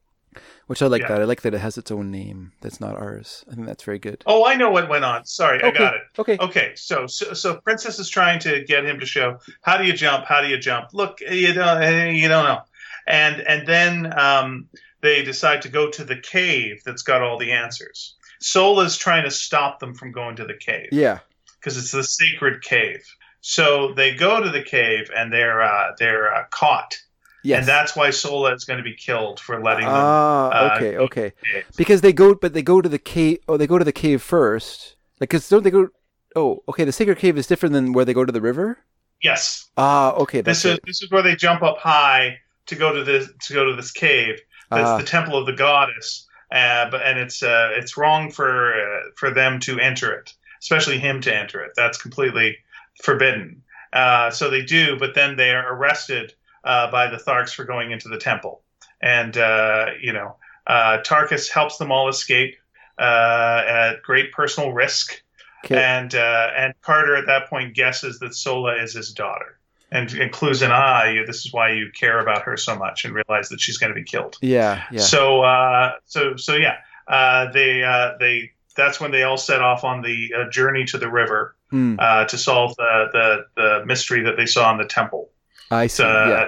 Which 0.67 0.81
I 0.83 0.87
like 0.87 1.03
Yeah. 1.03 1.09
that. 1.09 1.21
I 1.21 1.25
like 1.25 1.43
that 1.43 1.53
it 1.55 1.59
has 1.61 1.77
its 1.77 1.91
own 1.91 2.11
name 2.11 2.53
that's 2.63 2.81
not 2.81 2.97
ours. 2.97 3.45
I 3.51 3.55
think 3.55 3.67
that's 3.67 3.83
very 3.83 3.99
good. 3.99 4.23
Oh, 4.27 4.47
I 4.47 4.55
know 4.55 4.71
what 4.71 4.89
went 4.89 5.05
on. 5.05 5.25
Sorry, 5.27 5.63
I 5.63 5.71
got 5.71 5.95
it. 5.95 6.03
Okay. 6.19 6.39
Okay, 6.41 6.73
so, 6.75 7.07
so 7.07 7.35
so 7.35 7.57
Princess 7.57 7.99
is 7.99 8.09
trying 8.09 8.39
to 8.41 8.65
get 8.65 8.85
him 8.87 9.01
to 9.01 9.07
show 9.07 9.39
how 9.63 9.77
do 9.77 9.85
you 9.85 9.93
jump? 9.93 10.25
How 10.25 10.41
do 10.41 10.49
you 10.49 10.57
jump? 10.59 10.95
Look, 10.95 11.21
you 11.21 11.53
don't 11.53 12.15
you 12.15 12.29
don't 12.29 12.45
know, 12.45 12.61
and 13.07 13.41
and 13.43 13.67
then 13.67 14.19
um, 14.19 14.69
they 15.03 15.23
decide 15.23 15.63
to 15.63 15.69
go 15.69 15.91
to 15.91 16.05
the 16.05 16.17
cave 16.17 16.81
that's 16.85 17.03
got 17.03 17.21
all 17.23 17.39
the 17.39 17.53
answers. 17.53 18.15
Sola's 18.41 18.97
trying 18.97 19.25
to 19.25 19.31
stop 19.31 19.81
them 19.81 19.95
from 19.95 20.13
going 20.13 20.37
to 20.37 20.45
the 20.45 20.55
cave 20.55 20.89
Yeah. 20.93 21.19
because 21.61 21.77
it's 21.79 21.93
the 21.93 22.05
sacred 22.05 22.63
cave. 22.63 23.03
So 23.41 23.93
they 23.95 24.15
go 24.15 24.43
to 24.43 24.49
the 24.51 24.63
cave 24.63 25.11
and 25.15 25.31
they're 25.33 25.63
uh, 25.63 25.93
they're 25.99 26.35
uh, 26.35 26.45
caught, 26.51 26.97
Yes. 27.45 27.59
and 27.61 27.69
that's 27.69 27.95
why 27.95 28.09
Sola 28.11 28.55
is 28.55 28.65
going 28.65 28.79
to 28.79 28.83
be 28.83 28.95
killed 28.95 29.39
for 29.39 29.63
letting 29.63 29.85
them. 29.85 29.95
Ah, 29.95 30.49
uh, 30.49 30.75
okay, 30.77 30.97
okay. 30.97 31.33
Because 31.77 32.01
they 32.01 32.13
go, 32.13 32.35
but 32.35 32.55
they 32.55 32.63
go 32.63 32.81
to 32.81 32.89
the 32.89 32.99
cave. 32.99 33.39
Oh, 33.47 33.57
they 33.59 33.67
go 33.67 33.79
to 33.79 33.85
the 33.85 33.93
cave 33.93 34.23
first. 34.23 34.97
Like, 35.21 35.29
cause 35.31 35.49
don't 35.49 35.63
they 35.63 35.71
go? 35.71 35.89
Oh, 36.35 36.63
okay. 36.71 36.85
The 36.85 36.93
sacred 36.93 37.19
cave 37.19 37.37
is 37.39 37.47
different 37.47 37.75
than 37.75 37.93
where 37.93 38.05
they 38.07 38.15
go 38.15 38.25
to 38.25 38.33
the 38.33 38.41
river. 38.41 38.79
Yes, 39.23 39.69
Ah, 39.77 40.13
okay. 40.15 40.41
This 40.41 40.65
is 40.65 40.75
it. 40.75 40.81
this 40.87 41.03
is 41.03 41.11
where 41.11 41.23
they 41.23 41.37
jump 41.37 41.63
up 41.63 41.79
high 41.79 42.39
to 42.67 42.75
go 42.75 42.93
to 42.95 43.05
this 43.05 43.29
to 43.47 43.53
go 43.55 43.65
to 43.67 43.77
this 43.77 43.91
cave. 43.93 44.41
That's 44.71 44.89
Ah. 44.89 44.99
the 44.99 45.05
temple 45.05 45.37
of 45.39 45.45
the 45.47 45.53
goddess, 45.53 46.27
uh, 46.51 46.91
but 46.91 47.03
and 47.03 47.19
it's 47.19 47.43
uh, 47.43 47.71
it's 47.77 47.97
wrong 47.97 48.31
for 48.31 48.73
uh, 48.75 49.01
for 49.17 49.31
them 49.31 49.61
to 49.61 49.79
enter 49.79 50.13
it, 50.13 50.33
especially 50.61 50.99
him 50.99 51.21
to 51.23 51.35
enter 51.35 51.63
it. 51.63 51.73
That's 51.77 51.99
completely 52.01 52.57
forbidden. 53.03 53.63
Uh, 53.93 54.31
so 54.31 54.51
they 54.51 54.63
do, 54.63 54.97
but 54.99 55.15
then 55.15 55.37
they 55.37 55.51
are 55.53 55.75
arrested 55.75 56.35
uh, 56.65 56.91
by 56.91 57.09
the 57.09 57.17
Tharks 57.17 57.55
for 57.55 57.65
going 57.65 57.91
into 57.93 58.09
the 58.09 58.19
temple, 58.19 58.63
and 59.01 59.37
uh, 59.37 59.87
you 60.01 60.13
know 60.13 60.37
uh, 60.67 60.99
Tarkas 61.05 61.51
helps 61.51 61.77
them 61.79 61.93
all 61.93 62.09
escape 62.09 62.57
uh, 62.99 63.63
at 63.67 64.03
great 64.03 64.33
personal 64.33 64.73
risk, 64.73 65.23
Okay. 65.65 65.83
and 65.83 66.15
uh, 66.15 66.51
and 66.57 66.75
Carter 66.83 67.17
at 67.17 67.27
that 67.27 67.49
point 67.49 67.75
guesses 67.75 68.19
that 68.21 68.35
Sola 68.35 68.77
is 68.83 68.93
his 68.95 69.13
daughter. 69.13 69.59
And, 69.93 70.13
and 70.15 70.33
clues 70.33 70.61
in 70.63 70.71
ah, 70.73 71.05
you, 71.05 71.25
this 71.25 71.47
is 71.47 71.53
why 71.53 71.71
you 71.71 71.89
care 71.93 72.19
about 72.19 72.43
her 72.43 72.57
so 72.57 72.75
much, 72.75 73.05
and 73.05 73.15
realize 73.15 73.49
that 73.51 73.61
she's 73.61 73.79
going 73.79 73.91
to 73.91 73.95
be 73.95 74.03
killed. 74.03 74.37
yeah, 74.41 74.83
yeah. 74.91 74.99
So, 75.01 75.43
uh, 75.43 75.93
so, 76.05 76.35
so 76.37 76.57
yeah, 76.57 76.79
uh, 77.07 77.53
they, 77.53 77.85
uh, 77.85 78.13
they, 78.19 78.51
that's 78.77 78.99
when 78.99 79.13
they 79.13 79.23
all 79.23 79.37
set 79.37 79.63
off 79.63 79.85
on 79.85 80.03
the 80.03 80.33
uh, 80.37 80.51
journey 80.51 80.85
to 80.87 80.99
the 80.99 81.09
river 81.09 81.55
Hmm, 81.71 81.95
uh, 82.01 82.25
to 82.25 82.37
solve 82.37 82.75
the, 82.77 83.07
the 83.13 83.61
the 83.63 83.87
mystery 83.87 84.23
that 84.25 84.37
they 84.37 84.47
saw 84.47 84.73
in 84.73 84.79
the 84.79 84.85
temple. 84.87 85.31
I 85.75 85.87
see. 85.87 86.03
Uh, 86.03 86.47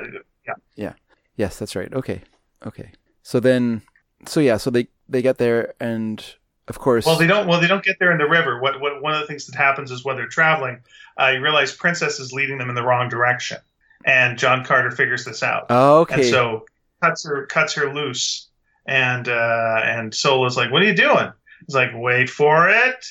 yeah. 0.76 0.92
Yes, 1.36 1.58
that's 1.58 1.76
right. 1.76 1.92
Okay. 1.92 2.22
Okay. 2.66 2.90
So 3.22 3.40
then, 3.40 3.82
so 4.26 4.40
yeah, 4.40 4.56
so 4.56 4.70
they 4.70 4.88
they 5.08 5.22
get 5.22 5.38
there, 5.38 5.74
and 5.80 6.24
of 6.68 6.78
course, 6.78 7.06
Well, 7.06 7.16
they 7.16 7.26
don't. 7.26 7.46
Well, 7.46 7.60
they 7.60 7.66
don't 7.66 7.84
get 7.84 7.98
there 7.98 8.12
in 8.12 8.18
the 8.18 8.28
river. 8.28 8.60
What, 8.60 8.80
what 8.80 9.02
one 9.02 9.14
of 9.14 9.20
the 9.20 9.26
things 9.26 9.46
that 9.46 9.56
happens 9.56 9.90
is 9.90 10.04
when 10.04 10.16
they're 10.16 10.28
traveling, 10.28 10.80
uh, 11.20 11.28
you 11.34 11.40
realize 11.40 11.72
Princess 11.74 12.18
is 12.18 12.32
leading 12.32 12.58
them 12.58 12.68
in 12.68 12.74
the 12.74 12.82
wrong 12.82 13.08
direction, 13.08 13.58
and 14.04 14.38
John 14.38 14.64
Carter 14.64 14.90
figures 14.90 15.24
this 15.24 15.42
out, 15.42 15.66
oh, 15.70 16.00
okay. 16.00 16.14
and 16.14 16.24
so 16.24 16.66
cuts 17.02 17.24
her 17.24 17.46
cuts 17.46 17.74
her 17.74 17.92
loose, 17.92 18.48
and 18.86 19.28
uh, 19.28 19.80
and 19.84 20.14
Sola's 20.14 20.56
like, 20.56 20.70
"What 20.70 20.82
are 20.82 20.86
you 20.86 20.94
doing?" 20.96 21.30
He's 21.66 21.74
like, 21.74 21.90
"Wait 21.94 22.30
for 22.30 22.68
it." 22.68 23.06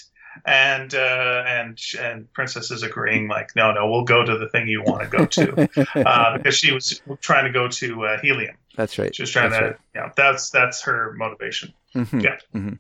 And 0.46 0.94
uh, 0.94 1.44
and 1.48 1.80
and 2.00 2.32
Princess 2.34 2.72
is 2.72 2.84
agreeing, 2.84 3.28
like, 3.28 3.56
no, 3.56 3.72
no, 3.72 3.90
we'll 3.90 4.04
go 4.04 4.24
to 4.26 4.38
the 4.38 4.50
thing 4.50 4.68
you 4.68 4.84
want 4.84 5.04
to 5.10 5.18
go 5.18 5.26
to, 5.26 5.70
uh, 6.08 6.38
because 6.38 6.56
she 6.56 6.72
was 6.74 7.02
trying 7.22 7.46
to 7.46 7.52
go 7.52 7.68
to 7.70 8.06
uh, 8.06 8.20
Helium. 8.22 8.56
that's 8.76 8.98
right. 9.00 9.16
She 9.16 9.24
was 9.24 9.32
trying 9.32 9.52
That's 9.52 9.60
to, 9.62 9.66
right. 9.68 9.78
yeah, 9.96 10.12
that's 10.16 10.50
that's 10.50 10.82
her 10.84 11.14
motivation. 11.18 11.74
Mhm. 11.96 12.22
Yeah. 12.24 12.38
Mhm. 12.54 12.80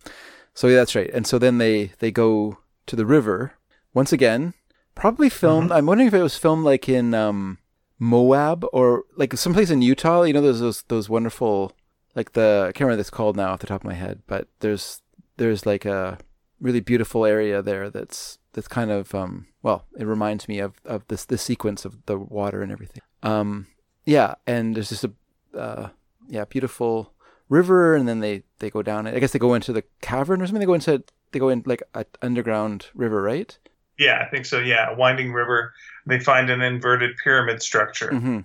So 0.54 0.68
yeah, 0.68 0.76
that's 0.78 0.96
right. 0.96 1.10
And 1.14 1.26
so 1.26 1.40
then 1.40 1.58
they 1.58 1.92
they 2.00 2.12
go 2.12 2.58
to 2.88 2.96
the 2.96 3.06
river 3.06 3.54
once 3.94 4.12
again. 4.12 4.54
Probably 4.96 5.30
filmed. 5.30 5.70
Mm-hmm. 5.70 5.78
I'm 5.78 5.86
wondering 5.86 6.08
if 6.08 6.14
it 6.14 6.22
was 6.24 6.38
filmed 6.38 6.64
like 6.66 6.88
in 6.90 7.14
um, 7.14 7.58
Moab 8.00 8.66
or 8.74 9.04
like 9.18 9.36
someplace 9.38 9.70
in 9.70 9.82
Utah. 9.82 10.24
You 10.24 10.34
know, 10.34 10.42
those 10.42 10.60
those 10.60 10.82
those 10.84 11.10
wonderful 11.10 11.72
like 12.16 12.34
the 12.34 12.64
I 12.64 12.72
can't 12.72 12.82
remember 12.82 12.98
what 12.98 13.00
it's 13.02 13.10
called 13.10 13.36
now 13.38 13.52
off 13.54 13.60
the 13.60 13.68
top 13.68 13.82
of 13.82 13.86
my 13.86 13.94
head, 13.94 14.22
but 14.28 14.48
there's 14.60 15.02
there's 15.38 15.66
like 15.66 15.84
a 15.86 16.18
really 16.60 16.80
beautiful 16.80 17.26
area 17.26 17.62
there 17.62 17.90
that's 17.90 18.38
that's 18.54 18.68
kind 18.68 18.92
of 18.92 19.14
um 19.14 19.48
well 19.62 19.86
it 19.98 20.06
reminds 20.06 20.48
me 20.48 20.60
of 20.60 20.74
of 20.86 21.08
this 21.08 21.26
this 21.26 21.42
sequence 21.42 21.86
of 21.86 22.06
the 22.06 22.18
water 22.18 22.62
and 22.62 22.72
everything 22.72 23.02
um 23.24 23.68
yeah 24.06 24.36
and 24.48 24.76
there's 24.76 24.90
just 24.90 25.04
a 25.04 25.12
uh 25.58 25.90
yeah 26.28 26.46
beautiful 26.46 27.14
river 27.50 27.96
and 27.96 28.08
then 28.08 28.20
they 28.20 28.44
they 28.60 28.70
go 28.70 28.82
down 28.82 29.06
it 29.06 29.16
i 29.16 29.20
guess 29.20 29.32
they 29.32 29.40
go 29.40 29.54
into 29.54 29.74
the 29.74 29.84
cavern 30.02 30.42
or 30.42 30.48
something 30.48 30.60
they 30.60 30.66
go 30.66 30.74
into 30.74 31.04
they 31.32 31.40
go 31.40 31.50
in 31.50 31.62
like 31.66 31.84
an 31.94 32.06
underground 32.22 32.88
river 32.94 33.22
right 33.22 33.58
Yeah, 33.98 34.22
I 34.22 34.30
think 34.30 34.46
so. 34.46 34.60
Yeah, 34.60 34.94
winding 34.94 35.32
river. 35.32 35.74
They 36.06 36.20
find 36.20 36.50
an 36.50 36.62
inverted 36.62 37.16
pyramid 37.24 37.62
structure, 37.62 38.10
mm-hmm. 38.10 38.40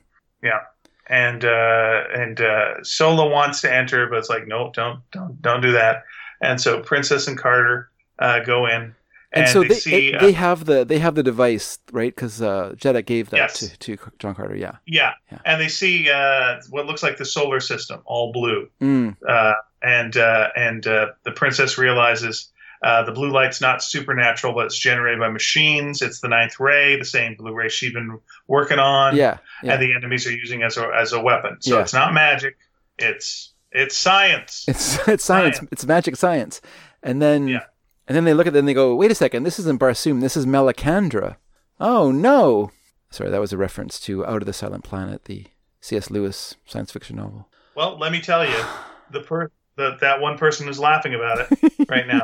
and 1.06 1.44
uh, 1.44 2.04
and 2.14 2.40
uh, 2.40 2.82
Sola 2.84 3.28
wants 3.28 3.60
to 3.62 3.72
enter, 3.72 4.06
but 4.06 4.18
it's 4.18 4.30
like, 4.30 4.46
no, 4.46 4.70
don't 4.72 5.00
don't 5.10 5.42
don't 5.42 5.60
do 5.60 5.72
that. 5.72 6.04
And 6.40 6.60
so 6.60 6.80
Princess 6.80 7.26
and 7.26 7.36
Carter 7.36 7.90
uh, 8.20 8.40
go 8.40 8.66
in, 8.66 8.94
and, 9.32 9.44
and, 9.44 9.48
so 9.48 9.62
they, 9.62 9.68
they 9.68 9.74
see, 9.74 10.08
it- 10.08 10.14
uh, 10.16 10.20
they 10.20 10.32
have 10.32 10.64
the 10.66 10.84
they 10.84 10.98
have 10.98 11.14
the 11.14 11.22
device 11.22 11.78
right 11.92 12.14
because 12.14 12.42
uh 12.42 12.74
jeddah 12.76 13.02
gave 13.02 13.30
that 13.30 13.36
Yes. 13.38 13.58
to, 13.60 13.78
to 13.78 13.96
john 14.18 14.34
carter 14.34 14.56
yeah 14.56 14.76
yeah, 14.86 15.12
Yeah. 15.32 15.38
and 15.44 15.60
they 15.60 15.68
see 15.68 16.10
uh, 16.10 16.60
what 16.70 16.86
looks 16.86 17.02
like 17.02 17.16
the 17.16 17.24
solar 17.24 17.60
system, 17.60 18.02
all 18.04 18.32
blue. 18.32 18.68
mm. 18.80 19.16
uh, 19.28 19.54
and 19.82 20.16
uh, 20.16 20.48
and 20.56 20.86
uh, 20.86 21.06
the 21.24 21.30
princess 21.32 21.78
realizes 21.78 22.50
uh, 22.82 23.02
the 23.04 23.12
blue 23.12 23.30
light's 23.30 23.60
not 23.60 23.82
supernatural, 23.82 24.54
but 24.54 24.64
it's 24.66 24.78
generated 24.78 25.20
by 25.20 25.28
machines. 25.28 26.00
It's 26.02 26.20
the 26.20 26.28
ninth 26.28 26.58
ray, 26.58 26.96
the 26.98 27.04
same 27.04 27.34
blue 27.34 27.52
ray 27.54 27.68
she's 27.68 27.92
been 27.92 28.18
working 28.48 28.78
on, 28.78 29.14
yeah 29.16 29.38
yeah 29.62 29.74
and 29.74 29.82
the 29.82 29.94
enemies 29.94 30.26
are 30.26 30.32
using 30.32 30.62
as 30.62 30.76
a 30.76 30.86
as 30.94 31.12
a 31.12 31.20
weapon. 31.20 31.56
So 31.60 31.76
Yeah. 31.76 31.82
it's 31.82 31.92
not 31.94 32.12
magic; 32.14 32.56
it's 32.98 33.52
it's 33.72 33.96
science. 33.96 34.64
It's 34.68 34.96
it's 35.08 35.24
science. 35.24 35.56
Science. 35.56 35.68
It's 35.72 35.86
magic 35.86 36.16
science. 36.16 36.60
And 37.02 37.20
then 37.22 37.48
Yeah. 37.48 37.64
And 38.10 38.16
then 38.16 38.24
they 38.24 38.34
look 38.34 38.48
at 38.48 38.56
it 38.56 38.58
and 38.58 38.66
they 38.66 38.74
go, 38.74 38.92
wait 38.96 39.12
a 39.12 39.14
second, 39.14 39.44
this 39.44 39.60
isn't 39.60 39.78
Barsoom, 39.78 40.20
this 40.20 40.36
is 40.36 40.44
Malacandra. 40.44 41.36
Oh 41.78 42.10
no. 42.10 42.72
Sorry, 43.08 43.30
that 43.30 43.40
was 43.40 43.52
a 43.52 43.56
reference 43.56 44.00
to 44.00 44.26
Out 44.26 44.42
of 44.42 44.46
the 44.46 44.52
Silent 44.52 44.82
Planet, 44.82 45.26
the 45.26 45.46
C.S. 45.80 46.10
Lewis 46.10 46.56
science 46.66 46.90
fiction 46.90 47.18
novel. 47.18 47.46
Well, 47.76 47.96
let 48.00 48.10
me 48.10 48.20
tell 48.20 48.44
you, 48.44 48.64
the 49.12 49.20
per 49.20 49.52
the, 49.76 49.96
that 50.00 50.20
one 50.20 50.38
person 50.38 50.68
is 50.68 50.80
laughing 50.80 51.14
about 51.14 51.38
it 51.38 51.88
right 51.88 52.04
now. 52.08 52.22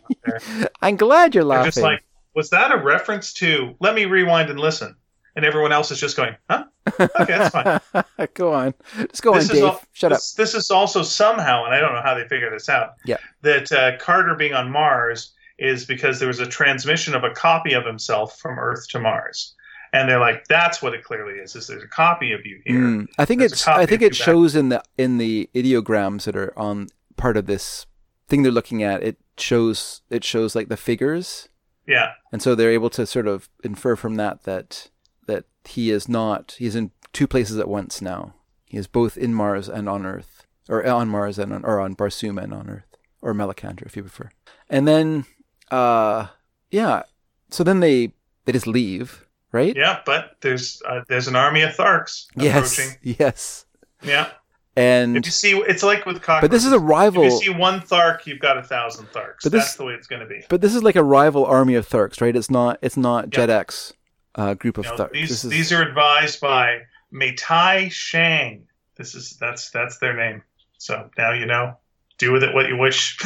I'm 0.83 0.97
glad 0.97 1.37
you're 1.37 1.45
they're 1.45 1.51
laughing. 1.51 1.67
just 1.67 1.79
like, 1.81 2.03
was 2.35 2.51
that 2.51 2.73
a 2.73 2.79
reference 2.79 3.33
to? 3.35 3.77
Let 3.79 3.95
me 3.95 4.07
rewind 4.07 4.51
and 4.51 4.59
listen. 4.59 4.97
And 5.37 5.45
everyone 5.45 5.71
else 5.71 5.93
is 5.93 6.01
just 6.01 6.17
going, 6.17 6.35
huh? 6.51 6.65
Okay, 6.99 7.09
that's 7.29 7.51
fine. 7.51 7.81
go 8.35 8.53
on. 8.53 8.75
Just 9.09 9.23
go 9.23 9.35
this 9.35 9.51
on, 9.51 9.57
is 9.57 9.63
Dave. 9.63 9.87
Shut 9.93 10.11
up. 10.11 10.19
this, 10.19 10.33
This 10.33 10.55
is 10.55 10.73
also 10.73 11.05
somehow, 11.05 11.65
and 11.65 11.73
I 11.73 11.79
don't 11.79 11.93
know 11.93 12.03
how 12.03 12.15
they 12.15 12.27
figure 12.27 12.51
this 12.51 12.69
out. 12.69 12.95
Yeah. 13.05 13.19
That 13.43 13.71
uh, 13.71 13.99
Carter 13.99 14.35
being 14.35 14.53
on 14.53 14.69
Mars 14.69 15.35
is 15.59 15.85
because 15.85 16.19
there 16.19 16.29
was 16.29 16.41
a 16.41 16.47
transmission 16.47 17.15
of 17.15 17.25
a 17.25 17.31
copy 17.31 17.73
of 17.73 17.85
himself 17.87 18.39
from 18.39 18.59
Earth 18.59 18.89
to 18.91 18.99
Mars, 19.01 19.55
and 19.93 20.09
they're 20.09 20.21
like, 20.21 20.47
"That's 20.49 20.83
what 20.83 20.95
it 20.95 21.05
clearly 21.05 21.35
is. 21.35 21.57
Is 21.57 21.67
there's 21.69 21.83
a 21.83 21.89
copy 21.89 22.33
of 22.33 22.41
you 22.45 22.61
here." 22.65 22.81
Mm. 22.81 23.09
I 23.19 23.25
think 23.25 23.41
There's 23.41 23.53
it's. 23.53 23.67
I 23.69 23.87
think 23.87 24.03
it 24.03 24.05
you 24.05 24.11
back. 24.11 24.17
shows 24.17 24.55
in 24.55 24.69
the 24.69 24.83
in 24.99 25.19
the 25.19 25.49
ideograms 25.55 26.25
that 26.25 26.37
are 26.37 26.53
on 26.59 26.89
part 27.17 27.37
of 27.37 27.47
this 27.47 27.87
thing 28.29 28.43
they're 28.43 28.53
looking 28.53 28.83
at. 28.83 29.03
It 29.03 29.17
shows 29.39 30.03
it 30.11 30.25
shows 30.25 30.55
like 30.55 30.69
the 30.69 30.77
figures, 30.77 31.49
Yeah, 31.87 32.13
and 32.33 32.43
so 32.43 32.55
they're 32.55 32.73
able 32.73 32.91
to 32.91 33.07
sort 33.07 33.27
of 33.27 33.49
infer 33.65 33.97
from 33.97 34.17
that 34.17 34.43
that 34.45 34.91
that 35.27 35.45
he 35.65 35.91
is 35.91 36.09
not. 36.09 36.57
He's 36.59 36.77
in 36.77 36.91
two 37.13 37.27
places 37.27 37.59
at 37.59 37.69
once 37.69 38.03
now. 38.03 38.35
He 38.67 38.77
is 38.77 38.87
both 38.87 39.17
in 39.17 39.33
Mars 39.33 39.69
and 39.69 39.89
on 39.89 40.05
Earth, 40.05 40.47
or 40.69 40.85
on 40.87 41.09
Mars 41.09 41.39
and 41.39 41.53
on, 41.53 41.65
or 41.65 41.81
on 41.81 41.95
Barsoom 41.95 42.43
and 42.43 42.53
on 42.53 42.69
Earth, 42.69 42.97
or 43.23 43.33
Malacandra 43.33 43.87
if 43.87 43.97
you 43.97 44.03
prefer. 44.03 44.31
And 44.69 44.87
then, 44.89 45.25
uh, 45.71 46.27
yeah. 46.71 47.03
So 47.51 47.65
then 47.65 47.81
they 47.81 48.13
they 48.45 48.53
just 48.53 48.67
leave, 48.67 49.25
right? 49.53 49.75
yeah. 49.77 50.01
But 50.05 50.37
there's 50.41 50.83
uh, 50.89 51.03
there's 51.09 51.29
an 51.29 51.37
army 51.37 51.63
of 51.63 51.75
Tharks 51.75 52.27
Yes. 52.37 52.79
approaching. 52.79 52.99
Yes. 53.19 53.67
Yeah. 54.03 54.31
And 54.79 55.17
If 55.17 55.25
you 55.25 55.33
see, 55.33 55.57
it's 55.57 55.83
like 55.83 56.05
with 56.05 56.21
cockroaches. 56.21 56.43
but 56.43 56.51
this 56.51 56.67
is 56.67 56.73
a 56.73 56.79
rival. 56.79 57.25
If 57.25 57.33
you 57.33 57.39
see 57.45 57.51
one 57.59 57.81
Thark, 57.81 58.27
you've 58.27 58.41
got 58.41 58.59
a 58.59 58.63
thousand 58.63 59.07
Tharks. 59.07 59.37
But 59.43 59.53
this- 59.53 59.65
That's 59.65 59.77
the 59.77 59.85
way 59.85 59.95
it's 59.95 60.07
going 60.07 60.21
to 60.21 60.27
be. 60.27 60.43
But 60.51 60.61
this 60.61 60.75
is 60.75 60.83
like 60.83 60.97
a 60.97 61.03
rival 61.03 61.47
army 61.47 61.77
of 61.77 61.89
Tharks, 61.89 62.21
right? 62.21 62.37
It's 62.37 62.51
not. 62.51 62.79
It's 62.83 62.97
not 62.99 63.25
Yeah. 63.27 63.31
Jet 63.47 63.51
X 63.51 63.93
uh, 64.35 64.53
group 64.55 64.77
of 64.77 64.85
know, 64.85 64.93
Tharks. 64.97 65.13
these 65.13 65.31
is, 65.31 65.43
these 65.51 65.73
are 65.73 65.81
advised 65.83 66.41
by 66.43 66.81
Matai 67.11 67.89
Shang. 67.89 68.67
This 68.97 69.15
is 69.15 69.37
that's 69.41 69.71
that's 69.71 69.97
their 69.99 70.15
name. 70.15 70.43
So 70.79 71.09
now 71.17 71.33
you 71.33 71.47
know. 71.47 71.79
Do 72.19 72.33
with 72.33 72.43
it 72.43 72.55
what 72.55 72.69
you 72.69 72.77
wish. 72.77 73.19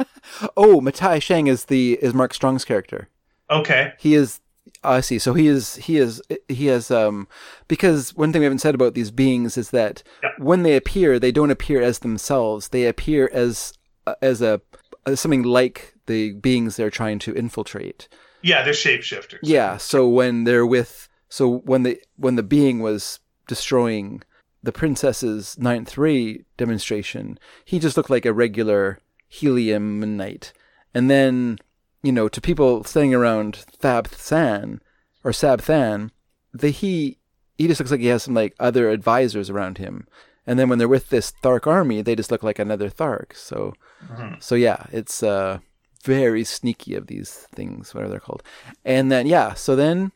oh, 0.56 0.80
Matai 0.80 1.18
Shang 1.18 1.46
is 1.46 1.66
the 1.66 1.98
is 2.00 2.14
Mark 2.14 2.32
Strong's 2.34 2.64
character. 2.64 3.08
okay. 3.50 3.92
He 3.98 4.14
is. 4.14 4.40
I 4.82 5.00
see. 5.00 5.18
So 5.18 5.34
he 5.34 5.46
is. 5.46 5.76
He 5.76 5.98
is. 5.98 6.22
He 6.48 6.66
has. 6.66 6.90
Um, 6.90 7.28
because 7.68 8.14
one 8.14 8.32
thing 8.32 8.40
we 8.40 8.44
haven't 8.44 8.60
said 8.60 8.74
about 8.74 8.94
these 8.94 9.10
beings 9.10 9.58
is 9.58 9.70
that 9.70 10.02
Yeah. 10.22 10.30
when 10.38 10.62
they 10.62 10.76
appear, 10.76 11.18
they 11.18 11.32
don't 11.32 11.50
appear 11.50 11.82
as 11.82 11.98
themselves. 11.98 12.68
They 12.68 12.86
appear 12.86 13.28
as 13.32 13.72
uh, 14.06 14.14
as 14.22 14.40
a 14.40 14.60
as 15.06 15.20
something 15.20 15.42
like 15.42 15.94
the 16.06 16.32
beings 16.34 16.76
they're 16.76 16.90
trying 16.90 17.18
to 17.20 17.34
infiltrate. 17.34 18.08
Yeah, 18.42 18.62
they're 18.62 18.72
shapeshifters. 18.72 19.40
Yeah. 19.42 19.76
So 19.76 20.08
when 20.08 20.44
they're 20.44 20.66
with, 20.66 21.08
so 21.28 21.58
when 21.58 21.82
the 21.82 22.00
when 22.16 22.36
the 22.36 22.42
being 22.42 22.78
was 22.80 23.20
destroying 23.48 24.22
the 24.62 24.72
princess's 24.72 25.58
ninth 25.58 25.96
ray 25.96 26.44
demonstration, 26.56 27.38
he 27.64 27.78
just 27.78 27.96
looked 27.96 28.10
like 28.10 28.26
a 28.26 28.32
regular 28.32 28.98
helium 29.28 30.16
knight. 30.16 30.52
And 30.94 31.10
then, 31.10 31.58
you 32.02 32.12
know, 32.12 32.28
to 32.28 32.40
people 32.40 32.84
standing 32.84 33.14
around 33.14 33.56
Thab 33.56 34.08
Than 34.08 34.80
or 35.24 35.32
Sab 35.32 35.62
Than, 35.62 36.10
the 36.52 36.70
he 36.70 37.18
he 37.56 37.68
just 37.68 37.78
looks 37.78 37.90
like 37.90 38.00
he 38.00 38.06
has 38.06 38.22
some 38.22 38.34
like 38.34 38.54
other 38.58 38.90
advisors 38.90 39.50
around 39.50 39.78
him. 39.78 40.06
And 40.46 40.58
then 40.58 40.68
when 40.68 40.78
they're 40.78 40.88
with 40.88 41.10
this 41.10 41.32
Thark 41.42 41.66
army, 41.66 42.02
they 42.02 42.16
just 42.16 42.30
look 42.30 42.42
like 42.42 42.58
another 42.58 42.88
Thark. 42.90 43.36
So, 43.36 43.74
Mhm. 44.10 44.42
so 44.42 44.54
yeah, 44.54 44.86
it's 44.92 45.22
uh 45.22 45.58
very 46.02 46.44
sneaky 46.44 46.94
of 46.94 47.06
these 47.06 47.30
things, 47.54 47.94
whatever 47.94 48.10
they're 48.10 48.20
called. 48.20 48.42
And 48.84 49.12
then 49.12 49.26
yeah, 49.26 49.52
so 49.54 49.76
then 49.76 50.12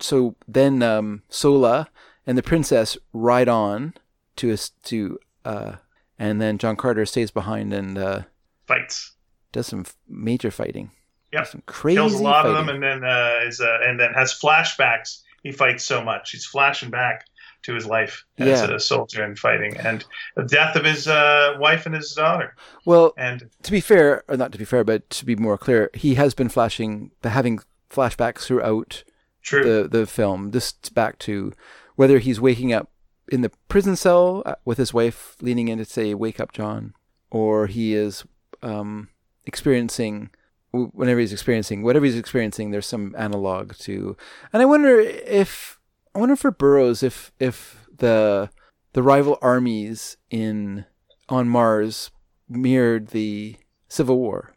so 0.00 0.36
then 0.48 0.82
um 0.82 1.22
Sola 1.28 1.88
and 2.30 2.38
the 2.38 2.42
princess 2.42 2.96
ride 3.12 3.48
on 3.48 3.94
to 4.36 4.52
us 4.52 4.70
to 4.84 5.18
uh 5.44 5.72
and 6.18 6.40
then 6.40 6.58
John 6.58 6.76
Carter 6.76 7.04
stays 7.06 7.30
behind 7.32 7.72
and 7.72 7.98
uh 7.98 8.22
Fights. 8.66 9.12
does 9.52 9.66
some 9.66 9.84
major 10.08 10.50
fighting. 10.52 10.92
Yep. 11.32 11.46
Some 11.46 11.62
crazy 11.66 11.96
Kills 11.96 12.14
a 12.14 12.22
lot 12.22 12.44
fighting. 12.44 12.56
of 12.58 12.66
them, 12.66 12.74
and 12.74 12.82
then 12.82 13.04
uh, 13.04 13.40
is 13.48 13.60
uh, 13.60 13.78
and 13.86 13.98
then 13.98 14.12
has 14.14 14.32
flashbacks. 14.38 15.22
He 15.42 15.50
fights 15.52 15.84
so 15.84 16.02
much. 16.04 16.30
He's 16.32 16.46
flashing 16.46 16.90
back 16.90 17.24
to 17.62 17.74
his 17.74 17.86
life 17.86 18.24
as 18.38 18.46
Yeah. 18.48 18.74
a 18.74 18.80
soldier 18.80 19.22
and 19.24 19.38
fighting, 19.38 19.76
and 19.76 20.04
the 20.36 20.44
death 20.44 20.76
of 20.76 20.84
his 20.84 21.06
uh, 21.08 21.54
wife 21.58 21.86
and 21.86 21.94
his 21.94 22.12
daughter. 22.14 22.54
well, 22.84 23.12
And 23.16 23.48
to 23.62 23.70
be 23.70 23.80
fair, 23.80 24.22
or 24.28 24.36
not 24.36 24.50
to 24.52 24.58
be 24.58 24.64
fair, 24.64 24.82
but 24.84 25.08
to 25.10 25.24
be 25.24 25.36
more 25.36 25.58
clear, 25.58 25.90
he 25.94 26.14
has 26.14 26.34
been 26.34 26.48
flashing, 26.48 27.10
having 27.24 27.60
flashbacks 27.90 28.42
throughout 28.46 29.02
true. 29.42 29.64
the 29.82 29.88
the 29.88 30.06
film. 30.06 30.50
Just 30.52 30.94
back 30.94 31.18
to 31.20 31.52
whether 32.00 32.18
he's 32.18 32.40
waking 32.40 32.72
up 32.72 32.90
in 33.30 33.42
the 33.42 33.50
prison 33.68 33.94
cell 33.94 34.42
uh, 34.46 34.54
with 34.64 34.78
his 34.78 34.94
wife 34.94 35.36
leaning 35.42 35.68
in 35.68 35.76
to 35.76 35.84
say 35.84 36.14
"Wake 36.14 36.40
up, 36.40 36.50
John," 36.50 36.94
or 37.30 37.66
he 37.66 37.92
is 37.92 38.24
um, 38.62 39.10
experiencing 39.44 40.30
whenever 40.72 41.20
he's 41.20 41.30
experiencing 41.30 41.82
whatever 41.82 42.06
he's 42.06 42.16
experiencing. 42.16 42.70
There's 42.70 42.86
some 42.86 43.14
analog 43.18 43.74
to, 43.80 44.16
and 44.50 44.62
I 44.62 44.64
wonder 44.64 44.98
if 44.98 45.78
I 46.14 46.20
wonder 46.20 46.36
for 46.36 46.50
Burroughs 46.50 47.02
if 47.02 47.32
if 47.38 47.86
the 47.94 48.48
the 48.94 49.02
rival 49.02 49.36
armies 49.42 50.16
in 50.30 50.86
on 51.28 51.50
Mars 51.50 52.10
mirrored 52.48 53.08
the 53.08 53.56
Civil 53.88 54.16
War 54.16 54.54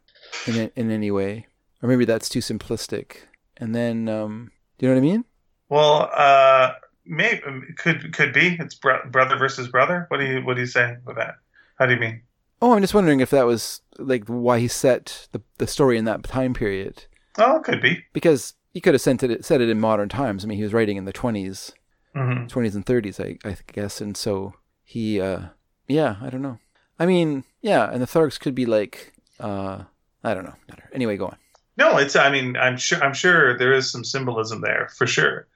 in 0.47 0.71
in 0.77 0.89
any 0.91 1.11
way, 1.11 1.47
or 1.81 1.89
maybe 1.89 2.05
that's 2.05 2.29
too 2.29 2.39
simplistic. 2.39 3.17
And 3.57 3.75
then, 3.75 4.07
um, 4.07 4.51
do 4.77 4.85
you 4.85 4.89
know 4.89 4.95
what 4.95 5.05
I 5.05 5.11
mean? 5.11 5.25
Well, 5.67 6.09
uh, 6.13 6.71
maybe 7.05 7.41
could 7.77 8.13
could 8.13 8.33
be. 8.33 8.57
It's 8.59 8.75
bro- 8.75 9.05
brother 9.09 9.37
versus 9.37 9.67
brother. 9.67 10.05
What 10.09 10.19
do 10.19 10.25
you 10.25 10.41
what 10.45 10.55
do 10.55 10.61
you 10.61 10.67
say 10.67 10.95
with 11.05 11.17
that? 11.17 11.35
How 11.77 11.85
do 11.85 11.93
you 11.93 11.99
mean? 11.99 12.21
Oh, 12.61 12.73
I'm 12.73 12.81
just 12.81 12.93
wondering 12.93 13.19
if 13.19 13.29
that 13.31 13.45
was 13.45 13.81
like 13.99 14.25
why 14.27 14.59
he 14.59 14.67
set 14.67 15.27
the 15.31 15.41
the 15.57 15.67
story 15.67 15.97
in 15.97 16.05
that 16.05 16.23
time 16.23 16.53
period, 16.53 17.05
Oh, 17.37 17.57
it 17.57 17.63
could 17.63 17.81
be. 17.81 18.03
because 18.13 18.53
he 18.73 18.79
could 18.81 18.93
have 18.93 19.01
sent 19.01 19.21
it 19.23 19.43
set 19.45 19.61
it 19.61 19.69
in 19.69 19.79
modern 19.79 20.09
times. 20.09 20.43
I 20.43 20.47
mean, 20.47 20.57
he 20.57 20.63
was 20.63 20.73
writing 20.73 20.97
in 20.97 21.05
the 21.05 21.13
20s, 21.13 21.73
hmm 22.15 22.45
20s 22.45 22.75
and 22.75 22.85
30s, 22.85 23.19
I 23.19 23.37
I 23.49 23.57
guess, 23.71 23.99
and 24.01 24.15
so 24.15 24.53
he, 24.83 25.19
uh, 25.19 25.39
yeah, 25.87 26.15
I 26.21 26.29
don't 26.29 26.41
know. 26.41 26.59
I 26.99 27.05
mean, 27.05 27.43
yeah, 27.61 27.89
and 27.91 28.01
the 28.01 28.05
Tharks 28.07 28.39
could 28.39 28.53
be 28.55 28.65
like, 28.65 29.13
uh, 29.39 29.83
I 30.23 30.33
don't 30.33 30.43
know. 30.45 30.55
Anyway, 30.93 31.17
go 31.17 31.25
on. 31.27 31.37
No, 31.75 31.97
it's. 31.97 32.15
I 32.15 32.29
mean, 32.31 32.55
I'm 32.55 32.77
sure. 32.77 33.03
I'm 33.03 33.13
sure 33.15 33.57
there 33.57 33.73
is 33.73 33.91
some 33.91 34.03
symbolism 34.03 34.61
there 34.61 34.89
for 34.95 35.07
sure. 35.07 35.47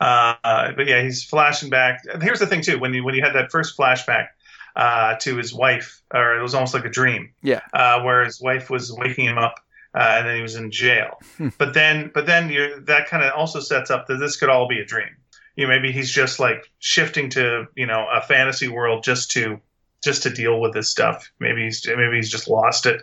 Uh, 0.00 0.72
but 0.76 0.86
yeah, 0.86 1.02
he's 1.02 1.24
flashing 1.24 1.70
back. 1.70 2.02
And 2.12 2.22
here's 2.22 2.40
the 2.40 2.46
thing 2.46 2.62
too: 2.62 2.78
when 2.78 2.94
you 2.94 3.04
when 3.04 3.14
you 3.14 3.22
had 3.22 3.34
that 3.34 3.50
first 3.50 3.76
flashback 3.76 4.28
uh, 4.76 5.16
to 5.16 5.36
his 5.36 5.54
wife, 5.54 6.02
or 6.12 6.38
it 6.38 6.42
was 6.42 6.54
almost 6.54 6.74
like 6.74 6.84
a 6.84 6.90
dream. 6.90 7.32
Yeah. 7.42 7.60
Uh, 7.72 8.02
where 8.02 8.24
his 8.24 8.40
wife 8.40 8.70
was 8.70 8.92
waking 8.92 9.26
him 9.26 9.38
up, 9.38 9.60
uh, 9.94 10.16
and 10.18 10.26
then 10.26 10.36
he 10.36 10.42
was 10.42 10.56
in 10.56 10.70
jail. 10.70 11.18
Hmm. 11.36 11.48
but 11.58 11.74
then, 11.74 12.10
but 12.12 12.26
then 12.26 12.48
you're, 12.50 12.80
that 12.80 13.08
kind 13.08 13.22
of 13.22 13.32
also 13.34 13.60
sets 13.60 13.90
up 13.90 14.06
that 14.08 14.16
this 14.16 14.36
could 14.36 14.48
all 14.48 14.68
be 14.68 14.80
a 14.80 14.84
dream. 14.84 15.16
You 15.56 15.66
know, 15.66 15.70
maybe 15.70 15.92
he's 15.92 16.10
just 16.10 16.40
like 16.40 16.70
shifting 16.80 17.30
to 17.30 17.66
you 17.76 17.86
know 17.86 18.06
a 18.12 18.20
fantasy 18.20 18.68
world 18.68 19.04
just 19.04 19.30
to 19.32 19.60
just 20.02 20.24
to 20.24 20.30
deal 20.30 20.60
with 20.60 20.72
this 20.72 20.90
stuff. 20.90 21.30
Maybe 21.38 21.62
he's 21.62 21.86
maybe 21.86 22.16
he's 22.16 22.30
just 22.30 22.48
lost 22.48 22.86
it 22.86 23.00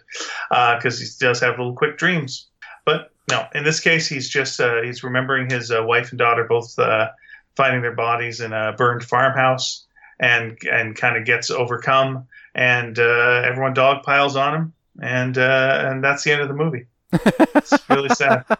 because 0.50 1.00
he 1.00 1.08
does 1.20 1.40
have 1.40 1.58
little 1.58 1.76
quick 1.76 1.98
dreams. 1.98 2.48
But 2.84 3.11
no, 3.32 3.48
in 3.56 3.64
this 3.64 3.80
case, 3.80 4.08
he's 4.08 4.30
just 4.30 4.60
uh, 4.60 4.82
he's 4.84 5.04
remembering 5.04 5.50
his 5.50 5.72
uh, 5.72 5.84
wife 5.84 6.10
and 6.12 6.20
daughter 6.20 6.44
both 6.44 6.78
uh, 6.78 7.10
finding 7.56 7.82
their 7.82 7.96
bodies 7.96 8.40
in 8.42 8.54
a 8.54 8.74
burned 8.78 9.04
farmhouse, 9.04 9.86
and 10.20 10.58
and 10.72 10.96
kind 10.96 11.18
of 11.18 11.26
gets 11.26 11.50
overcome, 11.50 12.28
and 12.54 13.00
uh, 13.00 13.42
everyone 13.46 13.74
dog 13.74 14.04
piles 14.04 14.36
on 14.36 14.54
him, 14.56 14.74
and 15.02 15.38
uh, 15.38 15.84
and 15.86 16.04
that's 16.04 16.24
the 16.24 16.32
end 16.32 16.42
of 16.42 16.48
the 16.48 16.54
movie. 16.54 16.86
It's 17.14 17.90
really 17.90 18.10
sad. 18.10 18.46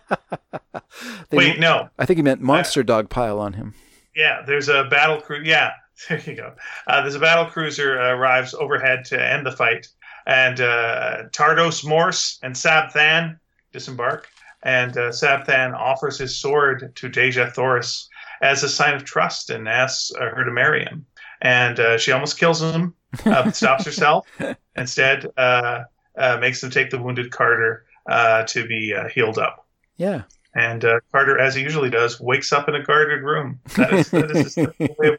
They- 1.30 1.38
Wait, 1.38 1.60
no, 1.60 1.90
I 1.98 2.06
think 2.06 2.18
he 2.18 2.24
meant 2.24 2.42
monster 2.42 2.84
dog 2.84 3.10
pile 3.10 3.40
on 3.40 3.54
him. 3.54 3.74
yeah, 4.16 4.42
there's 4.46 4.68
a 4.68 4.84
battle 4.86 5.22
crew. 5.22 5.42
Yeah, 5.44 5.72
there 6.10 6.20
you 6.20 6.36
go. 6.36 6.54
Uh, 6.86 7.02
there's 7.02 7.16
a 7.16 7.20
battle 7.20 7.46
cruiser 7.46 8.00
uh, 8.00 8.14
arrives 8.14 8.54
overhead 8.54 9.06
to 9.06 9.22
end 9.24 9.46
the 9.46 9.52
fight, 9.54 9.88
and 10.28 10.60
uh, 10.60 11.24
Tardos 11.32 11.86
Mors 11.88 12.40
and 12.44 12.58
Sab 12.58 12.92
Than 12.94 13.40
disembark, 13.72 14.28
and 14.64 14.96
uh, 14.98 15.12
Sab 15.12 15.46
Than 15.46 15.74
offers 15.74 16.18
his 16.18 16.40
sword 16.40 16.96
to 16.96 17.10
Dejah 17.10 17.54
Thoris 17.54 18.08
as 18.42 18.64
a 18.64 18.70
sign 18.70 18.94
of 18.94 19.04
trust 19.04 19.50
and 19.50 19.68
asks 19.68 20.12
uh, 20.16 20.36
her 20.36 20.44
to 20.44 20.52
marry 20.52 20.84
him. 20.84 21.06
And 21.42 21.80
uh, 21.80 21.98
she 21.98 22.12
almost 22.12 22.38
kills 22.38 22.62
him, 22.62 22.94
uh, 23.26 23.44
but 23.44 23.56
stops 23.56 23.86
herself. 23.86 24.28
Instead, 24.76 25.26
uh, 25.38 25.84
uh, 26.18 26.38
makes 26.40 26.64
him 26.64 26.70
take 26.70 26.90
the 26.92 27.02
wounded 27.02 27.32
Carter 27.32 27.86
uh, 28.08 28.44
to 28.46 28.68
be 28.68 28.94
uh, 28.94 29.10
healed 29.10 29.38
up. 29.38 29.68
Yeah. 29.98 30.24
And 30.54 30.84
uh, 30.84 31.00
Carter, 31.12 31.40
as 31.40 31.56
he 31.56 31.62
usually 31.62 31.90
does, 31.90 32.20
wakes 32.20 32.52
up 32.52 32.68
in 32.68 32.76
a 32.76 32.84
guarded 32.84 33.24
room. 33.24 33.60
That 33.78 33.94
is, 33.94 34.12
that 34.12 34.32
is 34.32 34.56
his 34.56 34.68
way 34.98 35.18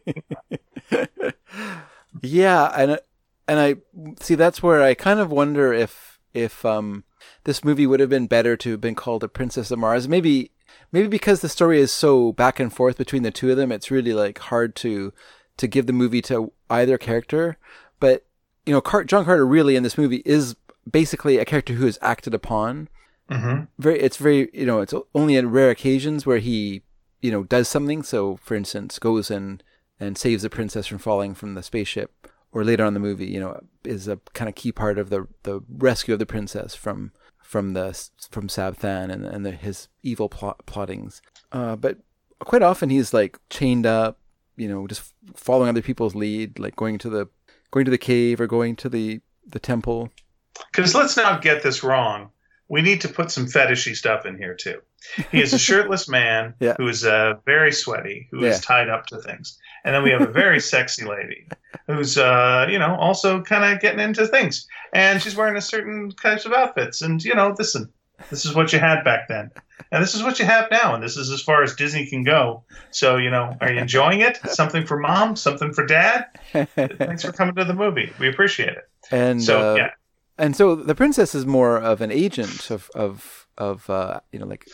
of 0.90 1.34
yeah, 2.22 2.66
and 2.76 2.98
and 3.48 3.58
I 3.58 3.76
see 4.20 4.34
that's 4.34 4.62
where 4.62 4.82
I 4.82 4.94
kind 4.94 5.20
of 5.20 5.30
wonder 5.30 5.72
if 5.72 6.20
if 6.34 6.64
um 6.64 7.04
this 7.44 7.64
movie 7.64 7.86
would 7.86 8.00
have 8.00 8.10
been 8.10 8.26
better 8.26 8.56
to 8.56 8.72
have 8.72 8.80
been 8.80 8.94
called 8.94 9.24
A 9.24 9.28
Princess 9.28 9.70
of 9.70 9.78
Mars. 9.78 10.08
Maybe 10.08 10.50
maybe 10.90 11.08
because 11.08 11.40
the 11.40 11.48
story 11.48 11.80
is 11.80 11.92
so 11.92 12.32
back 12.32 12.60
and 12.60 12.72
forth 12.72 12.98
between 12.98 13.22
the 13.22 13.30
two 13.30 13.50
of 13.50 13.56
them, 13.56 13.72
it's 13.72 13.90
really 13.90 14.12
like 14.12 14.38
hard 14.38 14.74
to 14.76 15.12
to 15.56 15.66
give 15.66 15.86
the 15.86 15.92
movie 15.92 16.22
to 16.22 16.52
either 16.70 16.98
character. 16.98 17.56
But 18.00 18.26
you 18.66 18.72
know, 18.72 18.80
Car- 18.80 19.04
John 19.04 19.24
Carter 19.24 19.46
really 19.46 19.76
in 19.76 19.82
this 19.82 19.98
movie 19.98 20.22
is 20.24 20.56
basically 20.90 21.38
a 21.38 21.44
character 21.44 21.74
who 21.74 21.86
is 21.86 21.98
acted 22.02 22.34
upon. 22.34 22.88
Mm-hmm. 23.30 23.64
Very, 23.78 24.00
it's 24.00 24.16
very 24.16 24.50
you 24.52 24.66
know, 24.66 24.80
it's 24.80 24.94
only 25.14 25.36
in 25.36 25.50
rare 25.50 25.70
occasions 25.70 26.26
where 26.26 26.38
he 26.38 26.82
you 27.20 27.30
know 27.30 27.44
does 27.44 27.68
something. 27.68 28.02
So, 28.02 28.36
for 28.42 28.54
instance, 28.54 28.98
goes 28.98 29.30
and 29.30 29.62
and 29.98 30.18
saves 30.18 30.42
the 30.42 30.50
princess 30.50 30.86
from 30.86 30.98
falling 30.98 31.34
from 31.34 31.54
the 31.54 31.62
spaceship, 31.62 32.28
or 32.52 32.64
later 32.64 32.82
on 32.82 32.88
in 32.88 32.94
the 32.94 33.00
movie, 33.00 33.26
you 33.26 33.40
know, 33.40 33.60
is 33.84 34.08
a 34.08 34.18
kind 34.34 34.48
of 34.48 34.54
key 34.54 34.72
part 34.72 34.98
of 34.98 35.10
the 35.10 35.26
the 35.44 35.60
rescue 35.68 36.12
of 36.12 36.20
the 36.20 36.26
princess 36.26 36.74
from 36.74 37.12
from 37.52 37.74
the 37.74 38.08
from 38.30 38.48
Sab 38.48 38.78
Than 38.78 39.10
and 39.10 39.26
and 39.26 39.44
the, 39.44 39.50
his 39.50 39.88
evil 40.02 40.30
plot, 40.30 40.64
plottings. 40.64 41.20
Uh, 41.52 41.76
but 41.76 41.98
quite 42.38 42.62
often 42.62 42.88
he's 42.88 43.12
like 43.12 43.38
chained 43.50 43.84
up, 43.84 44.18
you 44.56 44.66
know, 44.66 44.86
just 44.86 45.12
following 45.34 45.68
other 45.68 45.82
people's 45.82 46.14
lead, 46.14 46.58
like 46.58 46.74
going 46.76 46.96
to 46.98 47.10
the 47.10 47.28
going 47.70 47.84
to 47.84 47.90
the 47.90 47.98
cave 47.98 48.40
or 48.40 48.46
going 48.46 48.74
to 48.76 48.88
the 48.88 49.20
the 49.46 49.58
temple. 49.58 50.10
Because 50.72 50.94
let's 50.94 51.14
not 51.14 51.42
get 51.42 51.62
this 51.62 51.84
wrong. 51.84 52.30
We 52.68 52.80
need 52.82 53.02
to 53.02 53.08
put 53.08 53.30
some 53.30 53.46
fetishy 53.46 53.94
stuff 53.94 54.24
in 54.26 54.38
here 54.38 54.54
too. 54.54 54.80
He 55.30 55.42
is 55.42 55.52
a 55.52 55.58
shirtless 55.68 56.08
man 56.08 56.54
Yeah. 56.60 56.74
who 56.78 56.88
is 56.88 57.04
uh, 57.04 57.34
very 57.44 57.72
sweaty, 57.72 58.28
who 58.30 58.44
is 58.44 58.56
Yeah. 58.56 58.60
tied 58.62 58.88
up 58.88 59.06
to 59.06 59.18
things, 59.18 59.58
and 59.84 59.94
then 59.94 60.02
we 60.02 60.10
have 60.10 60.22
a 60.22 60.32
very 60.32 60.60
sexy 60.72 61.04
lady 61.04 61.48
who's, 61.86 62.16
uh, 62.16 62.66
you 62.70 62.78
know, 62.78 62.94
also 62.96 63.42
kind 63.42 63.64
of 63.74 63.80
getting 63.80 64.00
into 64.00 64.26
things, 64.26 64.66
and 64.92 65.20
she's 65.22 65.36
wearing 65.36 65.56
a 65.56 65.60
certain 65.60 66.10
types 66.22 66.44
of 66.46 66.52
outfits. 66.52 67.02
And 67.02 67.22
you 67.22 67.34
know, 67.34 67.54
listen, 67.58 67.90
this 68.30 68.44
is 68.46 68.54
what 68.54 68.72
you 68.72 68.78
had 68.78 69.02
back 69.04 69.28
then, 69.28 69.50
and 69.90 70.02
this 70.02 70.14
is 70.14 70.22
what 70.22 70.38
you 70.38 70.44
have 70.46 70.70
now, 70.70 70.94
and 70.94 71.02
this 71.02 71.16
is 71.16 71.30
as 71.30 71.42
far 71.42 71.62
as 71.64 71.74
Disney 71.74 72.06
can 72.06 72.22
go. 72.22 72.64
So, 72.90 73.16
you 73.16 73.30
know, 73.30 73.56
are 73.60 73.72
you 73.72 73.80
enjoying 73.80 74.20
it? 74.20 74.38
Something 74.48 74.86
for 74.86 74.98
mom, 74.98 75.34
something 75.36 75.72
for 75.74 75.84
dad. 75.84 76.26
Thanks 76.52 77.22
for 77.24 77.32
coming 77.32 77.56
to 77.56 77.64
the 77.64 77.74
movie. 77.74 78.12
We 78.20 78.28
appreciate 78.28 78.68
it. 78.70 78.88
and 79.10 79.42
So 79.42 79.72
uh, 79.72 79.74
yeah, 79.74 79.90
and 80.42 80.56
so 80.56 80.74
the 80.74 80.94
princess 80.94 81.34
is 81.34 81.46
more 81.46 81.78
of 81.78 82.00
an 82.00 82.10
agent 82.10 82.70
of 82.70 82.90
of 82.94 83.46
of 83.56 83.88
uh, 83.88 84.20
you 84.32 84.38
know 84.40 84.46
like 84.46 84.68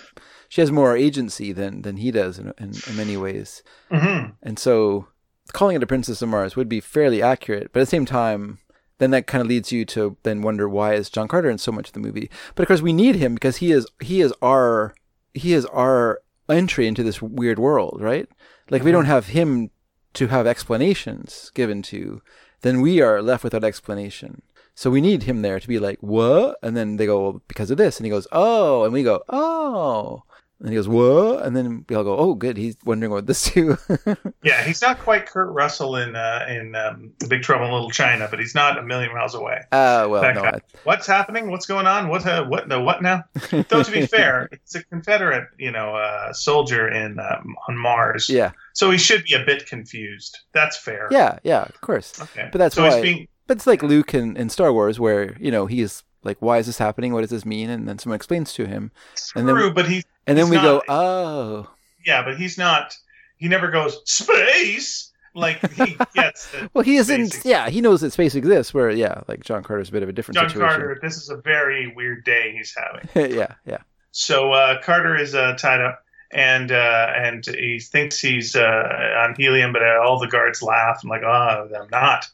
she 0.48 0.62
has 0.62 0.72
more 0.72 0.96
agency 0.96 1.52
than 1.52 1.82
than 1.82 1.98
he 1.98 2.10
does 2.10 2.38
in 2.38 2.52
in, 2.58 2.72
in 2.88 2.96
many 2.96 3.16
ways. 3.16 3.62
hmm 3.90 4.30
And 4.42 4.58
so 4.58 5.08
calling 5.52 5.76
it 5.76 5.82
a 5.82 5.86
princess 5.86 6.22
of 6.22 6.30
Mars 6.30 6.56
would 6.56 6.68
be 6.68 6.80
fairly 6.80 7.22
accurate, 7.22 7.70
but 7.72 7.80
at 7.80 7.84
the 7.84 7.96
same 7.96 8.06
time, 8.06 8.58
then 8.98 9.10
that 9.10 9.26
kind 9.26 9.42
of 9.42 9.48
leads 9.48 9.70
you 9.70 9.84
to 9.86 10.16
then 10.22 10.42
wonder 10.42 10.68
why 10.68 10.94
is 10.94 11.10
John 11.10 11.28
Carter 11.28 11.50
in 11.50 11.58
so 11.58 11.72
much 11.72 11.88
of 11.88 11.92
the 11.92 12.00
movie? 12.00 12.30
But 12.54 12.62
of 12.62 12.68
course, 12.68 12.82
we 12.82 12.92
need 12.92 13.16
him 13.16 13.34
because 13.34 13.58
he 13.58 13.70
is 13.70 13.86
he 14.00 14.22
is 14.22 14.32
our 14.40 14.94
he 15.34 15.52
is 15.52 15.66
our 15.66 16.20
entry 16.48 16.86
into 16.86 17.02
this 17.02 17.20
weird 17.20 17.58
world, 17.58 17.98
right? 18.00 18.28
Like 18.70 18.80
if 18.80 18.86
we 18.86 18.92
don't 18.92 19.04
have 19.04 19.28
him 19.28 19.70
to 20.14 20.28
have 20.28 20.46
explanations 20.46 21.50
given 21.54 21.82
to, 21.82 22.22
then 22.62 22.80
we 22.80 23.00
are 23.00 23.22
left 23.22 23.44
without 23.44 23.64
explanation. 23.64 24.42
So 24.78 24.90
we 24.90 25.00
need 25.00 25.24
him 25.24 25.42
there 25.42 25.58
to 25.58 25.66
be 25.66 25.80
like, 25.80 25.98
what? 26.02 26.56
And 26.62 26.76
then 26.76 26.98
they 26.98 27.06
go, 27.06 27.20
well, 27.20 27.42
because 27.48 27.72
of 27.72 27.78
this. 27.78 27.98
And 27.98 28.06
he 28.06 28.10
goes, 28.10 28.28
oh. 28.30 28.84
And 28.84 28.92
we 28.92 29.02
go, 29.02 29.24
oh. 29.28 30.22
And 30.60 30.68
he 30.68 30.76
goes, 30.76 30.86
what? 30.86 31.44
And 31.44 31.56
then 31.56 31.84
we 31.88 31.96
all 31.96 32.04
go, 32.04 32.16
oh, 32.16 32.34
good. 32.34 32.56
He's 32.56 32.76
wondering 32.84 33.10
what 33.10 33.26
this 33.26 33.42
too. 33.42 33.76
Yeah, 34.44 34.62
he's 34.62 34.80
not 34.80 35.00
quite 35.00 35.26
Kurt 35.26 35.52
Russell 35.52 35.96
in 35.96 36.14
uh, 36.14 36.46
in 36.48 36.76
um, 36.76 37.10
Big 37.28 37.42
Trouble 37.42 37.66
in 37.66 37.72
Little 37.72 37.90
China, 37.90 38.28
but 38.30 38.38
he's 38.38 38.54
not 38.54 38.78
a 38.78 38.82
million 38.84 39.12
miles 39.12 39.34
away. 39.34 39.60
Ah, 39.72 40.06
well, 40.06 40.22
no. 40.32 40.42
guy. 40.42 40.60
What's 40.84 41.08
happening? 41.08 41.50
What's 41.50 41.66
going 41.66 41.88
on? 41.88 42.08
What? 42.08 42.24
Uh, 42.24 42.44
what? 42.46 42.68
No, 42.68 42.80
what 42.80 43.02
now? 43.02 43.24
Though 43.50 43.82
to 43.82 43.90
be 43.90 44.06
fair, 44.06 44.48
it's 44.52 44.76
a 44.76 44.84
Confederate, 44.84 45.48
you 45.58 45.72
know, 45.72 45.96
uh, 45.96 46.32
soldier 46.32 46.88
in 46.88 47.18
um, 47.18 47.56
on 47.68 47.76
Mars, 47.76 48.28
yeah, 48.28 48.52
so 48.74 48.92
he 48.92 48.96
should 48.96 49.24
be 49.24 49.34
a 49.34 49.44
bit 49.44 49.66
confused. 49.66 50.38
That's 50.52 50.76
fair. 50.76 51.08
yeah, 51.10 51.40
yeah, 51.42 51.64
of 51.64 51.80
course. 51.80 52.20
Okay. 52.22 52.48
But 52.52 52.58
that's 52.58 52.76
so 52.76 52.84
why- 52.84 52.94
he's 52.94 53.02
being. 53.02 53.28
But 53.48 53.56
it's 53.56 53.66
like 53.66 53.82
Luke 53.82 54.14
in, 54.14 54.36
in 54.36 54.48
Star 54.50 54.72
Wars, 54.72 55.00
where 55.00 55.36
you 55.40 55.50
know 55.50 55.66
he's 55.66 56.04
like, 56.22 56.36
"Why 56.40 56.58
is 56.58 56.66
this 56.66 56.78
happening? 56.78 57.12
What 57.12 57.22
does 57.22 57.30
this 57.30 57.44
mean?" 57.44 57.68
And 57.70 57.88
then 57.88 57.98
someone 57.98 58.14
explains 58.16 58.52
to 58.54 58.66
him, 58.66 58.92
And 59.34 59.48
then- 59.48 59.56
True, 59.56 59.72
but 59.72 59.88
he. 59.88 60.04
and 60.28 60.38
then 60.38 60.48
we 60.50 60.56
go, 60.56 60.82
"Oh, 60.88 61.68
Yeah, 62.06 62.22
but 62.22 62.36
he's 62.38 62.56
not. 62.56 62.94
He 63.38 63.48
never 63.48 63.70
goes 63.70 64.00
space. 64.04 65.12
Like 65.34 65.58
he 65.72 65.96
gets. 66.14 66.48
Well, 66.74 66.82
he 66.84 66.96
isn't. 66.96 67.28
Space- 67.30 67.44
Yeah, 67.44 67.68
he 67.70 67.80
knows 67.80 68.00
that 68.02 68.12
space 68.12 68.34
exists. 68.34 68.74
Where 68.74 68.90
yeah, 68.90 69.22
like 69.28 69.42
John 69.44 69.62
Carter's 69.62 69.88
a 69.88 69.92
bit 69.92 70.02
of 70.02 70.08
a 70.08 70.12
different 70.12 70.36
John 70.38 70.48
situation. 70.48 70.80
Carter. 70.80 70.98
This 71.02 71.16
is 71.16 71.28
a 71.28 71.36
very 71.36 71.92
weird 71.94 72.24
day 72.24 72.54
he's 72.56 72.74
having. 72.76 73.08
yeah, 73.38 73.54
yeah, 73.64 73.78
So 74.10 74.52
uh, 74.52 74.80
Carter 74.82 75.16
is 75.16 75.34
uh, 75.34 75.54
tied 75.54 75.80
up, 75.80 76.02
and 76.32 76.72
uh, 76.72 77.12
and 77.14 77.44
he 77.46 77.78
thinks 77.78 78.18
he's 78.20 78.56
uh, 78.56 79.22
on 79.24 79.34
helium, 79.38 79.72
but 79.72 79.82
uh, 79.82 80.00
all 80.02 80.18
the 80.18 80.26
guards 80.28 80.60
laugh 80.62 80.98
and 81.02 81.10
like, 81.10 81.22
oh, 81.22 81.68
I'm 81.80 81.88
not. 81.90 82.26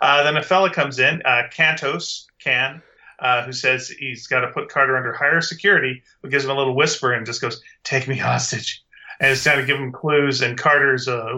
Uh, 0.00 0.22
then 0.22 0.36
a 0.36 0.42
fella 0.42 0.70
comes 0.72 0.98
in, 0.98 1.22
uh, 1.24 1.42
Kantos 1.54 2.26
Kan, 2.42 2.82
uh, 3.18 3.42
who 3.44 3.52
says 3.52 3.88
he's 3.88 4.26
got 4.26 4.40
to 4.40 4.48
put 4.48 4.68
Carter 4.68 4.96
under 4.96 5.12
higher 5.12 5.40
security, 5.40 6.02
but 6.22 6.30
gives 6.30 6.44
him 6.44 6.50
a 6.50 6.54
little 6.54 6.74
whisper 6.74 7.12
and 7.12 7.26
just 7.26 7.40
goes, 7.40 7.62
"Take 7.84 8.08
me 8.08 8.16
hostage." 8.16 8.82
And 9.22 9.30
it's 9.32 9.42
trying 9.42 9.58
to 9.58 9.66
give 9.66 9.76
him 9.76 9.92
clues, 9.92 10.40
and 10.40 10.56
Carter's 10.56 11.06
uh, 11.06 11.34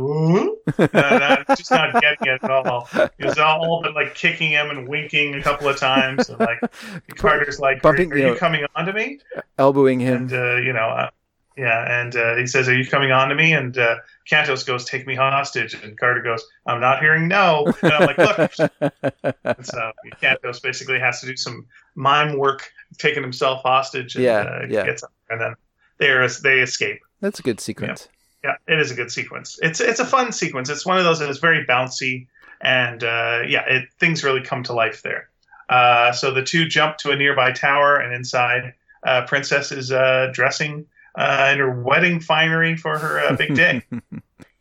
uh, 0.78 1.44
just 1.56 1.70
not 1.72 2.00
getting 2.00 2.28
it 2.28 2.44
at 2.44 2.50
all. 2.50 2.88
He's 3.18 3.38
all, 3.38 3.64
all 3.64 3.82
but 3.82 3.94
like 3.94 4.14
kicking 4.14 4.50
him 4.52 4.70
and 4.70 4.86
winking 4.86 5.34
a 5.34 5.42
couple 5.42 5.68
of 5.68 5.76
times, 5.78 6.28
and 6.28 6.38
like 6.38 6.60
Carter's 7.16 7.58
like, 7.58 7.78
"Are, 7.78 7.80
Bumping, 7.80 8.12
are 8.12 8.16
you 8.16 8.22
you 8.26 8.30
know- 8.30 8.36
coming 8.38 8.64
on 8.76 8.86
to 8.86 8.92
me?" 8.92 9.18
elbowing 9.58 9.98
him. 9.98 10.16
and 10.22 10.32
uh, 10.32 10.56
you 10.56 10.72
know, 10.72 10.88
uh, 10.88 11.10
yeah, 11.56 12.00
and 12.00 12.16
uh, 12.16 12.36
he 12.36 12.46
says, 12.46 12.68
"Are 12.68 12.76
you 12.76 12.86
coming 12.86 13.12
on 13.12 13.28
to 13.28 13.34
me?" 13.34 13.52
And 13.52 13.76
uh, 13.76 13.96
Kantos 14.30 14.66
goes, 14.66 14.84
"Take 14.84 15.06
me 15.06 15.14
hostage," 15.14 15.74
and 15.74 15.98
Carter 15.98 16.22
goes, 16.22 16.44
"I'm 16.66 16.80
not 16.80 17.00
hearing 17.00 17.28
no." 17.28 17.66
And 17.82 17.92
I'm 17.92 18.06
like, 18.06 18.18
"Look." 18.18 18.72
And 19.44 19.66
so 19.66 19.92
Kantos 20.20 20.62
basically 20.62 20.98
has 20.98 21.20
to 21.20 21.26
do 21.26 21.36
some 21.36 21.66
mime 21.94 22.38
work, 22.38 22.70
taking 22.98 23.22
himself 23.22 23.62
hostage, 23.62 24.14
and 24.14 24.24
Yeah, 24.24 24.38
uh, 24.38 24.66
yeah. 24.68 24.86
gets 24.86 25.04
and 25.28 25.40
then 25.40 25.54
they 25.98 26.28
they 26.42 26.60
escape. 26.60 27.00
That's 27.20 27.38
a 27.38 27.42
good 27.42 27.60
sequence. 27.60 28.08
Yeah, 28.42 28.56
it 28.66 28.80
is 28.80 28.90
a 28.90 28.94
good 28.94 29.10
sequence. 29.10 29.58
It's 29.62 29.80
it's 29.80 30.00
a 30.00 30.06
fun 30.06 30.32
sequence. 30.32 30.68
It's 30.68 30.86
one 30.86 30.98
of 30.98 31.04
those 31.04 31.20
that 31.20 31.28
is 31.28 31.38
very 31.38 31.64
bouncy, 31.64 32.26
and 32.60 33.04
uh, 33.04 33.42
yeah, 33.46 33.64
it, 33.68 33.88
things 34.00 34.24
really 34.24 34.42
come 34.42 34.62
to 34.64 34.72
life 34.72 35.02
there. 35.02 35.28
Uh, 35.68 36.12
so 36.12 36.32
the 36.32 36.42
two 36.42 36.66
jump 36.66 36.98
to 36.98 37.10
a 37.10 37.16
nearby 37.16 37.52
tower, 37.52 37.96
and 37.98 38.14
inside, 38.14 38.74
uh, 39.04 39.24
Princess 39.26 39.70
is 39.70 39.92
uh, 39.92 40.30
dressing 40.32 40.86
uh, 41.14 41.50
in 41.52 41.58
her 41.58 41.82
wedding 41.82 42.20
finery 42.20 42.76
for 42.76 42.98
her 42.98 43.20
uh, 43.20 43.36
big 43.36 43.54
day. 43.54 43.82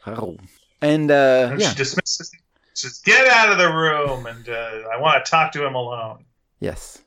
Oh. 0.07 0.36
And 0.82 1.11
uh, 1.11 1.49
and 1.52 1.61
yeah, 1.61 1.69
she 1.69 1.76
dismisses. 1.76 2.32
She 2.73 2.88
says, 2.88 2.99
"Get 3.06 3.28
out 3.28 3.52
of 3.52 3.60
the 3.60 3.72
room!" 3.72 4.26
And 4.26 4.49
uh, 4.49 4.90
I 4.91 4.99
want 4.99 5.23
to 5.23 5.30
talk 5.30 5.52
to 5.52 5.64
him 5.64 5.76
alone. 5.76 6.26
yes. 6.60 7.03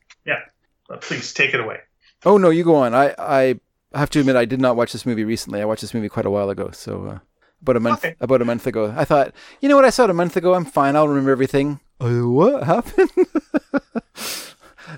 Uh, 0.91 0.97
please 0.99 1.33
take 1.35 1.55
it 1.55 1.61
away. 1.61 1.79
Oh 2.25 2.37
no, 2.37 2.51
you 2.51 2.63
go 2.63 2.77
on. 2.77 2.95
I 2.95 3.15
I 3.19 3.59
have 3.95 4.11
to 4.11 4.21
admit 4.21 4.37
I 4.37 4.45
did 4.45 4.61
not 4.61 4.77
watch 4.77 4.93
this 4.93 5.05
movie 5.07 5.25
recently. 5.25 5.61
I 5.61 5.65
watched 5.65 5.81
this 5.81 5.93
movie 5.95 6.09
quite 6.09 6.27
a 6.27 6.31
while 6.31 6.51
ago. 6.51 6.71
So 6.73 7.07
uh, 7.07 7.19
about 7.63 7.77
a 7.77 7.81
month 7.81 8.05
Okay. 8.05 8.15
about 8.21 8.41
a 8.43 8.45
month 8.45 8.67
ago, 8.69 8.95
I 8.97 9.05
thought, 9.05 9.33
you 9.61 9.69
know 9.69 9.75
what? 9.77 9.85
I 9.87 9.91
saw 9.91 10.05
it 10.05 10.11
a 10.11 10.15
month 10.15 10.37
ago. 10.37 10.55
I'm 10.55 10.65
fine. 10.67 10.95
I'll 10.95 11.09
remember 11.09 11.33
everything. 11.33 11.81
Oh, 12.01 12.31
what 12.31 12.63
happened? 12.65 13.11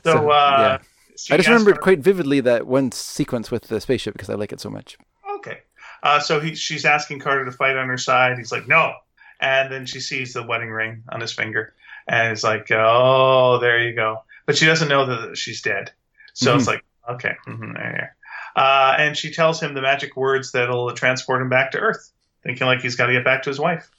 So, 0.05 0.31
uh, 0.31 0.79
she 0.79 0.85
I 1.31 1.37
just 1.37 1.49
remembered 1.49 1.77
her- 1.77 1.83
quite 1.83 2.01
vividly 2.01 2.41
that 2.41 2.67
one 2.67 2.93
sequence 2.93 3.51
with 3.51 3.65
the 3.65 3.81
spaceship 3.81 4.15
because 4.15 4.31
I 4.31 4.35
like 4.35 4.53
it 4.53 4.61
so 4.61 4.71
much. 4.71 4.97
Okay. 5.37 5.59
Uh, 6.03 6.21
so 6.21 6.41
he, 6.41 6.55
she's 6.55 6.85
asking 6.85 7.21
Carter 7.21 7.45
to 7.45 7.53
fight 7.53 7.77
on 7.77 7.89
her 7.89 7.99
side. 7.99 8.39
He's 8.39 8.53
like, 8.53 8.69
no. 8.69 8.95
And 9.41 9.73
then 9.73 9.87
she 9.87 10.01
sees 10.01 10.33
the 10.33 10.43
wedding 10.43 10.71
ring 10.71 11.03
on 11.09 11.21
his 11.21 11.33
finger. 11.33 11.75
And 12.07 12.33
it's 12.33 12.45
like, 12.45 12.71
oh, 12.71 13.59
there 13.61 13.83
you 13.83 13.95
go. 13.95 14.23
But 14.47 14.57
she 14.57 14.67
doesn't 14.67 14.89
know 14.89 15.07
that 15.07 15.37
she's 15.37 15.61
dead. 15.63 15.91
So 16.35 16.55
it's 16.55 16.67
like, 16.67 16.85
okay. 17.11 17.35
mhm, 17.49 17.75
there, 17.75 17.93
there. 17.93 18.17
Uh, 18.55 18.95
and 18.99 19.17
she 19.17 19.33
tells 19.33 19.61
him 19.61 19.75
the 19.75 19.83
magic 19.83 20.17
words 20.17 20.53
that'll 20.53 20.93
transport 20.93 21.43
him 21.43 21.49
back 21.49 21.73
to 21.73 21.79
Earth, 21.79 22.13
thinking 22.43 22.67
like 22.67 22.81
he's 22.81 22.95
got 22.95 23.07
to 23.07 23.13
get 23.13 23.25
back 23.25 23.43
to 23.43 23.51
his 23.51 23.59
wife. 23.59 23.91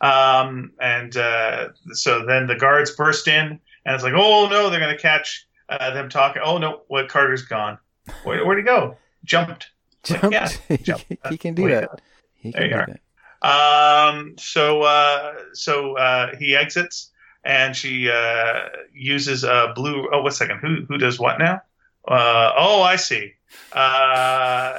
Um, 0.00 0.72
and 0.80 1.16
uh, 1.16 1.70
so 1.92 2.24
then 2.24 2.46
the 2.46 2.54
guards 2.54 2.90
burst 2.92 3.26
in, 3.26 3.58
and 3.84 3.94
it's 3.94 4.04
like, 4.04 4.14
oh, 4.14 4.48
no, 4.48 4.70
they're 4.70 4.80
going 4.80 4.94
to 4.94 5.00
catch 5.00 5.47
uh, 5.68 5.90
them 5.92 6.08
talking. 6.08 6.42
Oh, 6.44 6.58
no, 6.58 6.82
what 6.88 7.08
Carter's 7.08 7.42
gone. 7.42 7.78
Where, 8.24 8.44
where'd 8.46 8.58
he 8.58 8.64
go? 8.64 8.96
Jumped. 9.24 9.70
Jumped. 10.04 10.32
yeah, 10.32 10.48
he, 10.68 11.18
he 11.30 11.38
can 11.38 11.54
do 11.54 11.68
that. 11.68 12.00
He 12.34 12.50
There 12.52 12.62
can 12.62 12.70
you 12.70 12.74
do 12.74 12.80
are. 12.80 12.86
that. 12.86 13.00
Um, 13.40 14.34
so 14.38 14.82
uh, 14.82 15.34
so 15.52 15.96
uh, 15.96 16.36
he 16.38 16.56
exits, 16.56 17.10
and 17.44 17.76
she 17.76 18.10
uh, 18.10 18.68
uses 18.92 19.44
a 19.44 19.72
blue. 19.74 20.08
Oh, 20.12 20.22
one 20.22 20.32
second. 20.32 20.58
Who 20.60 20.84
who 20.88 20.98
does 20.98 21.18
what 21.20 21.38
now? 21.38 21.60
Uh, 22.06 22.52
oh, 22.56 22.82
I 22.82 22.96
see. 22.96 23.34
Uh, 23.72 24.78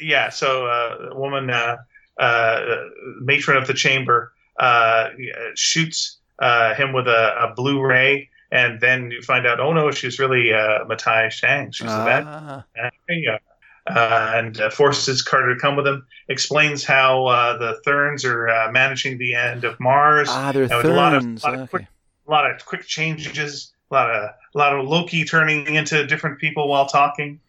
yeah. 0.00 0.28
So 0.28 0.66
uh, 0.66 1.08
a 1.12 1.18
woman, 1.18 1.50
uh, 1.50 1.76
uh, 2.18 2.76
matron 3.20 3.56
of 3.56 3.66
the 3.66 3.74
chamber, 3.74 4.32
uh, 4.60 5.08
shoots 5.54 6.18
uh, 6.38 6.74
him 6.74 6.92
with 6.92 7.08
a, 7.08 7.48
a 7.50 7.54
blue 7.54 7.80
ray, 7.80 8.28
and 8.50 8.80
then 8.80 9.10
you 9.10 9.22
find 9.22 9.46
out, 9.46 9.60
oh 9.60 9.72
no, 9.72 9.90
she's 9.90 10.18
really 10.18 10.52
uh, 10.52 10.84
Matai 10.86 11.28
Shang. 11.28 11.70
She's 11.72 11.94
the 11.94 12.04
bad 12.04 12.24
Ah, 12.26 12.64
Hey, 13.08 13.24
uh, 13.26 14.32
and 14.34 14.60
uh, 14.60 14.70
forces 14.70 15.22
Carter 15.22 15.54
to 15.54 15.60
come 15.60 15.76
with 15.76 15.86
him. 15.86 16.06
Explains 16.28 16.84
how 16.84 17.26
uh, 17.26 17.58
the 17.58 17.80
Therns 17.84 18.24
are 18.24 18.48
uh, 18.48 18.70
managing 18.70 19.18
the 19.18 19.34
end 19.34 19.64
of 19.64 19.78
Mars. 19.80 20.28
Ah, 20.30 20.52
they're 20.52 20.64
and 20.64 20.72
a 20.72 20.92
lot 20.92 21.14
of, 21.14 21.22
Therns. 21.22 21.44
lot 21.44 21.54
of 21.54 21.60
Okay. 21.60 21.70
quick, 21.70 21.86
a 22.26 22.30
lot 22.30 22.50
of 22.50 22.64
quick 22.66 22.82
changes, 22.82 23.72
a 23.90 23.94
lot 23.94 24.10
of 24.10 24.22
a 24.54 24.58
lot 24.58 24.78
of 24.78 24.86
Loki 24.86 25.24
turning 25.24 25.74
into 25.74 26.06
different 26.06 26.38
people 26.38 26.68
while 26.68 26.86
talking, 26.86 27.40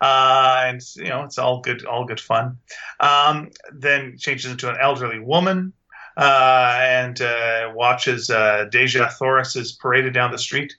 uh, 0.00 0.64
and 0.66 0.80
you 0.96 1.08
know 1.08 1.24
it's 1.24 1.38
all 1.38 1.60
good, 1.60 1.84
all 1.86 2.04
good 2.04 2.20
fun. 2.20 2.58
Um, 3.00 3.50
then 3.72 4.16
changes 4.18 4.50
into 4.50 4.68
an 4.68 4.76
elderly 4.80 5.18
woman 5.18 5.72
uh, 6.18 6.78
and 6.82 7.20
uh, 7.22 7.72
watches 7.74 8.28
uh, 8.28 8.66
Dejah 8.70 9.12
Thoris 9.12 9.56
is 9.56 9.72
paraded 9.72 10.12
down 10.12 10.32
the 10.32 10.38
street, 10.38 10.74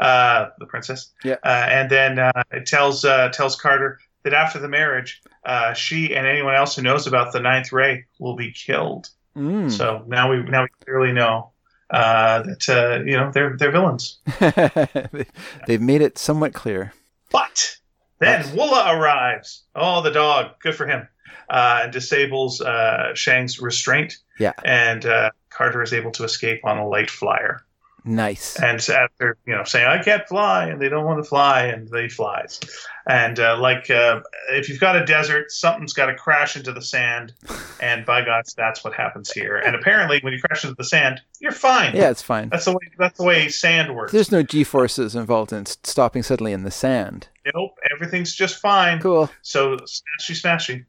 uh, 0.00 0.48
the 0.58 0.66
princess. 0.66 1.12
Yeah. 1.24 1.36
Uh, 1.44 1.66
and 1.70 1.88
then 1.90 2.18
uh, 2.18 2.42
it 2.50 2.66
tells 2.66 3.04
uh, 3.04 3.28
tells 3.30 3.56
Carter 3.56 3.98
that 4.24 4.34
after 4.34 4.58
the 4.58 4.68
marriage, 4.68 5.22
uh, 5.46 5.72
she 5.72 6.14
and 6.14 6.26
anyone 6.26 6.54
else 6.54 6.76
who 6.76 6.82
knows 6.82 7.06
about 7.06 7.32
the 7.32 7.40
Ninth 7.40 7.72
Ray 7.72 8.04
will 8.18 8.36
be 8.36 8.52
killed. 8.52 9.08
Mm. 9.36 9.70
So 9.70 10.04
now 10.06 10.30
we 10.30 10.42
now 10.42 10.62
we 10.64 10.68
clearly 10.84 11.12
know 11.12 11.52
uh, 11.90 12.42
that 12.42 12.68
uh, 12.68 13.04
you 13.04 13.16
know 13.16 13.30
they're 13.32 13.56
they're 13.56 13.70
villains. 13.70 14.18
They- 14.40 15.26
They've 15.66 15.80
made 15.80 16.02
it 16.02 16.18
somewhat 16.18 16.52
clear. 16.54 16.92
But 17.30 17.78
then 18.18 18.42
Woola 18.56 18.94
arrives. 18.94 19.62
Oh, 19.74 20.02
the 20.02 20.10
dog. 20.10 20.58
Good 20.60 20.74
for 20.74 20.86
him. 20.86 21.08
Uh, 21.48 21.80
and 21.84 21.92
disables 21.92 22.60
uh, 22.60 23.14
Shang's 23.14 23.60
restraint. 23.60 24.18
Yeah. 24.38 24.52
And 24.64 25.04
uh, 25.06 25.30
Carter 25.50 25.82
is 25.82 25.92
able 25.92 26.10
to 26.12 26.24
escape 26.24 26.64
on 26.64 26.78
a 26.78 26.88
light 26.88 27.10
flyer. 27.10 27.62
Nice. 28.04 28.56
And 28.60 28.80
after 28.90 29.36
you 29.46 29.54
know 29.54 29.62
saying 29.62 29.86
I 29.86 30.02
can't 30.02 30.26
fly, 30.26 30.66
and 30.66 30.80
they 30.80 30.88
don't 30.88 31.04
want 31.04 31.22
to 31.22 31.28
fly, 31.28 31.66
and 31.66 31.86
they 31.88 32.08
flies. 32.08 32.58
And 33.06 33.38
uh, 33.38 33.56
like 33.58 33.90
uh, 33.90 34.22
if 34.50 34.68
you've 34.68 34.80
got 34.80 34.96
a 34.96 35.04
desert, 35.04 35.52
something's 35.52 35.92
got 35.92 36.06
to 36.06 36.16
crash 36.16 36.56
into 36.56 36.72
the 36.72 36.82
sand, 36.82 37.32
and 37.80 38.04
by 38.04 38.24
God, 38.24 38.44
that's 38.56 38.82
what 38.82 38.92
happens 38.92 39.30
here. 39.30 39.56
And 39.56 39.76
apparently, 39.76 40.18
when 40.22 40.32
you 40.32 40.40
crash 40.40 40.64
into 40.64 40.74
the 40.74 40.84
sand, 40.84 41.20
you're 41.40 41.52
fine. 41.52 41.94
Yeah, 41.94 42.10
it's 42.10 42.22
fine. 42.22 42.48
That's 42.48 42.64
the 42.64 42.72
way. 42.72 42.90
That's 42.98 43.18
the 43.18 43.24
way 43.24 43.48
sand 43.48 43.94
works. 43.94 44.10
There's 44.10 44.32
no 44.32 44.42
G 44.42 44.64
forces 44.64 45.14
involved 45.14 45.52
in 45.52 45.66
stopping 45.66 46.24
suddenly 46.24 46.52
in 46.52 46.64
the 46.64 46.72
sand. 46.72 47.28
Nope, 47.54 47.78
everything's 47.92 48.34
just 48.34 48.58
fine. 48.58 48.98
Cool. 48.98 49.30
So 49.42 49.76
smashy, 49.76 50.34
smashy. 50.34 50.84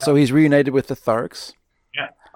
So 0.00 0.16
he's 0.16 0.32
reunited 0.32 0.74
with 0.74 0.88
the 0.88 0.96
Tharks. 0.96 1.52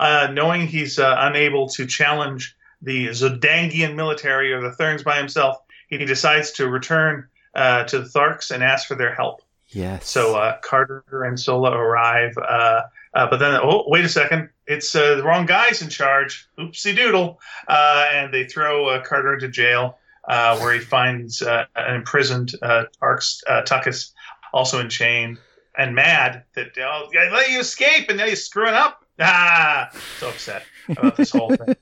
Uh, 0.01 0.29
knowing 0.33 0.67
he's 0.67 0.99
uh, 0.99 1.15
unable 1.19 1.69
to 1.69 1.87
challenge 1.87 2.57
the 2.83 3.09
Zodangian 3.09 3.95
military 3.95 4.53
or 4.53 4.63
the 4.63 4.73
Therns 4.73 5.03
by 5.03 5.19
himself, 5.19 5.59
he 5.89 5.99
decides 5.99 6.53
to 6.53 6.69
return 6.69 7.29
uh, 7.55 7.85
to 7.85 7.99
the 7.99 8.09
Tharks 8.09 8.51
and 8.51 8.65
ask 8.65 8.89
for 8.89 8.95
their 8.95 9.15
help. 9.15 9.43
Yes. 9.69 10.09
So 10.09 10.37
uh, 10.37 10.59
Carter 10.63 11.05
and 11.11 11.39
Sola 11.39 11.77
arrive, 11.77 12.37
uh, 12.39 12.83
uh, 13.15 13.27
but 13.29 13.37
then 13.37 13.61
oh 13.63 13.85
wait 13.87 14.05
a 14.05 14.09
second, 14.09 14.49
it's 14.67 14.97
uh, 14.97 15.17
the 15.17 15.23
wrong 15.23 15.47
guys 15.47 15.83
in 15.83 15.91
charge. 15.91 16.49
Oopsie 16.59 16.97
doodle, 16.97 17.39
uh, 17.69 18.09
and 18.13 18.35
they 18.35 18.45
throw 18.45 18.89
uh, 18.89 19.03
Carter 19.03 19.35
into 19.35 19.49
jail, 19.49 19.99
uh, 20.29 20.59
where 20.59 20.73
he 20.73 20.81
finds 20.81 21.43
uh, 21.43 21.67
an 21.77 21.95
imprisoned 21.95 22.53
uh, 22.63 22.85
Tarks, 23.01 23.43
uh, 23.47 23.63
Tuckus, 23.63 24.13
also 24.53 24.81
enchained 24.81 25.39
and 25.79 25.95
mad 25.95 26.45
that 26.55 26.77
oh, 26.79 27.09
I 27.17 27.33
let 27.33 27.51
you 27.51 27.61
escape 27.61 28.09
and 28.09 28.19
now 28.19 28.25
you're 28.25 28.37
screwing 28.37 28.75
up. 28.75 29.00
Ah, 29.21 29.91
so 30.19 30.29
upset 30.31 30.65
about 30.89 31.17
this 31.17 31.31
whole 31.31 31.55
thing. 31.55 31.77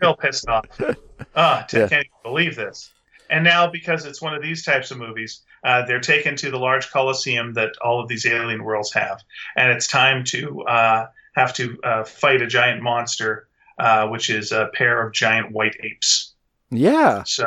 Real 0.00 0.14
pissed 0.16 0.48
off. 0.48 0.64
Ah, 1.36 1.66
I 1.72 1.76
Yeah. 1.76 1.88
can't 1.88 1.92
even 1.92 2.06
believe 2.22 2.56
this. 2.56 2.90
And 3.30 3.44
now, 3.44 3.66
because 3.70 4.06
it's 4.06 4.22
one 4.22 4.34
of 4.34 4.40
these 4.42 4.64
types 4.64 4.90
of 4.90 4.96
movies, 4.98 5.42
uh, 5.62 5.84
they're 5.84 6.00
taken 6.00 6.34
to 6.36 6.50
the 6.50 6.58
large 6.58 6.90
coliseum 6.90 7.52
that 7.54 7.72
all 7.82 8.00
of 8.00 8.08
these 8.08 8.24
alien 8.24 8.64
worlds 8.64 8.92
have, 8.94 9.20
and 9.56 9.70
it's 9.70 9.86
time 9.86 10.24
to 10.24 10.62
uh, 10.62 11.06
have 11.36 11.52
to 11.54 11.78
uh, 11.84 12.04
fight 12.04 12.40
a 12.40 12.46
giant 12.46 12.82
monster, 12.82 13.48
uh, 13.78 14.06
which 14.08 14.30
is 14.30 14.50
a 14.50 14.70
pair 14.72 15.06
of 15.06 15.12
giant 15.12 15.52
white 15.52 15.76
apes. 15.80 16.32
yeah. 16.70 17.22
So 17.24 17.44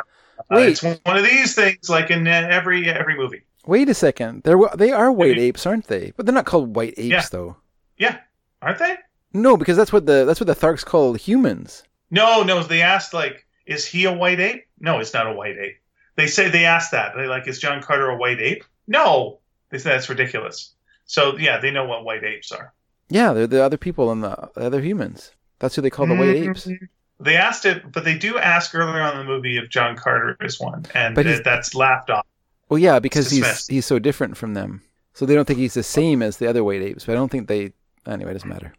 uh, 0.52 0.58
it's 0.58 0.82
one 0.82 0.98
of 1.06 1.24
these 1.24 1.54
things, 1.56 1.90
like 1.90 2.10
in 2.10 2.28
uh, 2.28 2.46
every 2.50 2.88
every 2.88 3.16
movie. 3.16 3.42
Wait 3.66 3.88
a 3.88 3.94
second. 3.94 4.42
They're 4.44 4.58
they 4.76 4.92
are 4.92 5.10
white 5.10 5.38
apes, 5.38 5.66
aren't 5.66 5.88
they? 5.88 6.12
But 6.16 6.26
they're 6.26 6.34
not 6.34 6.46
called 6.46 6.76
white 6.76 6.94
apes, 6.96 7.10
Yeah. 7.10 7.24
though. 7.30 7.56
Yeah, 7.98 8.18
aren't 8.60 8.78
they? 8.78 8.96
No, 9.32 9.56
because 9.56 9.76
that's 9.76 9.92
what 9.92 10.06
the 10.06 10.24
that's 10.24 10.40
what 10.40 10.46
the 10.46 10.54
Tharks 10.54 10.84
call 10.84 11.14
humans. 11.14 11.82
No, 12.10 12.42
no. 12.42 12.62
They 12.62 12.82
asked 12.82 13.14
like, 13.14 13.46
is 13.66 13.86
he 13.86 14.04
a 14.04 14.12
white 14.12 14.40
ape? 14.40 14.64
No, 14.80 14.98
he's 14.98 15.14
not 15.14 15.26
a 15.26 15.32
white 15.32 15.56
ape. 15.58 15.76
They 16.16 16.26
say 16.26 16.48
they 16.50 16.64
asked 16.66 16.90
that. 16.92 17.14
They 17.16 17.26
like, 17.26 17.48
is 17.48 17.58
John 17.58 17.80
Carter 17.82 18.10
a 18.10 18.16
white 18.16 18.40
ape? 18.40 18.64
No, 18.86 19.38
they 19.70 19.78
say 19.78 19.90
that's 19.90 20.08
ridiculous. 20.08 20.74
So 21.06 21.36
yeah, 21.38 21.58
they 21.58 21.70
know 21.70 21.84
what 21.86 22.04
white 22.04 22.24
apes 22.24 22.52
are. 22.52 22.72
Yeah, 23.08 23.32
they're 23.32 23.46
the 23.46 23.62
other 23.62 23.76
people 23.78 24.10
and 24.10 24.22
the 24.22 24.50
other 24.56 24.80
humans. 24.80 25.32
That's 25.58 25.74
who 25.76 25.82
they 25.82 25.90
call 25.90 26.06
the 26.06 26.16
white 26.16 26.36
apes. 26.36 26.66
Mhm. 26.66 26.88
They 27.20 27.36
asked 27.36 27.64
it, 27.66 27.92
but 27.92 28.04
they 28.04 28.18
do 28.18 28.36
ask 28.36 28.74
earlier 28.74 29.00
on 29.00 29.12
in 29.12 29.18
the 29.26 29.32
movie 29.32 29.56
if 29.56 29.68
John 29.70 29.96
Carter 29.96 30.36
is 30.40 30.58
one, 30.58 30.84
and 30.92 31.16
that's 31.16 31.74
laughed 31.74 32.10
off. 32.10 32.26
Well, 32.68 32.78
yeah, 32.78 32.98
because 32.98 33.30
he's 33.30 33.66
he's 33.68 33.86
so 33.86 33.98
different 33.98 34.36
from 34.36 34.54
them, 34.54 34.82
so 35.14 35.24
they 35.24 35.34
don't 35.34 35.46
think 35.46 35.60
he's 35.60 35.74
the 35.74 35.82
same 35.84 36.20
as 36.20 36.38
the 36.38 36.48
other 36.48 36.64
white 36.64 36.82
apes. 36.82 37.04
But 37.04 37.12
I 37.12 37.14
don't 37.14 37.30
think 37.30 37.46
they. 37.46 37.72
Anyway, 38.06 38.30
it 38.30 38.34
doesn't 38.34 38.48
matter. 38.48 38.74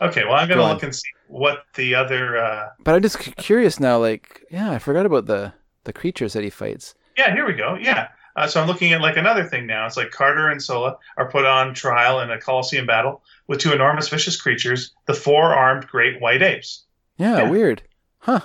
Okay, 0.00 0.24
well, 0.24 0.34
I'm 0.34 0.48
gonna 0.48 0.60
Go 0.60 0.64
on. 0.64 0.74
look 0.74 0.82
and 0.82 0.94
see 0.94 1.08
what 1.28 1.64
the 1.74 1.94
other. 1.94 2.36
Uh... 2.38 2.68
But 2.80 2.94
I'm 2.94 3.02
just 3.02 3.18
curious 3.36 3.78
now. 3.80 3.98
Like, 3.98 4.44
yeah, 4.50 4.70
I 4.70 4.78
forgot 4.78 5.06
about 5.06 5.26
the 5.26 5.52
the 5.84 5.92
creatures 5.92 6.32
that 6.32 6.42
he 6.44 6.50
fights. 6.50 6.94
Yeah, 7.16 7.32
here 7.32 7.46
we 7.46 7.52
go. 7.54 7.76
Yeah. 7.80 8.08
Uh, 8.36 8.48
so 8.48 8.60
I'm 8.60 8.66
looking 8.66 8.92
at 8.92 9.00
like 9.00 9.16
another 9.16 9.44
thing 9.44 9.66
now. 9.66 9.86
It's 9.86 9.96
like 9.96 10.10
Carter 10.10 10.48
and 10.48 10.60
Sola 10.60 10.96
are 11.16 11.30
put 11.30 11.44
on 11.44 11.72
trial 11.74 12.18
in 12.20 12.30
a 12.32 12.40
Colosseum 12.40 12.84
battle 12.86 13.22
with 13.46 13.60
two 13.60 13.72
enormous 13.72 14.08
vicious 14.08 14.40
creatures, 14.40 14.92
the 15.06 15.14
four-armed 15.14 15.86
great 15.86 16.20
white 16.20 16.42
apes. 16.42 16.82
Yeah, 17.16 17.36
Yeah. 17.42 17.50
weird, 17.50 17.82
huh? 18.18 18.40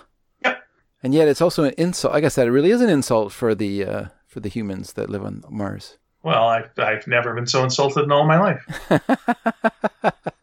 Yep. 0.45 0.61
And 1.01 1.13
yet, 1.15 1.27
it's 1.27 1.41
also 1.41 1.63
an 1.63 1.73
insult. 1.77 2.13
Like 2.13 2.23
I 2.23 2.27
said, 2.27 2.47
it 2.47 2.51
really 2.51 2.69
is 2.69 2.81
an 2.81 2.89
insult 2.89 3.31
for 3.31 3.55
the 3.55 3.83
uh, 3.83 4.05
for 4.27 4.41
the 4.41 4.49
humans 4.49 4.93
that 4.93 5.09
live 5.09 5.23
on 5.25 5.43
Mars. 5.49 5.97
Well, 6.21 6.47
I've, 6.49 6.69
I've 6.77 7.07
never 7.07 7.33
been 7.33 7.47
so 7.47 7.63
insulted 7.63 8.03
in 8.03 8.11
all 8.11 8.27
my 8.27 8.37
life. 8.39 8.91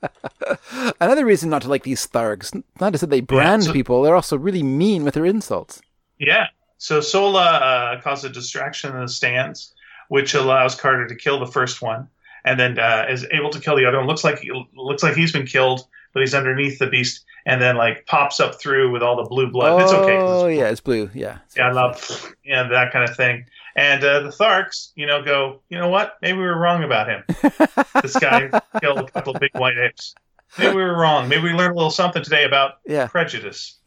Another 1.00 1.24
reason 1.24 1.50
not 1.50 1.62
to 1.62 1.68
like 1.68 1.82
these 1.82 2.06
Tharks, 2.06 2.52
not 2.80 2.92
just 2.92 3.02
that 3.02 3.10
they 3.10 3.20
brand 3.20 3.64
so- 3.64 3.72
people, 3.72 4.02
they're 4.02 4.14
also 4.14 4.36
really 4.38 4.62
mean 4.62 5.04
with 5.04 5.14
their 5.14 5.26
insults. 5.26 5.80
Yeah. 6.18 6.46
So 6.78 7.00
Sola 7.00 7.44
uh, 7.44 8.00
caused 8.02 8.24
a 8.24 8.28
distraction 8.28 8.94
in 8.94 9.00
the 9.00 9.08
stands, 9.08 9.74
which 10.08 10.34
allows 10.34 10.74
Carter 10.74 11.06
to 11.06 11.14
kill 11.14 11.40
the 11.40 11.46
first 11.46 11.80
one, 11.82 12.08
and 12.44 12.60
then 12.60 12.78
uh, 12.78 13.06
is 13.08 13.26
able 13.32 13.50
to 13.50 13.60
kill 13.60 13.76
the 13.76 13.86
other 13.86 13.98
one. 13.98 14.06
Looks 14.06 14.24
like 14.24 14.46
looks 14.74 15.02
like 15.02 15.14
he's 15.14 15.32
been 15.32 15.46
killed, 15.46 15.86
but 16.12 16.20
he's 16.20 16.34
underneath 16.34 16.78
the 16.78 16.86
beast, 16.86 17.24
and 17.46 17.60
then 17.60 17.76
like 17.76 18.06
pops 18.06 18.40
up 18.40 18.60
through 18.60 18.90
with 18.90 19.02
all 19.02 19.16
the 19.16 19.28
blue 19.28 19.50
blood. 19.50 19.82
it's 19.82 19.92
okay. 19.92 20.16
Oh 20.18 20.46
yeah, 20.46 20.68
it's 20.68 20.80
blue. 20.80 21.10
Yeah. 21.14 21.38
Yeah, 21.56 21.68
I 21.68 21.72
love 21.72 22.34
yeah 22.44 22.68
that 22.68 22.92
kind 22.92 23.08
of 23.08 23.16
thing. 23.16 23.46
And 23.74 24.02
uh, 24.02 24.20
the 24.20 24.30
Tharks, 24.30 24.92
you 24.96 25.06
know, 25.06 25.22
go. 25.22 25.60
You 25.68 25.78
know 25.78 25.88
what? 25.88 26.16
Maybe 26.22 26.38
we 26.38 26.44
were 26.44 26.58
wrong 26.58 26.84
about 26.84 27.08
him. 27.08 27.24
this 28.02 28.16
guy 28.16 28.48
killed 28.80 28.98
a 28.98 29.10
couple 29.10 29.34
of 29.34 29.40
big 29.40 29.50
white 29.54 29.76
apes. 29.78 30.14
Maybe 30.58 30.74
we 30.74 30.82
were 30.82 30.96
wrong. 30.98 31.28
Maybe 31.28 31.42
we 31.42 31.52
learned 31.52 31.72
a 31.72 31.74
little 31.76 31.90
something 31.90 32.22
today 32.22 32.44
about 32.44 32.74
Yeah. 32.86 33.06
prejudice. 33.08 33.78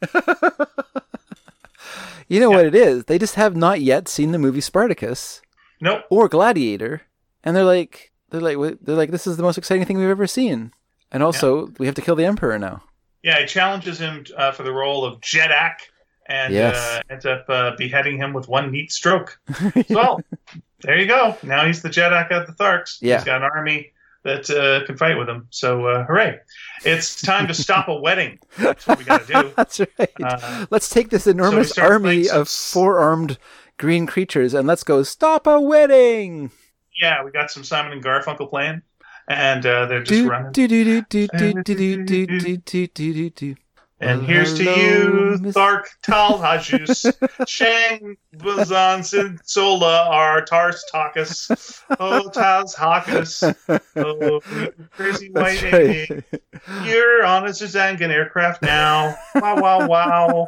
You 2.28 2.38
know 2.38 2.50
what 2.50 2.64
it 2.64 2.76
is? 2.76 3.06
They 3.06 3.18
just 3.18 3.34
have 3.34 3.56
not 3.56 3.80
yet 3.80 4.06
seen 4.06 4.30
the 4.30 4.38
movie 4.38 4.60
Spartacus 4.60 5.42
Nope. 5.80 6.04
or 6.10 6.28
Gladiator, 6.28 7.02
and 7.42 7.56
they're 7.56 7.64
like, 7.64 8.12
they're 8.30 8.40
like, 8.40 8.78
they're 8.82 8.94
like, 8.94 9.10
this 9.10 9.26
is 9.26 9.36
the 9.36 9.42
most 9.42 9.58
exciting 9.58 9.84
thing 9.84 9.98
we've 9.98 10.08
ever 10.08 10.28
seen. 10.28 10.70
And 11.10 11.24
also, 11.24 11.72
we 11.80 11.86
have 11.86 11.96
to 11.96 12.02
kill 12.02 12.14
the 12.14 12.24
emperor 12.24 12.56
now. 12.56 12.84
Yeah, 13.24 13.40
he 13.40 13.46
challenges 13.46 13.98
him 13.98 14.24
uh, 14.36 14.52
for 14.52 14.62
the 14.62 14.72
role 14.72 15.04
of 15.04 15.20
Jedak, 15.20 15.74
and 16.26 16.54
Yes. 16.54 16.76
uh, 16.76 17.00
ends 17.10 17.26
up 17.26 17.46
uh, 17.48 17.72
beheading 17.76 18.16
him 18.16 18.32
with 18.32 18.46
one 18.46 18.70
neat 18.70 18.92
stroke. 18.92 19.36
well, 19.90 20.20
there 20.82 20.98
you 20.98 21.06
go. 21.06 21.36
Now 21.42 21.66
he's 21.66 21.82
the 21.82 21.90
Jedak 21.90 22.30
of 22.30 22.46
the 22.46 22.52
Tharks. 22.52 22.98
Yeah. 23.00 23.16
He's 23.16 23.24
got 23.24 23.42
an 23.42 23.50
army 23.52 23.90
that 24.22 24.50
uh, 24.50 24.84
can 24.86 24.96
fight 24.96 25.16
with 25.18 25.28
him. 25.28 25.46
So 25.50 25.86
uh, 25.86 26.04
hooray! 26.04 26.38
It's 26.84 27.20
time 27.22 27.46
to 27.48 27.54
stop 27.54 27.88
a 27.88 27.94
wedding. 27.94 28.38
That's 28.58 28.86
what 28.86 28.98
we 28.98 29.04
got 29.04 29.26
to 29.26 29.42
do. 29.42 29.52
That's 29.56 29.80
right. 29.80 30.12
Uh, 30.22 30.66
let's 30.70 30.88
take 30.88 31.10
this 31.10 31.26
enormous 31.26 31.70
start 31.70 31.90
army 31.92 32.28
of 32.28 32.48
four-armed 32.48 33.38
green 33.78 34.06
creatures 34.06 34.52
and 34.54 34.66
let's 34.66 34.84
go 34.84 35.02
stop 35.02 35.46
a 35.46 35.60
wedding. 35.60 36.50
Yeah, 37.00 37.24
we 37.24 37.30
got 37.30 37.50
some 37.50 37.64
Simon 37.64 37.92
and 37.92 38.04
Garfunkel 38.04 38.50
playing, 38.50 38.82
and 39.28 39.64
uh, 39.64 39.86
they're 39.86 40.02
just 40.02 40.10
Do 40.22 40.28
running. 40.28 40.52
do 40.52 40.68
do 40.68 40.84
do 40.84 41.02
do 41.02 41.28
do 41.28 41.62
do 41.62 42.04
do 42.04 42.26
do 42.26 42.56
do 42.58 42.86
do 42.86 43.12
do 43.14 43.30
do. 43.30 43.54
And 44.02 44.20
Well, 44.20 44.28
here's 44.28 44.54
to 44.56 44.64
you, 44.64 45.38
Miss- 45.42 45.54
Thark 45.54 45.84
Tal 46.02 46.38
Hajus, 46.38 47.12
Shang 47.48 48.16
Bazan 48.34 49.04
Sola, 49.44 50.08
our 50.08 50.42
Tars 50.42 50.82
Tarkas, 50.92 51.82
Oh 52.00 52.30
Taz 52.34 52.74
Hakus, 52.74 53.42
Oh 53.96 54.40
crazy 54.96 55.30
white 55.32 55.62
right. 55.70 56.24
You're 56.84 57.24
on 57.26 57.44
a 57.44 57.50
Zuzangan 57.50 58.08
aircraft 58.08 58.62
now. 58.62 59.16
Wow, 59.34 59.60
wow, 59.60 59.86
wow. 59.86 60.46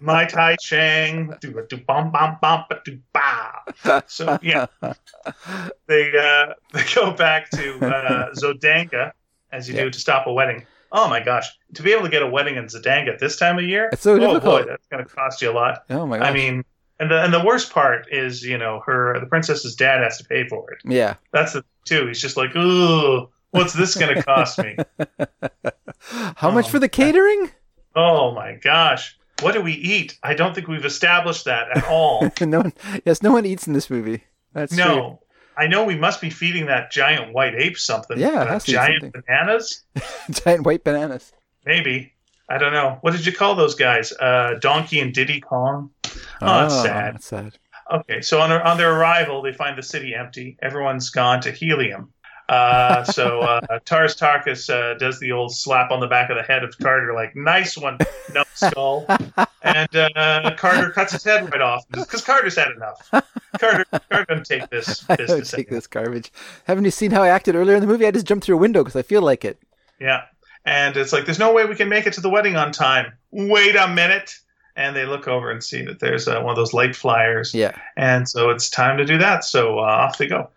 Matai 0.00 0.56
Shang. 0.60 1.32
Do 1.40 1.64
do 1.68 1.76
bum 1.76 2.10
bum 2.10 2.38
bum 2.42 2.64
do 2.84 2.98
ba. 3.12 4.02
So 4.08 4.36
yeah, 4.42 4.66
they 5.86 6.12
uh, 6.18 6.54
they 6.72 6.82
go 6.94 7.12
back 7.12 7.50
to 7.50 7.78
uh, 7.86 8.34
Zodanga 8.34 9.12
as 9.52 9.68
you 9.68 9.76
Yeah. 9.76 9.84
do 9.84 9.90
to 9.90 9.98
stop 10.00 10.26
a 10.26 10.32
wedding. 10.32 10.66
Oh 10.96 11.08
my 11.08 11.18
gosh, 11.22 11.46
to 11.74 11.82
be 11.82 11.92
able 11.92 12.04
to 12.04 12.08
get 12.08 12.22
a 12.22 12.26
wedding 12.26 12.54
in 12.56 12.66
Zodanga 12.66 13.08
at 13.12 13.18
this 13.18 13.36
time 13.36 13.58
of 13.58 13.64
year, 13.64 13.90
It's 13.92 14.02
so 14.02 14.14
oh 14.14 14.18
boy, 14.18 14.32
difficult. 14.34 14.66
that's 14.68 14.86
going 14.86 15.04
to 15.04 15.10
cost 15.10 15.42
you 15.42 15.50
a 15.50 15.52
lot. 15.52 15.82
Oh 15.90 16.06
my 16.06 16.18
gosh. 16.18 16.28
I 16.28 16.32
mean, 16.32 16.64
and 17.00 17.10
the 17.10 17.20
and 17.22 17.34
the 17.34 17.44
worst 17.44 17.72
part 17.72 18.06
is 18.12 18.44
you 18.44 18.56
know 18.56 18.80
her 18.86 19.18
the 19.18 19.26
princess's 19.26 19.74
dad 19.74 20.02
has 20.02 20.16
to 20.18 20.24
pay 20.24 20.46
for 20.46 20.70
it. 20.72 20.78
yeah. 20.84 21.14
That's 21.32 21.52
the 21.54 21.64
too. 21.84 22.06
He's 22.06 22.20
just 22.20 22.36
like, 22.36 22.54
ooh, 22.56 23.28
what's 23.50 23.72
this 23.72 23.96
going 23.96 24.14
to 24.14 24.22
cost 24.22 24.58
me? 24.58 24.76
How 26.36 26.50
much 26.50 26.66
Oh. 26.66 26.70
for 26.70 26.78
the 26.78 26.88
catering? 26.88 27.50
Oh 27.96 28.32
my 28.32 28.54
gosh. 28.62 29.16
What 29.42 29.52
do 29.52 29.60
we 29.62 29.72
eat? 29.72 30.16
I 30.22 30.34
don't 30.34 30.54
think 30.54 30.68
we've 30.68 30.84
established 30.84 31.44
that 31.46 31.76
at 31.76 31.84
all. 31.88 32.30
no 32.40 32.60
one. 32.60 32.72
Yes, 33.04 33.22
no 33.22 33.32
one 33.32 33.44
eats 33.44 33.66
in 33.66 33.72
this 33.72 33.90
movie. 33.90 34.22
That's 34.52 34.72
no. 34.76 35.20
I 35.56 35.66
know 35.66 35.84
we 35.84 35.96
must 35.96 36.20
be 36.20 36.30
feeding 36.30 36.66
that 36.66 36.90
giant 36.90 37.32
white 37.32 37.54
ape 37.54 37.78
something. 37.78 38.18
Yeah, 38.18 38.42
it 38.42 38.48
Uh, 38.48 38.52
has 38.52 38.64
to 38.64 38.70
be 38.70 38.74
giant 38.74 39.02
something. 39.02 39.22
bananas? 39.26 39.82
Giant 40.44 40.64
white 40.66 40.84
bananas. 40.84 41.32
Maybe. 41.64 42.12
I 42.48 42.58
don't 42.58 42.72
know. 42.72 42.98
What 43.00 43.12
did 43.12 43.24
you 43.24 43.32
call 43.32 43.54
those 43.54 43.74
guys? 43.74 44.12
Uh, 44.12 44.54
Donkey 44.60 45.00
and 45.00 45.14
Diddy 45.14 45.40
Kong? 45.40 45.90
Oh, 46.04 46.10
that's 46.40 46.82
sad. 46.82 47.14
That's 47.14 47.26
sad. 47.26 47.58
Okay, 47.92 48.20
so 48.20 48.40
on 48.40 48.48
their, 48.50 48.66
on 48.66 48.76
their 48.78 48.92
arrival, 48.98 49.42
they 49.42 49.52
find 49.52 49.76
the 49.78 49.82
city 49.82 50.14
empty. 50.14 50.56
Everyone's 50.62 51.10
gone 51.10 51.40
to 51.42 51.50
helium. 51.52 52.12
Uh, 52.48 53.02
so 53.04 53.40
uh, 53.40 53.78
Tars 53.84 54.16
Tarkas 54.16 54.68
uh, 54.68 54.98
does 54.98 55.18
the 55.18 55.32
old 55.32 55.54
slap 55.54 55.90
on 55.90 56.00
the 56.00 56.06
back 56.06 56.28
of 56.30 56.36
the 56.36 56.42
head 56.42 56.62
of 56.62 56.76
Carter, 56.78 57.14
like 57.14 57.34
"nice 57.34 57.76
one, 57.78 57.98
numbskull," 58.34 59.06
and 59.62 59.96
uh, 59.96 60.54
Carter 60.58 60.90
cuts 60.90 61.12
his 61.12 61.24
head 61.24 61.50
right 61.50 61.60
off 61.62 61.84
because 61.90 62.22
Carter's 62.22 62.56
had 62.56 62.68
enough. 62.72 63.10
Carter, 63.58 63.84
Carter 64.10 64.24
doesn't 64.28 64.44
take 64.46 64.68
this 64.68 65.04
I 65.08 65.16
don't 65.16 65.28
take 65.46 65.54
anymore. 65.54 65.66
this 65.70 65.86
garbage. 65.86 66.32
Haven't 66.66 66.84
you 66.84 66.90
seen 66.90 67.12
how 67.12 67.22
I 67.22 67.28
acted 67.28 67.54
earlier 67.56 67.76
in 67.76 67.80
the 67.80 67.86
movie? 67.86 68.06
I 68.06 68.10
just 68.10 68.26
jumped 68.26 68.44
through 68.44 68.56
a 68.56 68.60
window 68.60 68.82
because 68.82 68.96
I 68.96 69.02
feel 69.02 69.22
like 69.22 69.44
it. 69.44 69.58
Yeah, 69.98 70.24
and 70.66 70.96
it's 70.98 71.12
like 71.14 71.24
there's 71.24 71.38
no 71.38 71.52
way 71.54 71.64
we 71.64 71.76
can 71.76 71.88
make 71.88 72.06
it 72.06 72.12
to 72.14 72.20
the 72.20 72.30
wedding 72.30 72.56
on 72.56 72.72
time. 72.72 73.12
Wait 73.30 73.74
a 73.76 73.88
minute. 73.88 74.34
And 74.76 74.96
they 74.96 75.06
look 75.06 75.28
over 75.28 75.52
and 75.52 75.62
see 75.62 75.82
that 75.84 76.00
there's 76.00 76.26
uh, 76.26 76.40
one 76.40 76.50
of 76.50 76.56
those 76.56 76.74
light 76.74 76.96
flyers, 76.96 77.54
Yeah. 77.54 77.78
and 77.96 78.28
so 78.28 78.50
it's 78.50 78.68
time 78.68 78.96
to 78.96 79.04
do 79.04 79.18
that. 79.18 79.44
So 79.44 79.78
uh, 79.78 79.82
off 79.82 80.18
they 80.18 80.26
go. 80.26 80.50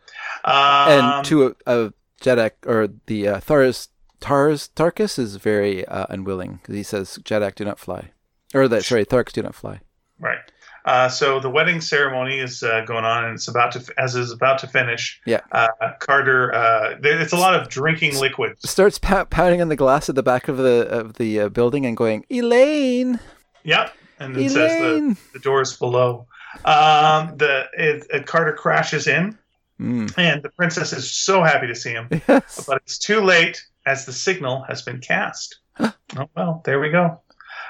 Um, 0.48 0.90
and 0.90 1.26
to 1.26 1.48
a, 1.48 1.56
a 1.65 1.94
Jeddak 2.22 2.52
or 2.65 2.90
the 3.06 3.28
uh, 3.28 3.40
Thars 3.40 3.90
Tars 4.19 4.69
Tarkas 4.76 5.19
is 5.19 5.36
very 5.36 5.86
uh, 5.86 6.06
unwilling 6.10 6.60
because 6.61 6.76
he 6.76 6.84
says 6.84 7.19
Jeddak 7.24 7.56
do 7.56 7.65
not 7.65 7.80
fly, 7.80 8.11
or 8.53 8.68
that 8.68 8.86
sorry 8.86 9.06
Tharks 9.06 9.34
do 9.34 9.44
not 9.44 9.56
fly. 9.56 9.82
Right. 10.19 10.40
Uh, 10.86 11.10
so 11.10 11.41
the 11.41 11.49
wedding 11.49 11.82
ceremony 11.82 12.40
is 12.40 12.64
uh, 12.64 12.80
going 12.86 13.03
on, 13.03 13.26
and 13.26 13.36
it's 13.36 13.49
about 13.49 13.74
to, 13.74 13.84
as 13.98 14.15
is 14.15 14.32
about 14.32 14.60
to 14.60 14.68
finish. 14.68 15.19
Yeah. 15.26 15.41
Uh, 15.52 15.68
Carter, 15.99 16.53
uh, 16.56 16.95
there, 17.02 17.19
it's 17.19 17.34
a 17.34 17.38
lot 17.38 17.56
of 17.56 17.68
drinking 17.68 18.18
liquid. 18.18 18.56
Starts 18.65 18.98
pow- 18.98 19.26
pounding 19.26 19.61
on 19.61 19.68
the 19.68 19.76
glass 19.76 20.07
at 20.07 20.15
the 20.15 20.24
back 20.24 20.48
of 20.48 20.56
the 20.56 20.88
of 20.88 21.15
the 21.15 21.41
uh, 21.41 21.49
building 21.49 21.86
and 21.86 21.98
going 21.98 22.26
Elaine, 22.32 23.19
Yep. 23.65 23.94
And 24.19 24.38
it 24.38 24.49
says 24.49 24.72
the, 24.72 24.88
Elaine. 24.88 25.18
the 25.34 25.40
doors 25.40 25.76
below. 25.78 26.26
Um, 26.64 27.36
the 27.36 27.65
it, 27.74 28.07
it, 28.10 28.26
Carter 28.26 28.53
crashes 28.53 29.07
in, 29.07 29.38
Mm. 29.79 30.11
and 30.17 30.41
the 30.41 30.49
princess 30.49 30.91
is 30.93 31.11
so 31.11 31.43
happy 31.43 31.67
to 31.67 31.75
see 31.75 31.91
him, 31.91 32.07
Yes. 32.27 32.65
but 32.67 32.77
it's 32.83 32.97
too 32.97 33.21
late 33.21 33.63
as 33.85 34.05
the 34.05 34.13
signal 34.13 34.63
has 34.67 34.81
been 34.81 34.99
cast. 34.99 35.59
oh 35.79 35.93
well, 36.35 36.61
there 36.65 36.79
we 36.79 36.89
go. 36.89 37.21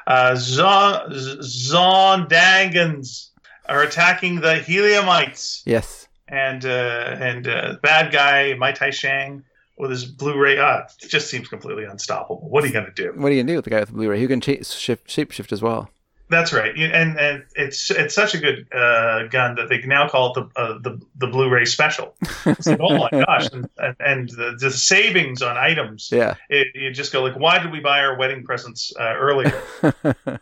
Uh, 0.05 0.35
Zon- 0.35 1.11
Zondangans 1.11 3.29
are 3.67 3.83
attacking 3.83 4.41
the 4.41 4.55
Heliumites. 4.55 5.61
Yes. 5.65 6.07
and 6.29 6.65
uh, 6.65 7.15
and 7.19 7.47
uh, 7.47 7.75
bad 7.81 8.11
guy 8.11 8.53
Matai 8.55 8.91
Shang 8.91 9.43
with 9.77 9.91
his 9.91 10.05
Blu-ray. 10.05 10.57
Uh, 10.57 10.81
it 11.01 11.09
just 11.09 11.29
seems 11.29 11.47
completely 11.47 11.83
unstoppable. 11.83 12.47
What 12.49 12.63
are 12.63 12.67
you 12.67 12.73
going 12.73 12.85
to 12.85 12.91
do? 12.91 13.13
What 13.15 13.31
are 13.31 13.35
you 13.35 13.41
gonna 13.43 13.51
do 13.51 13.55
with 13.57 13.65
the 13.65 13.71
guy 13.71 13.79
with 13.81 13.89
the 13.89 13.95
Blu-ray? 13.95 14.19
Who 14.19 14.27
can 14.27 14.41
cha- 14.41 14.63
shift 14.63 15.51
as 15.51 15.61
well? 15.61 15.89
That's 16.29 16.51
right, 16.51 16.75
and 16.77 17.17
and 17.17 17.45
it's 17.55 17.89
it's 17.89 18.13
such 18.13 18.35
a 18.35 18.37
good 18.37 18.67
uh, 18.73 19.27
gun 19.27 19.55
that 19.55 19.69
they 19.69 19.77
can 19.77 19.87
now 19.87 20.09
call 20.09 20.33
it 20.33 20.33
the 20.35 20.59
uh, 20.59 20.77
the 20.79 21.01
the 21.15 21.27
Blu-ray 21.27 21.63
special. 21.63 22.15
It's 22.45 22.67
like, 22.67 22.79
oh 22.81 22.97
my 22.97 23.09
gosh, 23.25 23.47
and, 23.53 23.69
and, 23.99 24.29
the, 24.29 24.57
the 24.59 24.69
savings 24.71 25.41
on 25.41 25.55
items. 25.55 26.09
Yeah. 26.11 26.35
It, 26.49 26.67
you 26.75 26.91
just 26.91 27.13
go 27.13 27.23
like, 27.23 27.39
why 27.39 27.59
did 27.59 27.71
we 27.71 27.79
buy 27.79 28.01
our 28.01 28.17
wedding 28.17 28.43
presents 28.43 28.91
uh, 28.99 29.15
earlier? 29.15 29.61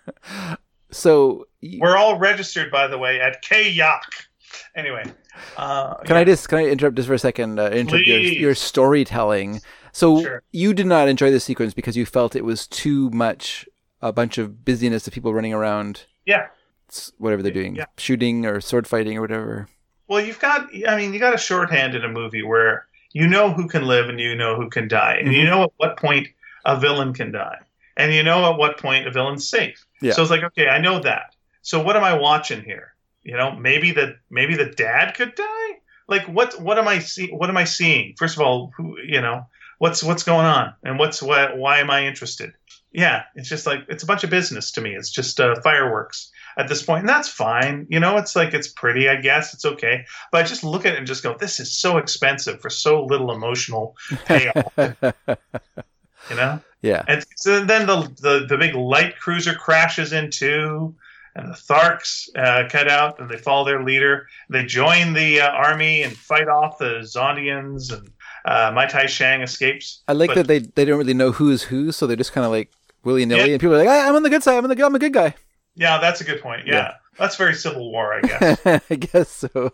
so 0.92 1.46
We're 1.80 1.98
all 1.98 2.18
registered, 2.18 2.72
by 2.72 2.88
the 2.88 2.98
way, 2.98 3.22
at 3.22 3.44
Kayak. 3.44 4.02
Anyway, 4.76 5.04
uh, 5.58 5.96
can 5.98 6.18
I 6.18 6.24
just 6.24 6.50
can 6.50 6.58
I 6.58 6.66
interrupt 6.66 6.96
just 6.96 7.08
for 7.08 7.14
a 7.14 7.20
second? 7.20 7.60
Uh, 7.60 7.70
interrupt 7.70 8.08
your, 8.08 8.20
your 8.20 8.56
storytelling. 8.56 9.62
So 9.92 10.22
Sure. 10.22 10.44
you 10.52 10.74
did 10.74 10.88
not 10.88 11.08
enjoy 11.08 11.32
the 11.32 11.40
sequence 11.40 11.74
because 11.74 11.96
you 11.96 12.06
felt 12.06 12.36
it 12.36 12.44
was 12.44 12.68
too 12.68 13.10
much 13.12 13.66
a 14.02 14.12
bunch 14.14 14.38
of 14.38 14.64
busyness 14.66 15.08
of 15.08 15.14
people 15.14 15.34
running 15.34 15.54
around, 15.54 16.06
yeah. 16.26 16.48
whatever 17.18 17.42
they're 17.42 17.52
doing, 17.52 17.76
Yeah. 17.76 17.86
shooting 17.98 18.46
or 18.46 18.62
sword 18.62 18.88
fighting 18.88 19.18
or 19.18 19.22
whatever. 19.22 19.68
Well, 20.08 20.22
you've 20.22 20.40
got, 20.40 20.70
I 20.88 20.96
mean, 20.98 21.14
you 21.14 21.20
got 21.20 21.34
a 21.34 21.38
shorthand 21.38 21.96
in 21.96 22.04
a 22.04 22.10
movie 22.10 22.44
where 22.44 22.86
you 23.14 23.28
know 23.28 23.52
who 23.52 23.68
can 23.68 23.86
live 23.88 24.10
and 24.10 24.20
you 24.20 24.36
know 24.36 24.56
who 24.56 24.70
can 24.70 24.88
die. 24.88 25.16
And 25.20 25.34
you 25.34 25.44
Mhm. 25.46 25.50
know 25.50 25.64
at 25.64 25.72
what 25.78 25.98
point 25.98 26.28
a 26.66 26.80
villain 26.80 27.14
can 27.14 27.32
die. 27.32 27.58
And 27.98 28.14
you 28.14 28.24
know 28.24 28.52
at 28.52 28.58
what 28.58 28.78
point 28.78 29.08
a 29.08 29.12
villain's 29.12 29.48
safe. 29.50 29.84
Yeah. 30.02 30.12
So 30.14 30.22
it's 30.22 30.30
like, 30.32 30.44
okay, 30.44 30.68
I 30.68 30.80
know 30.80 31.00
that. 31.00 31.34
So 31.62 31.82
what 31.82 31.96
am 31.96 32.04
I 32.04 32.14
watching 32.14 32.62
here? 32.64 32.94
You 33.24 33.36
know, 33.38 33.54
maybe 33.56 33.92
the 33.92 34.18
maybe 34.30 34.56
the 34.56 34.66
dad 34.66 35.16
could 35.16 35.34
die? 35.34 35.70
Like 36.08 36.26
what 36.26 36.60
what 36.62 36.78
am 36.78 36.88
I 36.88 37.00
see 37.00 37.30
what 37.32 37.50
am 37.50 37.58
I 37.58 37.64
seeing? 37.64 38.14
First 38.18 38.36
of 38.38 38.44
all, 38.44 38.72
who 38.78 38.98
you 39.04 39.22
know, 39.22 39.48
what's 39.80 40.04
what's 40.04 40.22
going 40.24 40.46
on? 40.46 40.74
And 40.84 41.00
what's 41.00 41.24
what 41.24 41.58
why 41.58 41.80
am 41.80 41.90
I 41.90 42.06
interested? 42.06 42.54
Yeah, 42.96 43.24
it's 43.36 43.50
just 43.50 43.66
like 43.66 43.80
it's 43.90 44.04
a 44.04 44.06
bunch 44.06 44.24
of 44.24 44.30
business 44.30 44.72
to 44.72 44.82
me. 44.82 44.96
It's 44.96 45.10
just 45.10 45.40
uh, 45.42 45.60
fireworks 45.62 46.32
at 46.58 46.70
this 46.70 46.82
point, 46.82 47.02
and 47.02 47.10
that's 47.10 47.28
fine. 47.28 47.86
You 47.90 48.00
know, 48.00 48.16
it's 48.18 48.38
like 48.38 48.54
it's 48.54 48.70
pretty, 48.70 49.10
I 49.10 49.18
guess 49.18 49.54
it's 49.54 49.66
okay. 49.66 50.06
But 50.32 50.44
I 50.44 50.48
just 50.48 50.64
look 50.64 50.86
at 50.86 50.94
it 50.94 51.00
and 51.00 51.06
just 51.06 51.22
go, 51.22 51.36
this 51.38 51.60
is 51.60 51.76
so 51.76 51.98
expensive 51.98 52.62
for 52.62 52.70
so 52.70 53.04
little 53.04 53.32
emotional 53.34 53.98
payoff. 54.26 54.72
you 54.78 56.36
know, 56.38 56.62
yeah. 56.82 57.04
and 57.08 57.26
so 57.36 57.66
then 57.66 57.86
the, 57.86 58.10
the 58.22 58.46
the 58.48 58.58
big 58.58 58.76
light 58.76 59.18
cruiser 59.20 59.54
crashes 59.54 60.14
into, 60.14 60.96
and 61.36 61.50
the 61.50 61.58
Tharks 61.58 62.30
uh, 62.38 62.70
cut 62.70 62.90
out, 62.90 63.20
and 63.20 63.30
they 63.30 63.38
follow 63.38 63.66
their 63.66 63.84
leader. 63.84 64.28
They 64.50 64.66
join 64.66 65.12
the 65.12 65.42
uh, 65.42 65.50
army 65.50 66.04
and 66.04 66.16
fight 66.16 66.48
off 66.48 66.78
the 66.78 67.02
Zondians, 67.02 67.92
and 67.92 68.10
uh, 68.46 68.72
Matai 68.74 69.08
Shang 69.08 69.42
escapes. 69.42 70.02
I 70.08 70.14
like 70.14 70.30
But- 70.30 70.36
that 70.36 70.48
they 70.48 70.60
they 70.60 70.86
don't 70.86 70.98
really 70.98 71.14
know 71.14 71.34
who's 71.34 71.64
who, 71.64 71.92
so 71.92 72.08
they're 72.08 72.16
just 72.16 72.32
kind 72.32 72.46
of 72.46 72.52
like 72.52 72.72
willy 73.06 73.26
nilly, 73.26 73.42
Yeah. 73.42 73.52
and 73.54 73.60
people 73.62 73.76
are 73.76 73.80
like, 73.80 73.88
"Ah, 73.88 74.10
"I'm 74.10 74.16
on 74.16 74.24
the 74.24 74.30
good 74.30 74.44
side. 74.44 74.58
I'm 74.58 74.66
on 74.66 74.76
the 74.76 74.86
I'm 74.86 74.96
a 74.96 75.00
good 75.00 75.14
guy." 75.14 75.34
Yeah, 75.76 75.98
that's 76.00 76.20
a 76.22 76.24
good 76.24 76.42
point. 76.42 76.66
Yeah, 76.68 76.74
Yeah. 76.76 76.92
that's 77.18 77.36
very 77.38 77.54
Civil 77.54 77.92
War, 77.92 78.14
I 78.14 78.22
guess. 78.22 78.62
I 78.90 78.96
guess 78.96 79.30
so. 79.30 79.72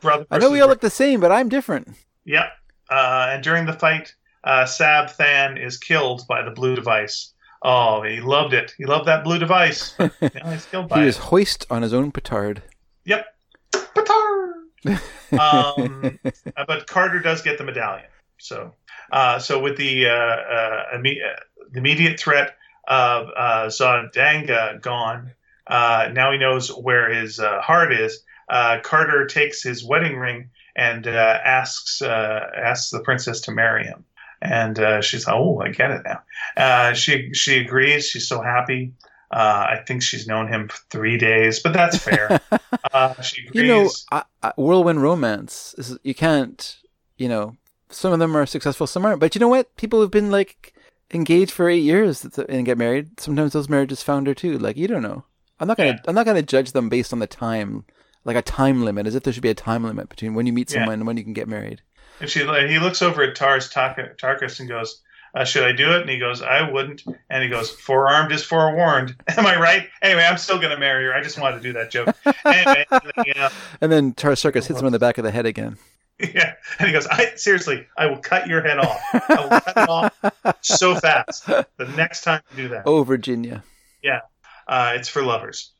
Brother 0.00 0.26
I 0.30 0.38
know 0.38 0.50
we 0.50 0.60
all 0.60 0.68
look 0.68 0.80
the 0.80 0.90
same, 0.90 1.20
but 1.20 1.30
I'm 1.32 1.48
different. 1.48 1.88
Yeah. 2.24 2.48
Uh, 2.90 3.28
and 3.30 3.42
during 3.42 3.66
the 3.66 3.72
fight, 3.72 4.14
uh, 4.44 4.66
Sab 4.66 5.10
Than 5.16 5.56
is 5.56 5.78
killed 5.78 6.22
by 6.28 6.42
the 6.42 6.50
blue 6.50 6.74
device. 6.76 7.32
Oh, 7.64 8.02
he 8.02 8.20
loved 8.20 8.54
it. 8.54 8.74
He 8.78 8.84
loved 8.86 9.06
that 9.06 9.22
blue 9.24 9.38
device. 9.38 9.94
But, 9.98 10.12
he's 10.20 10.66
killed 10.66 10.88
by 10.88 10.96
He 10.96 11.02
it. 11.02 11.06
was 11.06 11.16
hoist 11.18 11.64
on 11.70 11.82
his 11.82 11.92
own 11.94 12.10
petard. 12.12 12.62
Yep. 13.04 13.24
Petard! 13.72 14.54
um, 15.38 16.18
uh, 16.56 16.64
but 16.66 16.86
Carter 16.86 17.20
does 17.20 17.42
get 17.42 17.58
the 17.58 17.64
medallion. 17.64 18.06
So, 18.38 18.74
uh, 19.12 19.38
so 19.38 19.60
with 19.60 19.76
the 19.76 20.06
uh, 20.06 20.12
uh, 20.12 20.84
imme- 20.96 21.22
uh, 21.24 21.36
the 21.70 21.78
immediate 21.78 22.18
threat 22.18 22.56
of 22.86 23.28
uh, 23.36 23.66
Zodanga 23.66 24.80
gone, 24.80 25.32
uh, 25.66 26.10
now 26.12 26.32
he 26.32 26.38
knows 26.38 26.68
where 26.68 27.12
his 27.12 27.38
uh, 27.38 27.60
heart 27.60 27.92
is. 27.92 28.22
Uh, 28.48 28.78
Carter 28.82 29.26
takes 29.26 29.62
his 29.62 29.84
wedding 29.84 30.16
ring 30.16 30.50
and 30.76 31.06
uh, 31.06 31.38
asks 31.44 32.02
uh, 32.02 32.50
asks 32.56 32.90
the 32.90 33.00
princess 33.00 33.40
to 33.42 33.52
marry 33.52 33.84
him. 33.84 34.04
And 34.40 34.78
uh, 34.78 35.00
she's 35.02 35.26
like, 35.26 35.36
"Oh, 35.36 35.60
I 35.60 35.70
get 35.70 35.92
it 35.92 36.02
now." 36.04 36.22
Uh, 36.56 36.92
she 36.94 37.32
she 37.32 37.58
agrees. 37.58 38.08
She's 38.08 38.26
so 38.26 38.42
happy. 38.42 38.92
Uh, 39.30 39.66
I 39.70 39.82
think 39.86 40.02
she's 40.02 40.26
known 40.26 40.48
him 40.48 40.68
for 40.68 40.78
three 40.90 41.16
days, 41.16 41.60
but 41.60 41.72
that's 41.72 41.96
fair. 41.96 42.40
uh, 42.92 43.20
she 43.22 43.46
agrees. 43.46 43.62
You 43.62 43.66
know, 43.68 43.90
I, 44.10 44.24
I, 44.42 44.52
whirlwind 44.56 45.00
romance. 45.00 45.74
Is, 45.78 45.96
you 46.02 46.14
can't. 46.14 46.76
You 47.16 47.28
know, 47.28 47.56
some 47.88 48.12
of 48.12 48.18
them 48.18 48.36
are 48.36 48.44
successful, 48.46 48.86
some 48.86 49.06
aren't. 49.06 49.20
But 49.20 49.36
you 49.36 49.38
know 49.38 49.48
what? 49.48 49.74
People 49.76 50.00
have 50.00 50.10
been 50.10 50.32
like 50.32 50.74
engage 51.12 51.50
for 51.52 51.68
eight 51.68 51.82
years 51.82 52.24
and 52.48 52.64
get 52.66 52.78
married. 52.78 53.20
Sometimes 53.20 53.52
those 53.52 53.68
marriages 53.68 54.02
founder 54.02 54.34
too. 54.34 54.58
Like 54.58 54.76
you 54.76 54.88
don't 54.88 55.02
know. 55.02 55.24
I'm 55.60 55.68
not 55.68 55.76
gonna. 55.76 55.90
Yeah. 55.90 55.98
I'm 56.08 56.14
not 56.14 56.26
gonna 56.26 56.42
judge 56.42 56.72
them 56.72 56.88
based 56.88 57.12
on 57.12 57.18
the 57.18 57.26
time, 57.26 57.84
like 58.24 58.36
a 58.36 58.42
time 58.42 58.84
limit, 58.84 59.06
as 59.06 59.14
if 59.14 59.22
there 59.22 59.32
should 59.32 59.42
be 59.42 59.50
a 59.50 59.54
time 59.54 59.84
limit 59.84 60.08
between 60.08 60.34
when 60.34 60.46
you 60.46 60.52
meet 60.52 60.70
Yeah. 60.72 60.80
someone 60.80 60.94
and 60.94 61.06
when 61.06 61.16
you 61.16 61.24
can 61.24 61.32
get 61.34 61.48
married. 61.48 61.82
And 62.20 62.28
she, 62.28 62.40
he 62.40 62.78
looks 62.78 63.02
over 63.02 63.22
at 63.22 63.34
Tars 63.34 63.68
Tarkas 63.70 64.60
and 64.60 64.68
goes, 64.68 65.00
uh, 65.34 65.44
"Should 65.44 65.64
I 65.64 65.72
do 65.72 65.92
it?" 65.92 66.02
And 66.02 66.10
he 66.10 66.18
goes, 66.18 66.42
"I 66.42 66.68
wouldn't." 66.70 67.02
And 67.30 67.42
he 67.42 67.48
goes, 67.48 67.70
"Forearmed 67.70 68.32
is 68.32 68.44
forewarned." 68.44 69.14
Am 69.36 69.46
I 69.46 69.58
right? 69.58 69.88
Anyway, 70.02 70.22
I'm 70.24 70.38
still 70.38 70.58
gonna 70.60 70.78
marry 70.78 71.04
her. 71.04 71.14
I 71.14 71.22
just 71.22 71.38
wanted 71.38 71.56
to 71.58 71.62
do 71.62 71.72
that 71.74 71.90
joke. 71.90 72.14
anyway, 72.44 72.84
you 73.26 73.34
know, 73.34 73.48
And 73.80 73.90
then 73.90 74.12
Taras 74.12 74.40
Circus 74.40 74.66
hits 74.66 74.80
him 74.80 74.86
in 74.86 74.92
the 74.92 74.98
back 74.98 75.18
of 75.18 75.24
the 75.24 75.30
head 75.30 75.46
again. 75.46 75.78
yeah. 76.34 76.54
And 76.78 76.86
he 76.88 76.92
goes, 76.92 77.06
"I 77.06 77.32
seriously, 77.36 77.86
I 77.96 78.06
will 78.06 78.18
cut 78.18 78.46
your 78.46 78.62
head 78.62 78.78
off. 78.78 79.00
I 79.12 79.36
will 79.42 79.60
cut 79.60 79.76
it 79.76 79.88
off 79.88 80.56
so 80.60 80.94
fast 80.94 81.46
the 81.46 81.66
next 81.96 82.22
time 82.22 82.40
you 82.56 82.64
do 82.64 82.68
that. 82.70 82.82
Oh, 82.86 83.02
Virginia. 83.02 83.64
Yeah. 84.02 84.20
Uh, 84.68 84.92
it's 84.96 85.08
for 85.08 85.22
lovers." 85.22 85.72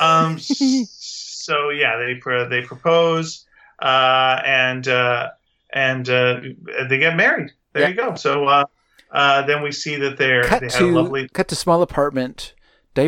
Um. 0.00 0.38
so 0.40 1.70
yeah, 1.70 1.96
they 1.98 2.14
pro- 2.20 2.48
they 2.48 2.62
propose, 2.62 3.44
uh, 3.82 4.40
and 4.44 4.86
uh, 4.88 5.30
and 5.72 6.08
uh, 6.08 6.40
they 6.88 6.98
get 6.98 7.16
married. 7.16 7.50
There 7.72 7.82
Yeah. 7.82 7.88
you 7.88 7.94
go. 7.94 8.14
So 8.14 8.46
uh, 8.46 8.64
uh, 9.10 9.42
then 9.42 9.62
we 9.62 9.72
see 9.72 9.96
that 9.96 10.16
they're 10.16 10.44
Cut 10.44 10.60
they 10.60 10.66
had 10.66 10.78
to 10.78 10.90
a 10.90 10.92
lovely. 10.92 11.28
cut 11.28 11.48
to 11.48 11.56
small 11.56 11.82
apartment. 11.82 12.54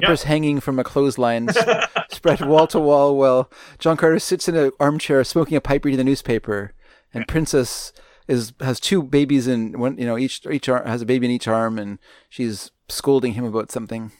Diapers 0.00 0.22
hanging 0.24 0.60
from 0.60 0.78
a 0.78 0.84
clothesline, 0.84 1.48
s- 1.50 1.88
spread 2.10 2.40
wall 2.40 2.66
to 2.68 2.78
wall. 2.80 3.16
While 3.16 3.50
John 3.78 3.96
Carter 3.96 4.18
sits 4.18 4.48
in 4.48 4.56
an 4.56 4.70
armchair, 4.80 5.22
smoking 5.24 5.56
a 5.56 5.60
pipe, 5.60 5.84
reading 5.84 5.98
the 5.98 6.04
newspaper, 6.04 6.72
and 7.12 7.28
Princess 7.28 7.92
is 8.28 8.52
has 8.60 8.80
two 8.80 9.02
babies 9.02 9.46
in 9.46 9.78
one. 9.78 9.98
You 9.98 10.06
know, 10.06 10.16
each 10.16 10.46
each 10.50 10.68
arm 10.68 10.86
has 10.86 11.02
a 11.02 11.06
baby 11.06 11.26
in 11.26 11.32
each 11.32 11.48
arm, 11.48 11.78
and 11.78 11.98
she's 12.28 12.70
scolding 12.88 13.34
him 13.34 13.44
about 13.44 13.70
something. 13.70 14.12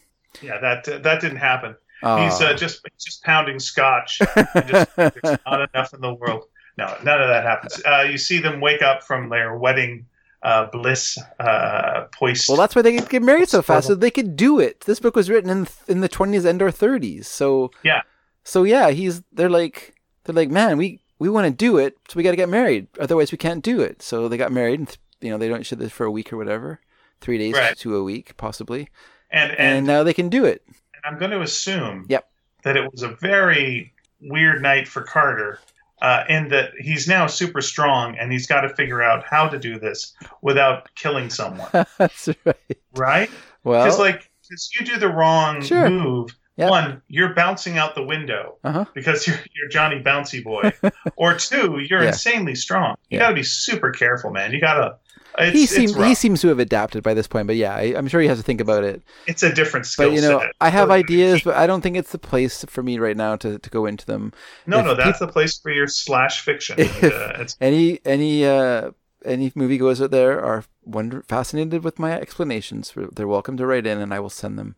Yeah, 0.42 0.58
that 0.60 0.84
that 1.02 1.20
didn't 1.20 1.38
happen. 1.38 1.76
Aw. 2.02 2.24
He's 2.24 2.40
uh, 2.40 2.54
just 2.54 2.86
just 3.00 3.22
pounding 3.22 3.58
scotch. 3.58 4.18
just, 4.66 4.96
there's 4.96 5.38
not 5.46 5.68
enough 5.74 5.94
in 5.94 6.00
the 6.00 6.14
world. 6.14 6.44
No, 6.76 6.86
none 7.04 7.20
of 7.20 7.28
that 7.28 7.44
happens. 7.44 7.80
Uh, 7.84 8.06
you 8.10 8.18
see 8.18 8.40
them 8.40 8.60
wake 8.60 8.82
up 8.82 9.04
from 9.04 9.28
their 9.28 9.56
wedding 9.56 10.06
uh, 10.42 10.66
bliss 10.66 11.18
uh, 11.38 12.04
poised. 12.12 12.48
Well, 12.48 12.56
that's 12.56 12.74
why 12.74 12.82
they 12.82 12.98
get 12.98 13.22
married 13.22 13.48
so 13.48 13.62
fast, 13.62 13.86
so 13.86 13.94
they 13.94 14.10
could 14.10 14.36
do 14.36 14.58
it. 14.58 14.80
This 14.80 15.00
book 15.00 15.14
was 15.16 15.30
written 15.30 15.50
in 15.50 15.68
in 15.88 16.00
the 16.00 16.08
twenties 16.08 16.44
and 16.44 16.60
or 16.60 16.70
thirties, 16.70 17.28
so 17.28 17.70
Yeah. 17.82 18.02
So 18.44 18.64
yeah, 18.64 18.90
he's 18.90 19.22
they're 19.32 19.50
like 19.50 19.94
they're 20.24 20.34
like, 20.34 20.50
man, 20.50 20.76
we 20.78 21.00
we 21.18 21.28
want 21.28 21.46
to 21.46 21.52
do 21.52 21.78
it, 21.78 21.96
so 22.08 22.16
we 22.16 22.24
got 22.24 22.32
to 22.32 22.36
get 22.36 22.48
married. 22.48 22.88
Otherwise, 22.98 23.30
we 23.30 23.38
can't 23.38 23.62
do 23.62 23.80
it. 23.80 24.02
So 24.02 24.28
they 24.28 24.36
got 24.36 24.50
married, 24.50 24.80
and 24.80 24.98
you 25.20 25.30
know 25.30 25.38
they 25.38 25.48
don't 25.48 25.64
should 25.64 25.78
this 25.78 25.92
for 25.92 26.04
a 26.04 26.10
week 26.10 26.32
or 26.32 26.36
whatever, 26.36 26.80
three 27.20 27.38
days 27.38 27.54
Right. 27.54 27.76
to 27.78 27.96
a 27.96 28.02
week 28.02 28.36
possibly, 28.36 28.88
and 29.30 29.52
and, 29.52 29.60
and, 29.60 29.86
now 29.86 30.02
they 30.02 30.14
can 30.14 30.28
do 30.28 30.44
it. 30.44 30.66
I'm 31.04 31.18
going 31.18 31.30
to 31.30 31.40
assume 31.40 32.06
Yep. 32.08 32.28
that 32.64 32.76
it 32.76 32.90
was 32.90 33.02
a 33.02 33.08
very 33.08 33.92
weird 34.20 34.62
night 34.62 34.88
for 34.88 35.02
Carter. 35.02 35.60
Uh, 36.02 36.24
in 36.28 36.48
that 36.48 36.72
he's 36.80 37.06
now 37.06 37.28
super 37.28 37.60
strong 37.60 38.16
and 38.18 38.32
he's 38.32 38.46
got 38.48 38.62
to 38.62 38.68
figure 38.74 39.00
out 39.00 39.22
how 39.24 39.46
to 39.48 39.56
do 39.56 39.78
this 39.78 40.12
without 40.42 40.92
killing 40.96 41.30
someone, 41.30 41.68
That's 41.98 42.28
right. 42.44 42.56
right? 42.92 43.30
Well, 43.62 43.84
Because 43.84 44.00
like, 44.00 44.28
because 44.42 44.68
you 44.78 44.84
do 44.84 44.96
the 44.98 45.08
wrong 45.08 45.62
Sure. 45.62 45.88
move, 45.88 46.30
Yep. 46.56 46.70
one, 46.70 47.02
you're 47.08 47.32
bouncing 47.34 47.78
out 47.78 47.94
the 47.94 48.02
window 48.02 48.58
uh-huh. 48.64 48.84
because 48.94 49.26
you're 49.28 49.38
you're 49.54 49.68
Johnny 49.70 50.02
Bouncy 50.02 50.42
Boy, 50.44 50.72
or 51.16 51.34
two, 51.34 51.78
you're 51.88 52.02
Yeah. 52.02 52.08
insanely 52.08 52.56
strong. 52.56 52.96
You 53.08 53.18
Yeah. 53.18 53.24
got 53.24 53.28
to 53.28 53.34
be 53.36 53.42
super 53.44 53.90
careful, 53.92 54.30
man. 54.32 54.52
You 54.52 54.60
got 54.60 54.74
to. 54.74 54.96
It's, 55.38 55.56
he 55.58 55.66
seems 55.66 55.94
he 55.96 56.14
seems 56.14 56.40
to 56.42 56.48
have 56.48 56.58
adapted 56.58 57.02
by 57.02 57.14
this 57.14 57.26
point, 57.26 57.46
but 57.46 57.56
yeah, 57.56 57.74
I, 57.74 57.94
I'm 57.96 58.06
sure 58.08 58.20
he 58.20 58.28
has 58.28 58.38
to 58.38 58.44
think 58.44 58.60
about 58.60 58.84
it. 58.84 59.02
it's 59.26 59.42
a 59.42 59.52
different 59.52 59.86
skill 59.86 60.08
But 60.10 60.14
you 60.14 60.20
know, 60.20 60.40
set. 60.40 60.52
I 60.60 60.68
have 60.68 60.90
ideas, 60.90 61.42
but 61.42 61.56
I 61.56 61.66
don't 61.66 61.80
think 61.80 61.96
it's 61.96 62.12
the 62.12 62.18
place 62.18 62.64
for 62.68 62.82
me 62.82 62.98
right 62.98 63.16
now 63.16 63.36
to, 63.36 63.58
to 63.58 63.70
go 63.70 63.86
into 63.86 64.04
them. 64.04 64.32
No, 64.66 64.80
if 64.80 64.84
no, 64.84 64.94
that's 64.94 65.20
the 65.20 65.28
place 65.28 65.58
for 65.58 65.70
your 65.70 65.88
slash 65.88 66.40
fiction. 66.40 66.76
If- 66.78 67.02
And, 67.02 67.12
uh, 67.12 67.44
Any 67.60 68.00
any 68.04 68.44
uh 68.44 68.90
any 69.24 69.50
moviegoers 69.52 70.02
out 70.02 70.10
there 70.10 70.42
are 70.44 70.64
wonder 70.84 71.22
fascinated 71.28 71.82
with 71.84 71.98
my 71.98 72.12
explanations. 72.12 72.92
They're 73.14 73.28
welcome 73.28 73.56
to 73.56 73.66
write 73.66 73.86
in, 73.86 73.98
and 73.98 74.12
I 74.12 74.20
will 74.20 74.30
send 74.30 74.58
them. 74.58 74.76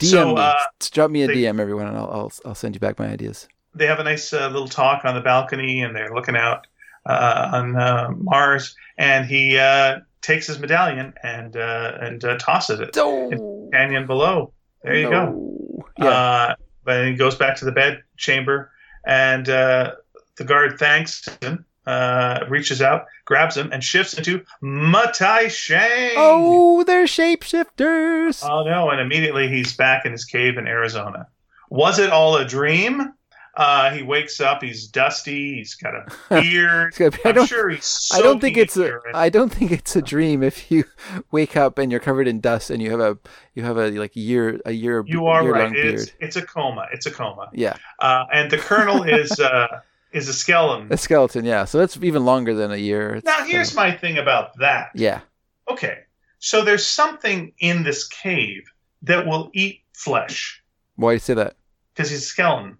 DM 0.00 0.06
So, 0.10 0.34
me. 0.34 0.40
uh, 0.40 0.54
S- 0.80 0.90
drop 0.90 1.10
me 1.10 1.22
a 1.22 1.26
they- 1.26 1.34
DM, 1.42 1.60
everyone, 1.60 1.88
and 1.88 1.96
I'll, 1.96 2.10
I'll 2.10 2.32
I'll 2.44 2.54
send 2.54 2.74
you 2.74 2.80
back 2.80 2.98
my 2.98 3.08
ideas. 3.08 3.48
they 3.74 3.86
have 3.86 3.98
a 3.98 4.04
nice 4.04 4.32
uh, 4.32 4.46
little 4.48 4.68
talk 4.68 5.04
on 5.04 5.14
the 5.14 5.20
balcony, 5.20 5.82
and 5.82 5.94
they're 5.96 6.14
looking 6.14 6.36
out 6.36 6.66
uh, 7.06 7.50
on 7.52 7.76
uh, 7.76 8.10
Mars, 8.16 8.76
and 8.98 9.26
he 9.26 9.58
uh, 9.58 10.00
takes 10.22 10.46
his 10.46 10.58
medallion 10.58 11.14
and 11.22 11.56
uh, 11.56 11.98
and 12.00 12.24
uh, 12.24 12.36
tosses 12.38 12.80
it 12.80 12.96
Oh, 12.96 13.30
in 13.30 13.38
the 13.38 13.68
canyon 13.72 14.06
below. 14.06 14.52
There 14.82 14.94
you 14.96 15.08
go. 15.10 15.26
go. 15.26 15.88
Yeah. 15.98 16.08
Uh, 16.10 16.54
but 16.84 16.94
then 16.98 17.06
he 17.12 17.14
goes 17.16 17.34
back 17.36 17.56
to 17.56 17.64
the 17.64 17.72
bed 17.72 18.02
chamber, 18.16 18.70
and 19.06 19.48
uh, 19.48 19.92
the 20.36 20.44
guard 20.44 20.78
thanks 20.78 21.26
him, 21.40 21.64
uh, 21.86 22.40
reaches 22.48 22.82
out, 22.82 23.06
grabs 23.24 23.56
him, 23.56 23.70
and 23.72 23.82
shifts 23.82 24.14
into 24.14 24.44
Matai 24.60 25.48
Shang. 25.48 26.12
oh, 26.16 26.84
they're 26.84 27.06
shapeshifters. 27.06 28.44
Oh 28.48 28.64
no! 28.64 28.90
And 28.90 29.00
immediately 29.00 29.48
he's 29.48 29.74
back 29.76 30.04
in 30.04 30.12
his 30.12 30.24
cave 30.24 30.58
in 30.58 30.66
Arizona. 30.66 31.26
Was 31.70 31.98
it 31.98 32.10
all 32.10 32.36
a 32.36 32.44
dream? 32.44 33.12
Uh, 33.56 33.90
he 33.92 34.02
wakes 34.02 34.40
up. 34.40 34.62
He's 34.62 34.88
dusty. 34.88 35.54
He's 35.56 35.74
got 35.74 35.94
a 35.94 36.06
beard. 36.42 36.94
Be- 36.98 37.04
I 37.04 37.10
I'm 37.26 37.34
don't. 37.34 37.46
sure 37.46 37.68
he's. 37.70 38.10
I 38.12 38.20
don't 38.20 38.40
think 38.40 38.56
it's 38.56 38.76
a. 38.76 38.98
I 39.14 39.28
don't 39.28 39.50
think 39.52 39.70
it's 39.70 39.94
a 39.94 40.02
dream 40.02 40.42
if 40.42 40.70
you 40.72 40.84
wake 41.30 41.56
up 41.56 41.78
and 41.78 41.90
you're 41.92 42.00
covered 42.00 42.26
in 42.26 42.40
dust 42.40 42.70
and 42.70 42.82
you 42.82 42.90
have 42.90 43.00
a 43.00 43.16
you 43.54 43.62
have 43.62 43.76
a 43.76 43.90
like 43.92 44.16
year 44.16 44.60
a 44.66 44.72
year 44.72 45.04
You 45.06 45.26
are 45.26 45.42
year 45.44 45.52
right. 45.52 45.72
It's, 45.76 46.10
it's 46.18 46.36
a 46.36 46.42
coma. 46.42 46.86
It's 46.92 47.06
a 47.06 47.10
coma. 47.12 47.48
Yeah, 47.52 47.76
Uh, 48.00 48.24
and 48.32 48.50
the 48.50 48.58
colonel 48.58 49.02
is 49.08 49.38
uh, 49.38 49.80
is 50.12 50.28
a 50.28 50.32
skeleton. 50.32 50.92
a 50.92 50.96
skeleton. 50.96 51.44
Yeah, 51.44 51.64
so 51.64 51.78
that's 51.78 51.96
even 52.02 52.24
longer 52.24 52.54
than 52.54 52.72
a 52.72 52.76
year. 52.76 53.14
It's 53.16 53.24
Now 53.24 53.44
here's 53.44 53.74
my 53.74 53.92
thing 53.92 54.18
about 54.18 54.58
that. 54.58 54.90
yeah. 54.94 55.20
Okay, 55.70 55.98
so 56.40 56.64
there's 56.64 56.84
something 56.86 57.52
in 57.58 57.84
this 57.84 58.06
cave 58.08 58.64
that 59.02 59.26
will 59.26 59.50
eat 59.54 59.80
flesh 59.92 60.62
Why 60.96 61.10
do 61.10 61.14
you 61.14 61.18
say 61.20 61.34
that? 61.34 61.54
because 61.94 62.10
he's 62.10 62.20
a 62.22 62.26
skeleton. 62.26 62.78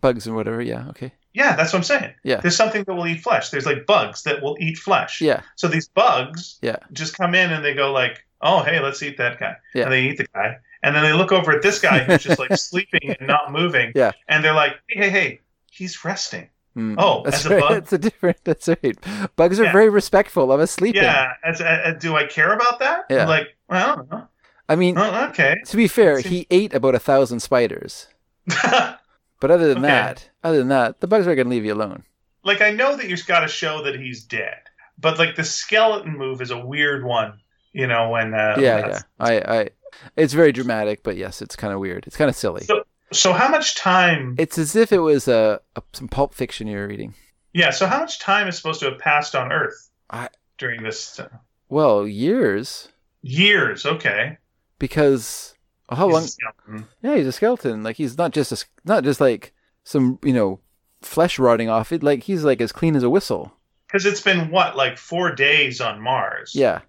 Bugs 0.00 0.26
and 0.26 0.34
whatever. 0.36 0.62
Yeah. 0.62 0.88
Okay. 0.90 1.12
Yeah, 1.34 1.56
that's 1.56 1.72
what 1.72 1.78
I'm 1.80 1.84
saying. 1.84 2.14
Yeah. 2.22 2.40
There's 2.40 2.56
something 2.56 2.84
that 2.84 2.94
will 2.94 3.06
eat 3.06 3.20
flesh. 3.22 3.50
There's 3.50 3.66
like 3.66 3.86
bugs 3.86 4.22
that 4.22 4.40
will 4.42 4.56
eat 4.60 4.78
flesh. 4.78 5.20
Yeah. 5.20 5.42
So 5.56 5.68
these 5.68 5.88
bugs 5.88 6.58
Yeah. 6.62 6.76
just 6.92 7.16
come 7.16 7.34
in 7.34 7.52
and 7.52 7.64
they 7.64 7.74
go 7.74 7.92
like, 7.92 8.24
"Oh, 8.40 8.62
hey, 8.62 8.80
let's 8.80 9.02
eat 9.02 9.16
that 9.18 9.38
guy." 9.40 9.56
Yeah. 9.74 9.84
And 9.84 9.92
they 9.92 10.02
eat 10.02 10.16
the 10.18 10.26
guy, 10.34 10.56
and 10.82 10.94
then 10.94 11.02
they 11.02 11.12
look 11.12 11.32
over 11.32 11.50
at 11.52 11.62
this 11.62 11.80
guy 11.80 11.98
who's 12.04 12.22
just 12.22 12.38
like 12.38 12.56
sleeping 12.56 13.16
and 13.18 13.26
not 13.26 13.50
moving. 13.52 13.92
Yeah. 13.94 14.12
And 14.28 14.44
they're 14.44 14.54
like, 14.54 14.74
"Hey, 14.88 15.00
hey, 15.00 15.10
hey, 15.10 15.40
he's 15.70 16.04
resting." 16.04 16.48
Mm. 16.76 16.94
Oh, 16.98 17.22
that's 17.24 17.44
as 17.44 17.46
a 17.46 17.58
bug? 17.60 17.70
That's 17.72 17.92
a 17.92 17.98
different. 17.98 18.38
That's 18.44 18.68
right. 18.68 18.96
Bugs 19.36 19.60
are 19.60 19.64
Yeah. 19.64 19.72
very 19.72 19.88
respectful 19.90 20.50
of 20.52 20.60
us 20.60 20.70
sleeping. 20.70 21.02
Yeah. 21.02 21.32
As, 21.44 21.60
uh, 21.60 21.94
do 22.00 22.16
I 22.16 22.24
care 22.26 22.52
about 22.52 22.78
that? 22.80 23.04
Yeah. 23.10 23.22
I'm 23.22 23.28
like, 23.28 23.56
well, 23.68 23.92
I 23.92 23.96
don't 23.96 24.10
know. 24.10 24.28
I 24.68 24.76
mean, 24.76 24.96
Oh, 24.98 25.26
okay. 25.30 25.56
to 25.66 25.76
be 25.76 25.86
fair, 25.88 26.20
Seems- 26.22 26.30
he 26.32 26.46
ate 26.50 26.72
about 26.74 26.94
a 26.94 26.98
thousand 26.98 27.40
spiders. 27.40 28.06
But 29.44 29.50
other 29.50 29.68
than 29.68 29.84
Okay. 29.84 29.88
that, 29.88 30.30
other 30.42 30.56
than 30.56 30.68
that, 30.68 31.00
the 31.02 31.06
bugs 31.06 31.26
are 31.26 31.34
gonna 31.34 31.50
leave 31.50 31.66
you 31.66 31.74
alone. 31.74 32.04
like 32.44 32.62
I 32.62 32.70
know 32.70 32.96
that 32.96 33.08
you've 33.10 33.26
got 33.26 33.40
to 33.40 33.48
show 33.48 33.82
that 33.84 33.94
he's 34.00 34.24
dead, 34.24 34.56
but 34.98 35.18
like 35.18 35.36
the 35.36 35.44
skeleton 35.44 36.16
move 36.16 36.40
is 36.40 36.50
a 36.50 36.58
weird 36.58 37.04
one. 37.04 37.38
You 37.74 37.86
know 37.86 38.08
when 38.08 38.32
uh, 38.32 38.56
yeah, 38.58 38.86
yeah. 38.88 39.00
I, 39.20 39.32
I. 39.58 39.68
It's 40.16 40.32
very 40.32 40.50
dramatic, 40.52 41.02
but 41.02 41.16
yes, 41.18 41.42
it's 41.42 41.56
kind 41.56 41.74
of 41.74 41.78
weird. 41.78 42.06
It's 42.06 42.16
kind 42.16 42.30
of 42.30 42.36
silly. 42.36 42.64
So 42.64 42.84
so 43.12 43.34
how 43.34 43.48
much 43.48 43.74
time? 43.76 44.34
It's 44.38 44.56
as 44.56 44.74
if 44.76 44.92
it 44.92 45.00
was 45.00 45.28
a, 45.28 45.60
a 45.76 45.82
some 45.92 46.08
pulp 46.08 46.32
fiction 46.32 46.66
you 46.66 46.78
were 46.78 46.88
reading. 46.88 47.12
yeah. 47.52 47.68
So 47.70 47.86
how 47.86 47.98
much 48.00 48.18
time 48.20 48.48
is 48.48 48.56
supposed 48.56 48.80
to 48.80 48.86
have 48.90 48.98
passed 48.98 49.34
on 49.36 49.52
Earth 49.52 49.90
I- 50.08 50.30
during 50.56 50.82
this 50.82 51.20
uh, 51.20 51.28
Well, 51.68 52.06
years 52.08 52.88
years? 53.22 53.84
Okay. 53.84 54.38
because 54.78 55.53
oh, 55.88 55.96
how 55.96 56.06
He's 56.08 56.12
a 56.12 56.18
long? 56.18 56.26
skeleton. 56.26 56.88
Yeah, 57.02 57.16
he's 57.16 57.26
a 57.26 57.32
skeleton. 57.32 57.82
Like 57.82 57.96
he's 57.96 58.16
not 58.18 58.32
just 58.32 58.52
a, 58.52 58.64
not 58.84 59.04
just 59.04 59.20
like 59.20 59.52
some 59.84 60.18
you 60.22 60.32
know 60.32 60.60
flesh 61.02 61.38
rotting 61.38 61.68
off 61.68 61.92
it. 61.92 62.02
Like 62.02 62.24
he's 62.24 62.44
like 62.44 62.60
as 62.60 62.72
clean 62.72 62.96
as 62.96 63.02
a 63.02 63.10
whistle. 63.10 63.52
Because 63.86 64.06
it's 64.06 64.20
been 64.20 64.50
what, 64.50 64.76
like 64.76 64.98
four 64.98 65.32
days 65.34 65.80
on 65.80 66.00
Mars? 66.00 66.52
Yeah, 66.54 66.80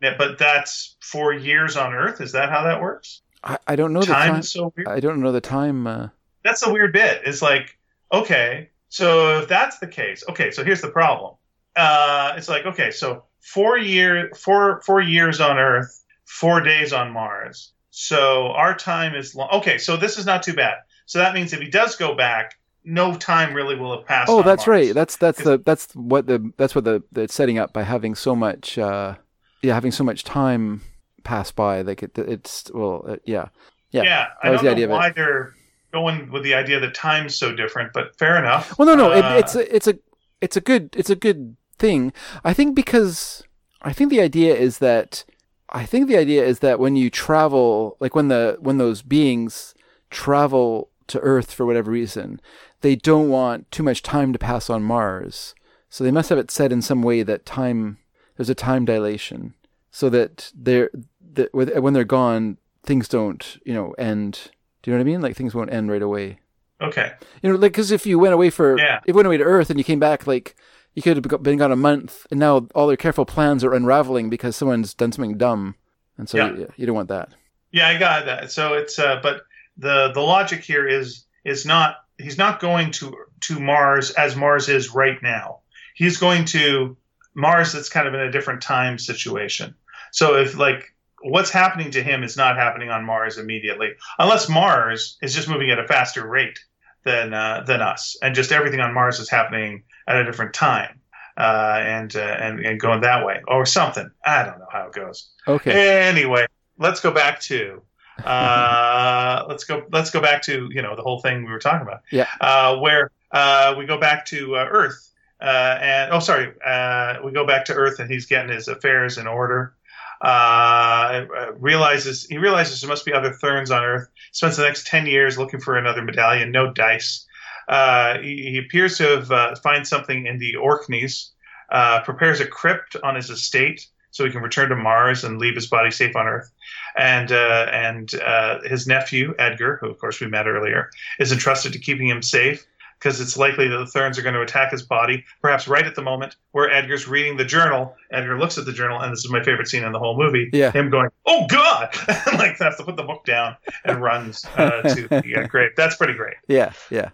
But 0.00 0.38
that's 0.38 0.96
four 1.00 1.34
years 1.34 1.76
on 1.76 1.92
Earth. 1.92 2.20
Is 2.20 2.32
that 2.32 2.48
how 2.48 2.64
that 2.64 2.80
works? 2.80 3.20
I, 3.44 3.58
I 3.66 3.76
don't 3.76 3.92
know 3.92 4.00
the 4.00 4.06
time 4.06 4.30
time. 4.30 4.40
is 4.40 4.50
so 4.50 4.72
weird. 4.74 4.88
I 4.88 5.00
don't 5.00 5.20
know 5.20 5.32
the 5.32 5.40
time. 5.42 5.86
Uh, 5.86 6.08
That's 6.44 6.64
the 6.64 6.72
weird 6.72 6.92
bit. 6.94 7.22
It's 7.26 7.42
like, 7.42 7.78
okay, 8.10 8.70
so 8.88 9.40
if 9.40 9.48
that's 9.48 9.78
the 9.80 9.86
case, 9.86 10.24
okay, 10.30 10.50
so 10.50 10.64
here's 10.64 10.80
the 10.80 10.88
problem. 10.90 11.34
Uh, 11.76 12.32
it's 12.36 12.48
like, 12.48 12.64
okay, 12.64 12.90
so 12.90 13.24
four 13.40 13.76
year, 13.76 14.30
four 14.34 14.80
four 14.82 15.02
years 15.02 15.40
on 15.40 15.58
Earth, 15.58 16.04
four 16.24 16.60
days 16.62 16.92
on 16.94 17.12
Mars. 17.12 17.72
So 17.98 18.48
our 18.48 18.76
time 18.76 19.14
is 19.14 19.34
long. 19.34 19.48
Okay, 19.54 19.78
so 19.78 19.96
this 19.96 20.18
is 20.18 20.26
not 20.26 20.42
too 20.42 20.52
bad. 20.52 20.74
So 21.06 21.18
that 21.18 21.32
means 21.32 21.54
if 21.54 21.60
he 21.60 21.70
does 21.70 21.96
go 21.96 22.14
back, 22.14 22.58
no 22.84 23.14
time 23.16 23.54
really 23.54 23.74
will 23.74 23.96
have 23.96 24.06
passed. 24.06 24.28
oh, 24.30 24.42
that's 24.42 24.66
Mars. 24.66 24.68
right. 24.68 24.94
That's 24.94 25.16
that's 25.16 25.42
the 25.42 25.56
that's 25.64 25.94
what 25.94 26.26
the 26.26 26.52
that's 26.58 26.74
what 26.74 26.84
the, 26.84 27.02
it's 27.14 27.32
setting 27.32 27.56
up 27.56 27.72
by 27.72 27.84
having 27.84 28.14
so 28.14 28.36
much. 28.36 28.76
Uh, 28.76 29.14
yeah, 29.62 29.72
having 29.72 29.92
so 29.92 30.04
much 30.04 30.24
time 30.24 30.82
pass 31.24 31.50
by. 31.50 31.80
Like 31.80 32.02
it, 32.02 32.18
it's 32.18 32.70
well, 32.74 33.02
uh, 33.08 33.16
yeah, 33.24 33.48
yeah. 33.92 34.02
Yeah, 34.02 34.26
I 34.42 34.50
was 34.50 34.60
don't 34.60 34.76
the 34.76 34.86
know 34.86 34.92
why 34.92 35.08
they're 35.08 35.54
going 35.90 36.30
with 36.30 36.42
the 36.42 36.52
idea 36.52 36.78
that 36.78 36.94
time's 36.94 37.34
so 37.34 37.54
different, 37.54 37.94
but 37.94 38.14
fair 38.18 38.36
enough. 38.36 38.78
Well, 38.78 38.84
no, 38.84 38.94
no, 38.94 39.10
Uh, 39.10 39.36
it, 39.36 39.38
it's 39.38 39.54
a, 39.54 39.74
it's 39.74 39.86
a, 39.86 39.98
it's 40.42 40.56
a 40.58 40.60
good, 40.60 40.94
it's 40.98 41.08
a 41.08 41.16
good 41.16 41.56
thing. 41.78 42.12
I 42.44 42.52
think 42.52 42.76
because 42.76 43.42
I 43.80 43.94
think 43.94 44.10
the 44.10 44.20
idea 44.20 44.54
is 44.54 44.80
that 44.80 45.24
I 45.70 45.84
think 45.84 46.06
the 46.06 46.16
idea 46.16 46.44
is 46.44 46.60
that 46.60 46.78
when 46.78 46.96
you 46.96 47.10
travel, 47.10 47.96
like 48.00 48.14
when 48.14 48.28
the 48.28 48.56
when 48.60 48.78
those 48.78 49.02
beings 49.02 49.74
travel 50.10 50.90
to 51.08 51.20
Earth 51.20 51.52
for 51.52 51.66
whatever 51.66 51.90
reason, 51.90 52.40
they 52.80 52.96
don't 52.96 53.28
want 53.28 53.70
too 53.70 53.82
much 53.82 54.02
time 54.02 54.32
to 54.32 54.38
pass 54.38 54.70
on 54.70 54.82
Mars, 54.82 55.54
so 55.88 56.02
they 56.04 56.10
must 56.10 56.28
have 56.30 56.38
it 56.38 56.50
set 56.50 56.72
in 56.72 56.82
some 56.82 57.02
way 57.02 57.22
that 57.22 57.46
time 57.46 57.98
there's 58.36 58.50
a 58.50 58.54
time 58.54 58.84
dilation, 58.84 59.54
so 59.90 60.08
that 60.10 60.52
they're 60.54 60.90
that 61.34 61.52
when 61.54 61.92
they're 61.94 62.04
gone, 62.04 62.58
things 62.82 63.08
don't 63.08 63.58
you 63.64 63.74
know 63.74 63.92
end. 63.98 64.50
Do 64.82 64.90
you 64.90 64.96
know 64.96 65.02
what 65.02 65.08
I 65.08 65.12
mean? 65.12 65.20
Like 65.22 65.36
things 65.36 65.54
won't 65.54 65.72
end 65.72 65.90
right 65.90 66.02
away. 66.02 66.38
okay. 66.80 67.12
You 67.42 67.50
know, 67.50 67.56
like 67.56 67.72
because 67.72 67.90
if 67.90 68.06
you 68.06 68.18
went 68.18 68.34
away 68.34 68.50
for 68.50 68.78
Yeah. 68.78 68.98
if 68.98 69.08
you 69.08 69.14
went 69.14 69.26
away 69.26 69.36
to 69.38 69.44
Earth 69.44 69.68
and 69.70 69.78
you 69.80 69.84
came 69.84 69.98
back, 69.98 70.26
like 70.28 70.54
you 70.96 71.02
could 71.02 71.16
have 71.22 71.42
been 71.42 71.58
gone 71.58 71.70
a 71.70 71.76
month, 71.76 72.26
and 72.30 72.40
now 72.40 72.66
all 72.74 72.86
their 72.88 72.96
careful 72.96 73.26
plans 73.26 73.62
are 73.62 73.74
unraveling 73.74 74.30
because 74.30 74.56
someone's 74.56 74.94
done 74.94 75.12
something 75.12 75.36
dumb, 75.36 75.76
and 76.16 76.28
so 76.28 76.38
Yeah. 76.38 76.52
you, 76.52 76.72
you 76.76 76.86
don't 76.86 76.96
want 76.96 77.10
that. 77.10 77.28
Yeah, 77.70 77.86
I 77.86 77.98
got 77.98 78.24
that. 78.24 78.50
So 78.50 78.72
it's 78.72 78.98
uh, 78.98 79.20
but 79.22 79.42
the 79.76 80.10
the 80.14 80.22
logic 80.22 80.64
here 80.64 80.88
is 80.88 81.26
is 81.44 81.66
not 81.66 81.96
he's 82.18 82.38
not 82.38 82.60
going 82.60 82.90
to 82.92 83.14
to 83.42 83.60
Mars 83.60 84.10
as 84.12 84.34
Mars 84.34 84.70
is 84.70 84.94
right 84.94 85.22
now. 85.22 85.60
He's 85.94 86.16
going 86.16 86.46
to 86.46 86.96
Mars 87.34 87.72
that's 87.74 87.90
kind 87.90 88.08
of 88.08 88.14
in 88.14 88.20
a 88.20 88.32
different 88.32 88.62
time 88.62 88.98
situation. 88.98 89.74
So 90.12 90.36
if 90.36 90.56
like 90.56 90.94
what's 91.20 91.50
happening 91.50 91.90
to 91.90 92.02
him 92.02 92.22
is 92.22 92.38
not 92.38 92.56
happening 92.56 92.88
on 92.88 93.04
Mars 93.04 93.36
immediately, 93.36 93.90
unless 94.18 94.48
Mars 94.48 95.18
is 95.20 95.34
just 95.34 95.48
moving 95.48 95.70
at 95.70 95.78
a 95.78 95.86
faster 95.86 96.26
rate 96.26 96.58
than 97.04 97.34
uh, 97.34 97.64
than 97.66 97.82
us, 97.82 98.16
and 98.22 98.34
just 98.34 98.50
everything 98.50 98.80
on 98.80 98.94
Mars 98.94 99.20
is 99.20 99.28
happening 99.28 99.82
at 100.06 100.16
a 100.16 100.24
different 100.24 100.54
time, 100.54 101.00
uh, 101.36 101.80
and, 101.82 102.14
uh, 102.16 102.20
and 102.20 102.60
and 102.60 102.80
going 102.80 103.00
that 103.02 103.24
way 103.24 103.42
or 103.48 103.66
something. 103.66 104.10
I 104.24 104.44
don't 104.44 104.58
know 104.58 104.68
how 104.70 104.86
it 104.86 104.92
goes. 104.92 105.28
Okay. 105.46 106.06
Anyway, 106.06 106.46
let's 106.78 107.00
go 107.00 107.10
back 107.10 107.40
to 107.40 107.82
uh, 108.24 109.44
let's 109.48 109.64
go 109.64 109.84
let's 109.90 110.10
go 110.10 110.20
back 110.20 110.42
to 110.42 110.68
you 110.70 110.82
know 110.82 110.96
the 110.96 111.02
whole 111.02 111.20
thing 111.20 111.44
we 111.44 111.50
were 111.50 111.58
talking 111.58 111.86
about. 111.86 112.02
Yeah. 112.10 112.28
Uh, 112.40 112.76
where 112.78 113.10
uh, 113.32 113.74
we 113.76 113.86
go 113.86 113.98
back 113.98 114.26
to 114.26 114.56
uh, 114.56 114.68
Earth 114.70 115.12
uh, 115.40 115.78
and 115.80 116.12
oh 116.12 116.20
sorry 116.20 116.52
uh, 116.64 117.16
we 117.24 117.32
go 117.32 117.46
back 117.46 117.66
to 117.66 117.74
Earth 117.74 117.98
and 117.98 118.10
he's 118.10 118.26
getting 118.26 118.52
his 118.52 118.68
affairs 118.68 119.18
in 119.18 119.26
order. 119.26 119.74
Uh, 120.18 121.26
realizes 121.58 122.24
he 122.24 122.38
realizes 122.38 122.80
there 122.80 122.88
must 122.88 123.04
be 123.04 123.12
other 123.12 123.32
Therns 123.32 123.70
on 123.70 123.84
Earth. 123.84 124.08
Spends 124.32 124.56
the 124.56 124.62
next 124.62 124.86
ten 124.86 125.06
years 125.06 125.36
looking 125.36 125.60
for 125.60 125.76
another 125.76 126.02
medallion. 126.02 126.52
No 126.52 126.72
dice. 126.72 127.25
Uh, 127.68 128.18
he, 128.18 128.50
he 128.50 128.58
appears 128.58 128.98
to 128.98 129.04
have 129.04 129.30
uh, 129.30 129.54
find 129.56 129.86
something 129.86 130.26
in 130.26 130.38
the 130.38 130.56
Orkneys. 130.56 131.30
Uh, 131.68 132.00
prepares 132.02 132.38
a 132.38 132.46
crypt 132.46 132.94
on 133.02 133.16
his 133.16 133.28
estate 133.28 133.88
so 134.12 134.24
he 134.24 134.30
can 134.30 134.40
return 134.40 134.68
to 134.68 134.76
Mars 134.76 135.24
and 135.24 135.38
leave 135.38 135.56
his 135.56 135.66
body 135.66 135.90
safe 135.90 136.14
on 136.14 136.26
Earth. 136.26 136.50
And 136.96 137.30
uh, 137.32 137.66
and 137.70 138.14
uh, 138.24 138.60
his 138.62 138.86
nephew 138.86 139.34
Edgar, 139.38 139.78
who 139.80 139.90
of 139.90 139.98
course 139.98 140.20
we 140.20 140.26
met 140.26 140.46
earlier, 140.46 140.90
is 141.18 141.32
entrusted 141.32 141.72
to 141.74 141.78
keeping 141.78 142.08
him 142.08 142.22
safe 142.22 142.66
because 142.98 143.20
it's 143.20 143.36
likely 143.36 143.68
that 143.68 143.76
the 143.76 143.86
Therns 143.86 144.18
are 144.18 144.22
going 144.22 144.34
to 144.34 144.40
attack 144.40 144.70
his 144.70 144.82
body. 144.82 145.24
Perhaps 145.42 145.68
right 145.68 145.84
at 145.84 145.94
the 145.94 146.02
moment 146.02 146.36
where 146.52 146.70
Edgar's 146.70 147.06
reading 147.06 147.36
the 147.36 147.44
journal, 147.44 147.94
Edgar 148.10 148.38
looks 148.38 148.56
at 148.56 148.64
the 148.64 148.72
journal, 148.72 149.00
and 149.00 149.12
this 149.12 149.24
is 149.24 149.30
my 149.30 149.42
favorite 149.42 149.68
scene 149.68 149.84
in 149.84 149.92
the 149.92 149.98
whole 149.98 150.16
movie. 150.16 150.48
Yeah. 150.52 150.72
him 150.72 150.88
going, 150.88 151.10
"Oh 151.26 151.46
God!" 151.48 151.94
like 152.38 152.58
has 152.58 152.76
to 152.78 152.84
put 152.84 152.96
the 152.96 153.02
book 153.02 153.24
down 153.24 153.56
and 153.84 154.00
runs 154.00 154.46
uh, 154.56 154.82
to 154.82 155.08
the 155.08 155.42
uh, 155.42 155.46
grave. 155.46 155.72
That's 155.76 155.96
pretty 155.96 156.14
great. 156.14 156.36
Yeah. 156.48 156.72
Yeah. 156.90 157.10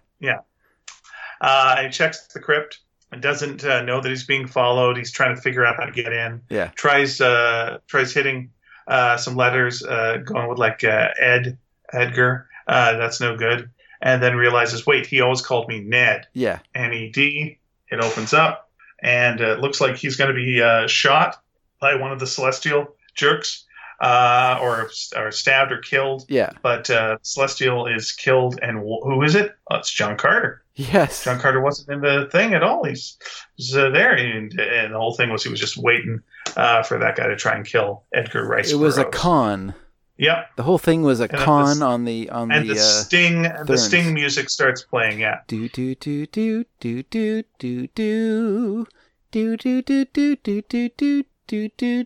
Uh, 1.41 1.83
he 1.83 1.89
checks 1.89 2.27
the 2.27 2.39
crypt 2.39 2.79
and 3.11 3.21
doesn't 3.21 3.63
uh, 3.63 3.81
know 3.83 4.01
that 4.01 4.09
he's 4.09 4.25
being 4.25 4.47
followed. 4.47 4.97
He's 4.97 5.11
trying 5.11 5.35
to 5.35 5.41
figure 5.41 5.65
out 5.65 5.75
how 5.75 5.85
to 5.85 5.91
get 5.91 6.11
in. 6.11 6.41
Yeah. 6.49 6.69
Tries 6.75 7.21
uh, 7.21 7.79
tries 7.87 8.13
hitting 8.13 8.51
uh, 8.87 9.17
some 9.17 9.35
letters, 9.35 9.83
uh, 9.83 10.17
going 10.23 10.47
with 10.47 10.57
like 10.57 10.83
uh, 10.83 11.09
Ed 11.19 11.57
Edgar. 11.91 12.47
Uh, 12.65 12.97
that's 12.97 13.19
no 13.19 13.35
good. 13.35 13.69
And 14.01 14.21
then 14.21 14.35
realizes, 14.35 14.85
wait, 14.85 15.05
he 15.05 15.21
always 15.21 15.41
called 15.41 15.67
me 15.67 15.79
Ned. 15.79 16.27
Yeah. 16.33 16.59
N 16.73 16.93
E 16.93 17.09
D. 17.09 17.59
It 17.89 17.99
opens 17.99 18.33
up, 18.33 18.71
and 19.01 19.39
uh, 19.39 19.53
it 19.53 19.59
looks 19.59 19.79
like 19.79 19.97
he's 19.97 20.15
going 20.15 20.29
to 20.29 20.35
be 20.35 20.61
uh, 20.61 20.87
shot 20.87 21.41
by 21.79 21.95
one 21.95 22.11
of 22.11 22.19
the 22.19 22.25
celestial 22.25 22.95
jerks, 23.13 23.62
uh, 24.03 24.59
or 24.61 24.89
or 25.15 25.31
stabbed 25.31 25.71
or 25.71 25.77
killed. 25.79 26.25
Yeah. 26.27 26.49
But 26.61 26.89
uh, 26.89 27.17
Celestial 27.21 27.87
is 27.87 28.11
killed, 28.11 28.59
and 28.61 28.79
wh- 28.79 29.03
who 29.03 29.23
is 29.23 29.35
it? 29.35 29.55
Oh, 29.71 29.77
it's 29.77 29.91
John 29.91 30.17
Carter. 30.17 30.61
Yes. 30.75 31.23
John 31.23 31.39
Carter 31.39 31.61
wasn't 31.61 31.89
in 31.89 32.01
the 32.01 32.27
thing 32.31 32.53
at 32.53 32.63
all. 32.63 32.83
He's, 32.83 33.17
he's 33.55 33.75
uh, 33.77 33.89
there, 33.91 34.13
and, 34.13 34.51
and 34.59 34.93
the 34.93 34.97
whole 34.97 35.13
thing 35.13 35.29
was 35.29 35.43
he 35.43 35.49
was 35.49 35.59
just 35.59 35.77
waiting 35.77 36.19
uh, 36.57 36.81
for 36.83 36.97
that 36.99 37.15
guy 37.15 37.27
to 37.27 37.35
try 37.35 37.55
and 37.55 37.65
kill 37.65 38.03
Edgar 38.13 38.45
Rice. 38.47 38.71
It 38.71 38.75
was 38.77 38.97
a 38.97 39.05
con. 39.05 39.75
Yep, 40.17 40.57
The 40.57 40.63
whole 40.63 40.77
thing 40.77 41.01
was 41.01 41.19
a 41.19 41.23
And 41.23 41.31
the- 41.31 41.37
con 41.37 41.81
on 41.81 42.05
the 42.05 42.29
on 42.29 42.51
and 42.51 42.69
the 42.69 42.73
the 42.75 42.79
uh, 42.79 42.83
sting, 42.83 43.41
the 43.65 43.77
sting 43.77 44.13
music 44.13 44.49
starts 44.49 44.83
playing. 44.83 45.19
Yeah, 45.21 45.39
do 45.47 45.67
do 45.69 45.95
do 45.95 46.25
do 46.27 46.65
do 46.79 47.03
do 47.03 47.43
do 47.55 47.87
do 47.95 48.85
do 49.31 49.65
do 49.65 49.81
do 49.81 50.05
do 50.05 50.35
do 50.35 50.89
do 50.97 51.23
do 51.47 51.69
do 51.77 52.05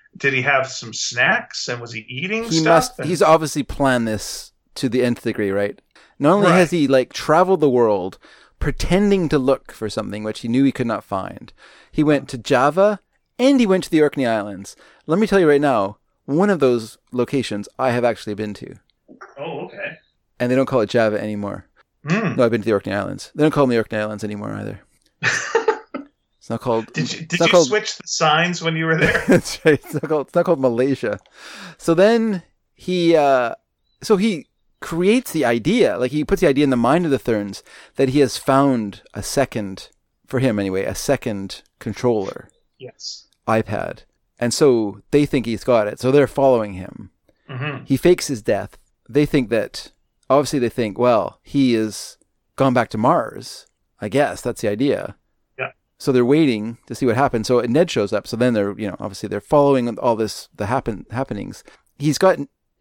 did 0.17 0.33
he 0.33 0.41
have 0.41 0.67
some 0.67 0.93
snacks 0.93 1.67
and 1.69 1.79
was 1.81 1.93
he 1.93 2.01
eating 2.09 2.43
he 2.43 2.59
stuff? 2.59 2.65
must 2.65 2.99
And- 2.99 3.07
he's 3.09 3.21
obviously 3.21 3.63
planned 3.63 4.07
this 4.07 4.51
to 4.75 4.89
the 4.89 5.03
nth 5.03 5.23
degree 5.23 5.51
right 5.51 5.79
not 6.19 6.33
only 6.33 6.47
Right. 6.47 6.57
has 6.57 6.71
he 6.71 6.87
like 6.87 7.11
traveled 7.13 7.59
the 7.61 7.69
world 7.69 8.17
pretending 8.59 9.27
to 9.29 9.39
look 9.39 9.71
for 9.71 9.89
something 9.89 10.23
which 10.23 10.41
he 10.41 10.47
knew 10.47 10.63
he 10.63 10.71
could 10.71 10.87
not 10.87 11.03
find 11.03 11.51
he 11.91 12.03
went 12.03 12.29
to 12.29 12.37
java 12.37 12.99
and 13.39 13.59
he 13.59 13.65
went 13.65 13.83
to 13.85 13.89
the 13.89 14.01
orkney 14.01 14.25
islands 14.27 14.75
let 15.07 15.17
me 15.19 15.27
tell 15.27 15.39
you 15.39 15.47
right 15.49 15.61
now 15.61 15.97
one 16.25 16.49
of 16.49 16.59
those 16.59 16.97
locations 17.11 17.67
i 17.79 17.89
have 17.91 18.03
actually 18.05 18.33
been 18.35 18.53
to 18.53 18.75
oh, 19.39 19.61
okay. 19.65 19.97
and 20.39 20.51
they 20.51 20.55
don't 20.55 20.67
call 20.67 20.81
it 20.81 20.89
java 20.89 21.21
anymore 21.21 21.65
Hmm. 22.07 22.35
no 22.35 22.45
i've 22.45 22.51
been 22.51 22.61
to 22.61 22.65
the 22.65 22.73
orkney 22.73 22.93
islands 22.93 23.31
they 23.35 23.43
don't 23.43 23.51
call 23.51 23.65
them 23.65 23.71
the 23.71 23.77
orkney 23.77 23.97
islands 23.97 24.23
anymore 24.23 24.51
either 24.53 24.81
not 26.51 26.61
called 26.61 26.85
Did 26.93 27.11
you 27.11 27.25
did 27.25 27.39
you 27.39 27.47
called- 27.47 27.67
switch 27.67 27.97
the 27.97 28.07
signs 28.07 28.61
when 28.61 28.75
you 28.75 28.85
were 28.85 28.97
there? 28.97 29.23
That's 29.27 29.59
right. 29.65 29.73
It's 29.83 29.93
not 29.95 30.07
called, 30.09 30.27
it's 30.27 30.35
not 30.35 30.45
called 30.45 30.59
Malaysia. 30.61 31.19
So 31.77 31.93
then 31.93 32.43
he, 32.75 33.15
uh, 33.15 33.55
so 34.01 34.17
he 34.17 34.47
creates 34.79 35.31
the 35.31 35.45
idea, 35.45 35.97
like 35.97 36.11
he 36.11 36.23
puts 36.23 36.41
the 36.41 36.47
idea 36.47 36.63
in 36.63 36.69
the 36.71 36.77
mind 36.89 37.05
of 37.05 37.11
the 37.11 37.19
Therns 37.19 37.63
that 37.95 38.09
he 38.09 38.19
has 38.19 38.37
found 38.37 39.01
a 39.13 39.21
second, 39.23 39.89
for 40.27 40.39
him 40.39 40.57
anyway, 40.59 40.83
a 40.85 40.95
second 40.95 41.61
controller, 41.79 42.49
yes. 42.79 43.27
iPad. 43.47 44.03
And 44.39 44.53
so 44.53 45.01
they 45.11 45.25
think 45.27 45.45
he's 45.45 45.63
got 45.63 45.87
it. 45.87 45.99
So 45.99 46.09
they're 46.11 46.25
following 46.27 46.73
him. 46.73 47.11
hmm 47.47 47.83
He 47.85 47.95
fakes 47.97 48.27
his 48.27 48.41
death. 48.41 48.77
They 49.07 49.25
think 49.27 49.49
that, 49.49 49.91
obviously, 50.29 50.57
they 50.59 50.69
think, 50.69 50.97
well, 50.97 51.39
he 51.43 51.75
is 51.75 52.17
gone 52.55 52.73
back 52.73 52.89
to 52.89 52.97
Mars. 52.97 53.67
I 53.99 54.09
guess 54.09 54.41
that's 54.41 54.61
the 54.61 54.69
idea. 54.69 55.15
So 56.01 56.11
they're 56.11 56.25
waiting 56.25 56.79
to 56.87 56.95
see 56.95 57.05
what 57.05 57.15
happens. 57.15 57.45
So 57.45 57.59
Ned 57.59 57.91
shows 57.91 58.11
up. 58.11 58.25
So 58.25 58.35
then 58.35 58.55
they're, 58.55 58.75
you 58.75 58.87
know, 58.87 58.95
obviously 58.99 59.29
they're 59.29 59.39
following 59.39 59.99
all 59.99 60.15
this, 60.15 60.49
the 60.55 60.65
happen 60.65 61.05
happenings. 61.11 61.63
He's 61.99 62.17
got, 62.17 62.39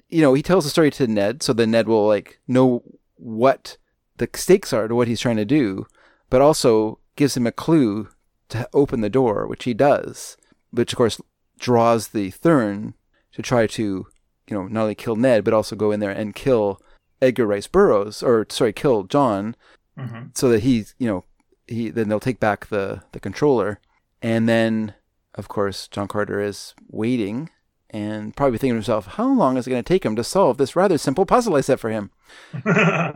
you 0.09 0.23
know, 0.23 0.33
he 0.33 0.43
tells 0.43 0.65
the 0.65 0.71
story 0.71 0.91
to 0.93 1.07
Ned, 1.07 1.43
so 1.43 1.53
then 1.53 1.71
Ned 1.71 1.87
will 1.87 2.09
like 2.09 2.41
know 2.49 2.83
what 3.17 3.77
the 4.17 4.27
stakes 4.33 4.73
are 4.73 4.89
to 4.89 4.95
what 4.95 5.07
he's 5.07 5.21
trying 5.21 5.37
to 5.37 5.45
do, 5.45 5.85
but 6.31 6.41
also 6.41 6.99
gives 7.17 7.37
him 7.37 7.47
a 7.47 7.53
clue 7.53 8.09
to 8.49 8.67
open 8.73 9.03
the 9.03 9.11
door, 9.11 9.47
which 9.47 9.65
he 9.65 9.75
does, 9.75 10.39
which 10.71 10.95
of 10.95 10.97
course 10.97 11.21
draws 11.59 12.09
the 12.09 12.31
Thern 12.31 12.95
to 13.33 13.43
try 13.43 13.67
to, 13.67 14.07
you 14.49 14.57
know, 14.57 14.67
not 14.67 14.85
only 14.85 14.95
kill 14.95 15.17
Ned, 15.17 15.45
but 15.45 15.53
also 15.53 15.77
go 15.77 15.91
in 15.91 16.01
there 16.01 16.11
and 16.11 16.35
kill 16.35 16.81
Edgar 17.21 17.47
Rice 17.47 17.67
Burroughs, 17.67 18.23
or 18.23 18.47
sorry, 18.49 18.73
kill 18.73 19.03
John, 19.03 19.57
hmm 19.95 20.29
so 20.33 20.49
that 20.49 20.63
he's, 20.63 20.95
you 20.99 21.07
know, 21.07 21.25
he 21.71 21.89
then 21.91 22.09
they'll 22.09 22.21
take 22.21 22.41
back 22.41 22.67
the 22.67 23.03
the 23.13 23.21
controller, 23.21 23.81
and 24.21 24.49
then 24.49 24.95
of 25.35 25.49
course 25.49 25.89
John 25.89 26.09
Carter 26.09 26.41
is 26.41 26.75
waiting, 26.89 27.49
and 27.91 28.37
probably 28.37 28.59
thinking 28.59 28.75
to 28.75 28.79
himself, 28.79 29.07
how 29.07 29.33
long 29.33 29.57
is 29.57 29.67
it 29.67 29.71
going 29.71 29.83
to 29.83 29.89
take 29.89 30.05
him 30.05 30.17
to 30.17 30.25
solve 30.25 30.59
this 30.59 30.77
rather 30.77 30.99
simple 30.99 31.27
puzzle 31.27 31.57
I 31.57 31.61
set 31.61 31.81
for 31.81 31.91
him? 31.91 32.11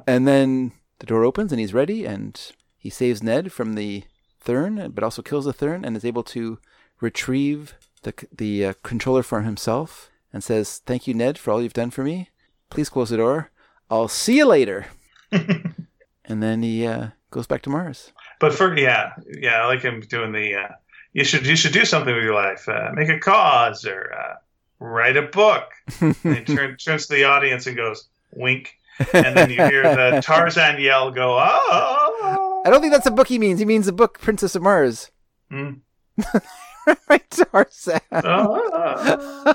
and 0.07 0.27
then 0.27 0.73
the 0.99 1.07
door 1.07 1.25
opens 1.25 1.53
and 1.53 1.61
he's 1.61 1.75
ready 1.75 2.05
and 2.05 2.41
he 2.77 2.91
saves 2.91 3.23
Ned 3.23 3.53
from 3.53 3.75
the 3.75 4.05
Thern, 4.41 4.91
but 4.95 5.03
also 5.05 5.23
kills 5.23 5.47
the 5.47 5.53
Thern 5.53 5.85
and 5.85 5.97
is 5.97 6.05
able 6.05 6.23
to 6.25 6.59
retrieve 7.01 7.75
the 8.03 8.13
the 8.37 8.67
uh, 8.67 8.73
controller 8.83 9.23
for 9.23 9.43
himself 9.43 10.11
and 10.33 10.45
says, 10.45 10.83
"Thank 10.85 11.07
you, 11.07 11.15
Ned, 11.15 11.39
for 11.39 11.51
all 11.51 11.63
you've 11.63 11.73
done 11.73 11.91
for 11.91 12.05
me. 12.05 12.31
Please 12.71 12.89
close 12.89 13.11
the 13.11 13.17
door. 13.17 13.51
I'll 13.91 14.09
see 14.09 14.37
you 14.37 14.47
later." 14.47 14.87
and 15.31 16.43
then 16.43 16.63
he 16.63 16.87
uh, 16.87 17.09
goes 17.31 17.47
back 17.47 17.63
to 17.63 17.71
Mars. 17.71 18.13
But 18.41 18.55
for 18.55 18.77
yeah, 18.77 19.13
yeah, 19.27 19.63
I 19.63 19.67
like 19.67 19.83
him 19.83 20.01
doing 20.01 20.33
the. 20.33 20.55
Uh, 20.55 20.69
you 21.13 21.25
should 21.25 21.47
you 21.47 21.57
should 21.57 21.73
do 21.73 21.85
something 21.85 22.15
with 22.15 22.25
your 22.25 22.35
life. 22.35 22.69
Uh, 22.69 22.91
make 22.95 23.09
a 23.09 23.19
cause 23.19 23.85
or 23.87 24.13
uh, 24.13 24.35
write 24.81 25.17
a 25.17 25.23
book. 25.23 25.71
and 26.01 26.17
he 26.23 26.41
turn, 26.43 26.77
turns 26.85 27.07
to 27.07 27.15
the 27.15 27.25
audience 27.25 27.67
and 27.67 27.77
goes 27.77 28.09
wink, 28.33 28.77
and 29.13 29.37
then 29.37 29.51
you 29.51 29.57
hear 29.65 29.83
the 29.83 30.21
Tarzan 30.25 30.81
yell 30.81 31.11
go 31.11 31.39
oh. 31.39 32.63
I 32.67 32.71
don't 32.71 32.81
think 32.81 32.93
that's 32.93 33.07
a 33.07 33.11
book 33.11 33.29
he 33.29 33.39
means. 33.39 33.59
He 33.61 33.65
means 33.65 33.87
the 33.87 33.93
book 33.93 34.19
Princess 34.19 34.55
of 34.55 34.63
Mars. 34.63 35.11
Hmm. 35.51 35.73
right, 37.09 37.31
Tarzan. 37.31 38.01
Oh. 38.13 39.55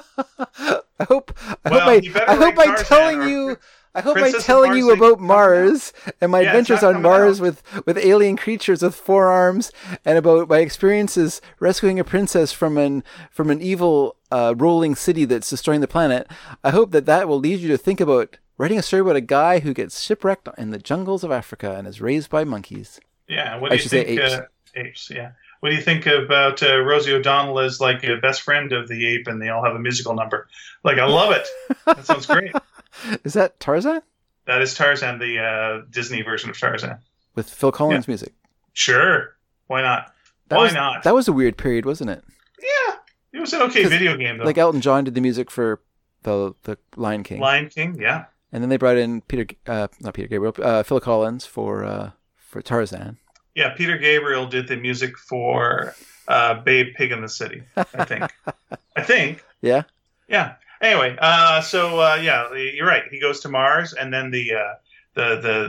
I 0.99 1.03
hope. 1.05 1.37
I 1.65 1.69
Well, 1.69 1.79
hope 1.79 2.15
I, 2.15 2.31
I 2.31 2.35
hope 2.35 2.55
Tarzan 2.55 2.85
telling 2.85 3.29
you. 3.29 3.57
I 3.99 4.01
hope 4.01 4.15
by 4.15 4.21
Princess 4.21 4.45
telling 4.45 4.73
you 4.75 4.91
about 4.91 5.19
Mars 5.19 5.93
and 6.21 6.31
my 6.31 6.41
Yeah, 6.41 6.49
adventures 6.49 6.83
on 6.83 7.01
Mars 7.01 7.39
out. 7.39 7.43
with, 7.43 7.85
with 7.85 7.97
alien 7.97 8.37
creatures 8.37 8.81
with 8.81 8.95
four 8.95 9.27
arms 9.27 9.71
and 10.05 10.17
about 10.17 10.49
my 10.49 10.59
experiences 10.59 11.41
rescuing 11.59 11.99
a 11.99 12.03
princess 12.03 12.51
from 12.51 12.77
an 12.77 13.03
from 13.31 13.49
an 13.49 13.61
evil 13.61 14.15
uh, 14.31 14.53
rolling 14.57 14.95
city 14.95 15.25
that's 15.25 15.49
destroying 15.49 15.81
the 15.81 15.87
planet. 15.87 16.27
I 16.63 16.69
hope 16.71 16.91
that 16.91 17.05
that 17.05 17.27
will 17.27 17.39
lead 17.39 17.59
you 17.59 17.67
to 17.69 17.77
think 17.77 17.99
about 17.99 18.37
writing 18.57 18.77
a 18.79 18.81
story 18.81 19.01
about 19.01 19.15
a 19.15 19.21
guy 19.21 19.59
who 19.59 19.73
gets 19.73 20.01
shipwrecked 20.01 20.47
in 20.57 20.71
the 20.71 20.79
jungles 20.79 21.23
of 21.23 21.31
Africa 21.31 21.75
and 21.77 21.87
is 21.87 22.01
raised 22.01 22.29
by 22.29 22.43
monkeys. 22.43 22.99
Yeah, 23.27 23.57
what 23.57 23.71
I 23.71 23.75
do 23.75 23.75
you 23.75 23.81
should 23.81 23.91
say 23.91 24.03
think? 24.05 24.19
apes. 24.19 24.33
Uh, 24.33 24.45
apes, 24.75 25.09
yeah. 25.09 25.31
What 25.61 25.69
do 25.71 25.75
you 25.75 25.81
think 25.81 26.05
about 26.05 26.63
uh, 26.63 26.79
Rosie 26.79 27.11
O'Donnell 27.13 27.59
as 27.59 27.81
like 27.81 28.03
a 28.05 28.15
best 28.17 28.41
friend 28.43 28.71
of 28.71 28.87
the 28.87 29.05
ape, 29.07 29.27
and 29.27 29.41
they 29.41 29.49
all 29.49 29.63
have 29.63 29.75
a 29.75 29.79
musical 29.79 30.13
number? 30.15 30.47
Like, 30.85 30.97
I 30.97 31.05
love 31.05 31.31
it. 31.33 31.47
That 31.85 32.05
sounds 32.05 32.25
great. 32.25 32.53
Is 33.23 33.33
that 33.33 33.59
Tarzan 33.59 34.01
That 34.45 34.61
is 34.61 34.73
Tarzan, 34.73 35.19
the 35.19 35.39
uh, 35.39 35.85
Disney 35.89 36.21
version 36.21 36.49
of 36.49 36.59
Tarzan. 36.59 36.97
with 37.35 37.49
Phil 37.49 37.71
Collins 37.71 38.07
music? 38.07 38.33
Sure, 38.73 39.35
why 39.67 39.81
not? 39.81 40.13
That 40.49 40.57
why 40.57 40.63
was, 40.63 40.73
not? 40.73 41.03
That 41.03 41.13
was 41.13 41.27
a 41.27 41.33
weird 41.33 41.57
period, 41.57 41.85
wasn't 41.85 42.09
it? 42.09 42.23
yeah, 42.61 42.95
it 43.33 43.39
was 43.39 43.53
an 43.53 43.61
okay 43.63 43.85
video 43.85 44.17
game 44.17 44.37
though. 44.37 44.45
Like 44.45 44.57
Elton 44.57 44.81
John 44.81 45.03
did 45.03 45.15
the 45.15 45.21
music 45.21 45.51
for 45.51 45.81
the 46.23 46.55
the 46.63 46.77
Lion 46.95 47.23
King, 47.23 47.39
Lion 47.39 47.69
King, 47.69 47.97
yeah, 47.99 48.25
and 48.51 48.63
then 48.63 48.69
they 48.69 48.77
brought 48.77 48.97
in 48.97 49.21
Peter, 49.21 49.45
uh, 49.67 49.87
not 49.99 50.13
Peter 50.13 50.27
Gabriel, 50.27 50.55
uh, 50.61 50.83
Phil 50.83 50.99
Collins 50.99 51.45
for 51.45 51.83
uh, 51.83 52.11
for 52.35 52.61
Tarzan. 52.61 53.17
yeah. 53.55 53.69
Peter 53.75 53.97
Gabriel 53.97 54.47
did 54.47 54.67
the 54.67 54.77
music 54.77 55.17
for 55.17 55.93
uh, 56.27 56.55
Babe 56.55 56.95
Pig 56.95 57.11
in 57.11 57.21
the 57.21 57.29
City. 57.29 57.63
I 57.77 58.05
think. 58.05 58.31
I 58.95 59.03
think. 59.03 59.43
Yeah, 59.61 59.83
Yeah. 60.27 60.55
Anyway, 60.81 61.17
uh, 61.19 61.61
so 61.61 61.99
uh, 61.99 62.15
yeah, 62.21 62.53
you're 62.55 62.87
right. 62.87 63.03
He 63.11 63.19
goes 63.19 63.41
to 63.41 63.49
Mars, 63.49 63.93
and 63.93 64.13
then 64.13 64.31
the 64.31 64.53
uh, 64.53 64.73
the 65.13 65.35
the 65.35 65.67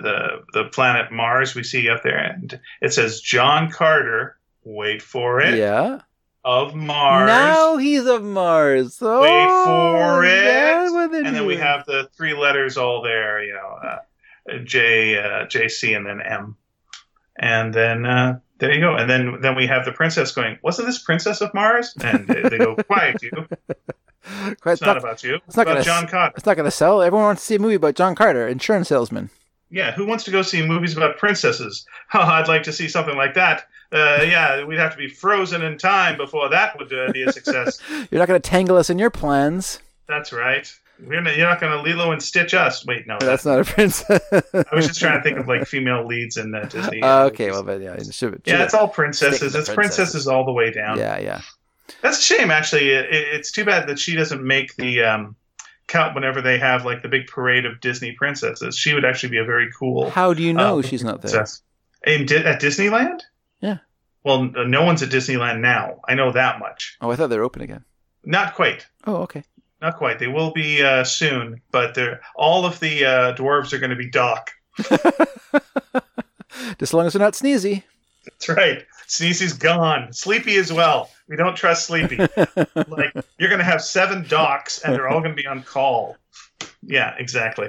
the 0.52 0.62
the 0.62 0.68
planet 0.70 1.10
Mars 1.10 1.54
we 1.54 1.64
see 1.64 1.88
up 1.88 2.02
there, 2.02 2.18
and 2.18 2.58
it 2.80 2.92
says 2.92 3.20
John 3.20 3.70
Carter. 3.70 4.36
Wait 4.64 5.02
for 5.02 5.40
it. 5.40 5.54
yeah. 5.58 6.00
Of 6.42 6.74
Mars. 6.74 7.26
Now 7.26 7.76
he's 7.76 8.06
of 8.06 8.22
Mars. 8.22 8.98
Oh, 9.02 9.20
Wait 9.20 9.64
for 9.66 10.24
it. 10.24 11.26
and 11.26 11.36
then 11.36 11.44
we 11.44 11.56
have 11.56 11.84
the 11.84 12.08
three 12.16 12.34
letters 12.34 12.78
all 12.78 13.02
there. 13.02 13.42
You 13.44 13.52
know, 13.54 13.78
uh, 13.82 14.58
J, 14.64 15.18
uh, 15.18 15.46
JC, 15.46 15.94
and 15.96 16.06
then 16.06 16.20
M. 16.22 16.56
And 17.36 17.74
then 17.74 18.06
uh, 18.06 18.38
there 18.58 18.72
you 18.72 18.80
go. 18.80 18.96
And 18.96 19.08
then 19.10 19.40
then 19.42 19.54
we 19.54 19.66
have 19.66 19.84
the 19.84 19.92
princess 19.92 20.32
going. 20.32 20.58
Wasn't 20.62 20.86
this 20.86 21.02
Princess 21.02 21.40
of 21.42 21.52
Mars? 21.52 21.94
And 22.02 22.26
they, 22.26 22.42
they 22.48 22.58
go, 22.58 22.74
quiet 22.76 23.22
you. 23.22 23.30
Quite- 24.61 24.73
It's 24.73 24.82
not 24.82 24.97
about 24.97 25.23
you. 25.23 25.39
it's 25.47 25.57
not 25.57 25.62
about 25.62 25.73
gonna 25.74 25.85
John 25.85 26.07
Carter. 26.07 26.35
It's 26.36 26.47
not 26.47 26.57
going 26.57 26.65
to 26.65 26.70
sell. 26.70 27.02
Everyone 27.02 27.27
wants 27.27 27.43
to 27.43 27.47
see 27.47 27.55
a 27.57 27.59
movie 27.59 27.74
about 27.74 27.94
John 27.94 28.15
Carter, 28.15 28.47
insurance 28.48 28.89
salesman. 28.89 29.31
Yeah, 29.73 29.93
who 29.93 30.05
wants 30.05 30.24
to 30.24 30.31
go 30.32 30.43
see 30.43 30.66
movies 30.66 30.97
about 30.97 31.19
princesses? 31.19 31.86
Oh, 32.15 32.19
I'd 32.19 32.48
like 32.48 32.65
to 32.65 32.73
see 32.73 32.89
something 32.89 33.16
like 33.16 33.35
that. 33.35 33.66
Uh, 33.93 34.23
yeah, 34.23 34.65
we'd 34.65 34.81
have 34.81 34.90
to 34.93 34.98
be 34.98 35.07
frozen 35.09 35.62
in 35.62 35.78
time 35.78 36.16
before 36.16 36.48
that 36.48 36.77
would 36.77 36.93
uh, 36.93 37.12
be 37.12 37.23
a 37.23 37.32
success. 37.32 37.78
You're 38.11 38.19
not 38.19 38.27
going 38.27 38.40
to 38.40 38.48
tangle 38.51 38.77
us 38.77 38.90
in 38.90 38.98
your 38.98 39.11
plans. 39.11 39.78
That's 40.09 40.32
right. 40.32 40.69
We're 41.07 41.20
not, 41.20 41.36
you're 41.36 41.48
not 41.48 41.61
going 41.61 41.73
to 41.73 41.81
Lilo 41.82 42.11
and 42.12 42.23
Stitch 42.23 42.52
us. 42.52 42.85
Wait, 42.85 43.07
no. 43.07 43.16
That's 43.20 43.47
not 43.47 43.61
a 43.61 43.65
princess. 43.65 44.20
I 44.32 44.74
was 44.74 44.86
just 44.89 45.01
trying 45.01 45.19
to 45.19 45.23
think 45.23 45.39
of 45.39 45.47
like 45.48 45.66
female 45.66 46.05
leads 46.07 46.36
in 46.36 46.55
uh, 46.55 46.65
Disney. 46.65 47.01
Uh, 47.01 47.24
okay, 47.27 47.44
movies. 47.47 47.55
well, 47.55 47.62
but 47.62 47.81
yeah, 47.81 47.93
it 47.94 48.12
should, 48.12 48.43
yeah, 48.44 48.65
it's 48.65 48.74
all 48.74 48.89
princesses. 48.89 49.55
It's 49.55 49.69
princesses. 49.69 49.74
princesses 49.74 50.27
all 50.28 50.44
the 50.44 50.52
way 50.52 50.70
down. 50.73 50.98
yeah, 50.98 51.19
yeah. 51.19 51.40
That's 52.02 52.18
a 52.18 52.22
shame, 52.22 52.50
actually. 52.50 52.90
It, 52.90 53.06
it's 53.10 53.52
too 53.52 53.64
bad 53.64 53.88
that 53.88 53.98
she 53.98 54.16
doesn't 54.16 54.42
make 54.42 54.74
the 54.76 55.02
um, 55.02 55.36
count 55.86 56.14
whenever 56.14 56.40
they 56.40 56.58
have 56.58 56.84
like 56.84 57.02
the 57.02 57.08
big 57.08 57.26
parade 57.26 57.66
of 57.66 57.80
Disney 57.80 58.12
princesses. 58.12 58.76
She 58.76 58.94
would 58.94 59.04
actually 59.04 59.30
be 59.30 59.38
a 59.38 59.44
very 59.44 59.70
cool. 59.78 60.10
How 60.10 60.32
do 60.32 60.42
you 60.42 60.52
know 60.52 60.78
uh, 60.78 60.82
she's 60.82 61.04
not 61.04 61.22
there? 61.22 61.46
Di- 62.04 62.36
at 62.36 62.60
Disneyland? 62.60 63.20
Yeah. 63.60 63.78
Well, 64.24 64.44
no 64.44 64.84
one's 64.84 65.02
at 65.02 65.10
Disneyland 65.10 65.60
now. 65.60 66.00
I 66.06 66.14
know 66.14 66.32
that 66.32 66.58
much. 66.58 66.96
Oh, 67.00 67.10
I 67.10 67.16
thought 67.16 67.28
they're 67.30 67.42
open 67.42 67.62
again. 67.62 67.84
Not 68.24 68.54
quite. 68.54 68.86
Oh, 69.06 69.16
okay. 69.22 69.42
Not 69.80 69.96
quite. 69.96 70.18
They 70.18 70.26
will 70.26 70.52
be 70.52 70.82
uh, 70.82 71.04
soon, 71.04 71.62
but 71.72 71.94
they're, 71.94 72.20
all 72.36 72.66
of 72.66 72.80
the 72.80 73.04
uh, 73.04 73.34
dwarves 73.34 73.72
are 73.72 73.78
going 73.78 73.90
to 73.90 73.96
be 73.96 74.10
Doc. 74.10 74.50
Just 76.78 76.82
as 76.82 76.94
long 76.94 77.06
as 77.06 77.14
they're 77.14 77.20
not 77.20 77.32
sneezy. 77.32 77.82
That's 78.24 78.48
right. 78.50 78.84
Sneezy's 79.10 79.54
gone. 79.54 80.12
Sleepy 80.12 80.56
as 80.56 80.72
well. 80.72 81.10
We 81.28 81.36
don't 81.36 81.56
trust 81.56 81.86
Sleepy. 81.86 82.16
like 82.74 83.12
you're 83.38 83.48
going 83.48 83.58
to 83.58 83.64
have 83.64 83.82
seven 83.82 84.24
Docs, 84.28 84.80
and 84.82 84.94
they're 84.94 85.08
all 85.08 85.20
going 85.20 85.32
to 85.34 85.42
be 85.42 85.46
on 85.48 85.62
call. 85.64 86.16
Yeah, 86.82 87.14
exactly. 87.18 87.68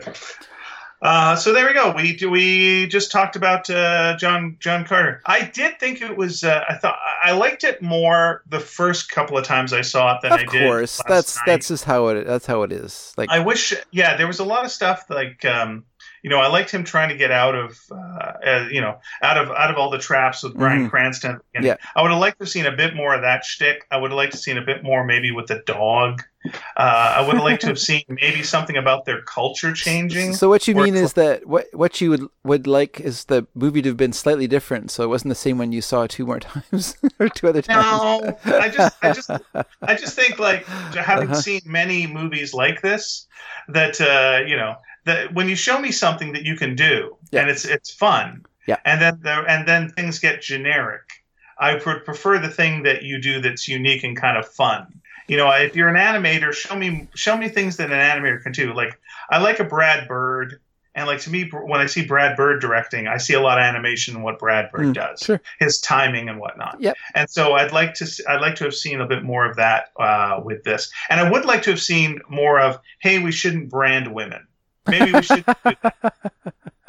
Uh, 1.01 1.35
so 1.35 1.51
there 1.51 1.65
we 1.65 1.73
go. 1.73 1.93
We 1.95 2.15
do. 2.15 2.29
We 2.29 2.85
just 2.85 3.11
talked 3.11 3.35
about 3.35 3.67
uh, 3.71 4.15
John 4.17 4.57
John 4.59 4.85
Carter. 4.85 5.19
I 5.25 5.41
did 5.45 5.79
think 5.79 5.99
it 6.01 6.15
was. 6.15 6.43
Uh, 6.43 6.63
I 6.69 6.75
thought 6.75 6.99
I 7.23 7.31
liked 7.31 7.63
it 7.63 7.81
more 7.81 8.43
the 8.47 8.59
first 8.59 9.09
couple 9.09 9.35
of 9.35 9.43
times 9.43 9.73
I 9.73 9.81
saw 9.81 10.15
it 10.15 10.21
than 10.21 10.33
Of 10.33 10.39
I 10.41 10.45
did. 10.45 10.67
course, 10.67 11.01
that's 11.07 11.37
night. 11.37 11.43
that's 11.47 11.67
just 11.69 11.85
how 11.85 12.07
it. 12.09 12.27
That's 12.27 12.45
how 12.45 12.61
it 12.61 12.71
is. 12.71 13.13
Like 13.17 13.29
I 13.31 13.39
wish, 13.39 13.73
yeah, 13.89 14.15
there 14.15 14.27
was 14.27 14.37
a 14.37 14.45
lot 14.45 14.63
of 14.63 14.69
stuff 14.69 15.05
like, 15.09 15.43
um, 15.43 15.85
you 16.23 16.29
know, 16.29 16.39
I 16.39 16.47
liked 16.47 16.71
him 16.71 16.83
trying 16.83 17.09
to 17.09 17.15
get 17.15 17.31
out 17.31 17.55
of, 17.55 17.79
uh, 17.91 17.95
uh, 18.45 18.67
you 18.71 18.81
know, 18.81 18.99
out 19.21 19.37
of 19.37 19.49
out 19.51 19.71
of 19.71 19.77
all 19.77 19.89
the 19.89 19.97
traps 19.97 20.43
with 20.43 20.55
Bryan 20.57 20.83
Mhm. 20.83 20.89
Cranston. 20.89 21.39
And 21.53 21.65
Yeah. 21.65 21.75
I 21.95 22.01
would 22.01 22.11
have 22.11 22.19
liked 22.19 22.37
to 22.39 22.43
have 22.45 22.49
seen 22.51 22.65
a 22.65 22.71
bit 22.75 22.95
more 22.95 23.13
of 23.15 23.21
that 23.21 23.43
shtick. 23.43 23.85
I 23.91 23.97
would 23.97 24.11
have 24.11 24.17
liked 24.17 24.33
to 24.33 24.37
have 24.37 24.43
seen 24.43 24.57
a 24.57 24.61
bit 24.61 24.83
more 24.83 25.03
maybe 25.03 25.31
with 25.31 25.47
the 25.47 25.61
dog. 25.65 26.21
Uh, 26.75 27.13
I 27.17 27.21
would 27.21 27.35
have 27.35 27.43
liked 27.43 27.61
to 27.61 27.67
have 27.67 27.79
seen 27.79 28.03
maybe 28.09 28.41
something 28.43 28.75
about 28.77 29.05
their 29.05 29.21
culture 29.23 29.73
changing. 29.73 30.33
So 30.33 30.49
what 30.49 30.67
you 30.67 30.73
mean 30.75 30.95
is 30.95 31.13
that 31.13 31.45
what 31.45 31.67
what 31.73 32.01
you 32.01 32.09
would 32.09 32.27
would 32.43 32.65
like 32.67 32.99
is 32.99 33.25
the 33.25 33.45
movie 33.53 33.81
to 33.83 33.89
have 33.89 33.97
been 33.97 34.13
slightly 34.13 34.47
different, 34.47 34.89
so 34.91 35.03
it 35.03 35.07
wasn't 35.07 35.29
the 35.29 35.35
same 35.35 35.57
one 35.59 35.71
you 35.71 35.81
saw 35.81 36.07
two 36.07 36.25
more 36.25 36.39
times 36.51 36.95
or 37.19 37.29
two 37.29 37.47
other 37.47 37.61
times. 37.61 37.85
No, 37.87 38.37
I 38.59 38.69
just, 38.69 38.97
I 39.03 39.11
just, 39.13 39.29
I 39.83 39.93
just 39.95 40.15
think 40.15 40.39
like 40.39 40.65
having 40.95 41.29
Uh-huh. 41.29 41.41
seen 41.41 41.61
many 41.65 42.07
movies 42.07 42.53
like 42.53 42.81
this, 42.81 43.27
that 43.69 44.01
uh, 44.01 44.43
you 44.47 44.57
know, 44.57 44.75
that 45.05 45.33
when 45.33 45.49
you 45.49 45.55
show 45.55 45.79
me 45.79 45.91
something 45.91 46.33
that 46.33 46.43
you 46.43 46.55
can 46.55 46.75
do 46.75 47.17
Yeah. 47.31 47.41
and 47.41 47.49
it's 47.49 47.65
it's 47.65 47.91
fun, 47.93 48.45
Yeah. 48.67 48.77
and 48.85 49.01
then 49.01 49.19
the, 49.21 49.31
and 49.47 49.67
then 49.67 49.89
things 49.89 50.19
get 50.19 50.41
generic, 50.41 51.01
I 51.57 51.73
would 51.75 52.05
prefer 52.05 52.39
the 52.39 52.49
thing 52.49 52.83
that 52.83 53.03
you 53.03 53.21
do 53.21 53.41
that's 53.41 53.67
unique 53.67 54.03
and 54.03 54.15
kind 54.15 54.37
of 54.37 54.47
fun. 54.47 54.87
You 55.27 55.37
know, 55.37 55.49
if 55.51 55.75
you're 55.75 55.89
an 55.89 55.95
animator, 55.95 56.53
show 56.53 56.75
me 56.75 57.07
show 57.15 57.37
me 57.37 57.47
things 57.49 57.77
that 57.77 57.91
an 57.91 57.97
animator 58.21 58.41
can 58.43 58.51
do. 58.51 58.73
Like 58.73 58.99
I 59.29 59.37
like 59.39 59.59
a 59.59 59.63
Brad 59.63 60.07
Bird. 60.07 60.59
And 60.93 61.07
like 61.07 61.19
to 61.21 61.29
me, 61.29 61.49
when 61.49 61.79
I 61.79 61.85
see 61.85 62.05
Brad 62.05 62.35
Bird 62.35 62.59
directing, 62.59 63.07
I 63.07 63.15
see 63.15 63.33
a 63.33 63.39
lot 63.39 63.57
of 63.57 63.63
animation 63.63 64.13
in 64.17 64.23
what 64.23 64.37
Brad 64.39 64.69
Bird 64.73 64.87
Mm, 64.87 64.93
does, 64.93 65.21
sure. 65.21 65.39
his 65.57 65.79
timing 65.79 66.27
and 66.27 66.37
whatnot. 66.37 66.81
Yep. 66.81 66.97
And 67.15 67.29
so 67.29 67.53
I'd 67.53 67.71
like 67.71 67.93
to 67.93 68.23
I'd 68.27 68.41
like 68.41 68.55
to 68.55 68.65
have 68.65 68.75
seen 68.75 68.99
a 68.99 69.07
bit 69.07 69.23
more 69.23 69.49
of 69.49 69.55
that 69.55 69.91
uh, 69.97 70.41
with 70.43 70.65
this, 70.65 70.91
and 71.09 71.21
I 71.21 71.31
would 71.31 71.45
like 71.45 71.61
to 71.61 71.69
have 71.69 71.79
seen 71.81 72.19
more 72.27 72.59
of 72.59 72.77
hey, 72.99 73.19
we 73.19 73.31
shouldn't 73.31 73.69
brand 73.69 74.13
women. 74.13 74.45
Maybe 74.87 75.11
we 75.13 75.21
should. 75.21 75.45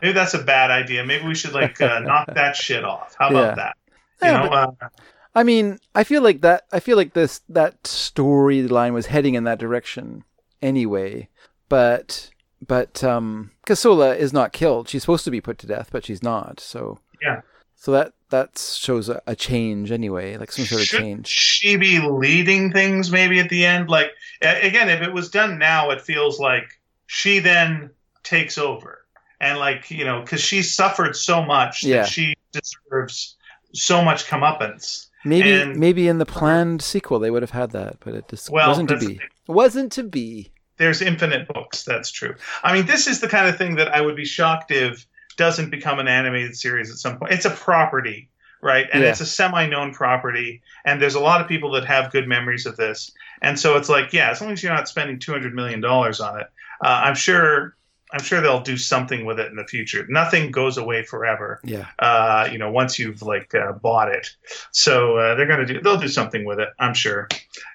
Maybe 0.03 0.13
that's 0.15 0.35
a 0.35 0.43
bad 0.43 0.71
idea. 0.71 1.05
Maybe 1.05 1.27
we 1.27 1.35
should 1.35 1.53
like 1.53 1.81
uh, 1.81 2.01
knock 2.01 2.35
that 2.35 2.57
shit 2.57 2.85
off. 2.85 3.15
How 3.19 3.29
about 3.31 3.51
Yeah. 3.51 3.55
that? 3.55 3.77
You 4.23 4.29
Yeah, 4.29 4.45
know, 4.45 4.51
uh, 4.51 4.89
I 5.35 5.43
mean, 5.45 5.79
I 5.95 6.05
feel 6.05 6.23
like 6.23 6.41
that. 6.43 6.65
I 6.73 6.81
feel 6.81 6.97
like 6.97 7.13
this 7.15 7.41
that 7.49 7.83
storyline 7.85 8.93
was 8.93 9.07
heading 9.07 9.35
in 9.35 9.45
that 9.45 9.59
direction 9.59 10.25
anyway. 10.61 11.29
But 11.69 12.31
but 12.67 13.03
um, 13.05 13.51
Casola 13.67 14.17
is 14.17 14.33
not 14.33 14.53
killed. 14.53 14.89
She's 14.89 15.03
supposed 15.03 15.25
to 15.25 15.31
be 15.31 15.41
put 15.41 15.59
to 15.59 15.67
death, 15.67 15.89
but 15.93 16.05
she's 16.05 16.23
not. 16.23 16.61
So 16.61 16.99
Yeah. 17.23 17.43
So 17.77 17.93
that 17.93 18.13
that 18.31 18.59
shows 18.59 19.09
a, 19.09 19.21
a 19.27 19.35
change 19.37 19.91
anyway, 19.93 20.37
like 20.37 20.53
some 20.53 20.65
sort 20.65 20.81
of 20.83 20.87
Should 20.89 21.01
change. 21.01 21.27
she 21.29 21.77
be 21.77 22.01
leading 22.01 22.73
things 22.73 23.11
maybe 23.11 23.39
at 23.41 23.49
the 23.51 23.65
end? 23.67 23.89
Like 23.89 24.11
again, 24.41 24.89
if 24.89 25.01
it 25.03 25.13
was 25.13 25.31
done 25.31 25.59
now, 25.59 25.91
it 25.91 26.01
feels 26.01 26.39
like 26.41 26.81
she 27.15 27.41
then 27.41 27.91
takes 28.23 28.57
over, 28.57 29.05
and 29.39 29.59
like 29.59 29.91
you 29.91 30.03
know, 30.05 30.23
because 30.23 30.41
she 30.41 30.63
suffered 30.63 31.15
so 31.15 31.43
much 31.43 31.83
Yeah. 31.85 31.99
that 31.99 32.09
she 32.09 32.35
deserves 32.53 33.37
so 33.75 34.03
much 34.03 34.25
comeuppance. 34.27 35.09
Maybe 35.25 35.53
and- 35.53 35.77
maybe 35.79 36.09
in 36.09 36.17
the 36.17 36.25
planned 36.27 36.81
sequel 36.81 37.19
they 37.19 37.31
would 37.31 37.43
have 37.43 37.51
had 37.51 37.73
that, 37.73 37.97
but 38.01 38.15
it 38.15 38.29
just 38.29 38.49
Well, 38.51 38.69
wasn't 38.69 38.89
to 38.89 38.97
be. 38.99 39.21
Wasn't 39.47 39.93
to 39.93 40.03
be. 40.05 40.53
there's 40.79 41.03
infinite 41.03 41.47
books. 41.49 41.85
That's 41.85 42.11
true. 42.11 42.35
I 42.65 42.73
mean, 42.73 42.87
this 42.87 43.07
is 43.07 43.21
the 43.21 43.29
kind 43.29 43.47
of 43.47 43.57
thing 43.59 43.77
that 43.77 43.95
I 43.95 44.01
would 44.01 44.17
be 44.17 44.25
shocked 44.25 44.71
if 44.71 45.07
doesn't 45.37 45.71
become 45.71 45.99
an 45.99 46.09
animated 46.09 46.57
series 46.57 46.91
at 46.91 46.97
some 46.97 47.19
point. 47.19 47.33
It's 47.33 47.45
a 47.45 47.51
property, 47.51 48.31
right? 48.63 48.87
And 48.93 49.03
Yeah. 49.03 49.11
it's 49.11 49.21
a 49.21 49.27
semi-known 49.27 49.93
property, 49.93 50.63
and 50.87 51.01
there's 51.01 51.15
a 51.15 51.21
lot 51.21 51.41
of 51.43 51.47
people 51.47 51.71
that 51.73 51.85
have 51.85 52.11
good 52.11 52.27
memories 52.27 52.65
of 52.67 52.77
this. 52.77 53.13
And 53.43 53.59
so 53.61 53.77
it's 53.77 53.89
like, 53.89 54.13
yeah, 54.13 54.31
as 54.31 54.41
long 54.41 54.51
as 54.53 54.63
you're 54.63 54.75
not 54.75 54.89
spending 54.89 55.19
200 55.19 55.55
million 55.55 55.81
dollars 55.81 56.21
on 56.21 56.41
it, 56.41 56.47
uh, 56.83 57.03
I'm 57.05 57.15
sure. 57.15 57.77
I'm 58.15 58.23
sure 58.23 58.43
they'll 58.43 58.61
do 58.61 58.77
something 58.77 59.25
with 59.25 59.41
it 59.41 59.47
in 59.49 59.57
the 59.57 59.65
future. 59.65 60.05
Nothing 60.11 60.51
goes 60.51 60.77
away 60.77 61.03
forever. 61.03 61.61
Yeah. 61.65 61.87
Uh, 61.99 62.47
you 62.53 62.59
know, 62.59 62.71
once 62.71 62.99
you've 62.99 63.23
like 63.23 63.55
uh, 63.55 63.73
bought 63.73 64.13
it, 64.13 64.29
so 64.71 65.17
uh, 65.17 65.35
they're 65.35 65.47
gonna 65.47 65.65
do. 65.65 65.81
They'll 65.81 65.97
do 65.97 66.09
something 66.09 66.45
with 66.45 66.61
it, 66.61 66.69
I'm 66.79 66.93
sure. 66.93 67.27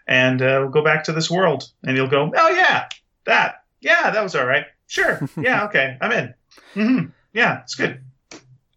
And 0.08 0.40
uh, 0.44 0.60
we'll 0.62 0.70
go 0.70 0.84
back 0.84 1.04
to 1.06 1.12
this 1.12 1.32
world, 1.32 1.72
and 1.84 1.98
you'll 1.98 2.08
go, 2.08 2.32
oh 2.38 2.50
yeah, 2.50 2.88
that, 3.26 3.64
yeah, 3.82 4.12
that 4.12 4.22
was 4.22 4.36
all 4.36 4.46
right. 4.46 4.66
Sure, 4.86 5.28
yeah, 5.42 5.66
okay, 5.66 5.98
I'm 6.02 6.12
in. 6.12 6.34
hmm 6.76 7.06
Yeah, 7.34 7.62
it's 7.64 7.74
good. 7.74 8.00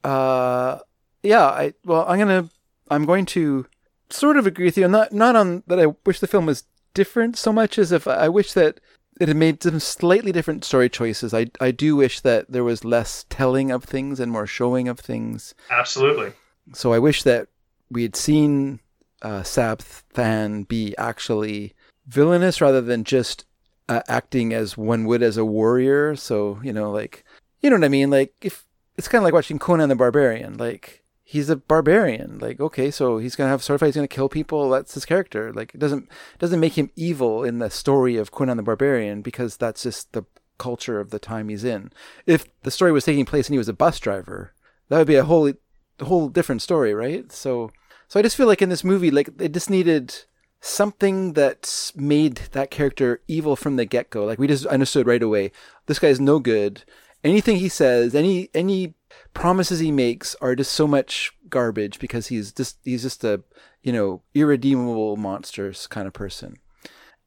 Uh, 0.03 0.79
yeah. 1.23 1.45
I 1.45 1.75
well, 1.85 2.07
I'm 2.09 2.19
gonna 2.19 2.49
I'm 2.91 3.05
going 3.05 3.27
to 3.27 3.67
sort 4.09 4.37
of 4.39 4.47
agree 4.47 4.65
with 4.65 4.79
you. 4.79 4.89
Not 4.89 5.13
not 5.13 5.37
on 5.37 5.63
that. 5.67 5.79
I 5.79 5.87
wish 6.07 6.21
the 6.21 6.27
film 6.27 6.47
was 6.47 6.65
different 6.95 7.37
so 7.37 7.53
much 7.53 7.79
as 7.79 7.93
if 7.93 8.09
I 8.09 8.29
wish 8.29 8.53
that 8.55 8.81
it 9.21 9.29
had 9.29 9.37
made 9.37 9.63
some 9.63 9.79
slightly 9.79 10.33
different 10.33 10.65
story 10.65 10.89
choices. 10.89 11.33
I 11.33 11.47
I 11.61 11.71
do 11.71 11.95
wish 11.95 12.21
that 12.21 12.51
there 12.51 12.65
was 12.65 12.85
less 12.85 13.27
telling 13.29 13.71
of 13.71 13.85
things 13.85 14.19
and 14.19 14.33
more 14.33 14.47
showing 14.47 14.89
of 14.89 14.99
things. 14.99 15.55
Absolutely. 15.71 16.33
So 16.73 16.93
I 16.93 16.99
wish 16.99 17.23
that 17.25 17.49
we 17.91 18.03
had 18.03 18.17
seen 18.17 18.81
uh, 19.23 19.43
Sab 19.43 19.83
Than 20.15 20.65
be 20.65 20.97
actually 20.97 21.75
villainous 22.07 22.61
rather 22.61 22.81
than 22.81 23.05
just 23.05 23.45
uh, 23.89 24.03
acting 24.09 24.55
as 24.55 24.77
one 24.77 25.05
would 25.05 25.23
as 25.23 25.37
a 25.37 25.45
warrior. 25.45 26.17
So 26.17 26.59
you 26.63 26.73
know, 26.73 26.91
like 26.91 27.25
you 27.61 27.69
know 27.69 27.77
what 27.77 27.85
I 27.85 27.89
mean. 27.89 28.09
Like 28.11 28.33
if 28.41 28.65
it's 28.97 29.09
kind 29.09 29.21
of 29.21 29.25
like 29.25 29.35
watching 29.35 29.59
Conan 29.59 29.91
the 29.91 29.97
Barbarian. 29.97 30.57
Like 30.57 31.00
he's 31.31 31.49
a 31.49 31.55
barbarian. 31.55 32.39
Like 32.41 32.59
okay, 32.59 32.91
so 32.91 33.19
he's 33.19 33.37
gonna 33.37 33.51
have 33.51 33.63
sword 33.63 33.79
fight. 33.79 33.87
He's 33.87 33.95
gonna 33.95 34.09
kill 34.09 34.29
people. 34.29 34.69
That's 34.69 34.95
his 34.95 35.05
character. 35.05 35.53
Like 35.53 35.73
it 35.75 35.79
doesn't 35.79 36.09
doesn't 36.41 36.59
make 36.59 36.77
him 36.77 36.91
evil 36.97 37.45
in 37.45 37.61
the 37.61 37.71
story 37.71 38.17
of 38.17 38.33
Conan 38.33 38.57
the 38.57 38.65
Barbarian 38.65 39.23
because 39.23 39.57
that's 39.57 39.85
just 39.85 40.13
the 40.13 40.25
culture 40.59 40.99
of 40.99 41.11
the 41.11 41.21
time 41.21 41.49
he's 41.49 41.63
in. 41.63 41.93
If 42.27 42.47
the 42.63 42.71
story 42.73 42.91
was 42.91 43.05
taking 43.05 43.27
place 43.27 43.47
and 43.47 43.55
he 43.55 43.59
was 43.59 43.69
a 43.69 43.73
bus 43.73 44.01
driver, 44.01 44.55
that 44.89 44.99
would 44.99 45.07
be 45.07 45.15
a 45.15 45.25
whole 45.25 45.53
whole 46.01 46.29
different 46.29 46.63
story, 46.63 46.93
right? 46.93 47.31
So 47.31 47.71
so 48.09 48.19
I 48.19 48.23
just 48.25 48.37
feel 48.37 48.49
like 48.49 48.61
in 48.61 48.69
this 48.69 48.83
movie, 48.83 49.13
like 49.13 49.31
it 49.39 49.53
just 49.53 49.71
needed 49.71 50.25
something 50.61 51.35
that 51.35 51.93
made 51.95 52.37
that 52.53 52.73
character 52.73 53.23
evil 53.29 53.55
from 53.55 53.77
the 53.77 53.85
get 53.85 54.11
go. 54.11 54.25
Like 54.25 54.41
we 54.41 54.49
just 54.49 54.67
understood 54.67 55.07
right 55.07 55.23
away, 55.23 55.53
this 55.87 56.01
guy's 56.01 56.19
no 56.19 56.41
good. 56.41 56.83
Anything 57.23 57.57
he 57.57 57.69
says, 57.69 58.17
any 58.17 58.51
any 58.53 58.95
promises 59.35 59.81
he 59.81 59.93
makes 59.93 60.35
are 60.41 60.55
just 60.55 60.73
so 60.73 60.87
much 60.87 61.33
garbage 61.49 61.99
because 61.99 62.29
he's 62.29 62.53
just 62.53 62.79
he's 62.85 63.03
just 63.03 63.25
a 63.25 63.43
you 63.83 63.93
know 63.93 64.23
irredeemable 64.35 65.17
monsters 65.17 65.87
kind 65.87 66.07
of 66.07 66.13
person, 66.13 66.57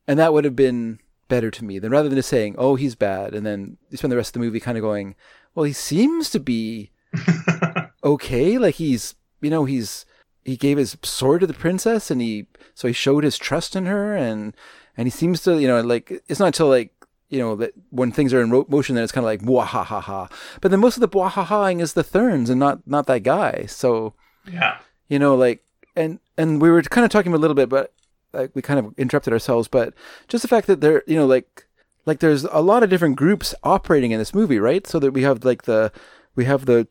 and 0.07 0.19
that 0.19 0.33
would 0.33 0.45
have 0.45 0.55
been 0.55 0.99
better 1.29 1.49
to 1.49 1.63
me 1.63 1.79
than 1.79 1.91
rather 1.91 2.09
than 2.09 2.17
just 2.17 2.29
saying 2.29 2.53
oh 2.57 2.75
he's 2.75 2.95
bad 2.95 3.33
and 3.33 3.45
then 3.45 3.77
you 3.89 3.97
spend 3.97 4.11
the 4.11 4.17
rest 4.17 4.29
of 4.29 4.33
the 4.33 4.45
movie 4.45 4.59
kind 4.59 4.77
of 4.77 4.83
going 4.83 5.15
well 5.55 5.63
he 5.63 5.73
seems 5.73 6.29
to 6.29 6.39
be 6.39 6.91
okay. 8.03 8.57
Like 8.57 8.75
he's, 8.75 9.15
you 9.41 9.49
know, 9.49 9.65
he's 9.65 10.05
he 10.43 10.57
gave 10.57 10.77
his 10.77 10.97
sword 11.03 11.41
to 11.41 11.47
the 11.47 11.53
princess, 11.53 12.11
and 12.11 12.21
he 12.21 12.47
so 12.73 12.87
he 12.87 12.93
showed 12.93 13.23
his 13.23 13.37
trust 13.37 13.75
in 13.75 13.85
her, 13.85 14.15
and 14.15 14.55
and 14.97 15.07
he 15.07 15.11
seems 15.11 15.41
to, 15.43 15.59
you 15.59 15.67
know, 15.67 15.81
like 15.81 16.23
it's 16.27 16.39
not 16.39 16.47
until 16.47 16.67
like 16.67 16.93
you 17.29 17.39
know 17.39 17.55
that 17.55 17.73
when 17.89 18.11
things 18.11 18.33
are 18.33 18.41
in 18.41 18.51
ro- 18.51 18.65
motion 18.69 18.95
then 18.95 19.03
it's 19.03 19.11
kind 19.13 19.25
of 19.25 19.29
like 19.29 19.67
ha 19.69 19.83
ha 19.83 19.99
ha. 20.01 20.29
But 20.61 20.71
then 20.71 20.79
most 20.79 20.97
of 20.97 21.01
the 21.01 21.09
wahahaing 21.09 21.81
is 21.81 21.93
the 21.93 22.03
Therns 22.03 22.49
and 22.49 22.59
not 22.59 22.79
not 22.87 23.07
that 23.07 23.23
guy. 23.23 23.65
So 23.67 24.13
Yeah. 24.51 24.77
you 25.07 25.19
know, 25.19 25.35
like 25.35 25.63
and 25.95 26.19
and 26.37 26.61
we 26.61 26.69
were 26.69 26.81
kind 26.83 27.05
of 27.05 27.11
talking 27.11 27.33
a 27.33 27.37
little 27.37 27.55
bit, 27.55 27.69
but 27.69 27.93
like 28.33 28.51
we 28.55 28.61
kind 28.61 28.79
of 28.79 28.93
interrupted 28.97 29.33
ourselves. 29.33 29.67
But 29.67 29.93
just 30.27 30.41
the 30.41 30.47
fact 30.47 30.67
that 30.67 30.81
there, 30.81 31.03
you 31.07 31.15
know, 31.15 31.25
like 31.25 31.67
like 32.05 32.19
there's 32.19 32.43
a 32.45 32.61
lot 32.61 32.83
of 32.83 32.89
different 32.89 33.15
groups 33.15 33.55
operating 33.63 34.11
in 34.11 34.19
this 34.19 34.33
movie, 34.33 34.59
right? 34.59 34.85
So 34.87 34.99
that 34.99 35.11
we 35.11 35.21
have 35.23 35.43
like 35.45 35.63
the 35.63 35.91
we 36.35 36.45
have 36.45 36.65
the 36.65 36.87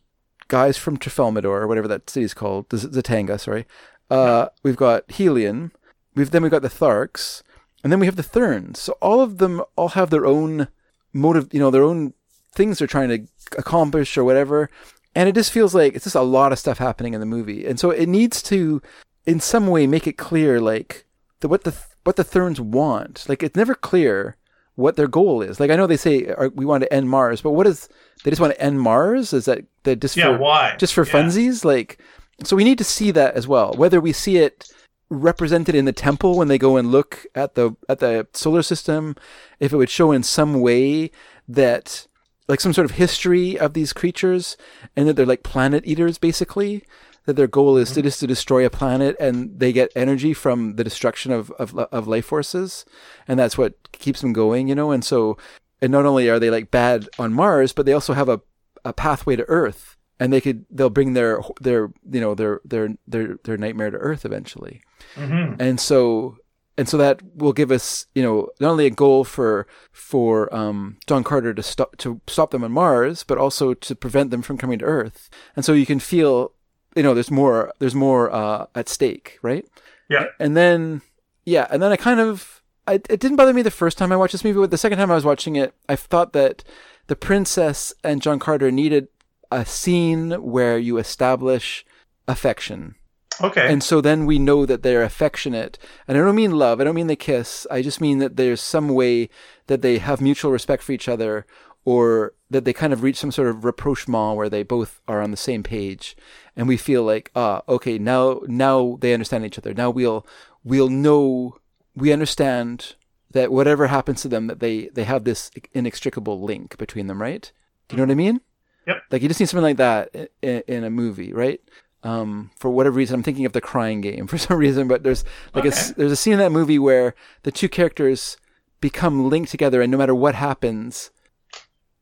guys 0.49 0.77
from 0.79 0.99
Tralfamadore 0.99 1.45
or 1.63 1.67
whatever 1.67 1.89
that 1.89 2.09
city's 2.11 2.35
called, 2.35 2.69
the 2.71 2.79
Z- 2.79 2.89
Zodanga, 2.89 3.39
sorry. 3.41 3.67
Uh, 4.11 4.49
we've 4.63 4.77
got 4.77 5.11
Helium. 5.11 5.73
We've 6.15 6.31
then 6.31 6.43
we've 6.43 6.51
got 6.51 6.63
the 6.63 6.69
Tharks, 6.69 7.43
and 7.83 7.93
then 7.93 8.01
we 8.01 8.07
have 8.07 8.17
the 8.17 8.23
Therns. 8.23 8.79
So 8.79 8.93
all 9.01 9.21
of 9.21 9.39
them 9.39 9.63
all 9.77 9.91
have 9.91 10.11
their 10.11 10.27
own 10.27 10.69
motive, 11.13 11.49
you 11.53 11.61
know, 11.61 11.71
their 11.71 11.83
own 11.83 12.15
things 12.55 12.79
they're 12.79 12.87
trying 12.89 13.09
to 13.09 13.27
accomplish 13.59 14.17
or 14.17 14.25
whatever. 14.25 14.71
And 15.15 15.29
it 15.29 15.35
just 15.35 15.53
feels 15.53 15.75
like 15.75 15.95
it's 15.95 16.05
just 16.05 16.17
a 16.17 16.23
lot 16.23 16.53
of 16.53 16.59
stuff 16.59 16.79
happening 16.79 17.13
in 17.15 17.21
the 17.21 17.27
movie, 17.27 17.67
and 17.67 17.79
so 17.79 17.91
it 17.91 18.09
needs 18.09 18.43
to, 18.45 18.81
in 19.27 19.41
some 19.41 19.67
way, 19.67 19.87
make 19.87 20.07
it 20.07 20.17
clear 20.17 20.59
like 20.61 21.05
the, 21.41 21.49
what 21.49 21.65
the 21.65 21.75
what 22.05 22.17
the 22.17 22.25
Therns 22.25 22.61
want. 22.61 23.27
Like 23.29 23.43
it's 23.43 23.55
never 23.57 23.75
clear 23.75 24.37
what 24.75 24.97
their 24.97 25.07
goal 25.09 25.43
is. 25.43 25.61
Like 25.61 25.71
I 25.71 25.77
know 25.77 25.87
they 25.87 25.99
say 25.99 26.35
we 26.55 26.65
want 26.65 26.83
to 26.83 26.91
end 26.93 27.11
Mars, 27.11 27.43
but 27.43 27.51
what 27.51 27.67
is 27.67 27.91
they 28.25 28.31
just 28.31 28.41
want 28.41 28.55
to 28.55 28.61
end 28.63 28.81
Mars? 28.81 29.35
Is 29.35 29.45
that 29.45 29.65
that 29.83 30.01
just 30.01 30.17
Yeah, 30.17 30.33
for 30.33 30.39
why? 30.39 30.77
just 30.79 30.95
for 30.95 31.05
Yeah. 31.07 31.13
funsies? 31.13 31.63
Like 31.63 31.99
so 32.43 32.57
we 32.57 32.65
need 32.65 32.79
to 32.79 32.85
see 32.85 33.11
that 33.11 33.35
as 33.35 33.47
well. 33.47 33.75
Whether 33.75 34.01
we 34.01 34.13
see 34.15 34.39
it 34.39 34.67
represented 35.13 35.75
in 35.75 35.85
the 35.85 35.93
temple 35.93 36.37
when 36.37 36.49
they 36.49 36.59
go 36.59 36.77
and 36.77 36.91
look 36.91 37.27
at 37.35 37.55
the 37.55 37.77
at 37.89 37.99
the 37.99 38.27
solar 38.33 38.63
system, 38.63 39.15
if 39.61 39.73
it 39.73 39.77
would 39.77 39.91
show 39.91 40.11
in 40.13 40.23
some 40.23 40.61
way 40.61 41.11
that 41.47 42.07
like 42.49 42.61
some 42.61 42.73
sort 42.73 42.85
of 42.85 42.93
history 42.93 43.59
of 43.59 43.75
these 43.75 43.93
creatures 43.93 44.57
and 44.97 45.07
that 45.07 45.15
they're 45.15 45.27
like 45.27 45.43
planet 45.43 45.87
eaters 45.87 46.19
basically 46.19 46.85
that 47.25 47.35
their 47.35 47.47
goal 47.47 47.77
is 47.77 47.91
to 47.91 48.01
mm-hmm. 48.01 48.09
just 48.09 48.21
to 48.21 48.27
destroy 48.27 48.67
a 48.67 48.71
planet 48.71 49.15
and 49.21 49.61
they 49.61 49.73
get 49.73 49.93
energy 49.95 50.35
from 50.35 50.75
the 50.75 50.83
destruction 50.83 51.31
of, 51.31 51.51
of 51.53 51.77
of 51.79 52.09
life 52.09 52.27
forces. 52.27 52.85
And 53.29 53.39
that's 53.39 53.57
what 53.57 53.93
keeps 53.93 54.23
them 54.23 54.33
going 54.33 54.67
you 54.69 54.75
know? 54.75 54.91
And 54.91 55.05
so 55.05 55.37
and 55.81 55.93
not 55.93 56.07
only 56.07 56.29
are 56.29 56.41
they 56.41 56.51
like 56.51 56.71
bad 56.71 57.09
on 57.19 57.33
Mars 57.33 57.73
but 57.73 57.87
they 57.87 57.93
also 57.93 58.15
have 58.15 58.29
a 58.29 58.41
a 58.85 58.93
pathway 58.93 59.37
to 59.37 59.49
Earth. 59.49 59.97
And 60.19 60.33
they 60.33 60.41
could 60.41 60.67
they'll 60.71 60.91
bring 60.91 61.13
their 61.15 61.41
their 61.61 61.93
you 62.11 62.21
know 62.21 62.35
their 62.35 62.61
their 62.65 62.89
their 63.07 63.39
their 63.45 63.57
nightmare 63.57 63.91
to 63.91 63.99
Earth 63.99 64.25
eventually 64.25 64.83
Mhm. 65.17 65.57
and 65.61 65.81
so 65.81 66.37
and 66.79 66.89
so 66.89 66.97
that 66.97 67.21
will 67.35 67.53
give 67.53 67.71
us 67.71 68.07
you 68.15 68.23
know 68.23 68.49
not 68.61 68.71
only 68.71 68.87
a 68.87 68.91
goal 68.91 69.25
for 69.25 69.67
for 69.93 70.53
um, 70.55 70.97
John 71.07 71.23
Carter 71.23 71.53
to 71.55 71.63
stop 71.63 71.97
to 71.99 72.21
stop 72.27 72.51
them 72.51 72.65
on 72.65 72.73
Mars, 72.73 73.25
but 73.25 73.39
also 73.39 73.75
to 73.75 73.95
prevent 73.95 74.31
them 74.31 74.43
from 74.43 74.57
coming 74.59 74.79
to 74.79 74.85
Earth. 74.85 75.29
And 75.55 75.65
so 75.65 75.73
you 75.75 75.87
can 75.87 75.99
feel 76.01 76.53
you 76.97 77.03
know 77.03 77.15
there's 77.15 77.31
more 77.31 77.73
there's 77.79 77.95
more 77.95 78.33
uh, 78.33 78.67
at 78.75 78.89
stake, 78.89 79.39
right? 79.43 79.67
Yeah. 80.09 80.27
And 80.41 80.57
then 80.57 81.03
yeah, 81.45 81.67
and 81.71 81.83
then 81.83 81.93
I 81.93 81.97
kind 81.97 82.21
of 82.21 82.63
I, 82.87 82.95
it 82.95 83.21
didn't 83.21 83.37
bother 83.37 83.53
me 83.53 83.63
the 83.63 83.71
first 83.71 83.99
time 83.99 84.11
I 84.11 84.17
watched 84.17 84.33
this 84.33 84.45
movie, 84.45 84.59
but 84.59 84.71
the 84.71 84.79
second 84.79 84.99
time 84.99 85.11
I 85.11 85.15
was 85.15 85.25
watching 85.25 85.57
it, 85.57 85.73
I 85.89 85.95
thought 85.97 86.33
that 86.33 86.65
the 87.07 87.17
princess 87.17 87.93
and 88.03 88.23
John 88.23 88.39
Carter 88.39 88.71
needed 88.71 89.09
a 89.51 89.65
scene 89.67 90.31
where 90.43 90.79
you 90.79 90.97
establish 90.99 91.85
affection 92.27 92.95
Okay. 93.41 93.73
and 93.73 93.83
so 93.83 94.01
then 94.01 94.27
we 94.27 94.39
know 94.39 94.67
that 94.67 94.83
they're 94.83 95.03
affectionate. 95.03 95.79
And 96.07 96.17
I 96.17 96.21
don't 96.21 96.35
mean 96.35 96.53
love, 96.53 96.81
I 96.81 96.85
don't 96.85 96.95
mean 96.95 97.07
they 97.07 97.17
kiss. 97.17 97.67
I 97.71 97.83
just 97.83 98.01
mean 98.01 98.19
that 98.19 98.37
there's 98.37 98.61
some 98.61 98.89
way 98.89 99.29
that 99.67 99.83
they 99.83 99.99
have 99.99 100.21
mutual 100.21 100.51
respect 100.51 100.83
for 100.83 100.93
each 100.93 101.09
other 101.09 101.47
or 101.85 102.35
that 102.51 102.65
they 102.65 102.73
kind 102.73 102.93
of 102.93 103.03
reach 103.03 103.17
some 103.17 103.33
sort 103.33 103.49
of 103.49 103.65
rapprochement 103.65 104.37
where 104.37 104.49
they 104.49 104.63
both 104.63 105.01
are 105.09 105.21
on 105.21 105.31
the 105.31 105.37
same 105.37 105.63
page. 105.63 106.17
And 106.55 106.69
we 106.69 106.77
feel 106.77 107.03
like, 107.03 107.31
ah, 107.35 107.63
okay, 107.69 107.99
now 107.99 108.41
now 108.47 108.99
they 109.01 109.15
understand 109.15 109.45
each 109.45 109.59
other. 109.59 109.75
Now 109.75 109.91
we'll 109.91 110.27
we'll 110.63 110.91
know 110.91 111.57
we 111.95 112.13
understand 112.13 112.95
that 113.33 113.51
whatever 113.51 113.87
happens 113.87 114.23
to 114.23 114.29
them 114.29 114.47
that 114.47 114.61
they 114.61 114.89
they 114.89 115.05
have 115.05 115.25
this 115.25 115.51
inextricable 115.73 116.41
link 116.43 116.77
between 116.77 117.07
them, 117.07 117.21
right? 117.21 117.51
Do 117.89 117.95
you 117.95 117.99
know 117.99 118.05
what 118.05 118.13
I 118.13 118.17
mean? 118.17 118.41
Yep. 118.87 118.97
Like 119.11 119.23
you 119.23 119.29
just 119.29 119.41
need 119.41 119.49
something 119.49 119.63
like 119.63 119.77
that 119.77 120.31
in, 120.43 120.63
in 120.67 120.85
a 120.85 120.91
movie, 120.91 121.33
right? 121.33 121.61
Um, 122.05 122.51
for 122.59 122.71
whatever 122.71 122.97
reason, 122.97 123.15
I'm 123.15 123.23
thinking 123.23 123.47
of 123.47 123.53
the 123.53 123.61
Crying 123.61 124.01
Game 124.01 124.27
for 124.33 124.39
some 124.39 124.57
reason, 124.59 124.89
but 124.89 125.03
there's 125.03 125.25
like 125.55 125.65
a 125.65 125.69
Okay. 125.69 125.93
there's 125.97 126.13
a 126.13 126.17
scene 126.17 126.35
in 126.35 126.39
that 126.41 126.53
movie 126.53 126.79
where 126.79 127.15
the 127.45 127.53
two 127.53 127.69
characters 127.69 128.37
become 128.81 129.29
linked 129.31 129.51
together, 129.51 129.81
and 129.81 129.91
no 129.93 129.99
matter 129.99 130.15
what 130.15 130.35
happens, 130.35 131.11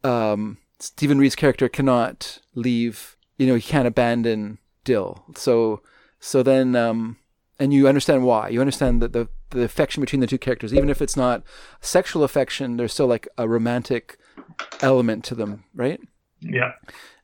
um, 0.02 0.58
Stephen 0.78 1.18
Rea's 1.18 1.36
character 1.36 1.68
cannot 1.68 2.40
leave. 2.54 3.16
You 3.36 3.46
know, 3.46 3.54
he 3.54 3.62
can't 3.62 3.86
abandon 3.86 4.58
still. 4.82 5.24
So 5.36 5.82
so 6.18 6.42
then 6.42 6.74
um 6.76 7.16
and 7.58 7.72
you 7.74 7.86
understand 7.86 8.24
why. 8.24 8.48
You 8.48 8.60
understand 8.60 9.02
that 9.02 9.12
the 9.12 9.28
the 9.50 9.62
affection 9.62 10.00
between 10.00 10.20
the 10.20 10.26
two 10.26 10.38
characters, 10.38 10.72
even 10.72 10.88
if 10.88 11.02
it's 11.02 11.16
not 11.16 11.42
sexual 11.80 12.24
affection, 12.24 12.76
there's 12.76 12.92
still 12.92 13.06
like 13.06 13.28
a 13.36 13.48
romantic 13.48 14.18
element 14.80 15.24
to 15.24 15.34
them, 15.34 15.64
right? 15.74 16.00
Yeah. 16.40 16.72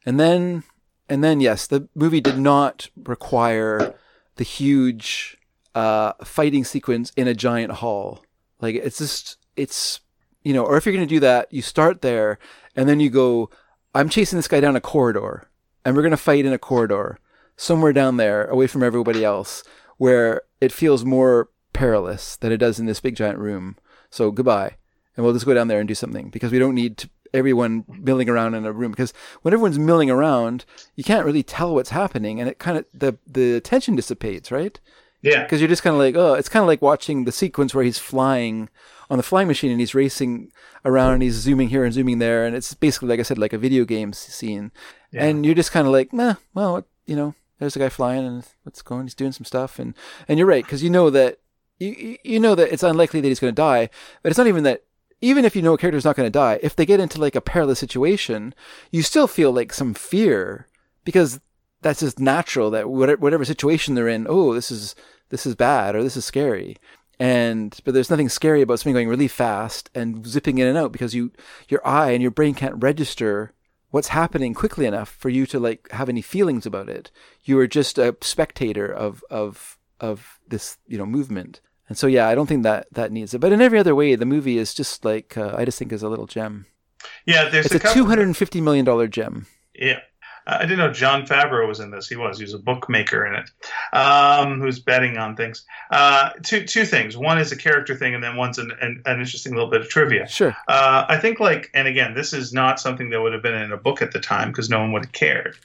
And 0.04 0.20
then 0.20 0.64
and 1.08 1.22
then 1.22 1.40
yes, 1.40 1.66
the 1.66 1.88
movie 1.94 2.20
did 2.20 2.38
not 2.38 2.88
require 2.96 3.94
the 4.36 4.44
huge 4.44 5.36
uh, 5.74 6.12
fighting 6.24 6.64
sequence 6.64 7.12
in 7.16 7.28
a 7.28 7.34
giant 7.34 7.72
hall. 7.74 8.24
Like 8.60 8.74
it's 8.74 8.98
just 8.98 9.36
it's 9.56 10.00
you 10.42 10.52
know, 10.52 10.64
or 10.64 10.76
if 10.76 10.86
you're 10.86 10.94
going 10.94 11.06
to 11.06 11.14
do 11.14 11.20
that, 11.20 11.52
you 11.52 11.60
start 11.60 12.02
there 12.02 12.38
and 12.76 12.88
then 12.88 13.00
you 13.00 13.10
go, 13.10 13.50
I'm 13.94 14.08
chasing 14.08 14.38
this 14.38 14.46
guy 14.46 14.60
down 14.60 14.76
a 14.76 14.80
corridor, 14.80 15.48
and 15.84 15.96
we're 15.96 16.02
going 16.02 16.10
to 16.10 16.16
fight 16.16 16.44
in 16.44 16.52
a 16.52 16.58
corridor 16.58 17.18
somewhere 17.56 17.92
down 17.92 18.18
there, 18.18 18.44
away 18.44 18.66
from 18.66 18.82
everybody 18.82 19.24
else, 19.24 19.64
where 19.96 20.42
it 20.60 20.70
feels 20.70 21.04
more 21.04 21.48
perilous 21.72 22.36
than 22.36 22.52
it 22.52 22.58
does 22.58 22.78
in 22.78 22.86
this 22.86 23.00
big 23.00 23.16
giant 23.16 23.38
room. 23.38 23.76
So 24.10 24.30
goodbye, 24.30 24.76
and 25.16 25.24
we'll 25.24 25.32
just 25.32 25.46
go 25.46 25.54
down 25.54 25.68
there 25.68 25.80
and 25.80 25.88
do 25.88 25.94
something 25.94 26.28
because 26.28 26.52
we 26.52 26.58
don't 26.58 26.74
need 26.74 26.98
to, 26.98 27.10
everyone 27.34 27.84
milling 27.88 28.28
around 28.28 28.54
in 28.54 28.64
a 28.66 28.72
room. 28.72 28.90
Because 28.92 29.12
when 29.42 29.52
everyone's 29.54 29.78
milling 29.78 30.10
around, 30.10 30.64
you 30.94 31.04
can't 31.04 31.24
really 31.26 31.42
tell 31.42 31.74
what's 31.74 31.90
happening, 31.90 32.40
and 32.40 32.48
it 32.48 32.58
kind 32.58 32.78
of 32.78 32.84
the 32.92 33.16
the 33.26 33.60
tension 33.60 33.96
dissipates, 33.96 34.50
right? 34.50 34.78
Yeah. 35.22 35.42
because 35.42 35.60
you're 35.60 35.68
just 35.68 35.82
kind 35.82 35.94
of 35.94 35.98
like, 35.98 36.14
oh, 36.14 36.34
it's 36.34 36.48
kind 36.48 36.62
of 36.62 36.68
like 36.68 36.80
watching 36.82 37.24
the 37.24 37.32
sequence 37.32 37.74
where 37.74 37.82
he's 37.82 37.98
flying 37.98 38.68
on 39.10 39.16
the 39.16 39.24
flying 39.24 39.48
machine 39.48 39.72
and 39.72 39.80
he's 39.80 39.94
racing 39.94 40.52
around 40.84 41.14
and 41.14 41.22
he's 41.22 41.34
zooming 41.34 41.68
here 41.70 41.84
and 41.84 41.92
zooming 41.92 42.18
there, 42.20 42.44
and 42.46 42.54
it's 42.54 42.74
basically 42.74 43.08
like 43.08 43.18
I 43.18 43.24
said, 43.24 43.38
like 43.38 43.52
a 43.52 43.58
video 43.58 43.84
game 43.84 44.12
scene, 44.12 44.70
Yeah. 45.10 45.24
and 45.24 45.44
you're 45.44 45.54
just 45.54 45.72
kind 45.72 45.86
of 45.86 45.92
like, 45.92 46.12
nah, 46.12 46.34
well, 46.54 46.84
you 47.06 47.16
know, 47.16 47.34
there's 47.58 47.74
a 47.74 47.78
guy 47.80 47.88
flying 47.88 48.24
and 48.26 48.44
what's 48.62 48.82
going, 48.82 49.06
he's 49.06 49.14
doing 49.14 49.32
some 49.32 49.44
stuff, 49.46 49.78
and 49.80 49.94
and 50.28 50.38
you're 50.38 50.46
right 50.46 50.64
because 50.64 50.82
you 50.84 50.90
know 50.90 51.10
that 51.10 51.38
you 51.80 51.88
you- 51.90 52.18
you 52.22 52.38
know 52.40 52.54
that 52.54 52.72
it's 52.72 52.82
unlikely 52.84 53.20
that 53.20 53.28
he's 53.28 53.40
going 53.40 53.52
to 53.54 53.62
die, 53.62 53.88
but 54.22 54.30
it's 54.30 54.38
not 54.38 54.46
even 54.46 54.62
that. 54.64 54.82
Even 55.20 55.44
if 55.44 55.56
you 55.56 55.62
know 55.62 55.74
a 55.74 55.78
character's 55.78 56.04
not 56.04 56.16
going 56.16 56.26
to 56.26 56.30
die, 56.30 56.58
if 56.62 56.76
they 56.76 56.86
get 56.86 57.00
into 57.00 57.20
like 57.20 57.34
a 57.34 57.40
perilous 57.40 57.78
situation, 57.78 58.54
you 58.90 59.02
still 59.02 59.26
feel 59.26 59.50
like 59.50 59.72
some 59.72 59.94
fear 59.94 60.66
because 61.04 61.40
that's 61.80 62.00
just 62.00 62.18
natural 62.18 62.70
that 62.70 62.88
whatever, 62.90 63.44
situation 63.44 63.94
they're 63.94 64.08
in, 64.08 64.26
oh, 64.28 64.52
this 64.54 64.70
is 64.70 64.94
this 65.30 65.46
is 65.46 65.54
bad 65.54 65.94
or 65.94 66.02
this 66.02 66.16
is 66.16 66.24
scary. 66.24 66.76
And 67.18 67.78
but 67.84 67.94
there's 67.94 68.10
nothing 68.10 68.28
scary 68.28 68.60
about 68.60 68.78
something 68.78 68.92
going 68.92 69.08
really 69.08 69.28
fast 69.28 69.88
and 69.94 70.26
zipping 70.26 70.58
in 70.58 70.66
and 70.66 70.76
out 70.76 70.92
because 70.92 71.14
you 71.14 71.32
your 71.68 71.86
eye 71.86 72.10
and 72.10 72.20
your 72.20 72.30
brain 72.30 72.54
can't 72.54 72.82
register 72.82 73.52
what's 73.90 74.08
happening 74.08 74.52
quickly 74.52 74.84
enough 74.84 75.08
for 75.08 75.30
you 75.30 75.46
to 75.46 75.58
like 75.58 75.90
have 75.92 76.10
any 76.10 76.20
feelings 76.20 76.66
about 76.66 76.88
it. 76.88 77.10
You 77.44 77.58
are 77.58 77.66
just 77.66 77.98
a 77.98 78.16
spectator 78.20 78.86
of 78.86 79.24
of 79.30 79.78
of 80.00 80.38
this, 80.46 80.78
you 80.86 80.98
know, 80.98 81.06
movement. 81.06 81.60
And 81.88 81.96
so 81.96 82.06
yeah, 82.06 82.28
I 82.28 82.34
don't 82.34 82.46
think 82.46 82.62
that 82.64 82.86
that 82.92 83.12
needs 83.12 83.34
it. 83.34 83.40
But 83.40 83.52
in 83.52 83.60
every 83.60 83.78
other 83.78 83.94
way, 83.94 84.14
the 84.14 84.26
movie 84.26 84.58
is 84.58 84.74
just 84.74 85.04
like 85.04 85.36
uh, 85.36 85.54
I 85.56 85.64
just 85.64 85.78
think 85.78 85.92
is 85.92 86.02
a 86.02 86.08
little 86.08 86.26
gem. 86.26 86.66
Yeah. 87.24 87.48
There's 87.48 87.66
It's 87.66 87.84
a 87.84 87.88
a 87.88 87.92
two 87.92 88.06
hundred 88.06 88.26
and 88.26 88.36
fifty 88.36 88.60
million 88.60 88.84
dollar 88.84 89.06
gem. 89.06 89.46
Yeah. 89.74 90.00
I 90.48 90.62
didn't 90.62 90.78
know 90.78 90.92
Jon 90.92 91.26
Favreau 91.26 91.66
was 91.66 91.80
in 91.80 91.90
this. 91.90 92.08
He 92.08 92.14
was. 92.14 92.38
He 92.38 92.44
was 92.44 92.54
a 92.54 92.58
bookmaker 92.60 93.26
in 93.26 93.34
it, 93.34 93.50
um, 93.92 94.60
who's 94.60 94.78
betting 94.78 95.18
on 95.18 95.34
things. 95.34 95.64
Uh, 95.90 96.30
two 96.44 96.64
two 96.64 96.84
things. 96.84 97.16
One 97.16 97.38
is 97.40 97.50
a 97.50 97.56
character 97.56 97.96
thing, 97.96 98.14
and 98.14 98.22
then 98.22 98.36
one's 98.36 98.58
an, 98.58 98.70
an, 98.80 99.02
an 99.06 99.18
interesting 99.18 99.54
little 99.54 99.70
bit 99.70 99.80
of 99.80 99.88
trivia. 99.88 100.28
Sure. 100.28 100.56
Uh, 100.68 101.04
I 101.08 101.18
think, 101.18 101.40
like, 101.40 101.68
and 101.74 101.88
again, 101.88 102.14
this 102.14 102.32
is 102.32 102.52
not 102.52 102.78
something 102.78 103.10
that 103.10 103.20
would 103.20 103.32
have 103.32 103.42
been 103.42 103.56
in 103.56 103.72
a 103.72 103.76
book 103.76 104.02
at 104.02 104.12
the 104.12 104.20
time 104.20 104.52
because 104.52 104.70
no 104.70 104.78
one 104.78 104.92
would 104.92 105.06
have 105.06 105.12
cared. 105.12 105.56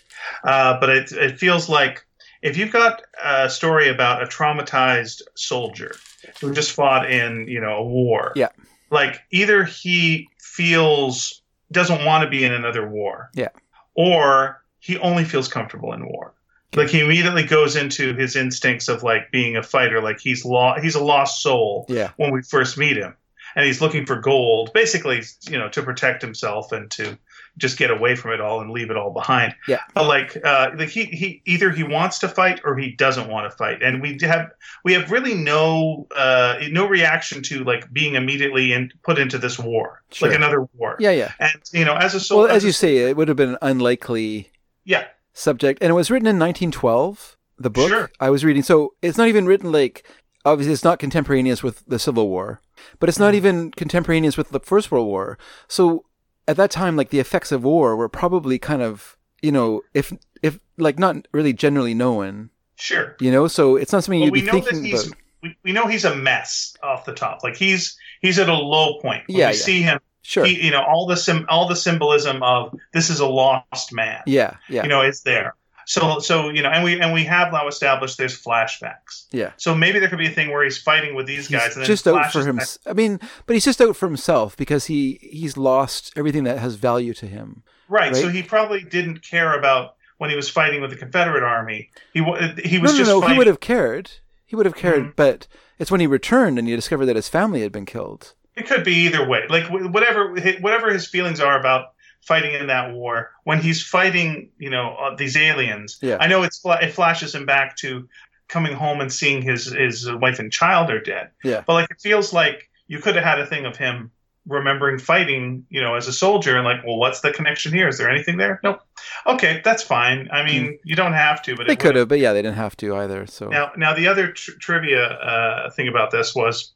Uh, 0.44 0.80
but 0.80 0.90
it, 0.90 1.12
it 1.12 1.38
feels 1.38 1.70
like 1.70 2.04
if 2.42 2.58
you've 2.58 2.72
got 2.72 3.04
a 3.24 3.50
story 3.50 3.90
about 3.90 4.24
a 4.24 4.26
traumatized 4.26 5.22
soldier 5.36 5.96
who 6.40 6.54
just 6.54 6.72
fought 6.72 7.10
in, 7.12 7.48
you 7.48 7.62
know, 7.62 7.76
a 7.78 7.84
war, 7.84 8.32
Yeah. 8.36 8.50
like 8.90 9.22
either 9.32 9.64
he 9.64 10.28
feels 10.40 11.42
doesn't 11.72 12.04
want 12.06 12.24
to 12.24 12.30
be 12.30 12.44
in 12.44 12.54
another 12.54 12.88
war, 12.88 13.30
Yeah. 13.34 13.50
or 13.94 14.62
he 14.80 14.98
only 14.98 15.24
feels 15.24 15.48
comfortable 15.48 15.94
in 15.94 16.06
war. 16.06 16.34
Like 16.74 16.90
he 16.90 17.02
immediately 17.02 17.44
goes 17.44 17.76
into 17.76 18.14
his 18.16 18.36
instincts 18.36 18.88
of 18.88 19.04
like 19.04 19.30
being 19.32 19.58
a 19.58 19.64
fighter, 19.64 20.02
like 20.02 20.20
he's 20.20 20.46
lo- 20.46 20.76
he's 20.82 20.96
a 20.96 21.04
lost 21.04 21.42
soul 21.42 21.86
Yeah. 21.90 22.12
when 22.18 22.32
we 22.32 22.42
first 22.42 22.78
meet 22.78 22.96
him, 22.98 23.14
and 23.56 23.66
he's 23.66 23.82
looking 23.82 24.06
for 24.06 24.16
gold, 24.16 24.72
basically, 24.74 25.22
you 25.50 25.58
know, 25.60 25.68
to 25.70 25.82
protect 25.84 26.22
himself 26.22 26.72
and 26.72 26.90
to 26.92 27.18
just 27.58 27.78
get 27.78 27.92
away 27.92 28.16
from 28.16 28.32
it 28.32 28.42
all 28.42 28.62
and 28.62 28.72
leave 28.72 28.90
it 28.90 28.98
all 28.98 29.12
behind. 29.12 29.54
Yeah. 29.68 29.82
But 29.94 30.08
like, 30.08 30.38
uh, 30.44 30.72
like 30.76 30.90
he, 30.90 31.06
he 31.06 31.42
either 31.46 31.70
he 31.72 31.84
wants 31.84 32.20
to 32.20 32.28
fight 32.28 32.62
or 32.64 32.78
he 32.78 32.92
doesn't 32.92 33.28
want 33.30 33.50
to 33.52 33.56
fight, 33.58 33.82
and 33.84 34.02
we 34.02 34.18
have 34.22 34.50
we 34.86 34.94
have 34.94 35.12
really 35.12 35.34
no 35.34 36.08
uh, 36.16 36.56
no 36.72 36.88
reaction 36.88 37.42
to 37.44 37.64
like 37.64 37.92
being 37.94 38.16
immediately 38.16 38.74
in, 38.74 38.92
put 39.04 39.20
into 39.20 39.38
this 39.38 39.60
war, 39.60 40.02
Sure. 40.12 40.30
like 40.30 40.38
another 40.38 40.68
war. 40.76 40.96
Yeah, 41.00 41.12
yeah. 41.12 41.34
And 41.40 41.52
you 41.74 41.86
know, 41.86 41.96
as 41.96 42.16
a 42.16 42.20
soul, 42.20 42.40
Well, 42.44 42.48
as 42.52 42.64
a- 42.64 42.68
you 42.68 42.72
say, 42.74 42.98
it 42.98 43.18
would 43.18 43.28
have 43.28 43.38
been 43.38 43.50
an 43.50 43.58
unlikely 43.62 44.50
yeah, 44.86 45.06
subject, 45.34 45.80
and 45.82 45.90
it 45.92 45.94
was 45.94 46.10
written 46.10 46.28
in 46.28 46.40
1912. 46.40 47.38
The 47.58 47.70
book 47.70 47.90
Sure. 47.90 48.12
I 48.20 48.30
was 48.32 48.44
reading, 48.44 48.64
so 48.64 48.96
it's 49.04 49.18
not 49.18 49.28
even 49.28 49.46
written 49.46 49.72
like 49.72 50.04
obviously 50.44 50.74
it's 50.74 50.84
not 50.84 50.98
contemporaneous 50.98 51.62
with 51.62 51.84
the 51.86 52.00
Civil 52.00 52.28
War, 52.28 52.60
but 53.00 53.08
it's 53.08 53.20
not 53.20 53.36
even 53.36 53.70
contemporaneous 53.72 54.36
with 54.38 54.50
the 54.50 54.60
First 54.60 54.90
World 54.92 55.06
War. 55.06 55.38
So 55.68 56.06
at 56.52 56.58
that 56.58 56.70
time, 56.72 56.96
like 56.96 57.10
the 57.10 57.20
effects 57.20 57.52
of 57.52 57.64
war 57.64 57.96
were 57.96 58.10
probably 58.10 58.60
kind 58.60 58.82
of 58.82 59.18
you 59.42 59.52
know 59.52 59.82
if 59.94 60.14
if 60.44 60.60
like 60.78 61.00
not 61.00 61.28
really 61.32 61.54
generally 61.54 61.94
known, 61.94 62.50
sure. 62.76 63.16
you 63.20 63.32
know. 63.32 63.48
So 63.48 63.76
it's 63.78 63.92
not 63.94 64.04
something 64.04 64.20
Well, 64.20 64.28
you'd 64.28 64.34
we 64.34 64.42
be 64.42 64.48
know 64.48 64.60
that 64.60 64.66
thinking 64.66 64.84
he's 64.86 65.08
about. 65.08 65.18
we, 65.44 65.58
we 65.64 65.72
know 65.72 65.88
he's 65.88 66.06
a 66.06 66.16
mess 66.16 66.76
off 66.84 67.06
the 67.06 67.14
top. 67.14 67.44
Like 67.44 67.56
he's 67.56 67.98
he's 68.22 68.38
at 68.40 68.50
a 68.50 68.54
low 68.54 69.00
point. 69.00 69.24
When 69.28 69.38
Yeah, 69.38 69.48
we 69.48 69.54
yeah. 69.54 69.64
see 69.64 69.82
him. 69.82 70.00
Sure. 70.24 70.46
He, 70.46 70.66
you 70.66 70.72
know 70.72 70.84
all 70.84 71.08
the 71.08 71.18
sim, 71.18 71.46
all 71.50 71.68
the 71.68 71.76
symbolism 71.76 72.44
of 72.44 72.78
this 72.94 73.10
is 73.10 73.20
a 73.20 73.26
lost 73.28 73.92
man. 73.94 74.22
yeah. 74.28 74.58
Yeah. 74.70 74.84
You 74.84 74.90
know, 74.90 75.02
it's 75.02 75.22
there. 75.22 75.56
So 75.92 76.20
so 76.20 76.48
you 76.50 76.62
know, 76.64 76.70
and 76.70 76.86
we 76.86 77.02
and 77.02 77.12
we 77.14 77.26
have 77.26 77.52
now 77.52 77.68
established 77.68 78.18
there's 78.18 78.42
flashbacks. 78.42 79.26
yeah. 79.32 79.52
So 79.58 79.76
maybe 79.76 80.00
there 80.00 80.08
could 80.08 80.20
be 80.20 80.28
a 80.28 80.32
thing 80.32 80.50
where 80.50 80.64
he's 80.64 80.78
fighting 80.78 81.16
with 81.16 81.26
these 81.28 81.50
guys 81.50 81.66
He's 81.66 81.76
and 81.76 81.82
then 81.84 81.88
just 81.88 82.08
out 82.08 82.14
for 82.28 82.32
flashes 82.32 82.46
him. 82.46 82.56
back. 82.56 82.68
I 82.86 82.94
mean, 82.94 83.20
but 83.46 83.56
he's 83.56 83.66
just 83.66 83.82
out 83.82 83.98
for 83.98 84.08
himself 84.08 84.56
because 84.56 84.86
he 84.86 85.20
he's 85.22 85.58
lost 85.58 86.14
everything 86.16 86.46
that 86.46 86.60
has 86.60 86.76
value 86.76 87.14
to 87.16 87.26
him. 87.28 87.64
Right, 87.90 88.16
So 88.16 88.30
he 88.30 88.42
probably 88.42 88.84
didn't 88.86 89.22
care 89.22 89.54
about 89.60 89.96
when 90.18 90.30
he 90.30 90.36
was 90.38 90.48
fighting 90.48 90.80
with 90.82 90.92
the 90.92 90.96
Confederate 90.96 91.44
Army. 91.44 91.90
He 92.14 92.20
he 92.64 92.78
was 92.80 92.94
no, 92.94 92.98
just 92.98 93.10
no. 93.10 93.20
fighting. 93.20 93.34
He 93.34 93.38
would 93.40 93.48
have 93.48 93.60
cared. 93.60 94.12
He 94.46 94.56
would 94.56 94.66
have 94.66 94.76
cared, 94.76 95.04
Mhm. 95.08 95.16
but 95.18 95.48
it's 95.78 95.92
when 95.92 96.00
he 96.00 96.08
returned 96.08 96.58
and 96.58 96.70
he 96.70 96.76
discovered 96.76 97.08
that 97.08 97.18
his 97.18 97.28
family 97.28 97.62
had 97.64 97.74
been 97.74 97.86
killed. 97.86 98.34
It 98.56 98.66
could 98.66 98.86
be 98.86 98.94
either 99.08 99.28
way. 99.28 99.42
Like 99.50 99.66
whatever 99.70 100.34
whatever 100.62 100.94
his 100.94 101.06
feelings 101.06 101.42
are 101.42 101.60
about 101.60 101.88
fighting 102.22 102.54
in 102.54 102.68
that 102.68 102.94
war, 102.94 103.32
when 103.44 103.60
he's 103.60 103.84
fighting, 103.84 104.50
you 104.58 104.70
know, 104.70 104.96
uh, 104.96 105.16
these 105.16 105.36
aliens. 105.36 105.98
Yeah. 106.02 106.18
I 106.20 106.28
know 106.28 106.44
it's 106.44 106.62
it 106.66 106.94
flashes 106.94 107.34
him 107.34 107.46
back 107.46 107.76
to 107.78 108.08
coming 108.48 108.74
home 108.74 109.02
and 109.02 109.12
seeing 109.12 109.42
his 109.42 109.66
his 109.66 110.12
wife 110.12 110.40
and 110.40 110.52
child 110.52 110.92
are 110.92 111.02
dead. 111.02 111.32
Yeah. 111.44 111.64
But 111.66 111.74
like 111.74 111.92
it 111.92 112.02
feels 112.02 112.34
like 112.34 112.70
you 112.88 113.00
could 113.00 113.16
have 113.16 113.24
had 113.24 113.40
a 113.40 113.46
thing 113.46 113.66
of 113.66 113.78
him 113.78 114.12
remembering 114.48 114.98
fighting, 114.98 115.66
you 115.70 115.80
know, 115.80 115.94
as 115.96 116.08
a 116.08 116.14
soldier 116.14 116.58
and 116.58 116.66
like, 116.66 116.84
well, 116.84 116.98
what's 116.98 117.22
the 117.22 117.32
connection 117.32 117.72
here? 117.72 117.88
Is 117.88 117.98
there 118.00 118.10
anything 118.10 118.38
there? 118.38 118.60
Nope. 118.64 118.82
Okay, 119.28 119.62
that's 119.64 119.84
fine. 119.84 120.30
I 120.32 120.44
mean, 120.44 120.80
you 120.84 120.96
don't 120.96 121.14
have 121.14 121.44
to, 121.44 121.56
but 121.56 121.66
Hmm. 121.66 121.70
They 121.70 121.76
could 121.76 121.96
have, 121.96 122.08
but 122.08 122.20
yeah, 122.20 122.34
they 122.34 122.42
didn't 122.42 122.58
have 122.58 122.76
to 122.78 122.96
either. 122.96 123.28
So 123.28 123.50
now, 123.50 123.72
now 123.78 123.94
the 123.94 124.08
other 124.08 124.32
tr- 124.32 124.58
trivia 124.60 125.06
uh, 125.06 125.70
thing 125.70 125.88
about 125.88 126.10
this 126.10 126.34
was 126.34 126.74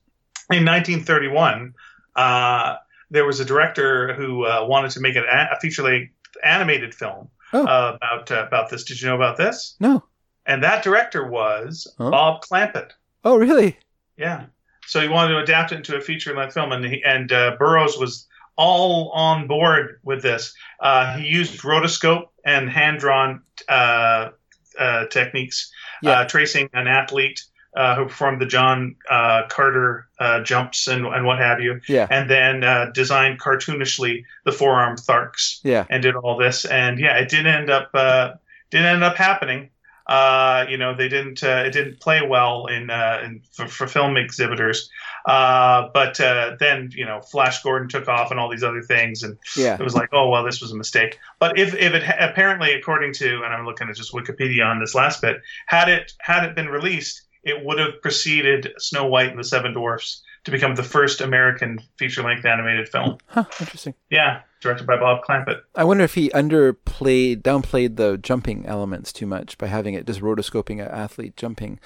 in 0.51 0.63
1931, 0.63 1.73
uh, 2.15 2.75
there 3.11 3.25
was 3.25 3.39
a 3.39 3.45
director 3.45 4.13
who 4.13 4.45
uh, 4.45 4.65
wanted 4.67 4.91
to 4.91 4.99
make 4.99 5.15
an 5.15 5.23
a, 5.29 5.49
a 5.55 5.59
feature-length 5.59 6.11
animated 6.43 6.93
film 6.93 7.29
Oh. 7.53 7.65
uh, 7.65 7.97
about 7.97 8.31
uh, 8.31 8.45
about 8.47 8.69
this. 8.69 8.83
Did 8.83 8.99
you 9.01 9.07
know 9.07 9.15
about 9.15 9.37
this? 9.37 9.75
no. 9.79 10.03
And 10.47 10.63
that 10.63 10.83
director 10.83 11.25
was 11.27 11.87
Huh? 11.97 12.11
Bob 12.11 12.43
Clampett. 12.45 12.91
Oh, 13.23 13.35
really? 13.35 13.79
Yeah. 14.17 14.45
So 14.85 14.99
he 15.01 15.07
wanted 15.07 15.33
to 15.33 15.39
adapt 15.39 15.71
it 15.71 15.77
into 15.77 15.95
a 15.97 16.01
feature-length 16.01 16.53
film, 16.53 16.71
and 16.71 16.85
he, 16.85 17.03
and 17.03 17.31
uh, 17.31 17.55
Burroughs 17.57 17.97
was 17.97 18.27
all 18.55 19.09
on 19.11 19.47
board 19.47 19.99
with 20.03 20.21
this. 20.21 20.53
Uh, 20.79 21.17
he 21.17 21.25
used 21.25 21.59
rotoscope 21.63 22.27
and 22.45 22.69
hand-drawn 22.69 23.41
uh, 23.67 24.29
uh, 24.77 25.05
techniques, 25.07 25.71
Yeah. 26.03 26.11
uh, 26.19 26.25
tracing 26.27 26.69
an 26.73 26.87
athlete 26.87 27.41
uh, 27.75 27.95
who 27.95 28.05
performed 28.05 28.39
the 28.41 28.45
John 28.45 28.95
uh, 29.09 29.43
Carter 29.49 30.07
uh, 30.19 30.41
jumps 30.43 30.87
and, 30.87 31.05
and 31.05 31.25
what 31.25 31.39
have 31.39 31.59
you, 31.59 31.81
Yeah. 31.87 32.07
and 32.09 32.29
then 32.29 32.63
uh, 32.63 32.91
designed 32.93 33.39
cartoonishly 33.39 34.23
the 34.45 34.51
forearm 34.51 34.95
tharks 34.97 35.59
Yeah. 35.63 35.85
and 35.89 36.01
did 36.01 36.15
all 36.15 36.37
this. 36.37 36.65
And 36.65 36.99
yeah, 36.99 37.17
it 37.17 37.29
did 37.29 37.45
end 37.47 37.69
up 37.69 37.89
uh, 37.93 38.33
did 38.71 38.85
end 38.85 39.03
up 39.03 39.17
happening. 39.17 39.69
Uh, 40.07 40.67
you 40.69 40.77
know, 40.77 40.93
they 40.95 41.09
didn't. 41.09 41.43
Uh, 41.43 41.63
it 41.65 41.71
didn't 41.71 41.99
play 41.99 42.21
well 42.21 42.67
in, 42.67 42.91
uh, 42.91 43.21
in 43.25 43.41
for, 43.51 43.67
for 43.67 43.87
film 43.87 44.17
exhibitors. 44.17 44.87
Uh, 45.25 45.89
but 45.95 46.19
uh, 46.19 46.55
then 46.59 46.91
you 46.93 47.05
know, 47.05 47.21
Flash 47.21 47.63
Gordon 47.63 47.89
took 47.89 48.07
off 48.07 48.29
and 48.29 48.39
all 48.39 48.47
these 48.51 48.61
other 48.63 48.83
things, 48.83 49.23
and 49.23 49.35
Yeah. 49.57 49.73
it 49.73 49.79
was 49.81 49.95
like, 49.95 50.09
oh 50.13 50.29
well, 50.29 50.43
this 50.43 50.61
was 50.61 50.71
a 50.71 50.75
mistake. 50.77 51.17
But 51.39 51.57
if 51.57 51.73
if 51.73 51.95
it 51.95 52.03
apparently, 52.19 52.73
according 52.75 53.13
to, 53.13 53.41
and 53.43 53.51
I'm 53.51 53.65
looking 53.65 53.89
at 53.89 53.95
just 53.95 54.13
Wikipedia 54.13 54.63
on 54.63 54.79
this 54.79 54.93
last 54.93 55.21
bit, 55.23 55.37
had 55.65 55.89
it 55.89 56.13
had 56.19 56.43
it 56.43 56.55
been 56.55 56.67
released, 56.69 57.23
it 57.45 57.63
would 57.63 57.79
have 57.79 58.01
preceded 58.01 58.73
Snow 58.79 59.05
White 59.05 59.29
and 59.29 59.39
the 59.39 59.43
Seven 59.43 59.71
Dwarfs 59.73 60.21
to 60.43 60.51
become 60.51 60.75
the 60.75 60.83
first 60.83 61.21
American 61.21 61.79
feature 61.97 62.21
length 62.21 62.45
animated 62.45 62.87
film. 62.89 63.17
Huh, 63.27 63.45
interesting. 63.59 63.93
Yeah, 64.11 64.41
directed 64.61 64.85
by 64.85 64.97
Bob 64.97 65.23
Clampett. 65.23 65.61
I 65.75 65.83
wonder 65.83 66.03
if 66.03 66.13
he 66.15 66.29
underplayed, 66.29 67.41
downplayed 67.41 67.95
the 67.95 68.17
jumping 68.17 68.65
elements 68.65 69.11
too 69.13 69.25
much 69.25 69.57
by 69.57 69.67
having 69.67 69.93
it 69.95 70.05
just 70.05 70.21
rotoscoping 70.21 70.73
an 70.81 70.91
athlete 70.91 71.35
jumping. 71.37 71.79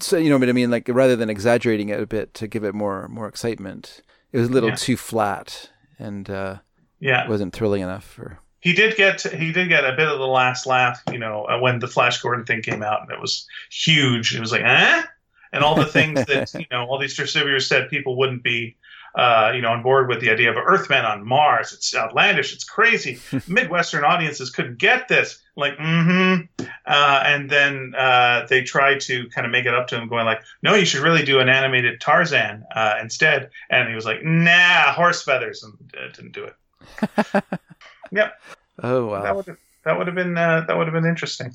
So 0.00 0.16
you 0.18 0.28
know 0.30 0.38
what 0.38 0.48
I 0.48 0.52
mean, 0.52 0.70
like 0.70 0.88
rather 0.88 1.16
than 1.16 1.30
exaggerating 1.30 1.88
it 1.90 2.00
a 2.00 2.06
bit 2.06 2.34
to 2.34 2.46
give 2.46 2.64
it 2.64 2.74
more 2.74 3.08
more 3.08 3.28
excitement, 3.28 4.02
it 4.32 4.38
was 4.38 4.48
a 4.48 4.52
little 4.52 4.70
Yeah. 4.70 4.74
too 4.76 4.96
flat 4.96 5.70
and 5.98 6.28
uh, 6.28 6.56
Yeah, 7.00 7.28
wasn't 7.28 7.54
thrilling 7.54 7.82
enough 7.82 8.04
for. 8.04 8.38
He 8.66 8.72
did 8.72 8.96
get 8.96 9.22
he 9.22 9.52
did 9.52 9.68
get 9.68 9.84
a 9.84 9.92
bit 9.92 10.08
of 10.08 10.18
the 10.18 10.26
last 10.26 10.66
laugh, 10.66 11.00
you 11.12 11.20
know, 11.20 11.44
uh, 11.44 11.56
when 11.60 11.78
the 11.78 11.86
Flash 11.86 12.20
Gordon 12.20 12.44
thing 12.44 12.62
came 12.62 12.82
out, 12.82 13.02
and 13.02 13.12
it 13.12 13.20
was 13.20 13.46
huge. 13.70 14.34
It 14.34 14.40
was 14.40 14.50
like, 14.50 14.62
eh, 14.64 15.02
and 15.52 15.62
all 15.62 15.76
the 15.76 15.86
things 15.86 16.24
that 16.24 16.52
you 16.58 16.66
know, 16.72 16.84
all 16.84 16.98
these 16.98 17.16
distributors 17.16 17.68
said 17.68 17.88
people 17.88 18.18
wouldn't 18.18 18.42
be. 18.42 18.76
Uh, 19.14 19.52
you 19.54 19.62
know, 19.62 19.70
on 19.70 19.82
board 19.82 20.10
with 20.10 20.20
the 20.20 20.28
idea 20.28 20.50
of 20.50 20.58
Earthmen 20.58 21.02
on 21.06 21.26
Mars. 21.26 21.72
It's 21.72 21.96
outlandish. 21.96 22.52
It's 22.52 22.64
crazy. 22.64 23.18
Midwestern 23.48 24.04
audiences 24.04 24.50
couldn't 24.50 24.76
get 24.76 25.08
this. 25.08 25.42
Like, 25.56 25.78
mm-hmm. 25.78 26.62
Uh, 26.84 27.22
and 27.24 27.48
then 27.48 27.94
uh, 27.96 28.44
they 28.50 28.62
tried 28.62 29.00
to 29.02 29.26
kind 29.30 29.46
of 29.46 29.50
make 29.50 29.64
it 29.64 29.72
up 29.72 29.86
to 29.86 29.96
him, 29.96 30.08
going 30.08 30.26
like, 30.26 30.42
"No, 30.62 30.74
you 30.74 30.84
should 30.84 31.00
really 31.00 31.24
do 31.24 31.38
an 31.38 31.48
animated 31.48 31.98
Tarzan 31.98 32.64
uh, 32.74 32.96
instead." 33.00 33.48
And 33.70 33.88
he 33.88 33.94
was 33.94 34.04
like, 34.04 34.22
"Nah, 34.22 34.92
horse 34.92 35.22
feathers," 35.22 35.62
and 35.62 35.72
uh, 35.98 36.12
didn't 36.12 36.32
do 36.32 36.44
it. 36.44 37.44
yep 38.16 38.40
Oh 38.82 39.06
wow! 39.06 39.22
that 39.22 39.36
would 39.36 39.46
have 39.46 39.56
that 39.84 39.96
would 39.98 40.06
have 40.08 40.16
been 40.16 40.36
uh, 40.36 40.64
that 40.66 40.76
would 40.76 40.86
have 40.86 40.92
been 40.94 41.06
interesting, 41.06 41.54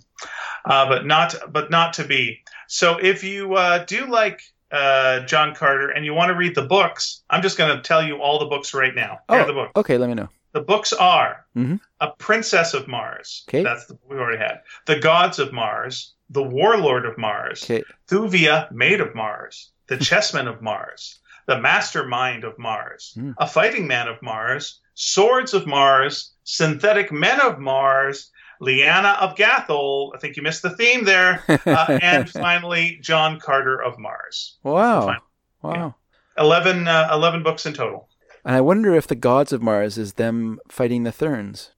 uh, 0.66 0.88
but 0.88 1.06
not 1.06 1.36
but 1.52 1.70
not 1.70 1.94
to 1.94 2.04
be. 2.04 2.40
So 2.68 2.98
if 2.98 3.24
you 3.24 3.54
uh, 3.56 3.86
do 3.86 4.08
like 4.08 4.42
uh, 4.72 5.20
John 5.26 5.54
Carter 5.54 5.90
and 5.90 6.04
you 6.06 6.14
want 6.16 6.30
to 6.30 6.36
read 6.36 6.56
the 6.56 6.64
books, 6.66 7.22
I'm 7.30 7.42
just 7.44 7.58
going 7.60 7.76
to 7.76 7.84
tell 7.84 8.02
you 8.04 8.22
all 8.22 8.40
the 8.40 8.46
books 8.46 8.74
right 8.74 8.96
now. 8.96 9.20
Here 9.30 9.40
are 9.42 9.46
the 9.46 9.54
books. 9.54 9.72
okay. 9.76 9.98
Let 10.00 10.10
me 10.10 10.16
know. 10.16 10.30
The 10.54 10.62
books 10.62 10.92
are 10.94 11.46
Mhm. 11.56 11.80
A 12.00 12.08
Princess 12.10 12.74
of 12.74 12.88
Mars. 12.88 13.44
Okay. 13.48 13.64
That's 13.64 13.86
the, 13.86 13.98
we 14.10 14.18
already 14.18 14.40
had. 14.40 14.62
The 14.86 15.00
Gods 15.00 15.38
of 15.40 15.54
Mars. 15.54 16.14
The 16.30 16.44
Warlord 16.44 17.06
of 17.06 17.18
Mars. 17.18 17.64
Okay. 17.64 17.84
Thuvia, 18.10 18.70
Maid 18.72 19.00
of 19.00 19.14
Mars. 19.14 19.70
The 19.88 19.98
Chessmen 19.98 20.48
of 20.48 20.62
Mars. 20.62 21.20
The 21.46 21.60
Mastermind 21.60 22.44
of 22.44 22.58
Mars. 22.58 23.12
Hmm. 23.16 23.32
A 23.38 23.48
Fighting 23.48 23.88
Man 23.88 24.08
of 24.08 24.22
Mars. 24.22 24.80
Swords 24.94 25.54
of 25.54 25.68
Mars. 25.68 26.32
Synthetic 26.44 27.12
Men 27.12 27.40
of 27.42 27.60
Mars. 27.60 28.32
Llana 28.62 29.18
of 29.20 29.36
Gathol. 29.36 30.14
I 30.16 30.20
think 30.20 30.38
you 30.38 30.44
missed 30.44 30.62
the 30.62 30.76
theme 30.76 31.04
there. 31.04 31.44
Uh, 31.66 32.00
and 32.02 32.30
finally, 32.30 32.98
John 33.02 33.40
Carter 33.40 33.82
of 33.82 33.98
Mars. 33.98 34.58
Wow! 34.64 35.18
Wow! 35.62 35.96
11, 36.38 36.88
uh, 36.88 37.10
11 37.12 37.44
books 37.44 37.66
in 37.66 37.74
total. 37.74 38.10
And 38.44 38.56
I 38.56 38.62
wonder 38.62 38.96
if 38.96 39.08
the 39.08 39.16
gods 39.16 39.54
of 39.54 39.62
Mars 39.62 39.98
is 39.98 40.14
them 40.14 40.60
fighting 40.68 41.04
the 41.04 41.12
Therns. 41.12 41.72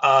Uh, 0.00 0.12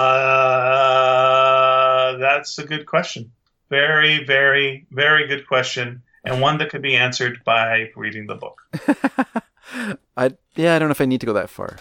that's 2.18 2.58
a 2.58 2.64
good 2.64 2.86
question. 2.86 3.32
Very, 3.70 4.24
very, 4.24 4.86
very 4.90 5.26
good 5.26 5.46
question, 5.48 6.02
and 6.24 6.40
one 6.40 6.58
that 6.58 6.70
could 6.70 6.82
be 6.82 6.94
answered 6.94 7.40
by 7.44 7.90
reading 7.96 8.26
the 8.26 8.36
book. 8.36 8.60
Yeah, 10.54 10.74
I 10.74 10.78
don't 10.78 10.88
know 10.88 10.92
if 10.92 11.00
I 11.00 11.06
need 11.06 11.20
to 11.20 11.26
go 11.26 11.32
that 11.32 11.50
far. 11.50 11.78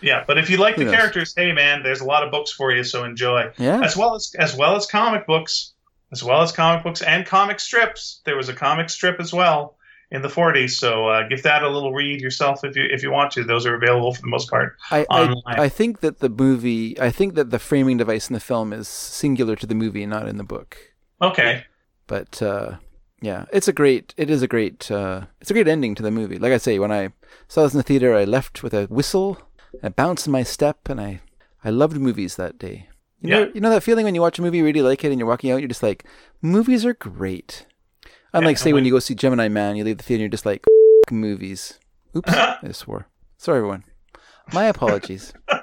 Yeah, 0.00 0.24
but 0.26 0.38
if 0.38 0.48
you 0.48 0.56
like 0.58 0.76
Who 0.76 0.84
the 0.84 0.90
knows? 0.90 0.96
characters, 0.98 1.34
hey 1.36 1.52
man, 1.52 1.82
there's 1.82 2.00
a 2.00 2.04
lot 2.04 2.22
of 2.22 2.30
books 2.30 2.52
for 2.52 2.72
you, 2.72 2.84
so 2.84 3.04
enjoy. 3.04 3.50
Yeah. 3.58 3.80
As 3.82 3.96
well 3.96 4.14
as 4.14 4.32
as 4.38 4.56
well 4.56 4.76
as 4.76 4.86
comic 4.86 5.26
books, 5.26 5.72
as 6.12 6.22
well 6.22 6.42
as 6.42 6.52
comic 6.52 6.84
books 6.84 7.02
and 7.02 7.26
comic 7.26 7.58
strips. 7.58 8.20
There 8.24 8.36
was 8.36 8.48
a 8.48 8.54
comic 8.54 8.90
strip 8.90 9.18
as 9.18 9.32
well 9.32 9.76
in 10.10 10.22
the 10.22 10.28
40s, 10.28 10.72
so 10.72 11.08
uh, 11.08 11.26
give 11.26 11.42
that 11.44 11.62
a 11.62 11.68
little 11.68 11.92
read 11.92 12.20
yourself 12.20 12.64
if 12.64 12.76
you 12.76 12.84
if 12.90 13.02
you 13.02 13.10
want 13.10 13.32
to. 13.32 13.44
Those 13.44 13.66
are 13.66 13.74
available 13.74 14.12
for 14.14 14.20
the 14.20 14.28
most 14.28 14.48
part. 14.48 14.76
I, 14.90 15.06
I. 15.10 15.34
I 15.46 15.68
think 15.68 16.00
that 16.00 16.20
the 16.20 16.28
movie, 16.28 17.00
I 17.00 17.10
think 17.10 17.34
that 17.34 17.50
the 17.50 17.58
framing 17.58 17.96
device 17.96 18.28
in 18.28 18.34
the 18.34 18.40
film 18.40 18.72
is 18.72 18.86
singular 18.86 19.56
to 19.56 19.66
the 19.66 19.74
movie, 19.74 20.06
not 20.06 20.28
in 20.28 20.36
the 20.36 20.44
book. 20.44 20.76
Okay. 21.20 21.64
But 22.06 22.42
uh, 22.42 22.76
yeah, 23.22 23.46
it's 23.52 23.68
a 23.68 23.72
great, 23.72 24.12
it 24.18 24.28
is 24.28 24.42
a 24.42 24.48
great, 24.48 24.90
uh, 24.90 25.22
it's 25.40 25.50
a 25.50 25.54
great 25.54 25.68
ending 25.68 25.94
to 25.94 26.02
the 26.02 26.10
movie. 26.10 26.38
Like 26.38 26.52
I 26.52 26.58
say, 26.58 26.78
when 26.78 26.92
I 26.92 27.10
saw 27.48 27.62
this 27.62 27.72
in 27.72 27.78
the 27.78 27.82
theater, 27.84 28.14
I 28.14 28.24
left 28.24 28.62
with 28.62 28.74
a 28.74 28.84
whistle, 28.86 29.38
a 29.82 29.88
bounce 29.90 30.26
in 30.26 30.32
my 30.32 30.42
step, 30.42 30.88
and 30.90 31.00
I, 31.00 31.20
I 31.64 31.70
loved 31.70 31.96
movies 31.96 32.36
that 32.36 32.58
day. 32.58 32.88
You 33.20 33.30
know, 33.30 33.38
Yeah. 33.44 33.48
you 33.54 33.60
know 33.60 33.70
that 33.70 33.82
feeling 33.82 34.04
when 34.04 34.14
you 34.14 34.20
watch 34.20 34.38
a 34.38 34.42
movie, 34.42 34.58
you 34.58 34.64
really 34.64 34.82
like 34.82 35.04
it, 35.04 35.10
and 35.10 35.18
you're 35.18 35.28
walking 35.28 35.50
out, 35.52 35.60
you're 35.60 35.68
just 35.68 35.82
like, 35.82 36.04
movies 36.42 36.84
are 36.84 36.94
great. 36.94 37.64
Unlike, 38.34 38.56
Yeah, 38.58 38.62
say, 38.64 38.72
when 38.72 38.84
you 38.84 38.90
go 38.92 38.98
see 38.98 39.14
Gemini 39.14 39.48
Man, 39.48 39.76
you 39.76 39.84
leave 39.84 39.98
the 39.98 40.02
theater, 40.04 40.16
and 40.24 40.32
you're 40.32 40.36
just 40.36 40.46
like, 40.46 40.64
movies. 41.10 41.78
Oops, 42.16 42.32
I 42.32 42.72
swore. 42.72 43.06
Sorry, 43.38 43.58
everyone. 43.58 43.84
My 44.52 44.64
apologies. 44.64 45.32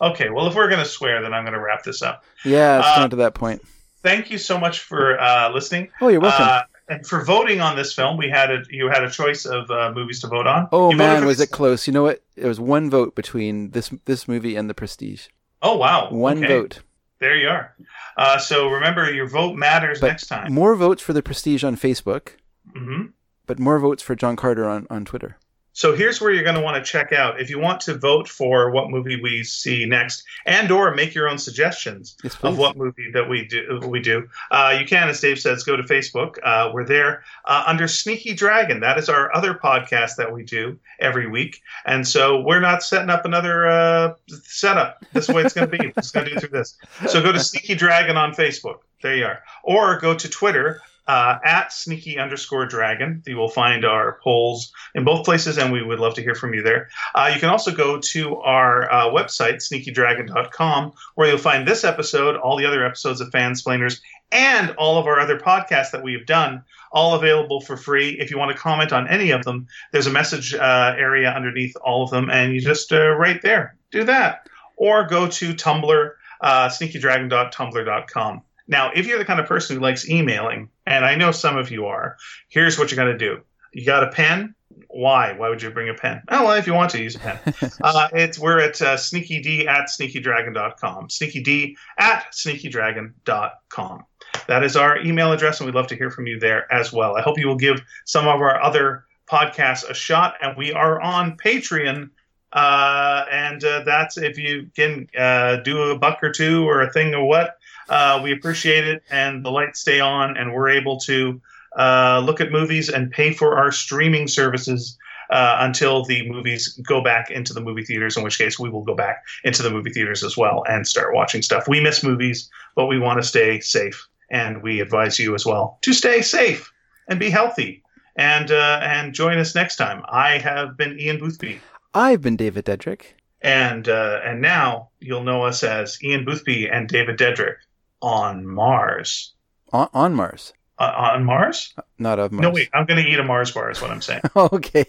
Okay. 0.00 0.28
Well, 0.30 0.46
if 0.48 0.54
we're 0.54 0.68
gonna 0.68 0.84
swear, 0.84 1.22
then 1.22 1.32
I'm 1.34 1.44
gonna 1.44 1.60
wrap 1.60 1.82
this 1.84 2.02
up. 2.02 2.24
Yeah, 2.44 2.78
it's 2.78 2.86
Uh, 2.98 3.08
to 3.08 3.16
that 3.16 3.34
point. 3.34 3.62
Thank 4.02 4.30
you 4.30 4.38
so 4.38 4.58
much 4.58 4.80
for 4.80 5.18
uh, 5.20 5.50
listening. 5.52 5.90
Oh, 6.00 6.08
you're 6.08 6.20
welcome. 6.20 6.46
Uh, 6.46 6.62
and 6.88 7.06
for 7.06 7.24
voting 7.24 7.60
on 7.60 7.76
this 7.76 7.92
film, 7.94 8.16
we 8.16 8.28
had 8.28 8.50
a 8.50 8.62
you 8.70 8.88
had 8.88 9.04
a 9.04 9.10
choice 9.10 9.44
of 9.46 9.70
uh, 9.70 9.92
movies 9.94 10.20
to 10.20 10.28
vote 10.28 10.46
on. 10.46 10.68
oh 10.72 10.90
You 10.90 10.96
man, 10.96 11.24
was 11.26 11.40
it 11.40 11.50
close? 11.50 11.86
You 11.86 11.92
know 11.92 12.02
what? 12.02 12.22
There 12.36 12.48
was 12.48 12.60
one 12.60 12.90
vote 12.90 13.14
between 13.14 13.70
this 13.70 13.90
this 14.04 14.26
movie 14.28 14.56
and 14.56 14.68
The 14.68 14.74
Prestige. 14.74 15.28
Oh 15.62 15.76
wow, 15.76 16.10
One 16.10 16.38
Okay. 16.38 16.48
vote. 16.48 16.80
There 17.20 17.36
you 17.36 17.48
are. 17.48 17.74
Uh, 18.18 18.38
so 18.38 18.68
remember, 18.68 19.10
your 19.10 19.26
vote 19.26 19.56
matters 19.56 19.98
But 20.00 20.08
next 20.08 20.26
time. 20.26 20.52
More 20.52 20.74
votes 20.74 21.00
for 21.02 21.12
The 21.14 21.22
Prestige 21.22 21.64
on 21.64 21.76
Facebook, 21.76 22.32
hmm 22.74 23.06
but 23.46 23.58
more 23.58 23.78
votes 23.78 24.02
for 24.02 24.14
John 24.14 24.36
Carter 24.36 24.66
on, 24.68 24.86
on 24.90 25.04
Twitter. 25.04 25.36
So 25.74 25.92
here's 25.94 26.20
where 26.20 26.30
you're 26.30 26.44
going 26.44 26.54
to 26.54 26.62
want 26.62 26.82
to 26.82 26.88
check 26.90 27.12
out 27.12 27.40
if 27.40 27.50
you 27.50 27.58
want 27.58 27.80
to 27.82 27.94
vote 27.98 28.28
for 28.28 28.70
what 28.70 28.90
movie 28.90 29.20
we 29.20 29.42
see 29.42 29.84
next, 29.86 30.22
and 30.46 30.70
or 30.70 30.94
make 30.94 31.14
your 31.14 31.28
own 31.28 31.36
suggestions 31.36 32.16
Yes, 32.22 32.36
of 32.42 32.56
what 32.56 32.76
movie 32.76 33.10
that 33.12 33.28
we 33.28 33.44
do. 33.44 33.80
We 33.84 34.00
do. 34.00 34.28
Uh, 34.52 34.76
you 34.78 34.86
can, 34.86 35.08
as 35.08 35.20
Dave 35.20 35.40
says, 35.40 35.64
go 35.64 35.76
to 35.76 35.82
Facebook. 35.82 36.36
Uh, 36.44 36.70
we're 36.72 36.86
there 36.86 37.24
uh, 37.44 37.64
under 37.66 37.88
Sneaky 37.88 38.34
Dragon. 38.34 38.80
That 38.80 38.98
is 38.98 39.08
our 39.08 39.34
other 39.34 39.52
podcast 39.54 40.14
that 40.16 40.32
we 40.32 40.44
do 40.44 40.78
every 41.00 41.28
week, 41.28 41.60
and 41.84 42.06
so 42.06 42.40
we're 42.40 42.60
not 42.60 42.82
setting 42.84 43.10
up 43.10 43.24
another 43.24 43.66
uh, 43.66 44.14
setup. 44.28 45.04
This 45.12 45.24
is 45.24 45.26
the 45.26 45.34
way 45.34 45.42
it's 45.42 45.54
going 45.54 45.68
to 45.68 45.76
be. 45.78 45.92
It's 45.96 46.12
going 46.12 46.26
to 46.26 46.34
do 46.34 46.40
through 46.40 46.50
this. 46.50 46.78
So 47.08 47.20
go 47.20 47.32
to 47.32 47.40
Sneaky 47.40 47.74
Dragon 47.74 48.16
on 48.16 48.32
Facebook. 48.32 48.78
There 49.02 49.16
you 49.16 49.24
are, 49.24 49.42
or 49.64 49.98
go 49.98 50.14
to 50.14 50.28
Twitter. 50.28 50.80
Uh, 51.06 51.38
at 51.44 51.70
sneaky 51.70 52.18
underscore 52.18 52.64
dragon. 52.64 53.22
You 53.26 53.36
will 53.36 53.50
find 53.50 53.84
our 53.84 54.18
polls 54.22 54.72
in 54.94 55.04
both 55.04 55.26
places, 55.26 55.58
and 55.58 55.70
we 55.70 55.82
would 55.82 55.98
love 55.98 56.14
to 56.14 56.22
hear 56.22 56.34
from 56.34 56.54
you 56.54 56.62
there. 56.62 56.88
Uh, 57.14 57.30
you 57.34 57.38
can 57.38 57.50
also 57.50 57.72
go 57.72 58.00
to 58.00 58.36
our 58.36 58.90
uh, 58.90 59.10
website, 59.10 59.56
sneakydragon.com, 59.56 60.92
where 61.14 61.28
you'll 61.28 61.36
find 61.36 61.68
this 61.68 61.84
episode, 61.84 62.36
all 62.36 62.56
the 62.56 62.64
other 62.64 62.86
episodes 62.86 63.20
of 63.20 63.28
Fansplainers, 63.28 64.00
and 64.32 64.70
all 64.72 64.98
of 64.98 65.06
our 65.06 65.20
other 65.20 65.38
podcasts 65.38 65.92
that 65.92 66.02
we 66.02 66.12
have 66.14 66.26
done, 66.26 66.62
all 66.90 67.14
available 67.14 67.60
for 67.60 67.76
free. 67.76 68.16
If 68.18 68.30
you 68.30 68.38
want 68.38 68.52
to 68.52 68.58
comment 68.58 68.92
on 68.92 69.08
any 69.08 69.30
of 69.30 69.44
them, 69.44 69.66
there's 69.92 70.06
a 70.06 70.12
message 70.12 70.54
uh, 70.54 70.94
area 70.96 71.30
underneath 71.30 71.76
all 71.76 72.02
of 72.02 72.10
them, 72.10 72.30
and 72.30 72.52
you 72.52 72.60
just 72.60 72.92
uh, 72.92 73.10
right 73.10 73.40
there 73.42 73.76
do 73.90 74.04
that. 74.04 74.48
Or 74.76 75.06
go 75.06 75.28
to 75.28 75.54
Tumblr, 75.54 76.10
uh, 76.40 76.68
sneakydragon.tumblr.com. 76.68 78.42
Now, 78.66 78.90
if 78.94 79.06
you're 79.06 79.18
the 79.18 79.24
kind 79.24 79.40
of 79.40 79.46
person 79.46 79.76
who 79.76 79.82
likes 79.82 80.08
emailing, 80.08 80.70
and 80.86 81.04
I 81.04 81.16
know 81.16 81.30
some 81.30 81.56
of 81.56 81.70
you 81.70 81.86
are, 81.86 82.16
here's 82.48 82.78
what 82.78 82.90
you're 82.90 83.04
going 83.04 83.16
to 83.16 83.18
do. 83.18 83.42
You 83.72 83.84
got 83.84 84.04
a 84.04 84.10
pen? 84.10 84.54
Why? 84.88 85.32
Why 85.32 85.48
would 85.48 85.62
you 85.62 85.70
bring 85.70 85.88
a 85.88 85.94
pen? 85.94 86.22
Oh, 86.28 86.44
well, 86.44 86.56
if 86.56 86.66
you 86.66 86.74
want 86.74 86.90
to, 86.92 87.02
use 87.02 87.16
a 87.16 87.18
pen. 87.18 87.38
uh, 87.82 88.08
it's 88.12 88.38
We're 88.38 88.60
at 88.60 88.80
uh, 88.80 88.96
sneakyd 88.96 89.66
at 89.66 89.88
sneakydragon.com. 89.88 91.08
Sneakyd 91.08 91.74
at 91.98 92.26
sneakydragon.com. 92.32 94.04
That 94.46 94.62
is 94.62 94.76
our 94.76 94.98
email 94.98 95.32
address, 95.32 95.60
and 95.60 95.66
we'd 95.66 95.74
love 95.74 95.88
to 95.88 95.96
hear 95.96 96.10
from 96.10 96.26
you 96.26 96.38
there 96.38 96.72
as 96.72 96.92
well. 96.92 97.16
I 97.16 97.22
hope 97.22 97.38
you 97.38 97.48
will 97.48 97.56
give 97.56 97.82
some 98.04 98.26
of 98.26 98.40
our 98.40 98.60
other 98.60 99.04
podcasts 99.30 99.88
a 99.88 99.94
shot, 99.94 100.34
and 100.40 100.56
we 100.56 100.72
are 100.72 101.00
on 101.00 101.36
Patreon. 101.36 102.10
Uh, 102.52 103.24
and 103.32 103.64
uh, 103.64 103.82
that's 103.84 104.16
if 104.16 104.38
you 104.38 104.70
can 104.76 105.08
uh, 105.18 105.56
do 105.56 105.90
a 105.90 105.98
buck 105.98 106.22
or 106.22 106.30
two 106.30 106.68
or 106.68 106.82
a 106.82 106.92
thing 106.92 107.14
or 107.14 107.26
what, 107.26 107.58
uh, 107.88 108.20
we 108.22 108.32
appreciate 108.32 108.86
it, 108.86 109.02
and 109.10 109.44
the 109.44 109.50
lights 109.50 109.80
stay 109.80 110.00
on, 110.00 110.36
and 110.36 110.52
we're 110.52 110.70
able 110.70 110.98
to 111.00 111.40
uh, 111.76 112.22
look 112.24 112.40
at 112.40 112.52
movies 112.52 112.88
and 112.88 113.10
pay 113.10 113.32
for 113.32 113.58
our 113.58 113.72
streaming 113.72 114.28
services 114.28 114.96
uh, 115.30 115.56
until 115.60 116.04
the 116.04 116.28
movies 116.28 116.78
go 116.86 117.02
back 117.02 117.30
into 117.30 117.52
the 117.52 117.60
movie 117.60 117.84
theaters. 117.84 118.16
In 118.16 118.22
which 118.22 118.38
case, 118.38 118.58
we 118.58 118.70
will 118.70 118.82
go 118.82 118.94
back 118.94 119.24
into 119.42 119.62
the 119.62 119.70
movie 119.70 119.90
theaters 119.90 120.22
as 120.22 120.36
well 120.36 120.62
and 120.68 120.86
start 120.86 121.14
watching 121.14 121.42
stuff. 121.42 121.66
We 121.66 121.80
miss 121.80 122.02
movies, 122.04 122.50
but 122.76 122.86
we 122.86 122.98
want 122.98 123.20
to 123.20 123.26
stay 123.26 123.60
safe 123.60 124.06
and 124.30 124.62
we 124.62 124.80
advise 124.80 125.18
you 125.18 125.34
as 125.34 125.44
well 125.44 125.78
to 125.82 125.92
stay 125.92 126.22
safe 126.22 126.72
and 127.08 127.18
be 127.18 127.30
healthy. 127.30 127.82
And 128.16 128.52
uh, 128.52 128.78
and 128.80 129.12
join 129.12 129.38
us 129.38 129.56
next 129.56 129.74
time. 129.74 130.04
I 130.08 130.38
have 130.38 130.76
been 130.76 131.00
Ian 131.00 131.18
Boothby, 131.18 131.58
I've 131.94 132.22
been 132.22 132.36
David 132.36 132.64
Dedrick. 132.64 133.06
and 133.42 133.88
uh, 133.88 134.20
and 134.24 134.40
now 134.40 134.90
you'll 135.00 135.24
know 135.24 135.42
us 135.42 135.64
as 135.64 135.98
Ian 136.00 136.24
Boothby 136.24 136.68
and 136.68 136.88
David 136.88 137.18
Dedrick 137.18 137.56
on 138.04 138.46
Mars. 138.46 139.32
On, 139.72 139.88
on 139.94 140.14
Mars. 140.14 140.52
Uh, 140.78 140.92
on 140.96 141.24
Mars? 141.24 141.72
Not 141.98 142.18
of 142.18 142.32
Mars. 142.32 142.42
No, 142.42 142.50
wait. 142.50 142.68
I'm 142.74 142.84
going 142.84 143.02
to 143.02 143.08
eat 143.08 143.18
a 143.18 143.24
Mars 143.24 143.52
bar. 143.52 143.70
Is 143.70 143.80
what 143.80 143.90
I'm 143.90 144.02
saying. 144.02 144.22
okay. 144.36 144.84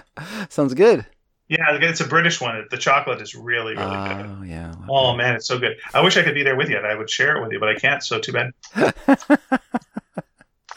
Sounds 0.48 0.74
good. 0.74 1.06
yeah, 1.48 1.58
it's 1.80 2.00
a 2.00 2.06
British 2.08 2.40
one. 2.40 2.66
The 2.70 2.78
chocolate 2.78 3.20
is 3.22 3.34
really 3.34 3.76
really 3.76 4.08
good. 4.08 4.26
Oh, 4.26 4.42
yeah. 4.44 4.74
Oh 4.88 5.16
man, 5.16 5.36
it's 5.36 5.46
so 5.46 5.58
good. 5.58 5.76
I 5.94 6.02
wish 6.02 6.16
I 6.16 6.22
could 6.22 6.34
be 6.34 6.42
there 6.42 6.56
with 6.56 6.70
you. 6.70 6.78
I 6.78 6.94
would 6.94 7.08
share 7.08 7.36
it 7.36 7.42
with 7.42 7.52
you, 7.52 7.60
but 7.60 7.68
I 7.68 7.74
can't. 7.76 8.02
So 8.02 8.18
too 8.18 8.32
bad. 8.32 8.50
I 8.74 8.92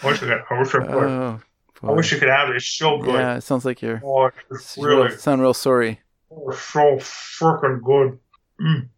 wish 0.04 0.22
I 0.24 0.28
could. 0.28 0.44
I 0.50 0.60
wish 0.60 0.76
oh, 0.76 1.40
I 1.82 1.92
wish 1.92 2.12
you 2.12 2.20
could 2.20 2.30
have 2.30 2.50
it. 2.50 2.58
It's 2.58 2.68
so 2.68 3.00
good. 3.00 3.16
Yeah, 3.16 3.38
it 3.38 3.42
sounds 3.42 3.66
like 3.66 3.82
you're 3.82 4.02
Oh, 4.04 4.30
really 4.78 5.18
sound 5.18 5.42
real 5.42 5.54
sorry. 5.54 6.02
oh, 6.32 6.52
so 6.52 6.98
freaking 6.98 7.82
good. 7.82 8.20
Mm. 8.62 8.90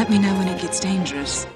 Let 0.00 0.08
me 0.08 0.18
know 0.18 0.32
when 0.38 0.48
it 0.48 0.58
gets 0.58 0.80
dangerous. 0.80 1.46